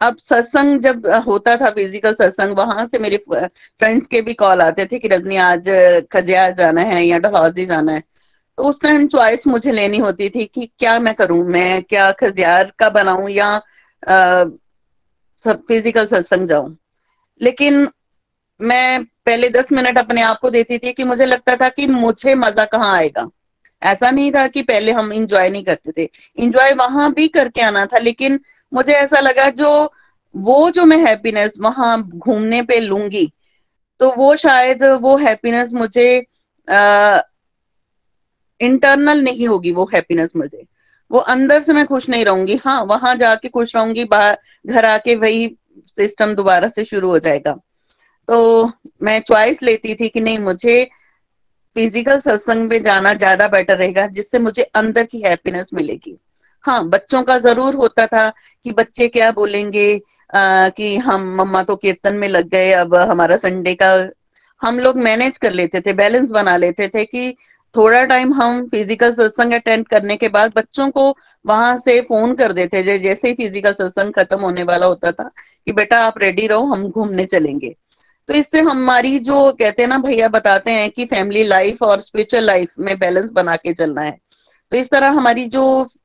अब 0.00 0.16
सत्संग 0.18 0.80
जब 0.80 1.06
होता 1.26 1.56
था 1.56 1.70
फ़िज़िकल 1.70 2.14
सत्संग, 2.14 2.56
वहाँ 2.58 2.86
से 2.86 2.98
मेरे 2.98 3.16
फ्रेंड्स 3.28 4.06
के 4.06 4.20
भी 4.22 4.34
कॉल 4.34 4.60
आते 4.62 4.86
थे 4.86 4.98
कि 4.98 5.08
रजनी 5.08 5.36
आज 5.38 5.70
खजियार 6.12 6.52
जाना 6.54 6.80
है 6.82 7.04
या 7.04 7.18
डलहौजी 7.18 7.66
जाना 7.66 7.92
है। 7.92 8.02
तो 8.58 8.64
उस 8.64 8.80
टाइम 8.80 9.06
चॉइस 9.08 9.46
मुझे 9.46 9.72
लेनी 9.72 9.98
होती 9.98 10.28
थी 10.30 10.44
कि 10.44 10.70
क्या 10.78 10.98
मैं 11.00 11.14
करूँ? 11.14 11.44
मैं 11.44 11.82
क्या 11.82 12.10
खजियार 12.12 12.72
का 12.78 12.88
बनाऊँ 12.90 13.30
या 13.30 13.60
सब 15.38 15.62
फ़िज़िकल 15.68 16.06
सत्संग 16.06 16.48
जाऊँ? 16.48 16.76
लेकिन 17.40 17.88
मैं 18.60 19.04
पहले 19.26 19.48
दस 19.50 19.72
मिनट 19.72 19.98
अपने 19.98 20.22
आप 20.22 20.38
को 20.42 20.50
देती 20.50 20.78
थी 20.78 20.92
कि 20.92 21.04
मुझे 21.04 21.26
लगता 21.26 21.56
था 21.56 21.68
कि 21.68 21.86
मुझे 21.86 22.34
मज़ा 22.34 22.64
कहाँ 22.64 22.94
आएगा। 22.96 23.28
ऐसा 23.82 24.10
नहीं 24.10 24.30
था 24.32 24.46
कि 24.48 24.62
पहले 24.62 24.92
हम 24.92 25.12
इंजॉय 25.12 25.50
नहीं 25.50 25.62
करते 25.64 25.92
थे। 25.98 26.08
इंजॉय 26.36 26.72
वहाँ 26.74 27.12
भी 27.14 27.26
करके 27.28 27.60
आना 27.62 27.84
था, 27.86 27.98
लेकिन 27.98 28.40
मुझे 28.72 28.92
ऐसा 28.92 29.20
लगा 29.20 29.48
जो 29.50 29.70
वो 30.34 30.70
जो 30.70 30.84
मैं 30.84 30.96
हैप्पीनेस 31.06 31.54
वहाँ 31.60 32.02
घूमने 32.02 32.62
पे 32.62 32.78
लूँगी 32.80 33.30
तो 34.00 34.12
वो 34.16 34.34
शायद 34.36 34.82
वो 35.02 35.16
हैप्पीनेस 35.16 35.72
मुझे 35.74 36.26
आ, 36.68 37.20
इंटरनल 38.60 39.22
नहीं 39.22 39.48
होगी 39.48 39.72
वो 39.72 39.84
हैप्पीनेस 39.94 40.32
मुझे। 40.36 40.64
वो 41.10 41.18
अंदर 41.18 41.60
से 41.60 41.72
मैं 41.72 41.86
खुश 41.86 42.08
नहीं 42.08 42.24
रहूँगी। 42.24 42.56
हाँ 42.64 42.82
वहाँ 42.84 43.14
जाके 43.16 43.48
खुश 43.48 43.74
रहूँगी 43.76 44.04
बाहर 44.04 44.38
घर 44.66 44.84
आके 44.84 45.14
वही 45.14 45.56
सिस्टम 45.86 46.34
दोबारा 46.34 46.68
से 46.68 46.84
शुरू 46.84 47.10
हो 47.10 47.18
जाएगा। 47.18 47.52
तो 48.28 48.72
मैं 49.02 49.18
चॉइस 49.20 49.62
लेती 49.62 49.94
थी 49.94 50.08
कि 50.08 50.20
नहीं 50.20 50.38
मुझे 50.38 50.84
फ़िज़िकल 51.76 52.18
सत्संग 52.18 52.68
में 52.70 52.82
जाना 52.82 53.14
ज़्यादा 53.14 53.48
बेटर 53.48 53.76
रहेगा 53.78 54.06
जिससे 54.08 54.38
मुझे 54.38 54.62
अंदर 54.62 55.04
की 55.06 55.20
हैप्पीनेस 55.20 55.70
मिलेगी। 55.74 56.18
हाँ 56.64 56.84
बच्चों 56.88 57.22
का 57.22 57.38
ज़रूर 57.38 57.74
होता 57.74 58.06
था 58.06 58.28
कि 58.66 58.72
बच्चे 58.72 59.08
क्या 59.08 59.30
बोलेंगे 59.32 59.94
आ, 60.34 60.68
कि 60.68 60.96
हम 60.98 61.22
मम्मा 61.36 61.62
तो 61.62 61.76
कीर्तन 61.76 62.14
में 62.14 62.28
लग 62.28 62.48
गए 62.48 62.72
अब 62.72 62.94
हमारा 63.10 63.36
संडे 63.36 63.74
का 63.74 63.92
हम 64.62 64.78
लोग 64.78 64.96
मैनेज 64.98 65.38
कर 65.38 65.52
लेते 65.52 65.80
थे 65.80 65.92
बैलेंस 65.92 66.30
बना 66.30 66.56
लेते 66.56 66.88
थे 66.88 67.04
कि 67.04 67.34
थोड़ा 67.74 68.02
टाइम 68.04 68.32
हम 68.34 68.66
फ़िज़िकल 68.68 69.12
सत्संग 69.12 69.52
अटेंड 69.52 69.86
करने 69.88 70.16
के 70.16 70.28
बाद 70.28 70.52
बच्चों 70.56 70.90
को 70.90 71.08
वहाँ 71.44 71.76
से 71.76 72.00
फ़ोन 72.00 72.34
कर 72.34 72.52
देते 72.52 72.82
थे 72.84 72.98
जैसे 72.98 73.28
ही 73.28 73.34
फ़िज़िकल 73.34 73.72
सत्संग 73.72 74.12
खत्म 74.14 74.40
होने 74.40 74.62
वाला 74.62 74.86
होता 74.86 75.12
था 75.12 75.30
कि 75.66 75.72
बेटा 75.72 75.98
आप 76.04 76.18
रेडी 76.18 76.46
रहो 76.46 76.64
हम 76.66 76.88
घूमने 76.90 77.24
चलेंगे। 77.24 77.74
तो 78.28 78.34
इससे 78.34 78.60
हमारी 78.60 79.18
जो 79.20 79.52
कहते 79.52 79.82
हैं 79.82 79.88
ना 79.88 79.98
भैया 79.98 80.28
बताते 80.28 80.70
हैं 80.70 80.90
कि 80.90 81.04
फैमिली 81.06 81.44
लाइफ 81.44 81.82
और 81.82 82.00
स्पिरिचुअल 82.00 82.44
लाइफ 82.44 82.72
में 82.78 82.98
बैलेंस 82.98 83.30
बना 83.30 83.56
के 83.56 83.72
चलना 83.72 84.00
है। 84.02 84.18
तो 84.72 84.76
इस 84.76 84.90
तरह 84.90 85.10
हमारी 85.10 85.44
जो 85.48 85.62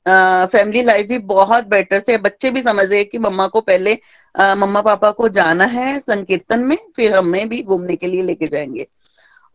फैमिली 0.08 0.82
लाइफ 0.84 1.08
भी 1.08 1.18
बहुत 1.32 1.68
बेटर 1.68 2.00
से 2.00 2.18
बच्चे 2.20 2.52
भी 2.52 2.62
समझे 2.64 3.04
कि 3.04 3.18
मम्मा 3.20 3.48
को 3.48 3.62
पहले 3.62 3.98
मम्मा 4.36 4.82
पापा 4.82 5.12
को 5.12 5.28
जाना 5.30 5.66
है 5.68 6.00
संकीर्तन 6.00 6.60
में 6.62 6.78
फिर 6.96 7.16
हमें 7.16 7.48
भी 7.50 7.62
घूमने 7.64 7.96
के 7.96 8.08
लिए 8.08 8.22
लेके 8.24 8.48
जाएँगे। 8.48 8.88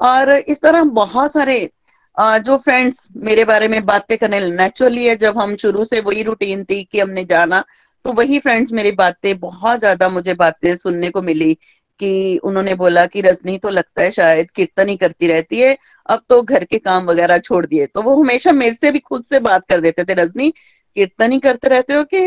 और 0.01 0.31
इस 0.31 0.61
तरह 0.63 0.85
बहुत 0.95 1.33
सारे 1.33 1.69
आ, 2.17 2.39
जो 2.39 2.57
फ्रेंड्स 2.57 3.09
मेरे 3.17 3.45
बारे 3.45 3.67
में 3.69 3.85
बातें 3.87 4.17
करने 4.19 4.41
नेचुरली 4.51 5.07
है 5.07 5.17
जब 5.17 5.39
हम 5.39 5.55
शुरू 5.57 5.85
से 5.85 6.01
वही 6.01 6.23
रूटीन 6.23 6.65
थी 6.65 6.83
कि 6.85 7.01
हमने 7.01 7.25
जाना 7.25 7.63
तो 8.05 8.13
वही 8.13 8.39
फ्रेंड्स 8.39 8.73
मेरी 8.73 8.91
बातें 8.93 9.39
बहुत 9.41 9.79
ज़्यादा 9.79 10.09
मुझे 10.09 10.35
बातें 10.35 10.75
सुनने 10.77 11.11
को 11.11 11.23
मिली। 11.23 11.57
कि 12.01 12.39
उन्होंने 12.45 12.75
बोला 12.75 13.05
कि 13.07 13.21
रजनी 13.21 13.57
तो 13.59 13.69
लगता 13.71 14.03
है 14.03 14.11
शायद 14.11 14.51
कीर्तन 14.51 14.89
ही 14.89 14.97
करती 14.97 15.27
रहती 15.27 15.61
है, 15.61 15.77
अब 16.07 16.23
तो 16.29 16.43
घर 16.43 16.65
के 16.65 16.79
काम 16.79 17.07
वगैरह 17.07 17.39
छोड़ 17.39 17.65
दिए। 17.67 17.87
तो 17.87 18.03
वो 18.03 18.17
हमेशा 18.23 18.53
मेरे 18.53 18.75
से 18.75 18.91
भी 18.91 18.99
खुद 19.01 19.25
से 19.25 19.41
बात 19.41 19.65
कर 19.69 19.81
देते 19.81 20.05
थे, 20.05 20.15
रजनी, 20.15 20.51
कीर्तन 20.97 21.33
ही 21.33 21.39
करते 21.39 21.69
रहते 21.69 21.95
हो 21.95 22.05
कि 22.05 22.21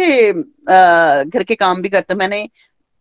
घर 1.30 1.44
के 1.44 1.56
काम 1.56 1.82
भी 1.82 1.90
करते 1.90 2.16
मैंने 2.16 2.48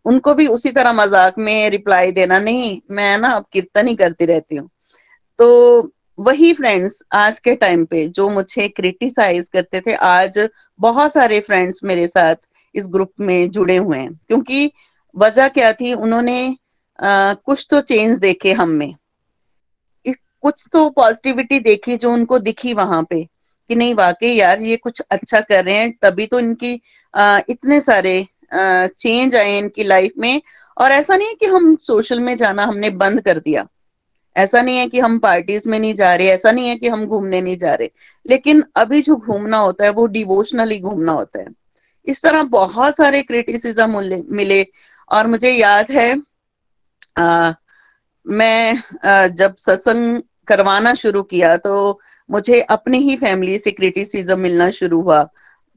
उनको 0.05 0.33
भी 0.33 0.45
उसी 0.47 0.71
तरह 0.71 0.93
मज़ाक 0.93 1.37
में 1.39 1.69
रिप्लाई 1.69 2.11
देना, 2.11 2.39
नहीं, 2.39 2.79
मैं 2.91 3.17
ना 3.17 3.29
अब 3.29 3.45
कीर्तन 3.53 3.87
ही 3.87 3.95
करती 3.95 4.25
रहती 4.25 4.55
हूँ। 4.55 4.69
तो 5.39 5.91
वही 6.17 6.51
फ्रेंड्स 6.53 6.97
आज 7.13 7.39
के 7.39 7.53
टाइम 7.55 7.83
पे 7.85 8.07
जो 8.09 8.29
मुझे 8.29 8.67
क्रिटिसाइज 8.69 9.47
करते 9.49 9.81
थे, 9.81 9.93
आज 9.93 10.47
बहुत 10.79 11.13
सारे 11.13 11.39
फ्रेंड्स 11.39 11.79
मेरे 11.83 12.07
साथ 12.07 12.35
इस 12.75 12.87
ग्रुप 12.89 13.11
में 13.19 13.49
जुड़े 13.51 13.75
हुए 13.77 13.97
हैं। 13.97 14.13
क्योंकि 14.27 14.71
वजह 15.15 15.47
क्या 15.49 15.71
थी? 15.73 15.93
उन्होंने 15.93 16.57
कुछ 17.01 17.65
तो 17.69 17.81
चेंज 17.81 18.17
देखे 18.19 18.53
हम 18.53 18.69
में। 18.69 18.95
कुछ 20.43 20.63
तो 20.73 20.89
पॉजिटिविटी 20.89 21.59
देखी 21.59 21.95
जो 21.97 22.11
उनको 22.13 22.37
दिखी 22.39 22.73
वहाँ 22.73 23.01
पे 23.09 23.23
कि 23.69 23.75
नहीं 23.75 23.93
वाकई 23.95 24.33
यार 24.33 24.61
ये 24.61 24.75
कुछ 24.75 25.01
अच्छा 25.11 25.39
कर 25.39 25.63
रहे 25.65 25.75
हैं 25.75 25.91
तभी 26.01 26.25
तो 26.25 26.39
इनकी 26.39 26.79
आ, 27.13 27.39
इतने 27.49 27.79
सारे 27.81 28.25
चेंज 28.53 29.35
आए 29.35 29.57
इनकी 29.57 29.83
लाइफ 29.83 30.13
में। 30.17 30.41
और 30.77 30.91
ऐसा 30.91 31.15
नहीं 31.17 31.27
है 31.27 31.33
कि 31.33 31.45
हम 31.45 31.75
सोशल 31.75 32.19
में 32.19 32.35
जाना 32.37 32.63
हमने 32.63 32.89
बंद 32.89 33.21
कर 33.21 33.39
दिया। 33.39 33.67
ऐसा 34.35 34.61
नहीं 34.61 34.77
है 34.77 34.87
कि 34.89 34.99
हम 34.99 35.17
पार्टीज़ 35.19 35.67
में 35.69 35.79
नहीं 35.79 35.93
जा 35.93 36.13
रहे 36.15 36.27
ऐसा 36.27 36.51
नहीं 36.51 36.67
है 36.69 36.75
कि 36.75 36.87
हम 36.87 37.05
घूमने 37.05 37.41
नहीं 37.41 37.57
जा 37.57 37.73
रहे। 37.73 37.89
लेकिन 38.25 38.63
अभी 38.75 39.01
जो 39.01 39.15
घूमना 39.15 39.57
होता 39.57 39.83
है 39.83 39.89
वो 39.91 40.05
डिवोशनली 40.07 40.79
घूमना 40.79 41.11
होता 41.11 41.39
है। 41.39 41.47
इस 42.07 42.21
तरह 42.23 42.43
बहुत 42.49 42.95
सारे 42.97 43.21
क्रिटिसिज्म 43.23 44.03
मिले। 44.35 44.65
और 45.11 45.27
मुझे 45.27 45.51
याद 45.51 45.91
है 45.91 46.13
मैं 48.25 48.83
आ, 49.05 49.27
जब 49.27 49.55
सत्संग 49.55 50.21
करवाना 50.47 50.93
शुरू 50.93 51.23
किया 51.23 51.55
तो 51.57 51.99
मुझे 52.29 52.61
अपनी 52.61 52.97
ही 52.99 53.15
फैमिली 53.15 53.57
से 53.59 53.71
क्रिटिसिज्म 53.71 54.39
मिलना 54.39 54.69
शुरू 54.71 55.01
हुआ। 55.01 55.27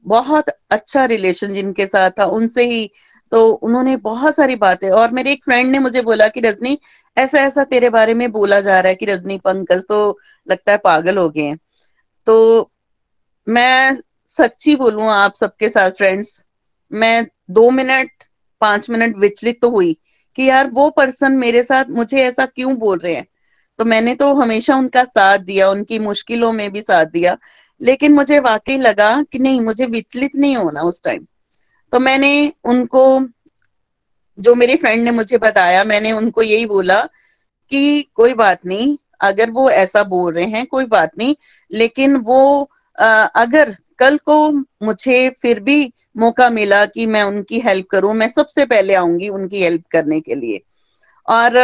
बहुत 0.05 0.49
अच्छा 0.71 1.05
रिलेशन 1.05 1.53
जिनके 1.53 1.87
साथ 1.87 2.11
था 2.19 2.25
उनसे 2.25 2.65
ही 2.65 2.89
तो 3.31 3.41
उन्होंने 3.49 3.95
बहुत 3.97 4.35
सारी 4.35 4.55
बातें 4.55 4.89
और 4.89 5.11
मेरे 5.11 5.31
एक 5.31 5.43
फ्रेंड 5.43 5.71
ने 5.71 5.79
मुझे 5.79 6.01
बोला 6.01 6.27
कि 6.27 6.39
रजनी 6.39 6.77
ऐसा 7.17 7.39
ऐसा 7.39 7.63
तेरे 7.63 7.89
बारे 7.89 8.13
में 8.13 8.31
बोला 8.31 8.59
जा 8.61 8.79
रहा 8.79 8.89
है 8.89 8.95
कि 8.95 9.05
रजनी 9.05 9.37
पंकज 9.37 9.83
तो 9.89 10.19
लगता 10.47 10.71
है 10.71 10.77
पागल 10.77 11.17
हो 11.17 11.29
गए 11.29 11.41
हैं। 11.41 11.57
तो 12.27 12.71
मैं 13.47 13.95
सच्ची 14.37 14.75
बोलूँ 14.75 15.09
आप 15.09 15.33
सबके 15.39 15.69
साथ 15.69 15.91
फ्रेंड्स 15.91 16.43
मैं 16.91 17.25
दो 17.51 17.69
मिनट 17.71 18.11
पाँच 18.61 18.89
मिनट 18.89 19.17
विचलित 19.17 19.61
तो 19.61 19.69
हुई 19.69 19.97
कि 20.37 20.49
यार 20.49 20.67
वो 20.67 20.89
पर्सन 20.89 21.31
मेरे 21.31 21.63
साथ 21.63 21.85
मुझे 21.89 22.17
ऐसा 22.17 22.45
क्यों 22.45 22.75
बोल 22.75 22.99
रहे 22.99 23.13
हैं? 23.13 23.25
तो 23.79 23.85
मैंने 23.85 24.15
तो 24.15 24.33
हमेशा 24.33 24.75
उनका 24.75 25.03
साथ 25.03 25.37
दिया 25.39 25.69
उनकी 25.69 25.99
मुश्किलों 25.99 26.51
में 26.53 26.71
भी 26.71 26.81
साथ 26.81 27.05
दिया। 27.05 27.37
लेकिन 27.81 28.13
मुझे 28.13 28.39
वाकई 28.39 28.77
लगा 28.77 29.21
कि 29.31 29.39
नहीं 29.39 29.61
मुझे 29.61 29.85
विचलित 29.85 30.35
नहीं 30.35 30.55
होना 30.57 30.81
उस 30.81 31.01
टाइम 31.03 31.25
तो 31.93 31.99
मैंने 31.99 32.53
उनको 32.63 33.03
जो 34.39 34.53
मेरे 34.55 34.75
फ्रेंड 34.75 35.03
ने 35.03 35.11
मुझे 35.11 35.37
बताया 35.37 35.83
मैंने 35.83 36.11
उनको 36.11 36.41
यही 36.41 36.65
बोला 36.65 37.01
कि 37.71 38.01
कोई 38.13 38.33
बात 38.33 38.65
नहीं 38.65 38.97
अगर 39.21 39.49
वो 39.49 39.69
ऐसा 39.69 40.03
बोल 40.03 40.33
रहे 40.33 40.45
हैं 40.45 40.65
कोई 40.65 40.85
बात 40.85 41.11
नहीं। 41.17 41.35
लेकिन 41.71 42.15
वो 42.15 42.69
आ, 42.99 43.05
अगर 43.23 43.75
कल 43.99 44.17
को 44.25 44.49
मुझे 44.83 45.29
फिर 45.41 45.59
भी 45.59 45.91
मौका 46.17 46.49
मिला 46.49 46.85
कि 46.85 47.05
मैं 47.05 47.23
उनकी 47.23 47.59
हेल्प 47.59 47.87
करूँ। 47.91 48.13
मैं 48.13 48.27
सबसे 48.29 48.65
पहले 48.65 48.93
आऊँगी 48.95 49.29
उनकी 49.29 49.61
हेल्प 49.61 49.83
करने 49.91 50.19
के 50.21 50.35
लिए। 50.35 50.61
और 51.27 51.55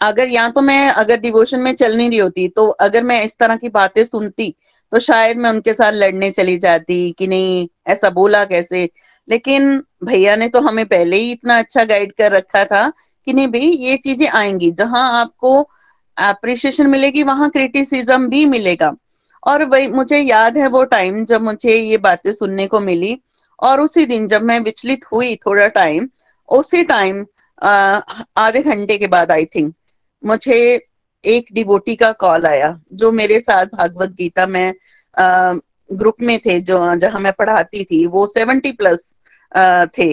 अगर 0.00 0.28
या 0.28 0.48
तो 0.50 0.60
मैं, 0.60 0.88
अगर 0.90 1.20
डिवोशन 1.20 1.60
में 1.60 1.74
चल 1.74 1.96
नहीं 1.96 2.08
रही 2.10 2.18
होती 2.18 2.48
तो 2.48 2.68
अगर 2.68 3.02
मैं 3.04 3.22
इस 3.24 3.36
तरह 3.38 3.56
की 3.56 3.68
बातें 3.70 4.04
सुनती 4.04 4.54
तो 4.92 4.98
शायद 5.00 5.36
मैं 5.38 5.50
उनके 5.50 5.74
साथ 5.74 5.92
लड़ने 5.92 6.30
चली 6.30 6.56
जाती 6.58 7.10
कि 7.18 7.26
नहीं, 7.26 7.68
ऐसा 7.86 8.10
बोला 8.10 8.44
कैसे? 8.44 8.88
लेकिन 9.28 9.76
भैया 10.04 10.36
ने 10.36 10.46
तो 10.48 10.60
हमें 10.60 10.84
पहले 10.86 11.16
ही 11.16 11.30
इतना 11.32 11.58
अच्छा 11.58 11.84
गाइड 11.84 12.12
कर 12.12 12.32
रखा 12.32 12.64
था 12.64 12.92
कि 13.26 13.32
नहीं 13.32 13.46
भाई, 13.48 13.60
ये 13.60 13.96
चीज़ें 13.96 14.28
आएँगी। 14.28 14.70
जहाँ 14.72 15.10
आपको 15.20 15.60
अप्रिशिएशन 16.16 16.86
मिलेगी, 16.86 17.22
वहाँ 17.22 17.50
क्रिटिसिज्म 17.50 18.28
भी 18.28 18.44
मिलेगा। 18.46 18.94
और 19.46 19.64
वही 19.64 19.88
मुझे 19.88 20.18
याद 20.18 20.58
है 20.58 20.66
वो 20.68 20.82
टाइम 20.84 21.24
जब 21.24 21.42
मुझे 21.42 21.76
ये 21.76 21.96
बातें 21.98 22.32
सुनने 22.32 22.66
को 22.66 22.80
मिली 22.80 23.18
और 23.58 23.80
उसी 23.80 24.04
दिन 24.06 24.26
जब 24.28 24.42
मैं 24.42 24.58
विचलित 24.60 25.04
हुई 25.12 25.34
थोड़ा 25.36 25.66
टाइम 25.68 26.08
उसी 26.48 26.82
टाइम 26.84 27.24
आधे 28.38 28.62
घंटे 28.62 28.98
के 28.98 29.06
बाद 29.06 29.30
आई 29.32 29.44
थिंक 29.46 29.74
मुझे 30.22 30.58
एक 31.24 31.46
डिवोटी 31.52 31.94
का 31.96 32.10
कॉल 32.12 32.46
आया, 32.46 32.78
जो 32.92 33.10
मेरे 33.12 33.38
साथ 33.40 33.66
भागवत 33.66 34.10
गीता 34.10 34.46
में 34.46 34.74
ग्रुप 35.16 36.16
में 36.22 36.38
थे, 36.38 36.58
जो, 36.60 36.94
जहाँ 36.96 37.20
मैं 37.20 37.32
पढ़ाती 37.32 37.84
थी, 37.84 38.04
वो 38.06 38.26
सेवेंटी 38.26 38.72
प्लस 38.72 39.16
थे 39.98 40.12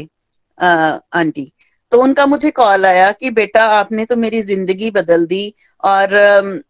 आंटी। 0.57 1.51
तो 1.91 2.01
उनका 2.01 2.25
मुझे 2.25 2.51
कॉल 2.51 2.85
आया 2.85 3.11
कि 3.11 3.29
बेटा 3.31 3.65
आपने 3.69 4.05
तो 4.05 4.15
मेरी 4.15 4.41
ज़िंदगी 4.41 4.91
बदल 4.91 5.25
दी 5.25 5.53
और 5.83 6.63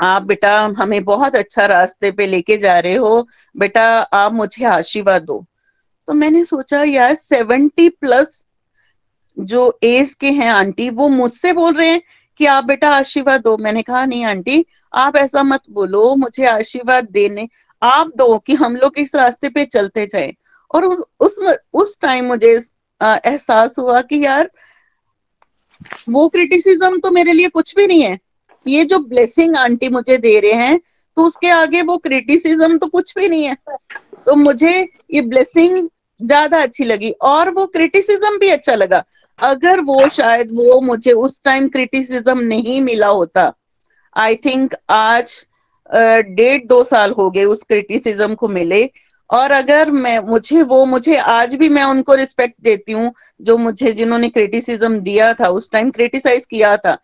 आप 0.00 0.22
बेटा 0.22 0.60
हमें 0.78 1.04
बहुत 1.04 1.36
अच्छा 1.36 1.66
रास्ते 1.66 2.10
पे 2.10 2.26
लेके 2.26 2.56
जा 2.56 2.78
रहे 2.78 2.94
हो। 2.94 3.28
बेटा 3.56 3.84
आप 4.00 4.32
मुझे 4.32 4.64
आशीर्वाद 4.64 5.22
दो। 5.22 5.44
तो 6.06 6.12
मैंने 6.12 6.44
सोचा, 6.44 6.82
यार, 6.82 7.14
सेवेंटी 7.14 7.88
प्लस 7.88 8.46
जो 9.38 9.78
एज 9.82 10.14
के 10.14 10.30
हैं 10.30 10.50
आंटी, 10.50 10.90
वो 10.90 11.08
मुझसे 11.08 11.52
बोल 11.52 11.74
रहे 11.74 11.90
हैं 11.90 12.02
कि 12.38 12.46
आप 12.46 12.64
बेटा 12.64 12.90
आशीर्वाद 12.90 13.40
दो। 13.40 13.56
मैंने 13.56 13.82
कहा, 13.82 14.04
नहीं 14.06 14.24
आंटी, 14.24 14.66
आप 14.94 15.16
ऐसा 15.16 15.42
मत 15.42 15.60
बोलो, 15.70 16.14
मुझे 16.16 16.46
आशीर्वाद 16.46 17.08
देने, 17.10 17.48
आप 17.82 18.12
दो 18.16 18.38
कि 18.38 18.54
हम 18.54 18.76
लोग 18.76 18.98
इस 18.98 19.14
रास्ते 19.14 19.48
पे 19.48 19.64
चलते 19.64 20.06
जाए। 20.06 20.34
और 20.74 20.84
उस 21.20 21.56
उस 21.72 22.00
टाइम 22.00 22.24
मुझे 22.24 22.60
एहसास 23.02 23.78
हुआ 23.78 24.00
कि 24.00 24.24
यार, 24.24 24.50
वो 26.08 26.28
क्रिटिसिज्म 26.28 26.98
तो 26.98 27.10
मेरे 27.10 27.32
लिए 27.32 27.48
कुछ 27.48 27.74
भी 27.74 27.86
नहीं 27.86 28.02
है। 28.02 28.18
ये 28.66 28.84
जो 28.84 28.98
ब्लेसिंग 28.98 29.56
आंटी 29.56 29.88
मुझे 29.88 30.16
दे 30.18 30.38
रहे 30.40 30.52
हैं 30.52 30.80
तो 31.16 31.24
उसके 31.24 31.48
आगे 31.48 31.82
वो 31.82 31.96
क्रिटिसिज्म 31.98 32.78
तो 32.78 32.86
कुछ 32.86 33.12
भी 33.18 33.28
नहीं 33.28 33.44
है। 33.44 33.56
तो 34.26 34.34
मुझे 34.36 34.78
ये 35.14 35.20
ब्लेसिंग 35.22 35.88
ज़्यादा 36.20 36.62
अच्छी 36.62 36.84
लगी 36.84 37.10
और 37.22 37.50
वो 37.50 37.66
क्रिटिसिज्म 37.66 38.38
भी 38.38 38.48
अच्छा 38.48 38.74
लगा। 38.74 39.02
अगर 39.38 39.80
वो 39.80 40.08
शायद 40.08 40.50
वो 40.52 40.80
मुझे 40.80 41.12
उस 41.12 41.40
टाइम 41.44 41.68
क्रिटिसिज्म 41.68 42.38
नहीं 42.40 42.80
मिला 42.80 43.08
होता। 43.08 43.52
आई 44.16 44.36
थिंक 44.36 44.74
आज 44.90 45.34
डेढ़ 45.90 46.66
दो 46.66 46.82
साल 46.84 47.10
हो 47.10 47.30
गए 47.30 47.44
उस 47.44 47.62
क्रिटिसिज्म 47.62 48.34
को 48.34 48.48
मिले। 48.48 48.88
और 49.30 49.50
अगर 49.50 49.90
मैं, 49.90 50.18
मुझे 50.20 50.62
वो, 50.62 50.84
मुझे 50.84 51.16
आज 51.16 51.54
भी 51.54 51.68
मैं 51.68 51.84
उनको 51.84 52.14
रिस्पेक्ट 52.14 52.54
देती 52.62 52.92
हूँ, 52.92 53.12
जो 53.40 53.56
मुझे, 53.56 53.92
जिन्होंने 53.92 54.28
क्रिटिसिज्म 54.28 54.98
दिया 55.00 55.32
था, 55.34 55.48
उस 55.48 55.70
टाइम 55.70 55.90
क्रिटिसाइज 55.90 56.46
किया 56.46 56.76
था। 56.76 56.96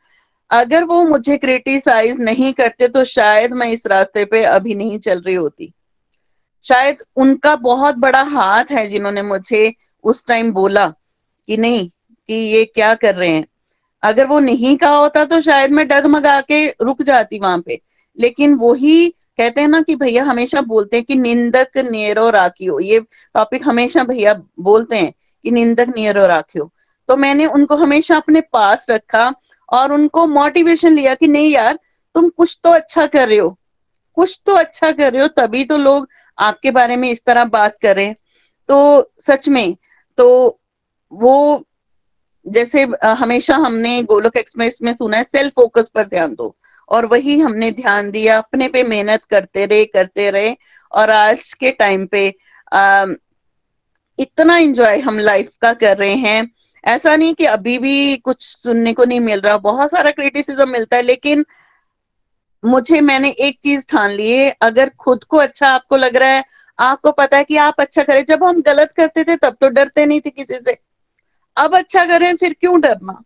अगर 0.50 0.84
वो 0.84 1.02
मुझे 1.04 1.36
क्रिटिसाइज 1.36 2.16
नहीं 2.20 2.52
करते 2.52 2.88
तो 2.88 3.04
शायद 3.04 3.52
मैं 3.52 3.68
इस 3.68 3.86
रास्ते 3.86 4.24
पे 4.24 4.42
अभी 4.44 4.74
नहीं 4.74 4.98
चल 4.98 5.20
रही 5.20 5.34
होती। 5.34 5.72
शायद 6.64 7.02
उनका 7.16 7.54
बहुत 7.56 7.94
बड़ा 7.96 8.22
हाथ 8.22 8.70
है 8.70 8.86
जिन्होंने 8.86 9.22
मुझे 9.22 9.72
उस 10.04 10.24
टाइम 10.26 10.52
बोला 10.52 10.86
कि 11.48 11.56
नहीं, 11.56 11.88
कि 11.88 12.34
ये 12.34 12.64
क्या 12.64 12.94
कर 12.94 13.14
रहे 13.14 13.28
हैं। 13.28 13.44
अगर 14.02 14.26
वो 14.26 14.38
नहीं 14.40 14.76
कहा 14.76 14.96
होता 14.96 15.24
तो 15.24 15.40
शायद 15.40 15.70
मैं 15.70 15.86
डगमगा 15.88 16.40
के 16.40 16.66
रुक 16.82 17.02
जाती 17.02 17.38
वहाँ 17.38 17.62
पे। 17.66 17.80
लेकिन 18.18 18.54
वो 18.54 18.72
ही 18.74 19.08
कहते 19.38 19.60
हैं 19.60 19.68
ना 19.68 19.80
कि 19.82 19.94
भैया 19.96 20.24
हमेशा 20.24 20.60
बोलते 20.62 20.96
हैं 20.96 21.04
कि 21.04 21.14
निंदक 21.14 21.76
नियरो 21.90 22.28
राखियो। 22.30 22.78
ये 22.80 23.00
टॉपिक 23.34 23.66
हमेशा 23.66 24.04
भैया 24.04 24.34
बोलते 24.60 24.96
हैं 24.96 25.12
कि 25.44 25.50
निंदक 25.50 25.94
नियरो 25.96 26.26
राखियो। 26.26 26.70
तो 27.08 27.16
मैंने 27.16 27.46
उनको 27.46 27.76
हमेशा 27.76 28.16
अपने 28.16 28.40
पास 28.52 28.86
रखा 28.90 29.30
और 29.70 29.92
उनको 29.92 30.26
मोटिवेशन 30.26 30.94
लिया 30.94 31.14
कि 31.14 31.28
नहीं 31.28 31.50
यार 31.50 31.78
तुम 32.14 32.28
कुछ 32.28 32.58
तो 32.64 32.70
अच्छा 32.70 33.06
कर 33.06 33.28
रहे 33.28 33.38
हो। 33.38 33.56
कुछ 34.16 34.40
तो 34.46 34.54
अच्छा 34.54 34.90
कर 34.92 35.12
रहे 35.12 35.22
हो 35.22 35.28
तभी 35.36 35.64
तो 35.64 35.76
लोग 35.76 36.08
आपके 36.38 36.70
बारे 36.70 36.96
में 36.96 37.10
इस 37.10 37.24
तरह 37.24 37.44
बात 37.46 37.76
करें 37.82 38.14
तो 38.68 39.12
सच 39.20 39.48
में 39.48 39.76
तो 40.18 40.28
वो 41.12 41.64
जैसे 42.46 42.86
हमेशा 43.04 43.56
हमने 43.56 44.00
गोलक 44.02 44.36
एक्सप्रेस 44.36 44.78
में 44.82 44.92
सुना 44.94 45.16
है 45.16 45.22
सेल्फ 45.22 45.52
फोकस 45.56 45.90
पर 45.94 46.04
ध्यान 46.04 46.34
दो। 46.34 46.54
और 46.88 47.06
वही 47.06 47.38
हमने 47.40 47.70
ध्यान 47.72 48.10
दिया 48.10 48.36
अपने 48.38 48.68
पे 48.68 48.82
मेहनत 48.84 49.24
करते 49.24 49.66
रहे 49.66 49.84
करते 49.84 50.30
रहे 50.30 50.54
और 50.92 51.10
आज 51.10 51.52
के 51.52 51.70
टाइम 51.70 52.06
पे 52.06 52.22
आ, 52.72 53.06
इतना 54.18 54.56
एंजॉय 54.58 54.98
हम 55.00 55.18
लाइफ 55.18 55.50
का 55.62 55.72
कर 55.72 55.96
रहे 55.96 56.14
हैं। 56.14 56.50
ऐसा 56.84 57.16
नहीं 57.16 57.34
कि 57.34 57.44
अभी 57.44 57.78
भी 57.78 58.16
कुछ 58.16 58.42
सुनने 58.42 58.92
को 58.92 59.04
नहीं 59.04 59.20
मिल 59.20 59.40
रहा, 59.40 59.56
बहुत 59.56 59.90
सारा 59.90 60.10
क्रिटिसिज्म 60.10 60.68
मिलता 60.68 60.96
है, 60.96 61.02
लेकिन 61.02 61.44
मुझे, 62.64 63.00
मैंने 63.00 63.30
एक 63.30 63.58
चीज़ 63.62 63.86
ठान 63.88 64.10
ली 64.10 64.30
है, 64.30 64.56
अगर 64.62 64.88
खुद 64.98 65.24
को 65.24 65.36
अच्छा 65.36 65.68
आपको 65.68 65.96
लग 65.96 66.16
रहा 66.16 66.28
है, 66.28 66.44
आपको 66.78 67.10
पता 67.10 67.36
है 67.36 67.44
कि 67.44 67.56
आप 67.56 67.80
अच्छा 67.80 68.02
करें, 68.02 68.24
जब 68.24 68.44
हम 68.44 68.62
गलत 68.62 68.92
करते 68.92 69.24
थे, 69.24 69.36
तब 69.36 69.56
तो 69.60 69.68
डरते 69.68 70.06
नहीं 70.06 70.20
थे 70.20 70.30
किसी 70.30 70.54
से। 70.54 70.78
अब 71.56 71.76
अच्छा 71.76 72.04
करें, 72.04 72.36
फिर 72.36 72.56
क्यों 72.60 72.80
डरना? 72.80 73.22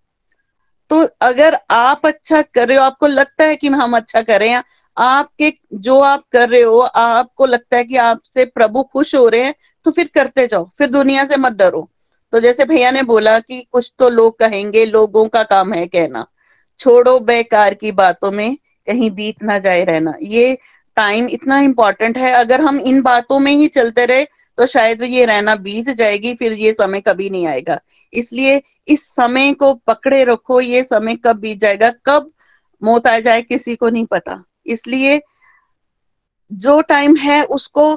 तो 0.91 1.09
अगर 1.21 1.59
आप 1.71 2.07
अच्छा 2.07 2.43
कर 2.43 2.69
रहे 2.69 2.77
हो, 2.77 2.85
आपको 2.85 3.07
लगता 3.07 3.45
है 3.45 3.57
कि 3.57 3.69
हम 3.69 3.97
अच्छा 3.97 4.23
करें 4.23 4.63
आपके, 4.97 5.53
जो 5.75 6.01
आप 6.01 6.25
कर 6.33 6.49
रहे 6.49 6.61
हो, 6.61 6.79
आपको 6.79 7.47
लगता 7.47 7.77
है 7.77 7.85
कि 7.85 7.97
आपसे 7.97 8.45
प्रभु 8.45 8.83
खुश 8.83 9.15
हो 9.15 9.29
रहे 9.29 9.43
हैं 9.43 9.55
तो 9.85 9.91
फिर 9.91 10.11
करते 10.15 10.47
जाओ, 10.47 10.69
फिर 10.79 10.91
दुनिया 10.91 11.25
से 11.25 11.37
मत 11.37 11.53
डरो। 11.53 11.91
तो 12.35 12.39
जैसे 12.41 12.65
भैया 12.65 12.91
ने 12.91 13.03
बोला 13.03 13.39
कि 13.41 13.61
कुछ 13.73 13.93
तो 13.99 14.09
लोग 14.09 14.39
कहेंगे, 14.39 14.85
लोगों 14.85 15.27
का 15.29 15.43
काम 15.43 15.73
है 15.73 15.87
कहना। 15.87 16.27
छोड़ो 16.81 17.19
बेकार 17.21 17.75
की 17.75 17.91
बातों 17.93 18.31
में, 18.31 18.57
कहीं 18.87 19.11
बीत 19.11 19.43
ना 19.43 19.59
जाए 19.59 19.85
रहना। 19.85 20.15
ये 20.23 20.57
टाइम 20.97 21.29
इतना 21.29 21.59
इम्पोर्टेंट 21.61 22.19
है, 22.19 22.33
अगर 22.33 22.61
हम 22.61 22.81
इन 22.81 23.01
बातों 23.03 23.39
में 23.39 23.53
ही 23.53 23.67
चलते 23.69 24.07
रहे 24.07 24.25
तो 24.59 24.67
शायद 24.67 25.03
ये 25.03 25.25
रहना 25.25 25.55
बीत 25.57 25.91
जाएगी, 25.91 26.35
फिर 26.35 26.53
ये 26.53 26.73
समय 26.73 27.01
कभी 27.01 27.29
नहीं 27.31 27.47
आएगा। 27.47 27.79
इसलिए 28.13 28.61
इस 28.89 29.07
समय 29.07 29.53
को 29.53 29.73
पकड़े 29.87 30.23
रखो, 30.25 30.61
ये 30.61 30.83
समय 30.85 31.17
कब 31.17 31.37
बीत 31.37 31.59
जाएगा, 31.59 31.91
कब 32.07 32.31
मौत 32.83 33.07
आ 33.07 33.19
जाए, 33.19 33.43
किसी 33.43 33.77
को 33.77 33.89
नहीं 33.89 34.05
पता। 34.07 34.43
इसलिए 34.67 35.21
जो 36.51 36.81
टाइम 36.83 37.17
है, 37.17 37.43
उसको 37.45 37.95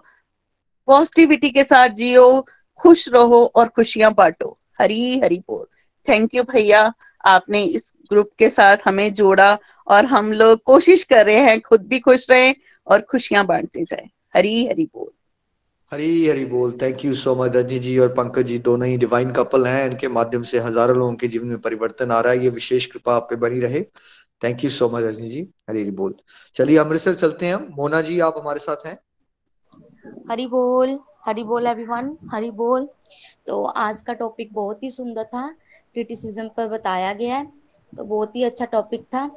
पॉजिटिविटी 0.87 1.49
के 1.49 1.63
साथ 1.63 1.89
जियो 1.91 2.45
खुश 2.79 3.07
रहो 3.09 3.43
और 3.45 3.67
खुशियाँ 3.67 4.13
बांटो। 4.13 4.57
हरी 4.81 5.19
हरी 5.19 5.39
बोल। 5.47 5.65
थैंक 6.07 6.35
यू 6.35 6.43
भैया 6.43 6.91
आपने 7.23 7.63
इस 7.63 7.93
ग्रुप 8.09 8.29
के 8.39 8.49
साथ 8.49 8.77
हमें 8.85 9.13
जोड़ा 9.13 9.57
और 9.87 10.05
हम 10.05 10.31
लोग 10.33 10.61
कोशिश 10.63 11.03
कर 11.03 11.25
रहे 11.25 11.39
हैं 11.39 11.59
खुद 11.61 11.87
भी 11.87 11.99
खुश 11.99 12.29
रहें 12.29 12.53
और 12.87 13.01
खुशियाँ 13.01 13.45
बांटते 13.45 13.83
जाए। 13.83 14.09
हरी 14.35 14.65
हरी 14.67 14.85
बोल। 14.85 15.11
हरी 15.91 16.27
हरी 16.27 16.45
बोल। 16.45 16.77
Thank 16.81 17.03
you 17.05 17.13
so 17.13 17.35
much 17.35 17.55
Rajni 17.55 17.79
ji 17.79 17.97
और 17.97 18.07
पंकज 18.13 18.45
जी 18.45 18.57
दोनों 18.59 18.87
ही 18.87 18.97
डिवाइन 18.97 19.31
कपल 19.31 19.65
हैं। 19.67 19.85
इनके 19.89 20.07
माध्यम 20.09 20.43
से 20.43 20.59
हज़ारों 20.59 20.97
लोगों 20.97 21.13
के 21.13 21.27
जीवन 21.27 21.47
में 21.47 21.59
परिवर्तन 21.61 22.11
आ 22.11 22.19
रहा 22.19 22.33
है। 22.33 22.43
ये 22.43 22.49
विशेष 22.49 22.85
कृपा 22.85 23.15
आप 23.15 23.27
पे 23.29 23.35
बनी 23.35 23.59
रहे। 23.59 23.81
Thank 24.41 24.63
you 24.63 24.69
so 24.69 24.89
much 24.89 25.03
Rajni 25.03 25.29
ji. 25.29 25.41
Hari 25.69 25.81
Hari 25.81 25.91
बोल। 25.91 26.15
चलिए 26.55 26.77
अमृतसर 26.77 27.13
चलते 27.13 27.45
हैं 27.45 27.55
मोना 27.77 28.01
जी 28.01 28.19
आप 28.19 28.35
हमारे 28.37 28.59
साथ 28.59 28.85
हैं? 28.85 28.97
हरी 30.29 30.47
बोल। 30.47 30.99
हरी 31.27 31.43
बोल 31.43 31.67
एवरीवन 31.67 32.15
हरी 32.31 32.49
बोल। 32.51 32.87
तो 33.47 33.63
आज 33.63 34.01
का 34.01 34.13
टॉपिक 34.13 34.53
बहुत 34.53 34.83
ही 34.83 34.89
सुंदर 34.91 35.23
था 35.23 35.47
क्रिटिसिज्म 35.93 36.47
पर 36.57 36.67
बताया 36.67 37.11
गया 37.13 37.35
है 37.35 37.45
तो 37.93 38.03
बहुत 38.03 38.35
ही 38.35 38.43
अच्छा 38.43 38.65
टॉपिक 38.65 39.03
था। 39.05 39.27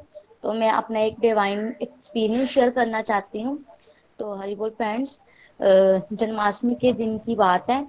तो 0.42 0.52
मैं 0.52 0.70
अपना 0.70 1.00
एक 1.00 1.18
डिवाइन 1.20 1.74
एक्सपीरियंस 1.82 2.48
शेयर 2.50 2.70
करना 2.70 3.00
चाहती 3.02 3.42
हूँ। 3.42 3.58
तो 4.18 4.34
हरी 4.34 4.54
बोल 4.54 4.70
फ्रेंड्स 4.70 5.20
जन्माष्टमी 5.60 6.74
के 6.74 6.92
दिन 6.92 7.16
की 7.18 7.34
बात 7.36 7.70
है। 7.70 7.82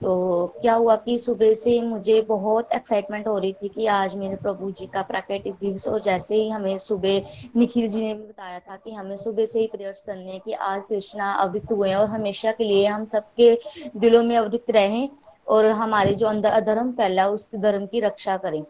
तो 0.00 0.46
क्या 0.60 0.74
हुआ 0.74 0.94
कि 0.96 1.18
सुबह 1.18 1.52
से 1.54 1.80
मुझे 1.82 2.20
बहुत 2.22 2.72
एक्साइटमेंट 2.74 3.26
हो 3.26 3.36
रही 3.38 3.52
थी 3.52 3.68
कि 3.68 3.86
आज 3.86 4.14
मेरे 4.16 4.36
प्रभु 4.36 4.70
जी 4.70 4.86
का 4.86 5.02
प्राकृतिक 5.02 5.54
दिवस 5.54 5.86
और 5.88 6.00
जैसे 6.00 6.34
ही 6.34 6.48
हमें 6.50 6.78
सुबह 6.78 7.50
निखिल 7.56 7.88
जी 7.88 8.02
ने 8.02 8.12
भी 8.14 8.22
बताया 8.22 8.58
था 8.58 8.76
कि 8.76 8.92
हमें 8.92 9.16
सुबह 9.16 9.44
से 9.44 9.60
ही 9.60 9.66
प्रेयर्स 9.66 10.00
करने 10.00 10.30
हैं 10.30 10.40
कि 10.40 10.52
आज 10.52 10.82
कृष्णा 10.88 11.32
अवृत 11.34 11.72
हुए 11.72 11.92
और 11.94 12.08
हमेशा 12.10 12.52
के 12.52 12.64
लिए 12.64 12.86
हम 12.86 13.04
सबके 13.06 13.52
दिलों 13.96 14.22
में 14.22 14.36
अवृत 14.36 14.70
रहें 14.70 15.08
और 15.48 15.66
हमारे 15.72 16.14
जो 16.14 16.26
अंदर 16.26 16.50
अधर्म 16.52 16.92
फैला 16.92 17.26
उस 17.28 17.48
धर्म 17.56 17.86
की 17.86 18.00
रक्षा 18.00 18.36
करें। 18.36 18.62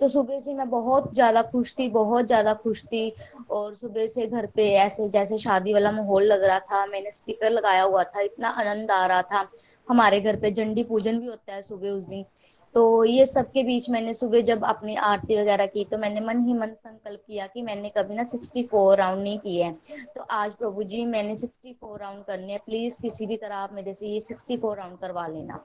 तो 0.00 0.08
सुबह 0.08 0.38
से 0.38 0.54
मैं 0.54 0.68
बहुत 0.70 1.12
ज़्यादा 1.14 1.42
खुश 1.42 1.74
थी, 1.78 1.88
बहुत 1.88 2.26
ज़्यादा 2.26 2.52
खुश 2.54 2.84
थी 2.84 3.12
और 3.50 3.74
सुबह 3.74 4.06
से 4.06 4.26
घर 4.26 4.46
पे 4.46 4.72
ऐसे 4.74 5.08
जैसे 5.08 5.38
शादी 5.38 5.72
वाला 5.74 5.92
माहौल 5.92 6.24
लग 6.24 6.44
रहा 6.44 6.58
था, 6.58 6.86
मैंने 6.86 7.10
स्पीकर 7.10 7.50
लगाया 7.50 7.82
हुआ 7.82 8.02
था, 8.02 8.20
इतना 8.20 8.48
आनंद 8.50 8.90
आ 8.90 9.06
रहा 9.06 9.22
था। 9.22 9.48
हमारे 9.88 10.20
घर 10.20 10.36
पे 10.36 10.50
झंडी 10.50 10.82
पूजन 10.84 11.18
भी 11.20 11.26
होता 11.26 11.54
है 11.54 11.62
सुबह 11.62 11.90
उस 11.90 12.08
दिन। 12.08 12.24
तो 12.74 13.04
ये 13.04 13.24
सब 13.26 13.50
के 13.52 13.62
बीच 13.62 13.88
मैंने 13.90 14.14
सुबह 14.14 14.40
जब 14.42 14.64
अपनी 14.64 14.94
आरती 15.02 15.36
वगैरह 15.36 15.66
की 15.66 15.84
तो 15.84 15.98
मैंने 15.98 16.20
मन 16.20 16.44
ही 16.46 16.54
मन 16.54 16.72
संकल्प 16.74 17.20
किया 17.20 17.46
कि 17.46 17.62
मैंने 17.62 17.88
कभी 17.88 18.14
ना 18.14 18.24
सिक्सटी 18.24 18.62
फोर 18.62 18.98
राउंड 18.98 19.22
नहीं 19.22 19.38
किए 19.38 19.62
हैं। 19.64 20.06
तो 20.16 20.22
आज 20.22 20.54
प्रभु 20.54 20.82
जी, 20.84 21.04
मैंने 21.06 21.34
सिक्सटी 21.36 21.72
फोर 21.72 22.00
राउंड 22.00 22.24
करने 22.24 22.52
हैं। 22.52 22.60
प्लीज़ 22.66 23.00
किसी 23.02 23.26
भी 23.26 23.36
तरह 23.36 23.56
आप 23.56 23.72
मेरे 23.72 23.92
से 23.92 24.08
ये 24.08 24.20
सिक्सटी 24.22 24.56
फोर 24.56 24.76
राउंड 24.76 24.98
करवा 24.98 25.26
लेना। 25.26 25.64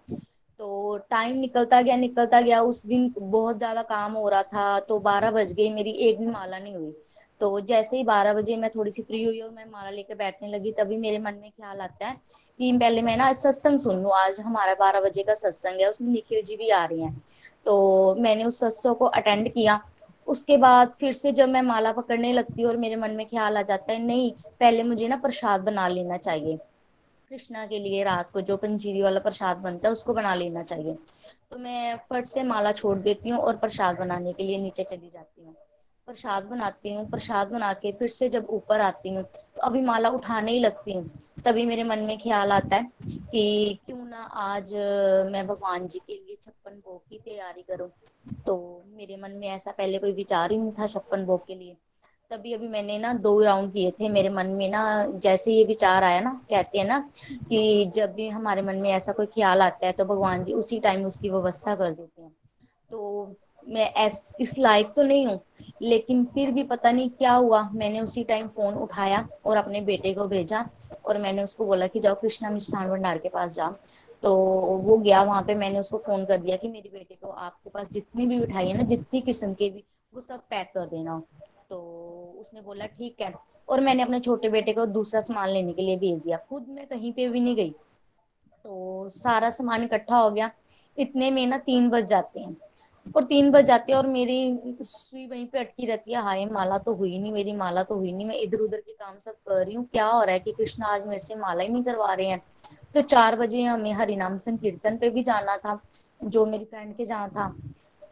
तो 0.60 0.98
टाइम 1.11 1.38
निकलता 1.38 1.81
गया 1.81 1.95
निकलता 1.98 2.41
गया। 2.41 2.61
उस 2.64 2.85
दिन 2.85 3.14
बहुत 3.19 3.57
ज़्यादा 3.57 3.81
काम 3.84 4.14
हो 4.14 4.27
रहा 4.30 4.43
था 4.45 4.80
तो 4.81 4.99
बारह 5.02 5.31
बज 5.31 5.53
गई 5.53 5.69
मेरी 5.69 5.91
एक 6.02 6.19
भी 6.19 6.26
माला 6.27 6.60
नहीं 6.60 6.76
हुई। 6.76 6.93
तो 7.41 7.59
जैसे 7.59 7.97
ही 7.97 8.03
बारह 8.03 8.34
बजे 8.34 8.55
मैं 8.57 8.69
थोड़ी 8.69 8.91
सी 8.91 9.01
फ्री 9.01 9.23
हुई 9.23 9.39
और 9.39 9.49
मैं 9.49 9.65
माला 9.65 9.89
लेकर 9.89 10.15
बैठने 10.15 10.47
लगी, 10.47 10.72
तभी 10.72 10.97
मेरे 10.97 11.19
मन 11.19 11.34
में 11.34 11.49
ख्याल 11.49 11.80
आता 11.81 12.07
है 12.07 12.15
कि 12.59 12.72
पहले 12.77 13.01
मैं 13.01 13.15
ना 13.18 13.31
सत्संग 13.34 13.80
सुन 13.80 14.01
लू। 14.03 14.09
आज 14.09 14.39
हमारा 14.39 14.73
बारह 14.73 15.01
बजे 15.01 15.23
का 15.23 15.34
सत्संग 15.34 15.81
है, 15.81 15.89
उसमें 15.89 16.11
निखिल 16.13 16.41
जी 16.41 16.57
भी 16.57 16.69
आ 16.69 16.84
रही 16.85 17.01
हैं। 17.01 17.23
तो 17.65 18.15
मैंने 18.19 18.43
उस 18.43 18.59
सत्संग 18.59 18.95
को 18.95 19.05
अटेंड 19.05 19.49
किया। 19.53 19.80
उसके 20.27 20.57
बाद 20.57 20.93
फिर 20.99 21.13
से 21.13 21.31
जब 21.31 21.49
मैं 21.49 21.61
माला 21.61 21.91
पकड़ने 21.91 22.34
लगती 22.34 22.61
हूँ 22.61 22.69
और 22.69 22.77
मेरे 22.77 22.95
मन 22.95 23.11
में 23.11 23.26
ख्याल 23.27 23.57
आ 23.57 23.61
जाता 23.61 23.93
है, 23.93 23.99
नहीं, 23.99 24.31
पहले 24.59 24.84
मुझे 24.84 25.07
ना 25.07 25.18
प्रसाद 25.18 25.61
बना 25.61 25.88
लेना 25.88 26.18
चाहिए। 26.18 26.57
कृष्णा 27.31 27.65
के 27.65 27.80
लिए 27.80 28.03
रात 28.03 28.30
को 28.30 28.41
जो 28.41 28.57
पंजीरी 28.57 29.01
वाला 29.01 29.19
प्रसाद 29.19 29.57
बनता 29.57 29.88
है, 29.88 29.91
उसको 29.91 30.13
बना 30.13 30.35
लेना 30.35 30.63
चाहिए। 30.63 30.93
तो 31.51 31.57
मैं 31.57 31.95
फट 32.09 32.26
से 32.26 32.43
माला 32.43 32.72
छोड़ 32.72 32.97
देती 32.99 33.30
हूँ 33.30 33.39
और 33.39 33.57
प्रसाद 33.57 33.99
बनाने 33.99 34.34
के 34.34 34.43
लिए 34.43 34.57
नीचे 34.57 34.84
चली 34.84 35.09
जाती 35.09 35.45
हूँ। 35.45 35.55
प्रसाद 36.12 36.44
बनाती 36.46 36.94
हूँ, 36.94 37.10
प्रसाद 37.10 37.48
बना 37.50 37.72
के 37.74 37.92
फिर 37.92 38.10
से 38.10 38.28
जब 38.30 38.48
ऊपर 38.52 38.82
आती 38.82 39.10
हूँ 39.10 39.24
तो 39.24 39.62
अभी 39.62 39.82
माला 39.82 40.10
उठाने 40.10 40.52
ही 40.52 40.60
लगती 40.60 40.94
हूँ। 40.94 41.10
तभी 41.46 41.66
मेरे 41.66 41.84
मन 41.84 42.00
में 42.00 42.18
ख्याल 42.20 42.52
आता 42.52 42.76
है 42.76 42.90
कि 43.04 43.80
क्यों 43.86 43.98
ना 43.98 44.24
आज 44.42 44.74
मैं 45.32 45.46
भगवान 45.48 45.88
जी 45.88 46.00
के 46.00 46.14
लिए 46.14 46.36
छप्पन 46.44 46.72
भोग 46.78 47.00
की 47.10 47.18
तैयारी 47.20 47.62
करूँ। 47.62 47.88
तो 48.46 48.58
मेरे 48.98 49.18
मन 49.18 49.32
में 49.32 49.48
ऐसा 49.48 49.72
पहले 49.72 49.98
कोई 49.98 50.12
विचार 50.12 50.52
ही 50.52 50.58
नहीं 50.58 50.72
था 50.72 50.88
छप्पन 50.88 51.26
भोग 51.26 51.46
के 51.48 51.56
लिए। 51.56 51.76
तभी 52.32 52.54
अभी 52.54 52.68
मैंने 52.68 52.98
ना 53.00 53.14
दो 53.16 53.40
राउंड 53.42 53.74
किए 53.74 53.92
थे, 53.92 54.10
मेरे 54.10 54.30
मन 54.30 54.48
में 54.50 54.70
ना 54.70 54.84
जैसे 55.18 55.54
ये 55.54 55.64
विचार 55.66 56.04
आया 56.04 56.20
ना, 56.22 56.34
कहते 56.50 56.80
हैं 56.80 56.86
ना 56.88 57.00
कि 57.50 57.92
जब 57.96 58.14
भी 58.14 58.28
हमारे 58.30 58.62
मन 58.62 58.76
में 58.76 58.90
ऐसा 58.92 59.12
कोई 59.12 59.26
ख्याल 59.28 59.62
आता 59.62 59.86
है 59.88 59.92
तो 59.94 60.06
भगवान 60.06 60.44
जी 60.46 60.54
उसी 60.54 60.80
टाइम 60.80 61.06
उसकी 61.06 61.30
व्यवस्था 61.30 61.76
कर 61.76 61.92
देते 61.92 62.22
हैं। 62.22 62.32
तो 62.92 63.36
मैं 63.68 63.86
ऐस, 63.86 64.36
इस 64.40 64.58
लायक 64.60 64.94
तो 64.96 65.04
नहीं 65.04 65.26
हूँ, 65.28 65.40
लेकिन 65.82 66.24
फिर 66.26 66.52
भी 66.52 66.64
पता 66.64 66.92
नहीं 66.92 67.10
क्या 67.10 67.34
हुआ। 67.34 67.62
मैंने 67.74 68.00
उसी 68.00 68.24
टाइम 68.24 68.48
फ़ोन 68.48 68.74
उठाया 68.74 69.28
और 69.46 69.58
अपने 69.58 69.82
बेटे 69.82 70.14
को 70.14 70.28
भेजा 70.28 70.70
और 71.06 71.18
मैंने 71.18 71.44
उसको 71.44 71.66
बोला 71.66 71.88
कि 71.88 72.00
जाओ 72.00 72.16
कृष्णा 72.16 72.50
मिष्ठान 72.50 72.90
भंडार 72.90 73.18
के 73.18 73.30
पास 73.30 73.56
जाओ। 73.56 73.76
तो 74.24 74.36
वो 74.78 74.98
गया, 74.98 75.22
वहाँ 75.24 75.42
पे 75.42 75.56
मैंने 75.56 75.80
उसको 75.80 75.98
फ़ोन 75.98 76.26
कर 76.26 76.38
दिया 76.38 76.58
कि 76.58 76.68
मेरे 76.68 76.90
बेटे 76.90 77.16
को 77.16 77.28
आपके 77.28 77.70
पास 77.70 77.92
जितनी 77.92 78.26
भी 78.26 78.40
मिठाई 78.40 78.68
है 78.68 78.78
ना, 78.78 78.84
जितनी 78.84 79.22
किस्म 79.22 79.54
के 79.54 79.70
भी, 79.70 79.84
वो 80.14 80.22
सब 80.22 80.40
पैक 80.40 80.72
कर 80.74 80.86
देना। 80.86 81.22
तो 81.70 81.78
उसने 82.42 82.62
बोला, 82.62 82.86
ठीक 82.86 83.22
है। 83.22 83.34
और 83.70 83.80
मैंने 83.80 84.04
अपने 84.04 84.20
छोटे 84.20 84.50
बेटे 84.50 84.74
को 84.74 84.86
दूसरा 84.86 85.22
सामान 85.22 85.50
लेने 85.50 85.74
के 85.74 85.82
लिए 85.82 85.98
भेज 85.98 86.20
दिया। 86.20 86.38
खुद 86.38 86.66
मैं 86.70 86.88
कहीं 86.88 87.14
पे 87.14 87.28
भी 87.30 87.40
नहीं 87.40 87.56
गई। 87.56 87.70
तो 88.66 89.10
सारा 89.10 89.50
सामान 89.50 89.84
इकट्ठा 89.84 90.18
हो 90.18 90.30
गया। 90.30 90.52
इतने 90.98 91.32
में 91.32 91.48
ना 91.48 91.58
तीन 91.58 91.90
बज 91.90 92.06
जाते 92.06 92.40
हैं। 92.40 92.58
और 93.15 93.23
तीन 93.23 93.49
बज 93.52 93.65
जाते 93.65 93.91
हैं 93.91 93.98
और 93.99 94.07
मेरी 94.07 94.76
सुई 94.82 95.26
वहीं 95.28 95.45
पे 95.45 95.60
अटकी 95.60 95.86
रहती 95.86 96.14
है। 96.14 96.22
हाय, 96.22 96.45
माला 96.45 96.78
तो 96.78 96.94
हुई 96.94 97.18
नहीं, 97.19 97.32
मेरी 97.32 97.53
माला 97.53 97.84
तो 97.84 97.95
हुई 97.95 98.11
नहीं। 98.11 98.28
मैं 98.28 98.36
इधर 98.36 98.57
उधर 98.57 98.78
के 98.78 98.91
काम 98.91 99.19
सब 99.19 99.34
कर 99.48 99.65
रही 99.65 99.76
हूँ। 99.76 99.86
क्या 99.86 100.06
हो 100.06 100.23
रहा 100.23 100.34
है 100.34 100.40
कि 100.40 100.52
कृष्णा 100.52 100.88
आज 100.88 101.06
मेरे 101.07 101.19
से 101.19 101.36
माला 101.36 101.64
ही 101.64 101.69
नहीं 101.69 101.84
करवा 101.84 102.14
रहे 102.14 102.28
हैं? 102.28 102.41
तो 102.95 103.02
चार 103.02 103.36
बजे 103.36 103.64
हमें 103.64 103.91
हरिनाम 103.91 104.38
संकीर्तन 104.38 104.98
पे 104.98 105.10
भी 105.10 105.23
जाना 105.23 105.57
था, 105.57 105.80
जो 106.22 106.45
मेरी 106.45 106.65
फ्रेंड 106.65 106.95
के 106.95 107.06
जहाँ 107.06 107.30
था। 107.30 107.53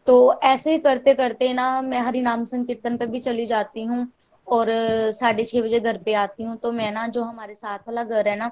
तो 0.07 0.39
ऐसे 0.43 0.77
करते 0.77 1.13
करते 1.13 1.51
ना 1.53 1.81
मैं 1.81 1.99
हरिनाम 1.99 2.45
संकीर्तन 2.45 2.97
पे 2.97 3.05
भी 3.05 3.19
चली 3.19 3.45
जाती 3.45 3.83
हूँ 3.83 4.07
और 4.47 4.67
साढ़े 5.13 5.43
छह 5.43 5.61
बजे 5.61 5.79
घर 5.79 5.97
पे 5.97 6.13
आती 6.13 6.43
हूँ। 6.43 6.55
तो 6.57 6.71
मैं 6.71 6.91
ना, 6.91 7.07
जो 7.07 7.23
हमारे 7.23 7.55
साथ 7.55 7.79
वाला 7.79 8.03
घर 8.03 8.27
है 8.27 8.35
ना, 8.35 8.51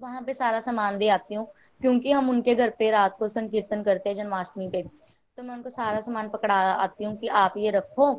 वहाँ 0.00 0.22
पे 0.22 0.34
सारा 0.34 0.60
सामान 0.60 0.98
दे 0.98 1.08
आती 1.08 1.34
हूँ, 1.34 1.46
क्योंकि 1.80 2.12
हम 2.12 2.30
उनके 2.30 2.54
घर 2.54 2.70
पे 2.70 2.90
रात 2.90 3.16
को 3.18 3.28
संकीर्तन 3.28 3.82
करते 3.82 4.10
हैं 4.10 4.16
जन्माष्टमी 4.16 4.68
पे। 4.68 4.84
तो 5.38 5.42
मैं 5.42 5.54
उनको 5.54 5.70
सारा 5.70 6.00
सामान 6.00 6.28
पकड़ा 6.28 6.54
आती 6.54 7.04
हूँ 7.04 7.16
कि 7.16 7.26
आप 7.26 7.54
ये 7.56 7.70
रखो। 7.70 8.12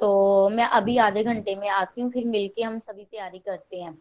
तो 0.00 0.48
मैं 0.48 0.64
अभी 0.64 0.96
आधे 0.98 1.24
घंटे 1.24 1.54
में 1.56 1.68
आती 1.68 2.00
हूँ, 2.00 2.10
फिर 2.10 2.24
मिलके 2.24 2.62
हम 2.62 2.78
सभी 2.78 3.04
तैयारी 3.04 3.38
करते 3.38 3.76
हैं। 3.76 3.94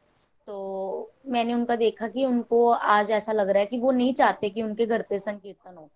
तो 0.47 1.11
मैंने 1.27 1.53
उनका 1.53 1.75
देखा 1.75 2.07
कि 2.07 2.25
उनको 2.25 2.69
आज 2.69 3.11
ऐसा 3.11 3.31
लग 3.31 3.49
रहा 3.49 3.59
है 3.59 3.65
कि 3.65 3.79
वो 3.79 3.91
नहीं 3.91 4.13
चाहते 4.13 4.49
कि 4.49 4.61
उनके 4.61 4.85
घर 4.85 5.01
पे 5.01 5.17
संकीर्तन 5.17 5.75
हो। 5.77 5.89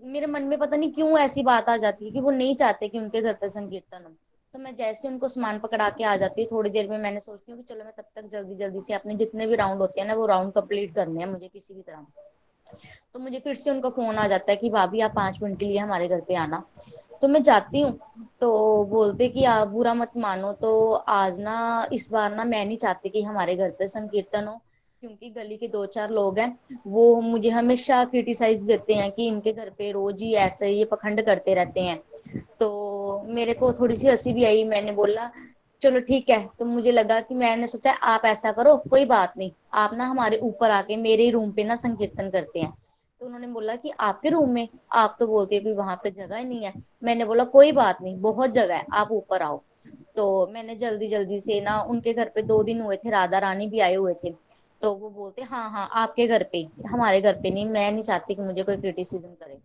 मेरे 0.00 0.26
मन 0.26 0.42
में 0.42 0.58
पता 0.58 0.76
नहीं 0.76 0.92
क्यों 0.92 1.18
ऐसी 1.18 1.42
बात 1.42 1.68
आ 1.68 1.76
जाती 1.76 2.04
है 2.04 2.10
कि 2.10 2.20
वो 2.20 2.30
नहीं 2.30 2.54
चाहते 2.54 2.88
कि 2.88 2.98
उनके 2.98 3.22
घर 3.22 3.32
पे 3.32 3.48
संकीर्तन 3.48 4.04
हो। 4.04 4.12
तो 4.54 4.58
मैं 4.58 4.76
जैसे 4.76 5.08
उनको 5.08 5.28
सामान 5.28 5.58
पकड़ा 5.58 5.88
के 5.88 6.04
आ 6.04 6.16
जाती 6.16 6.42
हूँ, 6.42 6.50
थोड़ी 6.50 6.70
देर 6.70 6.90
में 6.90 6.98
मैंने 6.98 7.20
सोचती 7.20 7.52
हूँ 7.52 7.60
कि 7.60 7.74
चलो 7.74 7.84
मैं 7.84 7.92
तब 7.98 8.04
तक 8.16 8.28
जल्दी 8.28 8.54
जल्दी 8.54 8.80
से 8.80 8.94
अपने 8.94 9.14
जितने 9.14 9.46
भी 9.46 9.56
राउंड 9.56 9.80
होते 9.80 10.00
हैं 10.00 10.08
ना, 10.08 10.14
वो 10.14 10.26
राउंड 10.26 10.52
कंप्लीट 10.52 10.94
करने 10.94 11.20
हैं 11.20 11.30
मुझे 11.30 11.48
किसी 11.48 11.74
भी 11.74 11.82
तरह। 11.82 12.06
तो 13.14 13.18
मुझे 13.18 13.38
फिर 13.38 13.54
से 13.54 13.70
उनका 13.70 13.88
फ़ोन 13.88 14.16
आ 14.16 14.26
जाता 14.26 14.52
है 14.52 14.56
कि, 14.56 14.70
भाभी, 14.70 15.00
आप 15.00 15.12
पाँच 15.16 15.38
मिनट 15.42 15.58
के 15.58 15.66
लिए 15.66 15.78
हमारे 15.78 16.08
घर 16.08 16.20
पे 16.20 16.34
आना। 16.34 16.62
तो 17.22 17.28
मैं 17.28 17.42
जाती 17.42 17.80
हूँ 17.80 17.98
तो 18.40 18.84
बोलते 18.84 19.28
कि, 19.28 19.44
आप 19.44 19.68
बुरा 19.68 19.94
मत 19.94 20.12
मानो 20.16 20.52
तो 20.52 20.92
आज 20.92 21.40
ना, 21.40 21.88
इस 21.92 22.10
बार 22.12 22.34
ना 22.34 22.44
मैं 22.44 22.64
नहीं 22.66 22.76
चाहती 22.76 23.08
कि 23.08 23.22
हमारे 23.22 23.56
घर 23.56 23.70
पे 23.70 23.86
संकीर्तन 23.86 24.44
हो, 24.44 24.60
क्योंकि 25.02 25.30
गली 25.30 25.56
के 25.56 25.68
दो 25.68 25.84
चार 25.86 26.10
लोग 26.10 26.38
हैं, 26.38 26.58
वो 26.86 27.20
मुझे 27.20 27.50
हमेशा 27.50 28.04
क्रिटिसाइज 28.04 28.60
देते 28.62 28.94
हैं 28.94 29.10
कि 29.12 29.26
इनके 29.28 29.52
घर 29.52 29.70
पे 29.70 29.90
रोज 29.90 30.22
ही 30.22 30.32
ऐसे 30.34 30.68
ये 30.68 30.84
पखंड 30.84 31.22
करते 31.22 31.54
रहते 31.54 31.80
हैं। 31.80 32.02
तो 32.60 33.22
मेरे 33.28 33.54
को 33.54 33.72
थोड़ी 33.72 33.96
सी 33.96 34.08
हँसी 34.08 34.32
भी 34.32 34.44
आई, 34.44 34.64
मैंने 34.64 34.92
बोला 34.92 35.30
चलो 35.84 36.00
ठीक 36.00 36.30
है 36.30 36.48
तो 36.58 36.64
मुझे 36.64 36.92
लगा 36.92 37.20
कि 37.20 37.34
मैंने 37.34 37.66
सोचा 37.66 37.92
आप 37.92 38.22
ऐसा 38.24 38.52
करो, 38.52 38.76
कोई 38.76 39.04
बात 39.04 39.34
नहीं। 39.38 39.50
आप 39.72 39.94
ना 39.94 40.04
हमारे 40.04 40.38
ऊपर 40.38 40.70
आके 40.70 40.96
मेरे 40.96 41.30
रूम 41.30 41.50
पे 41.50 41.64
ना 41.64 41.76
संकीर्तन 41.76 42.30
करते 42.30 42.60
हैं। 42.60 42.70
तो 43.20 43.26
उन्होंने 43.26 43.46
बोला 43.46 43.76
कि 43.76 43.92
आपके 44.00 44.28
रूम 44.28 44.50
में? 44.50 44.68
आप 44.92 45.16
तो 45.20 45.26
बोलते 45.26 45.54
हैं 45.54 45.64
कि 45.64 45.72
वहाँ 45.72 46.00
पे 46.04 46.10
जगह 46.10 46.36
ही 46.36 46.44
नहीं 46.44 46.64
है। 46.64 46.72
मैंने 47.04 47.24
बोला, 47.24 47.44
कोई 47.44 47.72
बात 47.72 48.02
नहीं, 48.02 48.20
बहुत 48.20 48.50
जगह 48.50 48.76
है, 48.76 48.86
आप 48.92 49.12
ऊपर 49.12 49.42
आओ। 49.42 49.60
तो 50.16 50.50
मैंने 50.54 50.74
जल्दी 50.74 51.08
जल्दी 51.08 51.40
से 51.40 51.60
ना 51.60 51.80
उनके 51.80 52.12
घर 52.12 52.28
पे 52.28 52.42
दो 52.42 52.62
दिन 52.62 52.80
हुए 52.80 52.96
थे, 52.96 53.10
राधा 53.10 53.38
रानी 53.38 53.66
भी 53.66 53.80
आए 53.80 53.94
हुए 53.94 54.14
थे। 54.14 54.34
तो 54.82 54.94
वो 54.94 55.10
बोलते 55.10 55.42
हाँ 55.42 55.70
हाँ 55.70 55.88
आपके 55.92 56.26
घर 56.26 56.42
पे, 56.52 56.68
हमारे 56.86 57.20
घर 57.20 57.32
पे 57.32 57.50
नहीं, 57.50 57.66
मैं 57.66 57.92
नहीं 57.92 58.02
चाहती 58.02 58.34
कि 58.34 58.42
मुझे 58.42 58.62
कोई 58.62 58.76
क्रिटिसिज्म 58.76 59.28
करे। 59.28 59.58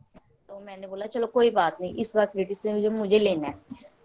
तो 0.49 0.59
मैंने 0.59 0.87
बोला, 0.87 1.05
चलो, 1.05 1.27
कोई 1.27 1.49
बात 1.49 1.81
नहीं, 1.81 1.93
इस 1.93 2.15
बार 2.15 2.25
क्रिटिसिज्म 2.25 2.93
मुझे 2.93 3.19
लेना 3.19 3.47
है। 3.47 3.53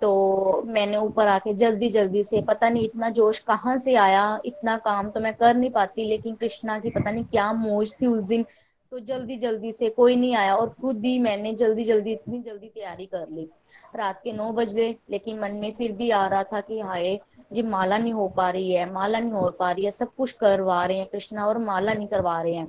तो 0.05 0.63
मैंने 0.67 0.97
ऊपर 0.97 1.29
आके 1.29 1.55
जल्दी 1.55 1.89
जल्दी 1.89 2.23
से, 2.25 2.41
पता 2.43 2.69
नहीं 2.69 2.85
इतना 2.85 3.09
जोश 3.09 3.39
कहाँ 3.39 3.77
से 3.77 3.95
आया, 3.95 4.41
इतना 4.45 4.77
काम 4.77 5.09
तो 5.11 5.21
मैं 5.21 5.35
कर 5.35 5.57
नहीं 5.57 5.71
पाती, 5.71 6.05
लेकिन 6.05 6.35
कृष्णा 6.35 6.79
की 6.79 6.91
पता 6.91 7.11
नहीं 7.11 7.25
क्या 7.25 7.53
मौज 7.53 7.95
थी 8.03 8.07
उस 8.07 8.23
दिन। 8.23 8.45
तो 8.91 8.99
जल्दी 8.99 9.37
जल्दी 9.37 9.73
से 9.73 9.89
कोई 9.89 10.17
नहीं 10.17 10.35
आया 10.37 10.55
और 10.55 10.69
खुद 10.69 11.05
ही 11.05 11.19
मैंने 11.19 11.53
जल्दी 11.53 11.85
जल्दी, 11.85 12.13
इतनी 12.13 12.41
जल्दी 12.41 12.67
तैयारी 12.67 13.07
कर 13.07 13.27
ली। 13.31 13.49
रात 13.97 14.21
के 14.25 14.33
नौ 14.33 14.53
बज 14.53 14.75
गए, 14.75 14.95
लेकिन 15.11 15.41
मन 15.41 15.51
में 15.51 15.75
फिर 15.79 15.93
भी 15.93 16.11
आ 16.11 16.27
रहा 16.27 16.43
था 16.43 16.61
कि 16.61 16.81
हाय, 16.81 17.21
ये 17.53 17.63
माला 17.63 17.99
नहीं 17.99 18.13
हो 18.13 18.29
पा 18.29 18.51
रही 18.51 18.73
है, 18.73 18.93
माला 18.93 19.19
नहीं 19.19 19.33
हो 19.33 19.51
पा 19.51 19.71
रही 19.71 19.85
है, 19.85 19.91
सब 19.91 20.15
कुछ 20.15 20.33
करवा 20.33 20.85
रहे 20.85 20.99
हैं, 20.99 21.07
कृष्णा 21.07 21.47
और 21.47 21.59
माला 21.59 21.93
नहीं 21.93 22.07
करवा 22.07 22.43
रहे 22.43 22.55
हैं। 22.55 22.67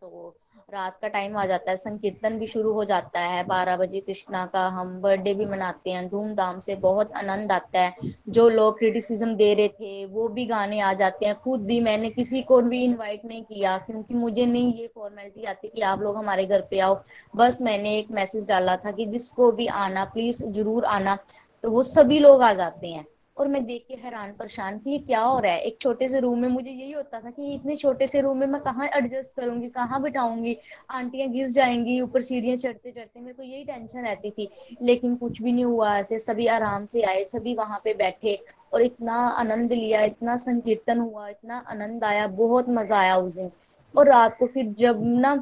तो 0.00 0.36
रात 0.68 0.96
का 1.02 1.08
टाइम 1.08 1.36
आ 1.36 1.44
जाता 1.46 1.70
है, 1.70 1.76
संकीर्तन 1.76 2.38
भी 2.38 2.46
शुरू 2.46 2.72
हो 2.72 2.84
जाता 2.84 3.20
है। 3.20 3.42
बारह 3.44 3.76
बजे 3.76 4.00
कृष्णा 4.00 4.44
का 4.46 4.66
हम 4.68 5.00
बर्थडे 5.00 5.34
भी 5.34 5.46
मनाते 5.46 5.90
हैं, 5.90 6.06
धूमधाम 6.08 6.60
से 6.60 6.74
बहुत 6.76 7.12
आनंद 7.12 7.52
आता 7.52 7.80
है। 7.80 8.12
जो 8.28 8.48
लोग 8.48 8.78
क्रिटिसिज्म 8.78 9.34
दे 9.34 9.52
रहे 9.54 9.68
थे, 9.68 10.04
वो 10.06 10.28
भी 10.28 10.46
गाने 10.46 10.80
आ 10.80 10.92
जाते 10.92 11.26
हैं। 11.26 11.34
खुद 11.34 11.60
भी 11.60 11.80
मैंने 11.80 12.10
किसी 12.10 12.42
को 12.42 12.60
भी 12.60 12.82
इनवाइट 12.84 13.24
नहीं 13.24 13.42
किया, 13.42 13.76
क्योंकि 13.78 14.14
मुझे 14.14 14.46
नहीं 14.46 14.74
ये 14.74 14.86
फॉर्मेलिटी 14.94 15.44
आती 15.44 15.68
कि 15.68 15.82
आप 15.82 16.02
लोग 16.02 16.16
हमारे 16.16 16.46
घर 16.46 16.60
पे 16.60 16.78
आओ। 16.78 17.00
बस 17.36 17.58
मैंने 17.62 17.96
एक 17.98 18.10
मैसेज 18.10 18.48
डाला 18.48 18.76
था 18.76 18.90
कि 18.90 19.06
जिसको 19.06 19.50
भी 19.52 19.66
आना 19.66 20.04
प्लीज़ 20.04 20.44
ज़रूर 20.44 20.84
आना। 20.84 21.18
तो 21.64 21.70
वो 21.70 21.82
सभी 21.82 22.18
लोग 22.18 22.42
आ 22.42 22.52
जाते 22.52 22.88
हैं। 22.88 23.06
और 23.36 23.48
मैं 23.48 23.64
देख 23.66 23.84
के 23.88 23.94
हैरान, 23.94 24.32
परेशान 24.32 24.78
कि 24.78 24.90
ये 24.90 24.98
क्या 24.98 25.20
हो 25.20 25.38
रहा 25.38 25.52
है। 25.52 25.60
एक 25.60 25.76
छोटे 25.80 26.08
से 26.08 26.20
रूम 26.20 26.38
में 26.38 26.48
मुझे 26.48 26.70
यही 26.70 26.92
होता 26.92 27.20
था 27.20 27.30
कि 27.30 27.54
इतने 27.54 27.76
छोटे 27.76 28.06
से 28.06 28.20
रूम 28.20 28.38
में 28.38 28.46
मैं 28.46 28.60
कहाँ 28.60 28.86
एडजस्ट 28.96 29.32
करूँगी, 29.36 29.68
कहाँ 29.68 30.02
बिठाऊँगी? 30.02 30.56
आंटियाँ 30.90 31.28
गिर 31.28 31.48
जाएँगी, 31.48 32.00
ऊपर 32.00 32.20
सीढ़ियाँ 32.20 32.56
चढ़ते 32.56 32.90
चढ़ते, 32.90 33.20
मेरे 33.20 33.34
को 33.34 33.42
यही 33.42 33.64
टेंशन 33.64 34.06
रहती 34.06 34.30
थी। 34.30 34.48
लेकिन 34.82 35.16
कुछ 35.16 35.42
भी 35.42 35.52
नहीं 35.52 35.64
हुआ, 35.64 35.96
ऐसे 35.98 36.18
सभी 36.18 36.46
आराम 36.46 36.86
से 36.86 37.02
आए, 37.02 37.24
सभी 37.24 37.54
वहाँ 37.54 37.80
पे 37.84 37.94
बैठे 37.94 38.38
और 38.72 38.82
इतना 38.82 39.14
आनंद 39.14 39.72
लिया, 39.72 40.02
इतना 40.02 40.36
संकीर्तन 40.36 40.98
हुआ, 40.98 41.28
इतना 41.28 41.64
आनंद 41.68 42.04
आया, 42.04 42.26
बहुत 42.26 42.68
मज़ा 42.68 42.98
आया 42.98 43.16
उस 43.16 43.36
दिन। 43.36 43.50
और 43.94 44.08
रात 44.08 44.36
को 44.38 44.46
फिर 44.46 44.74
जब 44.78 45.00
ना 45.02 45.34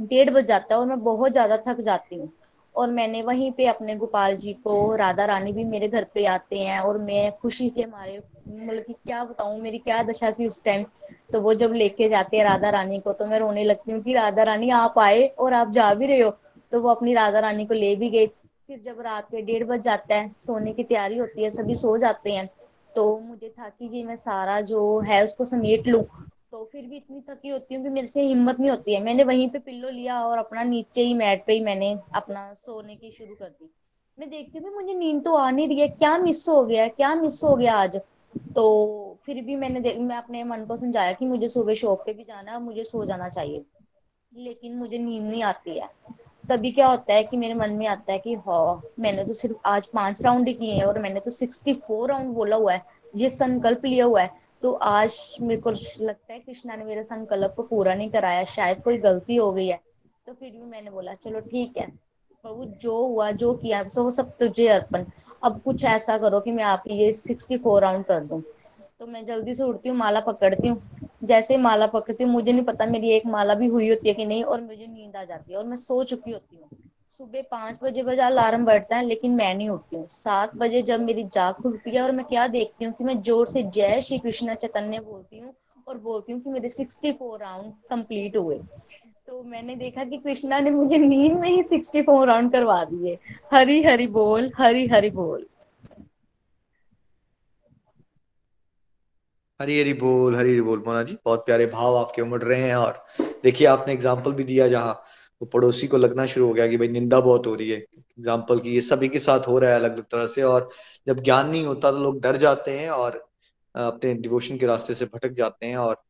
डेढ़ 0.00 0.30
बज 0.30 0.44
जाता 0.44 0.74
है 0.74 0.80
और 0.80 0.86
मैं 0.86 1.00
बहुत 1.00 1.32
ज़्यादा 1.32 1.56
थक 1.68 1.80
जाती 1.80 2.16
हूँ। 2.16 2.32
और 2.76 2.90
मैंने 2.90 3.22
वहीं 3.22 3.50
पे 3.52 3.66
अपने 3.66 3.94
गोपाल 3.96 4.36
जी 4.36 4.52
को, 4.52 4.94
राधा 4.96 5.24
रानी 5.24 5.52
भी 5.52 5.64
मेरे 5.64 5.88
घर 5.88 6.04
पे 6.14 6.24
आते 6.26 6.58
हैं 6.58 6.78
और 6.80 6.98
मैं 6.98 7.30
खुशी 7.32 7.68
के 7.70 7.86
मारे 7.86 8.18
मतलब 8.48 8.82
कि 8.82 8.92
क्या 8.92 9.24
बताऊँ, 9.24 9.60
मेरी 9.60 9.78
क्या 9.78 10.02
दशा 10.02 10.30
थी 10.30 10.46
उस 10.48 10.62
टाइम 10.64 10.84
तो 11.32 11.40
वो 11.40 11.54
जब 11.54 11.72
लेके 11.72 12.08
जाते 12.08 12.36
हैं 12.36 12.44
राधा 12.44 12.70
रानी 12.70 12.98
को 13.00 13.12
तो 13.12 13.26
मैं 13.26 13.38
रोने 13.38 13.64
लगती 13.64 13.92
हूँ 13.92 14.00
कि 14.02 14.12
राधा 14.12 14.42
रानी 14.42 14.70
आप 14.70 14.98
आए 14.98 15.26
और 15.28 15.54
आप 15.54 15.70
जा 15.70 15.92
भी 15.94 16.06
रहे 16.06 16.20
हो। 16.20 16.30
तो 16.72 16.80
वो 16.80 16.88
अपनी 16.88 17.14
राधा 17.14 17.38
रानी 17.38 17.64
को 17.66 17.74
ले 17.74 17.94
भी 17.96 18.08
गए। 18.10 18.26
फिर 18.26 18.80
जब 18.80 19.00
रात 19.00 19.28
के 19.30 19.42
डेढ़ 19.42 19.64
बज 19.64 19.80
जाता 19.80 20.14
है, 20.14 20.32
सोने 20.36 20.72
की 20.72 20.84
तैयारी 20.84 21.18
होती 21.18 21.44
है, 21.44 21.50
सभी 21.50 21.74
सो 21.74 21.96
जाते 21.96 22.32
हैं। 22.32 22.48
तो 22.96 23.18
मुझे 23.18 23.48
था 23.48 23.68
कि 23.68 23.88
जी 23.88 24.02
मैं 24.04 24.14
सारा 24.14 24.60
जो 24.60 24.98
है 25.00 25.22
उसको 25.24 25.44
समेट 25.44 25.86
लूँ 25.88 26.04
तो 26.56 26.68
फिर 26.72 26.82
भी 26.82 26.96
इतनी 26.96 27.20
थकी 27.20 27.48
होती 27.48 27.74
हूँ 27.74 27.82
कि 27.84 27.90
मेरे 27.90 28.06
से 28.06 28.22
हिम्मत 28.22 28.60
नहीं 28.60 28.70
होती 28.70 28.94
है। 28.94 29.02
मैंने 29.02 29.24
वहीं 29.24 29.48
पे 29.48 29.58
पिल्लो 29.58 29.88
लिया 29.88 30.20
और 30.24 30.38
अपना 30.38 30.62
नीचे 30.62 31.00
ही 31.00 31.14
मैट 31.14 31.44
पे 31.46 31.52
ही 31.52 31.60
मैंने 31.60 31.90
अपना 32.14 32.52
सोने 32.54 32.94
की 32.96 33.10
शुरू 33.10 33.34
कर 33.34 33.48
दी। 33.48 33.68
मैं 34.18 34.28
देखती 34.30 34.58
हूँ 34.58 34.72
मुझे 34.74 34.94
नींद 34.94 35.22
तो 35.24 35.34
आ 35.34 35.50
नहीं 35.50 35.68
रही 35.68 35.80
है। 35.80 35.88
क्या 35.88 36.16
मिस 36.18 36.48
हो 36.48 36.64
गया? 36.64 36.86
क्या 36.88 37.14
मिस 37.14 37.42
हो 37.44 37.54
गया 37.56 37.74
आज? 37.74 37.96
तो 38.54 39.18
फिर 39.26 39.42
भी 39.44 39.56
मैंने 39.56 39.94
मैं 39.98 40.16
अपने 40.16 40.44
मन 40.44 40.64
को 40.64 40.76
समझाया 40.76 41.12
कि 41.12 41.26
मुझे 41.26 41.48
सुबह 41.48 41.74
शॉप 41.74 42.02
पे 42.06 42.12
भी 42.12 42.24
जाना 42.24 42.52
है, 42.52 42.62
मुझे 42.62 42.84
सो 42.84 43.04
जाना 43.04 43.28
चाहिए। 43.28 43.62
लेकिन 44.32 44.76
मुझे 44.76 44.98
नींद 44.98 45.22
नहीं 45.22 45.42
आती 45.42 45.78
है। 45.78 45.88
तभी 46.48 46.70
क्या 46.70 46.86
होता 46.86 47.14
है 47.14 47.22
कि 47.24 47.36
मेरे 47.36 47.54
मन 47.54 47.72
में 47.72 47.86
आता 47.86 48.12
है 48.12 48.18
कि 48.18 48.34
हाँ 48.34 48.82
मैंने 49.00 49.24
तो 49.24 49.32
सिर्फ़ 49.32 49.56
आज 49.66 49.86
पाँच 49.86 50.22
राउंड 50.22 50.58
किए 50.58 50.72
हैं 50.72 50.84
और 50.84 50.98
मैंने 50.98 51.20
तो 51.20 51.30
सिक्सटी 51.30 51.74
फोर 51.74 52.08
राउंड 52.08 52.34
बोला 52.34 52.56
हुआ 52.56 52.72
है। 52.72 52.84
ये 53.16 53.28
संकल्प 53.28 53.84
लिया 53.84 54.04
हुआ 54.04 54.22
है। 54.22 54.45
तो 54.62 54.72
आज 54.72 55.36
मेरे 55.40 55.60
को 55.60 55.70
लगता 55.70 56.32
है 56.32 56.38
कृष्णा 56.40 56.76
ने 56.76 56.84
मेरे 56.84 57.02
संकल्प 57.02 57.54
को 57.56 57.62
पूरा 57.62 57.94
नहीं 57.94 58.10
कराया, 58.10 58.44
शायद 58.44 58.82
कोई 58.82 58.98
गलती 58.98 59.36
हो 59.36 59.50
गई 59.52 59.66
है। 59.66 59.80
तो 60.26 60.32
फिर 60.32 60.50
भी 60.50 60.62
मैंने 60.62 60.90
बोला, 60.90 61.14
चलो 61.14 61.40
ठीक 61.40 61.76
है, 61.78 61.86
प्रभु, 62.44 62.64
जो 62.64 62.96
हुआ, 62.96 63.30
जो 63.32 63.52
किया, 63.54 63.82
सो 63.84 64.04
वो 64.04 64.10
सब 64.10 64.36
तुझे 64.36 64.68
अर्पण। 64.68 65.04
अब 65.44 65.60
कुछ 65.62 65.84
ऐसा 65.84 66.16
करो 66.18 66.40
कि 66.40 66.52
मैं 66.52 66.64
आपकी 66.64 66.94
ये 66.94 67.12
सिक्सटी 67.12 67.56
फोर 67.58 67.82
राउंड 67.82 68.04
कर 68.04 68.20
दूँ। 68.20 68.42
तो 69.00 69.06
मैं 69.06 69.24
जल्दी 69.24 69.54
से 69.54 69.62
उठती 69.64 69.88
हूँ, 69.88 69.96
माला 69.96 70.20
पकड़ती 70.20 70.68
हूँ। 70.68 71.08
जैसे 71.24 71.56
ही 71.56 71.60
माला 71.62 71.86
पकड़ती 71.86 72.24
हूँ, 72.24 72.32
मुझे 72.32 72.52
नहीं 72.52 72.64
पता 72.64 72.86
मेरी 72.86 73.10
एक 73.10 73.26
माला 73.26 73.54
भी 73.54 73.66
हुई 73.66 73.88
होती 73.88 74.08
है 74.08 74.14
कि 74.14 74.24
नहीं, 74.26 74.44
और 74.44 74.60
मुझे 74.60 74.86
नींद 74.86 75.16
आ 75.16 75.24
जाती 75.24 75.52
है, 75.52 75.58
और 75.58 75.64
मैं 75.64 75.76
सो 75.76 76.02
चुकी 76.04 76.30
होती 76.30 76.56
हूँ। 76.56 76.68
सुबह 77.18 77.42
पाँच 77.50 77.78
बजे 77.82 78.02
बजे 78.02 78.20
अलार्म 78.22 78.64
बढ़ता 78.64 78.96
है, 78.96 79.04
लेकिन 79.04 79.34
मैं 79.34 79.54
नहीं 79.54 79.68
उठती 79.68 79.96
हूँ। 79.96 80.06
सात 80.10 80.54
बजे 80.56 80.82
जब 80.82 81.00
मेरी 81.00 81.22
जाग 81.32 81.54
खुलती 81.62 81.94
है 81.96 82.02
और 82.02 82.12
मैं 82.12 82.24
क्या 82.26 82.46
देखती 82.48 82.84
हूँ 82.84 82.92
कि 82.94 83.04
मैं 83.04 83.20
ज़ोर 83.22 83.46
से 83.46 83.62
जय 83.74 84.00
श्री 84.00 84.18
कृष्ण 84.18 84.54
चैतन्य 84.56 85.00
बोलती 85.00 85.38
हूँ 85.38 85.54
और 85.88 85.98
बोलती 85.98 86.32
हूँ 86.32 86.40
कि 86.40 86.50
मेरे 86.50 86.68
सिक्सटी 86.68 87.12
फोर 87.12 87.38
राउंड 87.40 87.72
कंप्लीट 87.90 88.36
हुए। 88.36 88.58
तो 89.26 89.42
मैंने 89.44 89.76
देखा 89.76 90.04
कि 90.04 90.16
कृष्णा 90.18 90.58
ने 90.60 90.70
मुझे 90.70 90.98
नींद 90.98 91.38
में 91.40 91.48
ही 91.48 91.62
सिक्सटी 91.62 92.02
फोर 92.02 92.26
राउंड 92.28 92.52
करवा 92.52 92.82
दिए। 92.84 93.18
हरी 93.52 93.82
हरी 93.82 94.06
बोल, 94.08 94.52
हरी 94.58 94.86
हरी 94.88 95.10
बोल। 95.12 95.46
हरी 99.60 99.78
हरी 99.80 99.92
बोल, 99.94 100.36
हरी 100.36 100.50
हरी 100.50 100.60
बोल। 100.60 100.82
मोना 100.86 101.02
जी 101.02 101.16
बहुत 101.24 101.46
प्यारे 101.46 101.66
भाव 101.66 101.96
आपके 101.96 102.22
उमड़ 102.22 102.42
रहे 102.42 102.62
हैं 102.62 102.76
और 102.76 103.04
देखिए, 103.42 103.66
आपने 103.66 103.92
एग्ज़ाम्पल 103.94 104.32
भी 104.32 104.44
दिया 104.44 104.66
जहाँ 104.68 105.02
वो 105.40 105.46
पड़ोसी 105.46 105.86
को 105.86 105.96
लगना 105.96 106.26
शुरू 106.26 106.46
हो 106.46 106.52
गया 106.54 106.66
कि 106.68 106.76
भाई 106.76 106.88
निंदा 106.88 107.20
बहुत 107.20 107.46
हो 107.46 107.54
रही 107.54 107.68
है। 107.70 107.78
एग्ज़ाम्पल 107.78 108.60
की 108.60 108.74
ये 108.74 108.80
सभी 108.80 109.08
के 109.08 109.18
साथ 109.18 109.48
हो 109.48 109.58
रहा 109.58 109.70
है 109.70 109.76
अलग 109.76 109.92
अलग 109.92 110.04
तरह 110.04 110.26
से 110.26 110.42
और 110.44 110.68
जब 111.06 111.22
ज्ञान 111.22 111.48
नहीं 111.50 111.64
होता 111.64 111.90
तो 111.92 111.98
लोग 111.98 112.20
डर 112.22 112.36
जाते 112.36 112.78
हैं 112.78 112.90
और 112.90 113.24
अपने 113.74 114.14
डिवोशन 114.16 114.58
के 114.58 114.66
रास्ते 114.66 114.94
से 114.94 115.04
भटक 115.04 115.32
जाते 115.34 115.66
हैं 115.66 115.76
और 115.76 116.02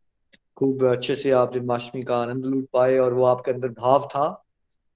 खूब 0.57 0.85
अच्छे 0.87 1.15
से 1.15 1.31
आप 1.33 1.55
जन्माष्टमी 1.55 2.03
का 2.03 2.17
आनंद 2.19 2.45
लूट 2.45 2.67
पाए 2.73 2.97
और 2.99 3.15
वो 3.15 3.25
आपके 3.25 3.51
अंदर 3.51 3.69
भाव 3.81 4.09
था 4.13 4.29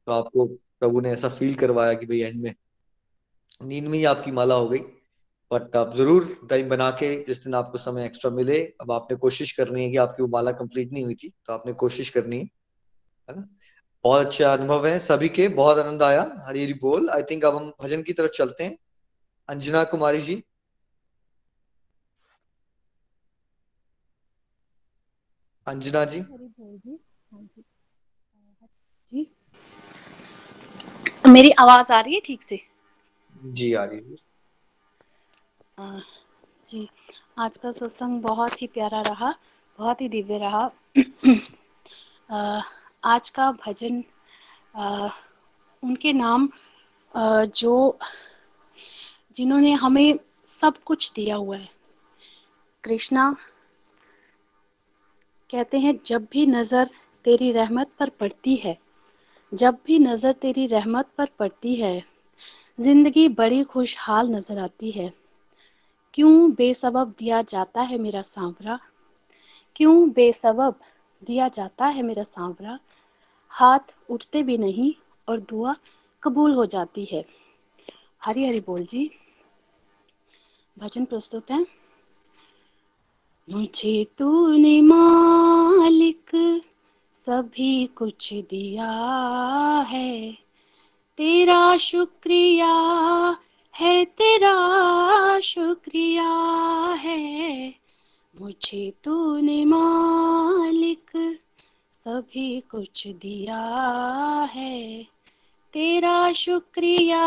तो 0.06 0.12
आपको 0.12 0.46
प्रभु 0.46 1.00
ने 1.00 1.10
ऐसा 1.12 1.28
फील 1.30 1.54
करवाया 1.54 1.94
कि 1.94 2.06
भाई 2.06 2.20
एंड 2.20 2.40
में 2.42 2.54
नींद 3.62 3.86
में 3.86 3.98
ही 3.98 4.04
आपकी 4.04 4.32
माला 4.32 4.54
हो 4.54 4.68
गई। 4.68 4.78
बट 5.50 5.76
आप 5.76 5.94
ज़रूर 5.96 6.26
टाइम 6.50 6.68
बना 6.68 6.90
के 6.92 7.12
जिस 7.24 7.42
दिन 7.44 7.54
आपको 7.54 7.78
समय 7.78 8.04
एक्स्ट्रा 8.04 8.30
मिले, 8.30 8.58
अब 8.80 8.92
आपने 8.92 9.16
कोशिश 9.16 9.52
करनी 9.52 9.84
है 9.84 9.90
कि 9.90 9.96
आपकी 9.98 10.22
वो 10.22 10.28
माला 10.28 10.52
कंप्लीट 10.52 10.92
नहीं 10.92 11.04
हुई 11.04 11.14
थी 11.14 11.32
तो 11.46 11.52
आपने 11.52 11.72
कोशिश 11.74 12.10
करनी 12.10 12.38
है 12.38 13.36
ना? 13.36 13.48
बहुत 14.04 14.26
अच्छे 14.26 14.44
अनुभव 14.44 14.86
है 14.86 14.98
सभी 14.98 15.28
के 15.28 15.48
बहुत 15.48 15.78
आनंद 15.78 16.02
आया 16.02 16.22
हरी 16.42 16.62
हरी 16.62 16.74
बोल। 16.74 17.08
आई 17.10 17.22
थिंक 17.22 17.44
अब 17.44 17.56
हम 17.56 17.72
भजन 17.82 18.02
की 18.02 18.12
तरफ़ 18.12 18.30
चलते 18.30 18.64
हैं। 18.64 18.76
अंजना 19.48 19.84
कुमारी 19.84 20.20
जी। 20.22 20.42
अंजना 25.66 26.04
जी। 26.04 26.20
जी 29.12 29.26
मेरी 31.26 31.50
आवाज़ 31.50 31.92
आ 31.92 32.00
रही 32.00 32.14
है 32.14 32.20
ठीक 32.24 32.42
से? 32.42 32.60
जी 33.44 33.72
आ 33.74 33.84
रही 33.84 33.98
है। 33.98 34.16
जी। 36.68 36.88
आज 37.38 37.56
का 37.56 37.70
सत्संग 37.70 38.22
बहुत 38.22 38.62
ही 38.62 38.66
प्यारा 38.66 39.00
रहा 39.00 39.30
बहुत 39.78 40.00
ही 40.00 40.08
दिव्य 40.08 40.38
रहा। 40.38 40.70
आज 43.02 43.28
का 43.30 43.50
भजन 43.66 44.02
आ, 44.76 45.08
उनके 45.82 46.12
नाम 46.12 46.48
आ, 47.14 47.44
जो 47.44 47.98
जिन्होंने 49.36 49.72
हमें 49.74 50.18
सब 50.44 50.76
कुछ 50.86 51.12
दिया 51.12 51.36
हुआ 51.36 51.56
है। 51.56 51.68
कृष्णा 52.84 53.30
कहते 55.50 55.78
हैं 55.78 55.98
जब 56.06 56.26
भी 56.32 56.46
नज़र 56.46 56.88
तेरी 57.24 57.50
रहमत 57.52 57.90
पर 57.98 58.08
पड़ती 58.10 58.54
है 58.56 58.76
जब 59.52 59.78
भी 59.86 59.98
नज़र 59.98 60.32
तेरी 60.32 60.66
रहमत 60.66 61.08
पर 61.18 61.28
पड़ती 61.38 61.74
है 61.74 62.02
ज़िंदगी 62.80 63.28
बड़ी 63.28 63.62
खुशहाल 63.64 64.28
नज़र 64.28 64.58
आती 64.58 64.90
है। 64.90 65.12
क्यों 66.14 66.50
बेसबब 66.52 67.14
दिया 67.18 67.40
जाता 67.42 67.80
है 67.80 67.98
मेरा 67.98 68.22
सांवरा? 68.22 68.78
क्यों 69.76 70.10
बेसबब 70.10 70.74
दिया 71.24 71.48
जाता 71.48 71.86
है 71.86 72.02
मेरा 72.02 72.22
सांवरा। 72.22 72.78
हाथ 73.48 74.10
उठते 74.10 74.42
भी 74.42 74.58
नहीं 74.58 74.94
और 75.28 75.40
दुआ 75.40 75.76
कबूल 76.22 76.54
हो 76.54 76.66
जाती 76.66 77.04
है। 77.04 77.24
हरी 78.24 78.48
हरी 78.48 78.60
बोल 78.60 78.84
जी। 78.84 79.10
भजन 80.78 81.04
प्रस्तुत 81.04 81.50
है। 81.50 81.66
मुझे 83.50 84.06
तूने 84.18 84.80
मालिक 84.80 86.60
सभी 87.12 87.86
कुछ 87.86 88.34
दिया 88.34 88.90
है। 89.88 90.32
तेरा 91.16 91.76
शुक्रिया 91.76 92.74
है, 93.76 94.04
तेरा 94.04 95.40
शुक्रिया 95.40 96.30
है। 96.92 97.79
मुझे 98.40 98.92
तूने 99.04 99.64
मालिक 99.64 101.38
सभी 101.90 102.60
कुछ 102.60 103.08
दिया 103.08 103.60
है। 104.54 105.02
तेरा 105.72 106.32
शुक्रिया 106.32 107.22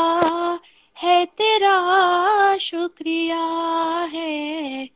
है, 0.98 1.26
तेरा 1.26 2.58
शुक्रिया 2.58 3.44
है। 4.14 4.90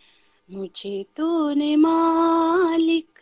मुझे 0.52 1.06
तूने 1.18 1.76
मालिक 1.76 3.20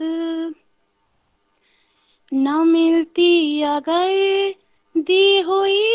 न 2.34 2.68
मिलती 2.68 3.62
अगर 3.62 4.54
दी 4.98 5.42
हुई 5.42 5.92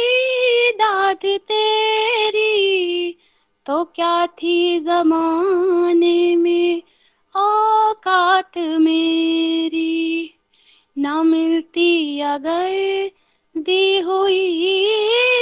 दाद 0.70 1.20
तेरी। 1.24 3.10
तो 3.70 3.84
क्या 3.84 4.26
थी 4.26 4.80
जमाने 4.80 6.36
में 6.36 6.82
औकात 7.36 8.58
मेरी? 8.58 10.30
न 10.98 11.26
मिलती 11.26 12.20
अगर 12.20 13.10
दी 13.56 13.98
हुई 13.98 14.84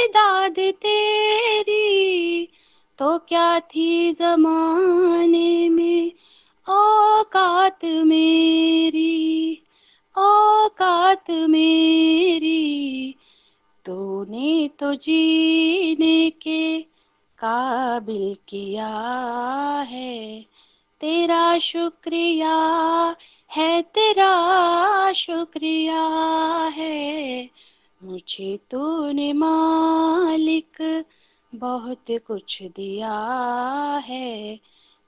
दाद 0.08 0.54
तेरी। 0.58 2.44
तो 2.98 3.18
क्या 3.18 3.60
थी 3.60 4.12
जमाने 4.12 5.68
में 5.68 6.12
औकात 6.68 7.84
मेरी? 7.84 9.54
औकात 10.18 11.30
मेरी। 11.30 13.14
तूने 13.86 14.70
तो 14.78 14.94
जीने 14.94 16.30
के 16.30 16.97
काबिल 17.38 18.36
किया 18.48 18.88
है। 19.88 20.40
तेरा 21.00 21.58
शुक्रिया 21.58 22.56
है, 23.56 23.82
तेरा 23.82 25.12
शुक्रिया 25.12 26.02
है। 26.76 27.48
मुझे 28.02 28.56
तूने 28.56 29.32
मालिक 29.32 31.04
बहुत 31.54 32.04
कुछ 32.10 32.62
दिया 32.62 33.14
है। 34.04 34.56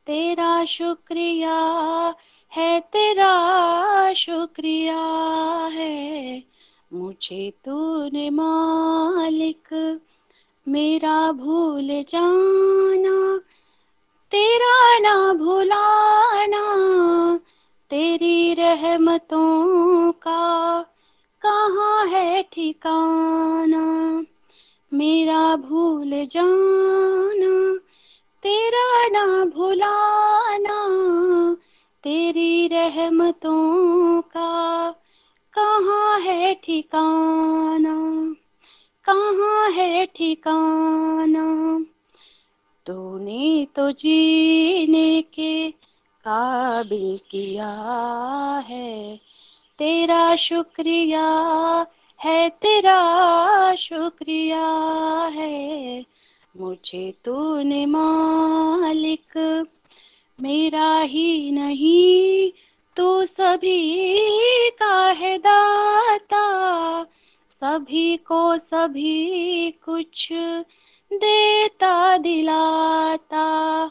तेरा 0.07 0.65
शुक्रिया 0.65 1.59
है, 2.51 2.81
तेरा 2.81 4.13
शुक्रिया 4.13 5.01
है। 5.73 6.43
मुझे 6.93 7.51
तूने 7.65 8.31
मालिक 8.31 10.01
मेरा 10.69 11.33
भूल 11.33 11.89
जाना, 11.89 13.39
तेरा 14.31 14.99
ना 14.99 15.33
भुलाना, 15.33 16.77
तेरी 17.91 18.55
रहमतों 18.55 20.13
का 20.13 20.83
कहाँ 21.47 22.07
है 22.07 22.43
ठिकाना? 22.43 24.25
मेरा 24.95 25.57
भूल 25.57 26.11
जाना, 26.11 27.79
तेरा 28.43 29.09
ना 29.09 29.45
भुलाना, 29.45 30.81
तेरी 32.03 32.67
रहमतों 32.67 34.21
का 34.23 34.91
कहाँ 35.53 36.21
है 36.21 36.55
ठिकाना? 36.55 38.35
कहाँ 39.11 39.71
है 39.71 40.07
ठिकाना? 40.07 41.81
तूने 42.87 43.67
तो 43.77 43.91
जीने 43.91 45.23
के 45.23 45.71
काबिल 46.21 47.21
किया 47.31 47.71
है। 48.69 49.21
तेरा 49.79 50.37
शुक्रिया 50.37 51.27
है, 52.21 52.49
तेरा 52.49 53.75
शुक्रिया 53.75 54.67
है। 55.33 56.05
मुझे 56.57 57.15
तूने 57.25 57.87
मालिक, 57.87 59.65
मेरा 60.41 60.99
ही 61.01 61.51
नहीं, 61.51 62.51
तू 62.97 63.25
सभी 63.25 64.31
का 64.71 65.11
है 65.11 65.39
दाता। 65.39 66.61
सभी 67.61 68.17
को 68.17 68.59
सभी 68.59 69.71
कुछ 69.71 70.29
देता 71.13 72.17
दिलाता। 72.17 73.87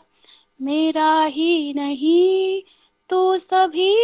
मेरा 0.62 1.24
ही 1.24 1.74
नहीं, 1.74 2.62
तू 3.10 3.38
सभी 3.38 3.96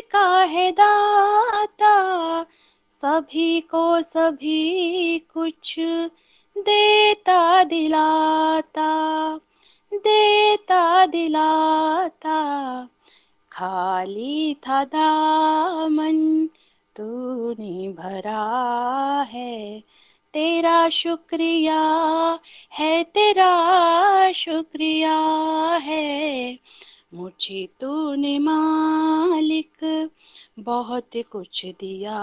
का 0.00 0.42
है 0.42 0.72
दाता। 0.72 2.42
सभी 2.90 3.60
को 3.60 4.02
सभी 4.02 5.18
कुछ 5.18 5.80
देता 6.58 7.64
दिलाता 7.64 9.36
देता 9.94 11.06
दिलाता। 11.06 12.38
खाली 13.52 14.54
था 14.54 14.84
दामन 14.84 16.48
तूने 16.98 17.88
भरा 17.88 18.42
है, 19.30 19.80
तेरा 20.34 20.88
शुक्रिया 20.88 21.80
है, 22.72 23.02
तेरा 23.04 23.52
शुक्रिया 24.32 25.16
है। 25.82 26.58
मुझे 27.14 27.66
तूने 27.80 28.38
मालिक 28.38 30.08
बहुत 30.58 31.10
कुछ 31.16 31.66
दिया 31.66 32.18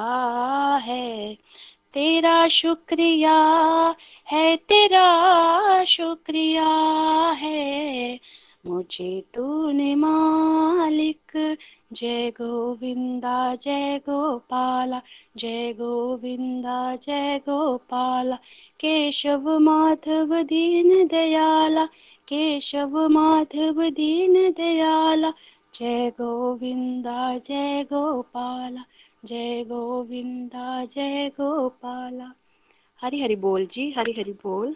है, 0.83 1.35
तेरा 1.93 2.47
शुक्रिया 2.47 3.37
है, 4.31 4.55
तेरा 4.55 5.83
शुक्रिया 5.87 6.67
है। 7.31 8.19
मुझे 8.65 9.09
तूने 9.33 9.93
मालिक, 9.95 11.31
जय 11.93 12.29
गोविंदा, 12.31 13.33
जय 13.55 13.97
गोपाला, 13.99 15.01
जय 15.37 15.71
गोविंदा, 15.73 16.77
जय 16.97 17.37
गोपाला। 17.39 18.35
केशव 18.79 19.47
माधव, 19.59 20.33
दीन 20.43 21.05
दयाला, 21.07 21.85
केशव 22.27 22.97
माधव, 23.09 23.81
दीन 23.91 24.33
दयाला। 24.51 25.31
जय 25.73 26.09
गोविंदा, 26.11 27.17
जय 27.39 27.83
गोपाला, 27.83 28.83
जय 29.25 29.63
गोविंदा, 29.63 30.67
जय 30.87 31.27
गोपाला। 31.39 32.31
हरि 33.01 33.21
हरि 33.21 33.35
बोल 33.41 33.65
जी, 33.67 33.89
हरि 33.91 34.13
हरि 34.17 34.33
बोल। 34.43 34.75